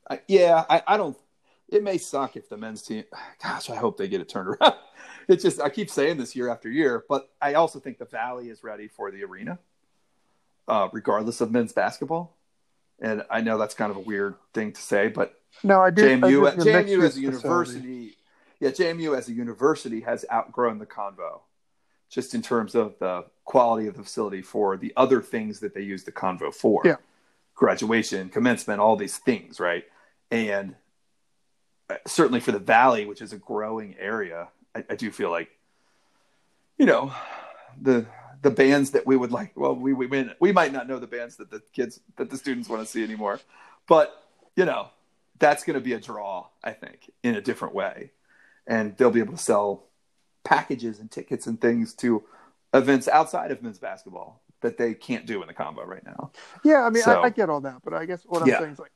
I, 0.09 0.21
yeah, 0.29 0.65
I, 0.71 0.83
I 0.87 0.97
don't, 0.97 1.17
it 1.69 1.83
may 1.83 1.99
suck 1.99 2.37
if 2.37 2.49
the 2.49 2.57
men's 2.57 2.83
team, 2.83 3.05
gosh, 3.43 3.71
I 3.71 3.77
hope 3.77 3.97
they 3.97 4.09
get 4.09 4.21
it 4.21 4.29
turned 4.29 4.49
around. 4.61 4.75
It's 5.29 5.43
just, 5.43 5.61
I 5.61 5.69
keep 5.69 5.91
saying 5.91 6.17
this 6.17 6.35
year 6.35 6.49
after 6.49 6.71
year, 6.71 7.05
but 7.09 7.31
I 7.41 7.55
also 7.55 7.79
think 7.81 7.99
the 7.99 8.07
Valley 8.07 8.49
is 8.49 8.65
ready 8.65 8.89
for 8.89 9.11
the 9.11 9.25
arena. 9.25 9.59
uh, 10.67 10.89
regardless 10.93 11.41
of 11.41 11.51
men's 11.51 11.73
basketball. 11.73 12.37
And 13.01 13.23
I 13.31 13.41
know 13.43 13.57
that's 13.59 13.75
kind 13.75 13.91
of 13.91 13.97
a 13.97 14.01
weird 14.01 14.35
thing 14.53 14.73
to 14.73 14.81
say, 14.83 15.09
but 15.09 15.41
No, 15.63 15.81
I 15.81 15.91
do. 15.91 16.03
I 16.03 16.15
do 16.17 16.41
JMU, 16.43 16.53
JMU 16.57 17.05
as 17.05 17.17
a 17.17 17.21
university, 17.21 18.17
yeah, 18.61 18.71
JMU 18.71 19.17
as 19.17 19.29
a 19.29 19.33
university 19.33 20.01
has 20.01 20.25
outgrown 20.33 20.79
the 20.79 20.87
convo, 20.87 21.41
just 22.11 22.35
in 22.35 22.43
terms 22.43 22.75
of 22.75 22.99
the 22.99 23.25
quality 23.45 23.87
of 23.87 23.97
the 23.97 24.03
facility 24.03 24.43
for 24.43 24.77
the 24.77 24.93
other 24.97 25.23
things 25.23 25.61
that 25.61 25.75
they 25.75 25.83
use 25.83 26.05
the 26.05 26.13
convo 26.13 26.53
for. 26.53 26.83
Yeah. 26.85 26.97
graduation, 27.55 28.29
commencement, 28.29 28.81
all 28.81 28.97
these 28.97 29.19
things, 29.19 29.59
right? 29.61 29.85
And 30.31 30.75
certainly 32.07 32.41
for 32.41 32.53
the 32.53 32.59
valley, 32.59 33.07
which 33.07 33.23
is 33.23 33.33
a 33.33 33.39
growing 33.39 33.97
area, 33.99 34.49
I, 34.75 34.85
I 34.91 34.95
do 34.95 35.11
feel 35.11 35.31
like, 35.31 35.51
you 36.79 36.87
know, 36.87 37.13
the 37.81 38.07
the 38.43 38.51
bands 38.51 38.93
that 38.93 39.05
we 39.07 39.17
would 39.17 39.33
like. 39.33 39.53
Well, 39.57 39.75
we 39.75 39.93
we 39.93 40.07
may- 40.07 40.33
we 40.41 40.53
might 40.53 40.73
not 40.73 40.87
know 40.89 40.99
the 40.99 41.07
bands 41.07 41.37
that 41.37 41.51
the 41.51 41.61
kids 41.73 42.01
that 42.17 42.31
the 42.31 42.37
students 42.37 42.69
want 42.69 42.83
to 42.83 42.87
see 42.87 43.03
anymore, 43.03 43.41
but 43.87 44.25
you 44.57 44.65
know, 44.65 44.89
that's 45.39 45.65
going 45.65 45.75
to 45.75 45.81
be 45.81 45.93
a 45.95 46.01
draw, 46.01 46.47
I 46.63 46.73
think, 46.73 47.11
in 47.23 47.35
a 47.37 47.41
different 47.41 47.75
way, 47.75 48.13
and 48.67 48.97
they'll 48.97 49.11
be 49.11 49.21
able 49.21 49.33
to 49.37 49.43
sell 49.43 49.85
packages 50.45 50.99
and 51.01 51.11
tickets 51.11 51.47
and 51.47 51.61
things 51.61 51.95
to 51.95 52.23
events 52.75 53.09
outside 53.09 53.51
of 53.51 53.63
men's 53.63 53.79
basketball 53.79 54.41
that 54.61 54.77
they 54.79 54.95
can't 54.95 55.27
do 55.27 55.41
in 55.43 55.49
the 55.49 55.55
Convo 55.55 55.87
right 55.87 56.05
now. 56.05 56.31
Yeah, 56.65 56.83
I 56.85 56.91
mean, 56.91 57.03
So- 57.03 57.21
I, 57.21 57.27
I 57.27 57.31
get 57.31 57.49
all 57.51 57.61
that, 57.63 57.83
but 57.85 57.95
I 57.95 58.05
guess 58.07 58.25
what 58.25 58.43
I'm 58.43 58.49
Yeah. 58.49 58.59
saying 58.59 58.73
is 58.73 58.79
like, 58.79 58.91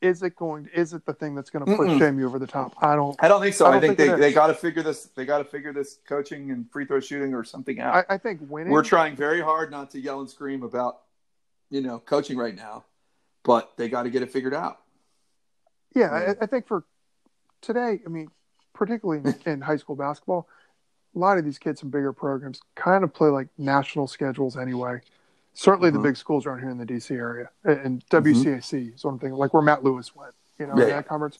is 0.00 0.22
it 0.22 0.34
going? 0.36 0.68
Is 0.74 0.94
it 0.94 1.04
the 1.04 1.12
thing 1.12 1.34
that's 1.34 1.50
going 1.50 1.64
to 1.64 1.76
push. 1.76 1.90
JMU 1.90 2.24
over 2.24 2.38
the 2.38 2.46
top? 2.46 2.74
I 2.80 2.94
don't. 2.94 3.16
I 3.20 3.28
don't 3.28 3.40
think 3.40 3.54
so. 3.54 3.66
I 3.66 3.76
I, 3.76 3.80
think, 3.80 3.98
think 3.98 4.12
they, 4.12 4.20
they 4.20 4.32
got 4.32 4.46
to 4.46 4.54
figure 4.54 4.82
this. 4.82 5.06
They 5.14 5.24
got 5.24 5.38
to 5.38 5.44
figure 5.44 5.72
this 5.72 5.98
coaching 6.08 6.50
and 6.50 6.70
free 6.70 6.86
throw 6.86 7.00
shooting 7.00 7.34
or 7.34 7.44
something 7.44 7.80
out. 7.80 7.94
I, 8.08 8.14
I 8.14 8.18
think 8.18 8.40
winning. 8.48 8.72
We're 8.72 8.82
trying 8.82 9.14
very 9.14 9.40
hard 9.40 9.70
not 9.70 9.90
to 9.90 10.00
yell 10.00 10.20
and 10.20 10.30
scream 10.30 10.62
about, 10.62 11.00
you 11.70 11.82
know, 11.82 11.98
coaching 11.98 12.38
right 12.38 12.54
now, 12.54 12.84
but 13.42 13.72
they 13.76 13.88
got 13.88 14.04
to 14.04 14.10
get 14.10 14.22
it 14.22 14.32
figured 14.32 14.54
out. 14.54 14.80
Yeah, 15.94 16.10
Yeah. 16.10 16.34
I, 16.40 16.44
I 16.44 16.46
think 16.46 16.66
for 16.66 16.84
today, 17.60 18.00
I 18.04 18.08
mean, 18.08 18.28
particularly 18.72 19.20
in, 19.24 19.52
in 19.52 19.60
high 19.60 19.76
school 19.76 19.96
basketball, 19.96 20.48
a 21.14 21.18
lot 21.18 21.36
of 21.36 21.44
these 21.44 21.58
kids 21.58 21.82
in 21.82 21.90
bigger 21.90 22.12
programs 22.12 22.60
kind 22.74 23.04
of 23.04 23.12
play 23.12 23.28
like 23.28 23.48
national 23.58 24.06
schedules 24.06 24.56
anyway. 24.56 25.00
Certainly, 25.54 25.90
Mhm. 25.90 25.94
the 25.94 25.98
big 26.00 26.16
schools 26.16 26.46
around 26.46 26.60
here 26.60 26.70
in 26.70 26.78
the 26.78 26.86
DC 26.86 27.14
area, 27.16 27.50
and 27.64 28.04
WCAC 28.08 28.94
is 28.94 29.04
one 29.04 29.18
thing, 29.18 29.32
like 29.32 29.52
where 29.52 29.62
Matt 29.62 29.82
Lewis 29.84 30.14
went, 30.14 30.34
you 30.58 30.66
know, 30.66 30.74
Yeah, 30.76 30.84
in 30.84 30.90
that 30.90 31.08
conference, 31.08 31.38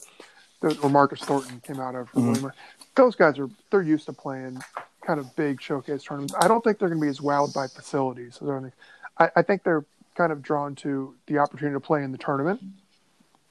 the- 0.61 0.75
where 0.75 0.91
Marcus 0.91 1.21
Thornton 1.23 1.61
came 1.61 1.81
out 1.81 1.95
of 1.95 2.09
from 2.11 2.35
Mhm. 2.35 2.53
Those 2.97 3.15
guys 3.15 3.39
are 3.39 3.49
they're 3.71 3.83
used 3.83 4.07
to 4.07 4.13
playing 4.13 4.61
kind 5.03 5.21
of 5.21 5.35
big 5.37 5.61
showcase 5.61 6.03
tournaments. 6.05 6.35
I 6.39 6.49
don't 6.49 6.63
think 6.63 6.79
they're 6.79 6.89
going 6.89 7.01
to 7.01 7.05
be 7.05 7.09
as 7.09 7.21
wowed 7.21 7.55
by 7.55 7.67
facilities. 7.69 8.39
as. 8.43 8.73
I, 9.19 9.31
I 9.37 9.43
think 9.43 9.63
they're 9.63 9.85
kind 10.17 10.33
of 10.33 10.43
drawn 10.43 10.75
to 10.77 11.15
the 11.27 11.39
opportunity 11.39 11.75
to 11.75 11.81
play 11.81 12.03
in 12.05 12.13
the 12.13 12.19
tournament 12.19 12.61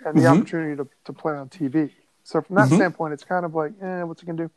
and 0.06 0.16
the 0.18 0.24
Mhm. 0.24 0.38
opportunity 0.38 0.76
to, 0.76 0.88
to 1.06 1.14
play 1.14 1.34
on 1.36 1.50
TV. 1.50 1.94
So 2.24 2.42
from 2.42 2.58
that 2.58 2.68
Mhm. 2.68 2.76
standpoint, 2.76 3.14
it's 3.14 3.24
kind 3.24 3.46
of 3.46 3.56
like, 3.56 3.74
eh, 3.82 4.04
what's 4.04 4.22
it 4.22 4.26
gonna 4.28 4.38
do? 4.48 4.52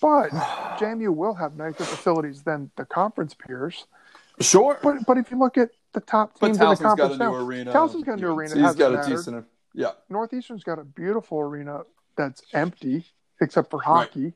But 0.00 0.30
JMU 0.80 1.14
will 1.14 1.34
have 1.34 1.54
nicer 1.54 1.84
facilities 1.84 2.42
than 2.42 2.70
the 2.76 2.84
conference 2.86 3.34
peers. 3.34 3.86
Sure, 4.40 4.78
But 4.82 5.06
but 5.06 5.16
if 5.18 5.30
you 5.30 5.38
look 5.38 5.56
at 5.58 5.70
the 5.92 6.00
top 6.00 6.38
teams 6.38 6.56
in 6.58 6.58
the 6.58 6.74
Towson's 6.74 6.80
got 6.80 6.92
a 6.92 6.96
conference 6.96 7.18
new 7.20 7.24
now, 7.26 7.34
arena. 7.36 7.72
Towson's 7.72 8.04
got 8.04 8.18
a 8.18 8.20
new 8.20 8.28
arena. 8.32 8.54
He's 8.66 8.74
got 8.74 8.92
a 8.92 8.96
mattered. 8.96 9.16
decent. 9.16 9.46
Yeah, 9.74 9.90
Northeastern's 10.08 10.64
got 10.64 10.78
a 10.78 10.84
beautiful 10.84 11.38
arena 11.40 11.82
that's 12.16 12.42
empty 12.52 13.04
except 13.40 13.70
for 13.70 13.80
hockey. 13.80 14.34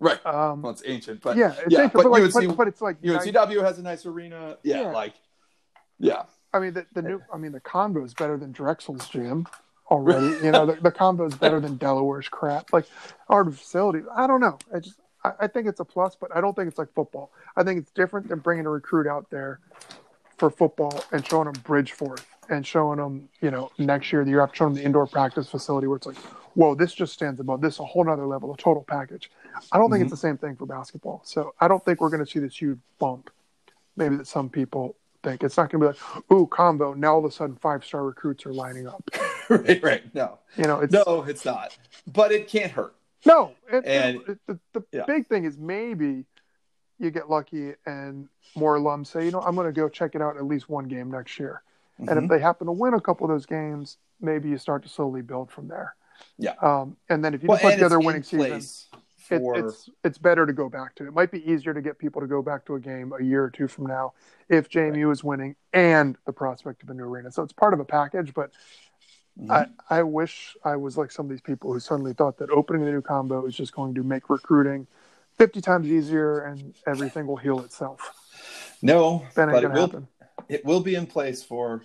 right. 0.00 0.24
Um, 0.26 0.62
Well, 0.62 0.72
it's 0.72 0.82
ancient, 0.86 1.22
but 1.22 1.36
yeah, 1.36 1.52
it's 1.52 1.60
yeah, 1.68 1.78
ancient, 1.84 1.92
but 1.94 2.02
but, 2.04 2.10
like, 2.12 2.22
UNC 2.24 2.48
but, 2.48 2.56
but 2.56 2.68
it's 2.68 2.80
like 2.82 3.02
nice- 3.02 3.26
UNCW 3.26 3.62
has 3.62 3.78
a 3.78 3.82
nice 3.82 4.04
arena. 4.06 4.56
Yeah, 4.62 4.82
Yeah. 4.82 4.90
like, 4.92 5.14
yeah, 5.98 6.22
I 6.52 6.58
mean, 6.58 6.74
the, 6.74 6.86
the 6.94 7.02
new. 7.02 7.22
I 7.32 7.36
mean, 7.38 7.52
the 7.52 7.60
Convo 7.60 8.04
is 8.04 8.12
better 8.14 8.36
than 8.36 8.52
Drexel's 8.52 9.08
gym 9.08 9.46
already. 9.90 10.26
you 10.44 10.50
know, 10.50 10.66
the, 10.66 10.74
the 10.74 10.90
Convo 10.92 11.26
is 11.28 11.34
better 11.34 11.60
than 11.60 11.76
Delaware's 11.78 12.28
crap. 12.28 12.72
Like 12.72 12.86
our 13.28 13.44
facility. 13.50 14.00
I 14.14 14.26
don't 14.26 14.40
know. 14.40 14.58
I 14.74 14.80
just. 14.80 14.98
I, 15.24 15.32
I 15.40 15.46
think 15.46 15.66
it's 15.66 15.80
a 15.80 15.84
plus, 15.84 16.16
but 16.16 16.34
I 16.34 16.40
don't 16.40 16.54
think 16.54 16.68
it's 16.68 16.78
like 16.78 16.92
football. 16.94 17.30
I 17.56 17.62
think 17.62 17.78
it's 17.80 17.90
different 17.90 18.28
than 18.28 18.38
bringing 18.40 18.66
a 18.66 18.70
recruit 18.70 19.06
out 19.06 19.30
there 19.30 19.60
for 20.38 20.50
football 20.50 21.04
and 21.12 21.26
showing 21.26 21.44
them 21.44 21.54
Bridgeforth 21.62 22.24
and 22.48 22.66
showing 22.66 22.98
them, 22.98 23.28
you 23.40 23.50
know, 23.50 23.70
next 23.78 24.12
year, 24.12 24.24
the 24.24 24.30
year 24.30 24.40
after, 24.40 24.56
showing 24.56 24.74
them 24.74 24.82
the 24.82 24.86
indoor 24.86 25.06
practice 25.06 25.48
facility 25.48 25.86
where 25.86 25.96
it's 25.96 26.06
like, 26.06 26.16
whoa, 26.54 26.74
this 26.74 26.92
just 26.92 27.12
stands 27.12 27.40
above 27.40 27.60
this, 27.60 27.78
a 27.78 27.84
whole 27.84 28.04
nother 28.04 28.26
level, 28.26 28.52
a 28.52 28.56
total 28.56 28.82
package. 28.82 29.30
I 29.70 29.78
don't 29.78 29.90
think 29.90 30.00
Mhm. 30.00 30.02
it's 30.04 30.10
the 30.10 30.16
same 30.16 30.36
thing 30.38 30.56
for 30.56 30.66
basketball. 30.66 31.20
So 31.24 31.54
I 31.60 31.68
don't 31.68 31.84
think 31.84 32.00
we're 32.00 32.10
going 32.10 32.24
to 32.24 32.30
see 32.30 32.40
this 32.40 32.60
huge 32.60 32.78
bump. 32.98 33.30
Maybe 33.96 34.16
that 34.16 34.26
some 34.26 34.48
people 34.48 34.96
think 35.22 35.44
it's 35.44 35.56
not 35.56 35.70
going 35.70 35.82
to 35.82 35.92
be 35.92 35.98
like, 36.16 36.32
ooh, 36.32 36.46
Convo. 36.46 36.96
Now 36.96 37.12
all 37.14 37.18
of 37.20 37.24
a 37.26 37.30
sudden, 37.30 37.56
five 37.56 37.84
star 37.84 38.02
recruits 38.04 38.44
are 38.46 38.52
lining 38.52 38.88
up. 38.88 39.02
right, 39.48 39.82
right. 39.82 40.14
No, 40.14 40.38
You 40.56 40.64
know, 40.64 40.80
it's 40.80 40.92
no, 40.92 41.22
it's 41.22 41.44
not. 41.44 41.76
But 42.06 42.32
it 42.32 42.48
can't 42.48 42.72
hurt. 42.72 42.94
No. 43.26 43.52
And- 43.70 43.84
it- 43.86 44.38
the 44.46 44.58
the 44.72 44.84
Yeah. 44.92 45.04
big 45.06 45.26
thing 45.28 45.44
is 45.44 45.58
maybe 45.58 46.24
you 46.98 47.10
get 47.10 47.28
lucky 47.28 47.74
and 47.86 48.28
more 48.54 48.76
alums 48.78 49.08
say, 49.08 49.24
you 49.24 49.30
know, 49.32 49.40
I'm 49.40 49.54
going 49.54 49.66
to 49.66 49.72
go 49.72 49.88
check 49.88 50.14
it 50.14 50.22
out 50.22 50.36
at 50.36 50.44
least 50.44 50.68
one 50.68 50.86
game 50.86 51.10
next 51.10 51.38
year. 51.38 51.62
And 51.98 52.08
Mhm. 52.08 52.24
if 52.24 52.30
they 52.30 52.38
happen 52.38 52.66
to 52.66 52.72
win 52.72 52.94
a 52.94 53.00
couple 53.00 53.24
of 53.26 53.30
those 53.30 53.46
games, 53.46 53.98
maybe 54.20 54.48
you 54.48 54.56
start 54.58 54.82
to 54.84 54.88
slowly 54.88 55.22
build 55.22 55.50
from 55.50 55.68
there. 55.68 55.94
Yeah. 56.38 56.52
Um, 56.62 56.96
and 57.08 57.24
then 57.24 57.34
if 57.34 57.42
you 57.42 57.48
Well, 57.48 57.58
put 57.58 57.72
and 57.72 57.74
together 57.74 57.96
a 57.96 58.00
winning 58.00 58.22
season, 58.22 58.50
place 58.50 58.88
it, 59.30 59.42
it's 59.56 59.88
it's 60.04 60.18
better 60.18 60.46
to 60.46 60.52
go 60.52 60.68
back 60.68 60.94
to. 60.96 61.06
It 61.06 61.14
might 61.14 61.30
be 61.30 61.48
easier 61.50 61.72
to 61.74 61.80
get 61.80 61.98
people 61.98 62.20
to 62.20 62.26
go 62.28 62.42
back 62.42 62.64
to 62.66 62.74
a 62.74 62.80
game 62.80 63.12
a 63.18 63.22
year 63.22 63.42
or 63.44 63.50
two 63.50 63.66
from 63.66 63.86
now 63.86 64.12
if 64.48 64.68
JMU 64.68 65.10
is 65.10 65.24
winning 65.24 65.56
and 65.72 66.16
the 66.26 66.32
prospect 66.32 66.82
of 66.82 66.90
a 66.90 66.94
new 66.94 67.04
arena. 67.04 67.30
So 67.32 67.42
it's 67.42 67.52
part 67.52 67.72
of 67.74 67.80
a 67.80 67.84
package. 67.84 68.34
But 68.34 68.52
Mhm. 69.40 69.50
I, 69.50 69.98
I 69.98 70.02
wish 70.02 70.56
I 70.64 70.76
was 70.76 70.96
like 70.98 71.10
some 71.10 71.26
of 71.26 71.30
these 71.30 71.40
people 71.40 71.72
who 71.72 71.80
suddenly 71.80 72.12
thought 72.12 72.36
that 72.38 72.50
opening 72.50 72.84
the 72.84 72.90
new 72.92 73.00
Convo 73.02 73.48
is 73.48 73.54
just 73.54 73.72
going 73.74 73.94
to 73.94 74.02
make 74.02 74.28
recruiting 74.28 74.86
50 75.38 75.60
times 75.60 75.86
easier 75.88 76.40
and 76.40 76.74
everything 76.86 77.26
will 77.26 77.38
heal 77.38 77.60
itself. 77.60 78.00
no, 78.82 79.24
That 79.34 79.50
but 79.50 79.64
it 79.64 79.72
will 79.72 79.86
happen. 79.86 80.08
it 80.48 80.64
will 80.64 80.80
be 80.80 80.94
in 80.94 81.06
place 81.06 81.42
for 81.42 81.82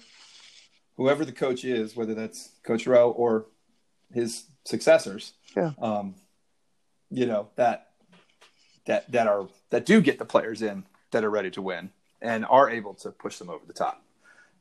whoever 0.97 1.23
the 1.23 1.31
coach 1.31 1.63
is, 1.63 1.95
whether 1.95 2.13
that's 2.13 2.49
Coach 2.63 2.85
Rowe 2.85 3.11
or 3.11 3.45
his 4.13 4.43
successors. 4.65 5.33
Yeah. 5.55 5.71
Um, 5.81 6.15
you 7.09 7.25
know 7.25 7.47
that 7.55 7.87
that 8.87 9.09
that 9.13 9.27
are 9.27 9.47
that 9.69 9.85
do 9.85 10.01
get 10.01 10.19
the 10.19 10.25
players 10.25 10.61
in 10.61 10.83
that 11.11 11.23
are 11.23 11.29
ready 11.29 11.49
to 11.51 11.61
win 11.61 11.91
and 12.21 12.45
are 12.45 12.69
able 12.69 12.93
to 12.95 13.11
push 13.11 13.37
them 13.37 13.49
over 13.49 13.65
the 13.65 13.73
top, 13.73 14.03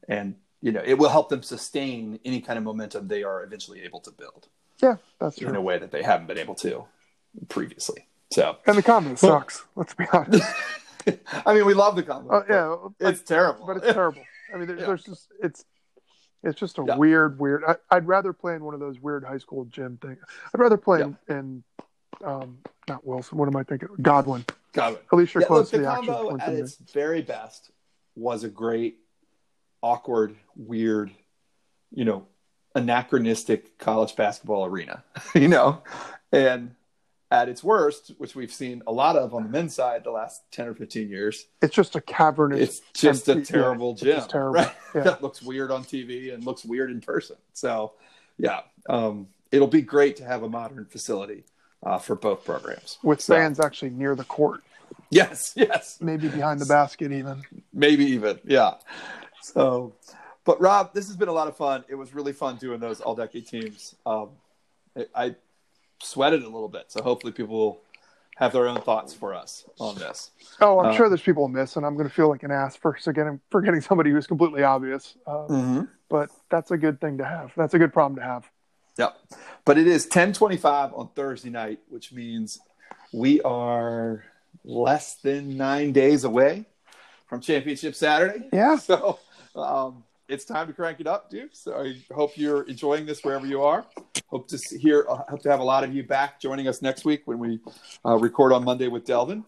and 0.08 0.36
you 0.66 0.72
know 0.72 0.82
it 0.84 0.94
will 0.98 1.08
help 1.08 1.28
them 1.28 1.42
sustain 1.44 2.18
any 2.24 2.40
kind 2.40 2.58
of 2.58 2.64
momentum 2.64 3.06
they 3.06 3.22
are 3.22 3.44
eventually 3.44 3.80
able 3.82 4.00
to 4.00 4.10
build 4.10 4.48
Yeah, 4.82 4.96
that's 5.20 5.36
true. 5.38 5.48
in 5.48 5.54
a 5.54 5.60
way 5.68 5.78
that 5.78 5.92
they 5.92 6.02
haven't 6.02 6.26
been 6.26 6.38
able 6.38 6.56
to 6.56 6.84
previously. 7.48 8.00
So, 8.32 8.56
And 8.66 8.76
the 8.76 8.82
Convo 8.82 9.16
sucks. 9.16 9.64
Let's 9.76 9.94
be 9.94 10.06
honest. 10.12 10.44
I 11.46 11.54
mean, 11.54 11.64
we 11.64 11.74
love 11.74 11.94
the 11.94 12.02
Convo. 12.02 12.26
Oh 12.30 12.40
but 12.40 12.48
yeah, 12.50 12.88
but, 12.98 13.08
it's 13.12 13.22
terrible. 13.22 13.64
but 13.68 13.76
it's 13.76 13.92
terrible. 13.92 14.22
I 14.52 14.56
mean, 14.56 14.66
there, 14.66 14.76
Yeah. 14.80 14.86
there's 14.86 15.04
just 15.04 15.28
it's 15.40 15.64
it's 16.42 16.58
just 16.58 16.78
a 16.78 16.84
Yeah. 16.86 16.96
weird, 16.96 17.38
weird. 17.38 17.62
I, 17.66 17.76
I'd 17.94 18.06
rather 18.08 18.32
play 18.32 18.54
in 18.56 18.64
one 18.64 18.74
of 18.74 18.80
those 18.80 18.98
weird 19.00 19.22
high 19.24 19.38
school 19.38 19.64
gym 19.66 19.98
things. 20.02 20.18
I'd 20.52 20.60
rather 20.60 20.76
play 20.76 21.02
in, 21.02 21.16
in 21.28 21.64
um, 22.24 22.58
not 22.88 23.06
Wilson. 23.06 23.38
What 23.38 23.46
am 23.48 23.56
I 23.56 23.62
thinking? 23.62 23.88
Godwin. 24.02 24.44
Godwin. 24.72 25.02
At 25.12 25.16
least 25.16 25.34
you're 25.34 25.42
Yeah, 25.42 25.46
close 25.46 25.66
look, 25.66 25.70
to 25.70 25.78
the 25.78 25.82
the 25.84 26.12
Convo 26.12 26.30
points 26.30 26.44
at 26.44 26.54
its 26.54 26.76
very 26.92 27.22
best 27.22 27.70
was 28.16 28.42
a 28.44 28.48
great, 28.48 28.98
awkward, 29.82 30.36
weird, 30.56 31.10
you 31.92 32.04
know, 32.04 32.26
anachronistic 32.74 33.78
college 33.78 34.14
basketball 34.16 34.64
arena, 34.64 35.02
you 35.34 35.48
know, 35.48 35.82
and 36.32 36.74
at 37.30 37.48
its 37.48 37.62
worst, 37.64 38.12
which 38.18 38.36
we've 38.36 38.52
seen 38.52 38.82
a 38.86 38.92
lot 38.92 39.16
of 39.16 39.34
on 39.34 39.42
the 39.42 39.48
men's 39.48 39.74
side 39.74 40.04
the 40.04 40.10
last 40.10 40.42
ten 40.52 40.68
or 40.68 40.74
fifteen 40.74 41.08
years, 41.08 41.46
It's 41.60 41.74
just 41.74 41.96
a 41.96 42.00
cavernous. 42.00 42.60
it's 42.60 42.80
just 43.00 43.28
a 43.28 43.40
terrible 43.44 43.96
yeah, 44.00 44.20
gym, 44.20 44.28
terrible. 44.28 44.54
right? 44.54 44.72
Yeah. 44.94 45.02
that 45.02 45.22
looks 45.22 45.42
weird 45.42 45.70
on 45.70 45.84
TV 45.84 46.32
and 46.32 46.44
looks 46.44 46.64
weird 46.64 46.90
in 46.90 47.00
person. 47.02 47.36
So, 47.52 47.92
yeah, 48.38 48.60
um, 48.88 49.26
it'll 49.52 49.66
be 49.66 49.82
great 49.82 50.16
to 50.16 50.24
have 50.24 50.42
a 50.42 50.48
modern 50.48 50.86
facility 50.86 51.44
uh, 51.84 51.98
for 51.98 52.14
both 52.14 52.44
programs 52.44 52.98
with 53.02 53.20
So- 53.20 53.34
fans 53.34 53.58
actually 53.60 53.90
near 53.90 54.14
the 54.14 54.24
court, 54.24 54.62
Yes, 55.10 55.52
yes. 55.56 55.98
maybe 56.00 56.28
behind 56.28 56.60
the 56.60 56.66
basket 56.66 57.10
even. 57.12 57.42
maybe 57.72 58.04
even 58.06 58.38
yeah 58.44 58.74
so 59.42 59.92
but 60.44 60.60
rob 60.60 60.92
this 60.94 61.06
has 61.06 61.16
been 61.16 61.28
a 61.28 61.32
lot 61.32 61.48
of 61.48 61.56
fun 61.56 61.84
it 61.88 61.94
was 61.94 62.14
really 62.14 62.32
fun 62.32 62.56
doing 62.56 62.80
those 62.80 63.00
all 63.00 63.14
decade 63.14 63.46
teams 63.46 63.94
um, 64.06 64.30
I, 64.96 65.06
I 65.14 65.34
sweated 66.02 66.42
a 66.42 66.48
little 66.48 66.68
bit 66.68 66.86
so 66.88 67.02
hopefully 67.02 67.32
people 67.32 67.56
will 67.56 67.80
have 68.36 68.52
their 68.52 68.68
own 68.68 68.80
thoughts 68.82 69.14
for 69.14 69.34
us 69.34 69.64
on 69.78 69.94
this 69.96 70.30
Oh, 70.60 70.80
I'm 70.80 70.86
Uh, 70.86 70.94
sure 70.94 71.08
there's 71.08 71.22
people 71.22 71.48
miss, 71.48 71.76
and 71.76 71.84
I'm 71.84 71.94
going 71.96 72.08
to 72.08 72.14
feel 72.14 72.28
like 72.28 72.42
an 72.42 72.50
ass 72.50 72.76
for 72.76 72.96
forgetting 73.02 73.40
forgetting 73.50 73.80
somebody 73.80 74.10
who's 74.10 74.26
completely 74.26 74.62
obvious. 74.62 75.16
Uh, 75.26 75.46
mm-hmm. 75.48 75.80
But 76.08 76.30
that's 76.50 76.70
a 76.70 76.78
good 76.78 77.00
thing 77.00 77.18
to 77.18 77.24
have. 77.24 77.52
That's 77.56 77.74
a 77.74 77.78
good 77.78 77.92
problem 77.92 78.16
to 78.16 78.22
have. 78.22 78.48
Yep. 78.98 79.16
But 79.64 79.76
it 79.78 79.86
is 79.86 80.04
1025 80.04 80.94
on 80.94 81.08
Thursday 81.14 81.50
night, 81.50 81.80
which 81.88 82.12
means 82.12 82.58
we 83.12 83.40
are 83.42 84.24
less 84.64 85.16
than 85.16 85.56
nine 85.56 85.92
days 85.92 86.24
away 86.24 86.64
from 87.26 87.40
Championship 87.40 87.94
Saturday. 87.94 88.48
Yeah. 88.52 88.76
So 88.86 89.18
um, 89.62 90.04
it's 90.28 90.44
time 90.44 90.66
to 90.66 90.72
crank 90.72 91.00
it 91.00 91.06
up, 91.06 91.30
dude. 91.30 91.54
So 91.56 91.80
I 91.80 91.96
hope 92.14 92.36
you're 92.36 92.62
enjoying 92.62 93.06
this 93.06 93.22
wherever 93.22 93.46
you 93.46 93.62
are. 93.62 93.84
Hope 94.28 94.48
to 94.48 94.58
see, 94.58 94.78
hear, 94.78 95.06
uh, 95.08 95.22
hope 95.28 95.42
to 95.42 95.50
have 95.50 95.60
a 95.60 95.64
lot 95.64 95.84
of 95.84 95.94
you 95.94 96.02
back 96.02 96.40
joining 96.40 96.68
us 96.68 96.82
next 96.82 97.04
week 97.04 97.22
when 97.26 97.38
we 97.38 97.60
uh, 98.04 98.16
record 98.16 98.52
on 98.52 98.64
Monday 98.64 98.88
with 98.88 99.04
Delvin. 99.04 99.44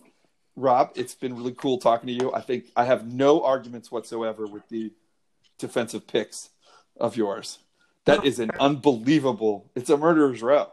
Rob, 0.57 0.91
it's 0.95 1.15
been 1.15 1.37
really 1.37 1.53
cool 1.53 1.79
talking 1.79 2.09
to 2.09 2.13
you. 2.13 2.33
I 2.33 2.41
think 2.41 2.67
I 2.77 2.85
have 2.85 3.07
no 3.07 3.45
arguments 3.45 3.91
whatsoever 3.91 4.47
with 4.47 4.69
the 4.69 4.93
defensive 5.59 6.07
picks 6.07 6.51
of 6.99 7.17
yours. 7.17 7.59
That 8.07 8.25
is 8.25 8.39
an 8.39 8.51
unbelievable. 8.59 9.71
It's 9.75 9.91
a 9.91 9.97
murderer's 9.97 10.43
row. 10.43 10.69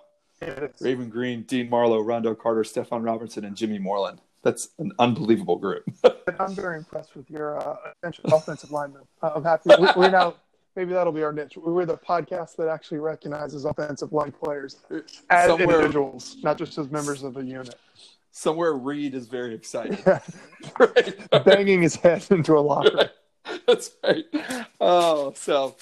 Raven 0.79 1.09
Greene, 1.09 1.43
Dean 1.43 1.69
Marlowe, 1.69 2.03
Ron'Dell 2.03 2.37
Carter, 2.37 2.63
Stefan 2.63 3.03
Robertson, 3.03 3.45
and 3.45 3.55
Jimmy 3.55 3.79
Moreland. 3.79 4.21
That's 4.45 4.69
an 4.77 4.91
unbelievable 4.99 5.55
group. 5.55 5.83
I'm 6.39 6.53
very 6.53 6.77
impressed 6.77 7.15
with 7.15 7.27
your 7.31 7.57
uh, 7.57 7.77
offensive 8.25 8.69
lineman. 8.71 9.01
Uh, 9.19 9.31
I'm 9.35 9.43
happy. 9.43 9.71
We, 9.79 9.87
we're 9.97 10.11
now 10.11 10.35
maybe 10.75 10.93
that'll 10.93 11.11
be 11.11 11.23
our 11.23 11.33
niche. 11.33 11.57
We're 11.57 11.87
the 11.87 11.97
podcast 11.97 12.55
that 12.57 12.67
actually 12.67 12.99
recognizes 12.99 13.65
offensive 13.65 14.13
line 14.13 14.31
players 14.31 14.77
as 15.31 15.47
Somewhere- 15.47 15.77
individuals, 15.77 16.37
not 16.43 16.59
just 16.59 16.77
as 16.77 16.91
members 16.91 17.23
of 17.23 17.37
a 17.37 17.43
unit. 17.43 17.73
Somewhere 18.29 18.73
Reed 18.73 19.15
is 19.15 19.25
very 19.25 19.55
excited. 19.55 19.97
Yeah. 20.05 20.19
right? 20.79 21.43
Banging 21.43 21.81
his 21.81 21.95
head 21.95 22.23
into 22.29 22.55
a 22.55 22.59
locker. 22.59 23.09
That's 23.67 23.91
right. 24.03 24.25
Oh, 24.79 25.33
so 25.35 25.75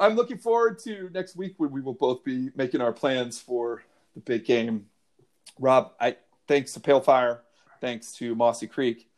I'm 0.00 0.14
looking 0.14 0.38
forward 0.38 0.78
to 0.84 1.10
next 1.12 1.36
week 1.36 1.54
when 1.58 1.70
we 1.70 1.82
will 1.82 1.92
both 1.92 2.24
be 2.24 2.48
making 2.56 2.80
our 2.80 2.92
plans 2.92 3.40
for 3.40 3.82
the 4.14 4.20
big 4.20 4.46
game. 4.46 4.86
Rob, 5.58 5.92
I 6.00 6.16
thanks 6.48 6.72
to 6.72 6.80
Pale 6.80 7.02
Fire, 7.02 7.42
thanks 7.84 8.12
to 8.12 8.34
Mossy 8.34 8.66
Creek. 8.66 9.08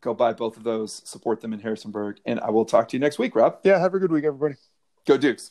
Go 0.00 0.14
buy 0.14 0.32
both 0.32 0.56
of 0.56 0.64
those, 0.64 1.02
support 1.04 1.42
them 1.42 1.52
in 1.52 1.60
Harrisonburg, 1.60 2.20
and 2.24 2.40
I 2.40 2.50
will 2.50 2.64
talk 2.64 2.88
to 2.88 2.96
you 2.96 3.00
next 3.00 3.18
week, 3.18 3.36
Rob. 3.36 3.58
Yeah, 3.64 3.78
have 3.78 3.92
a 3.94 3.98
good 3.98 4.10
week, 4.10 4.24
everybody. 4.24 4.54
Go 5.06 5.18
Dukes. 5.18 5.50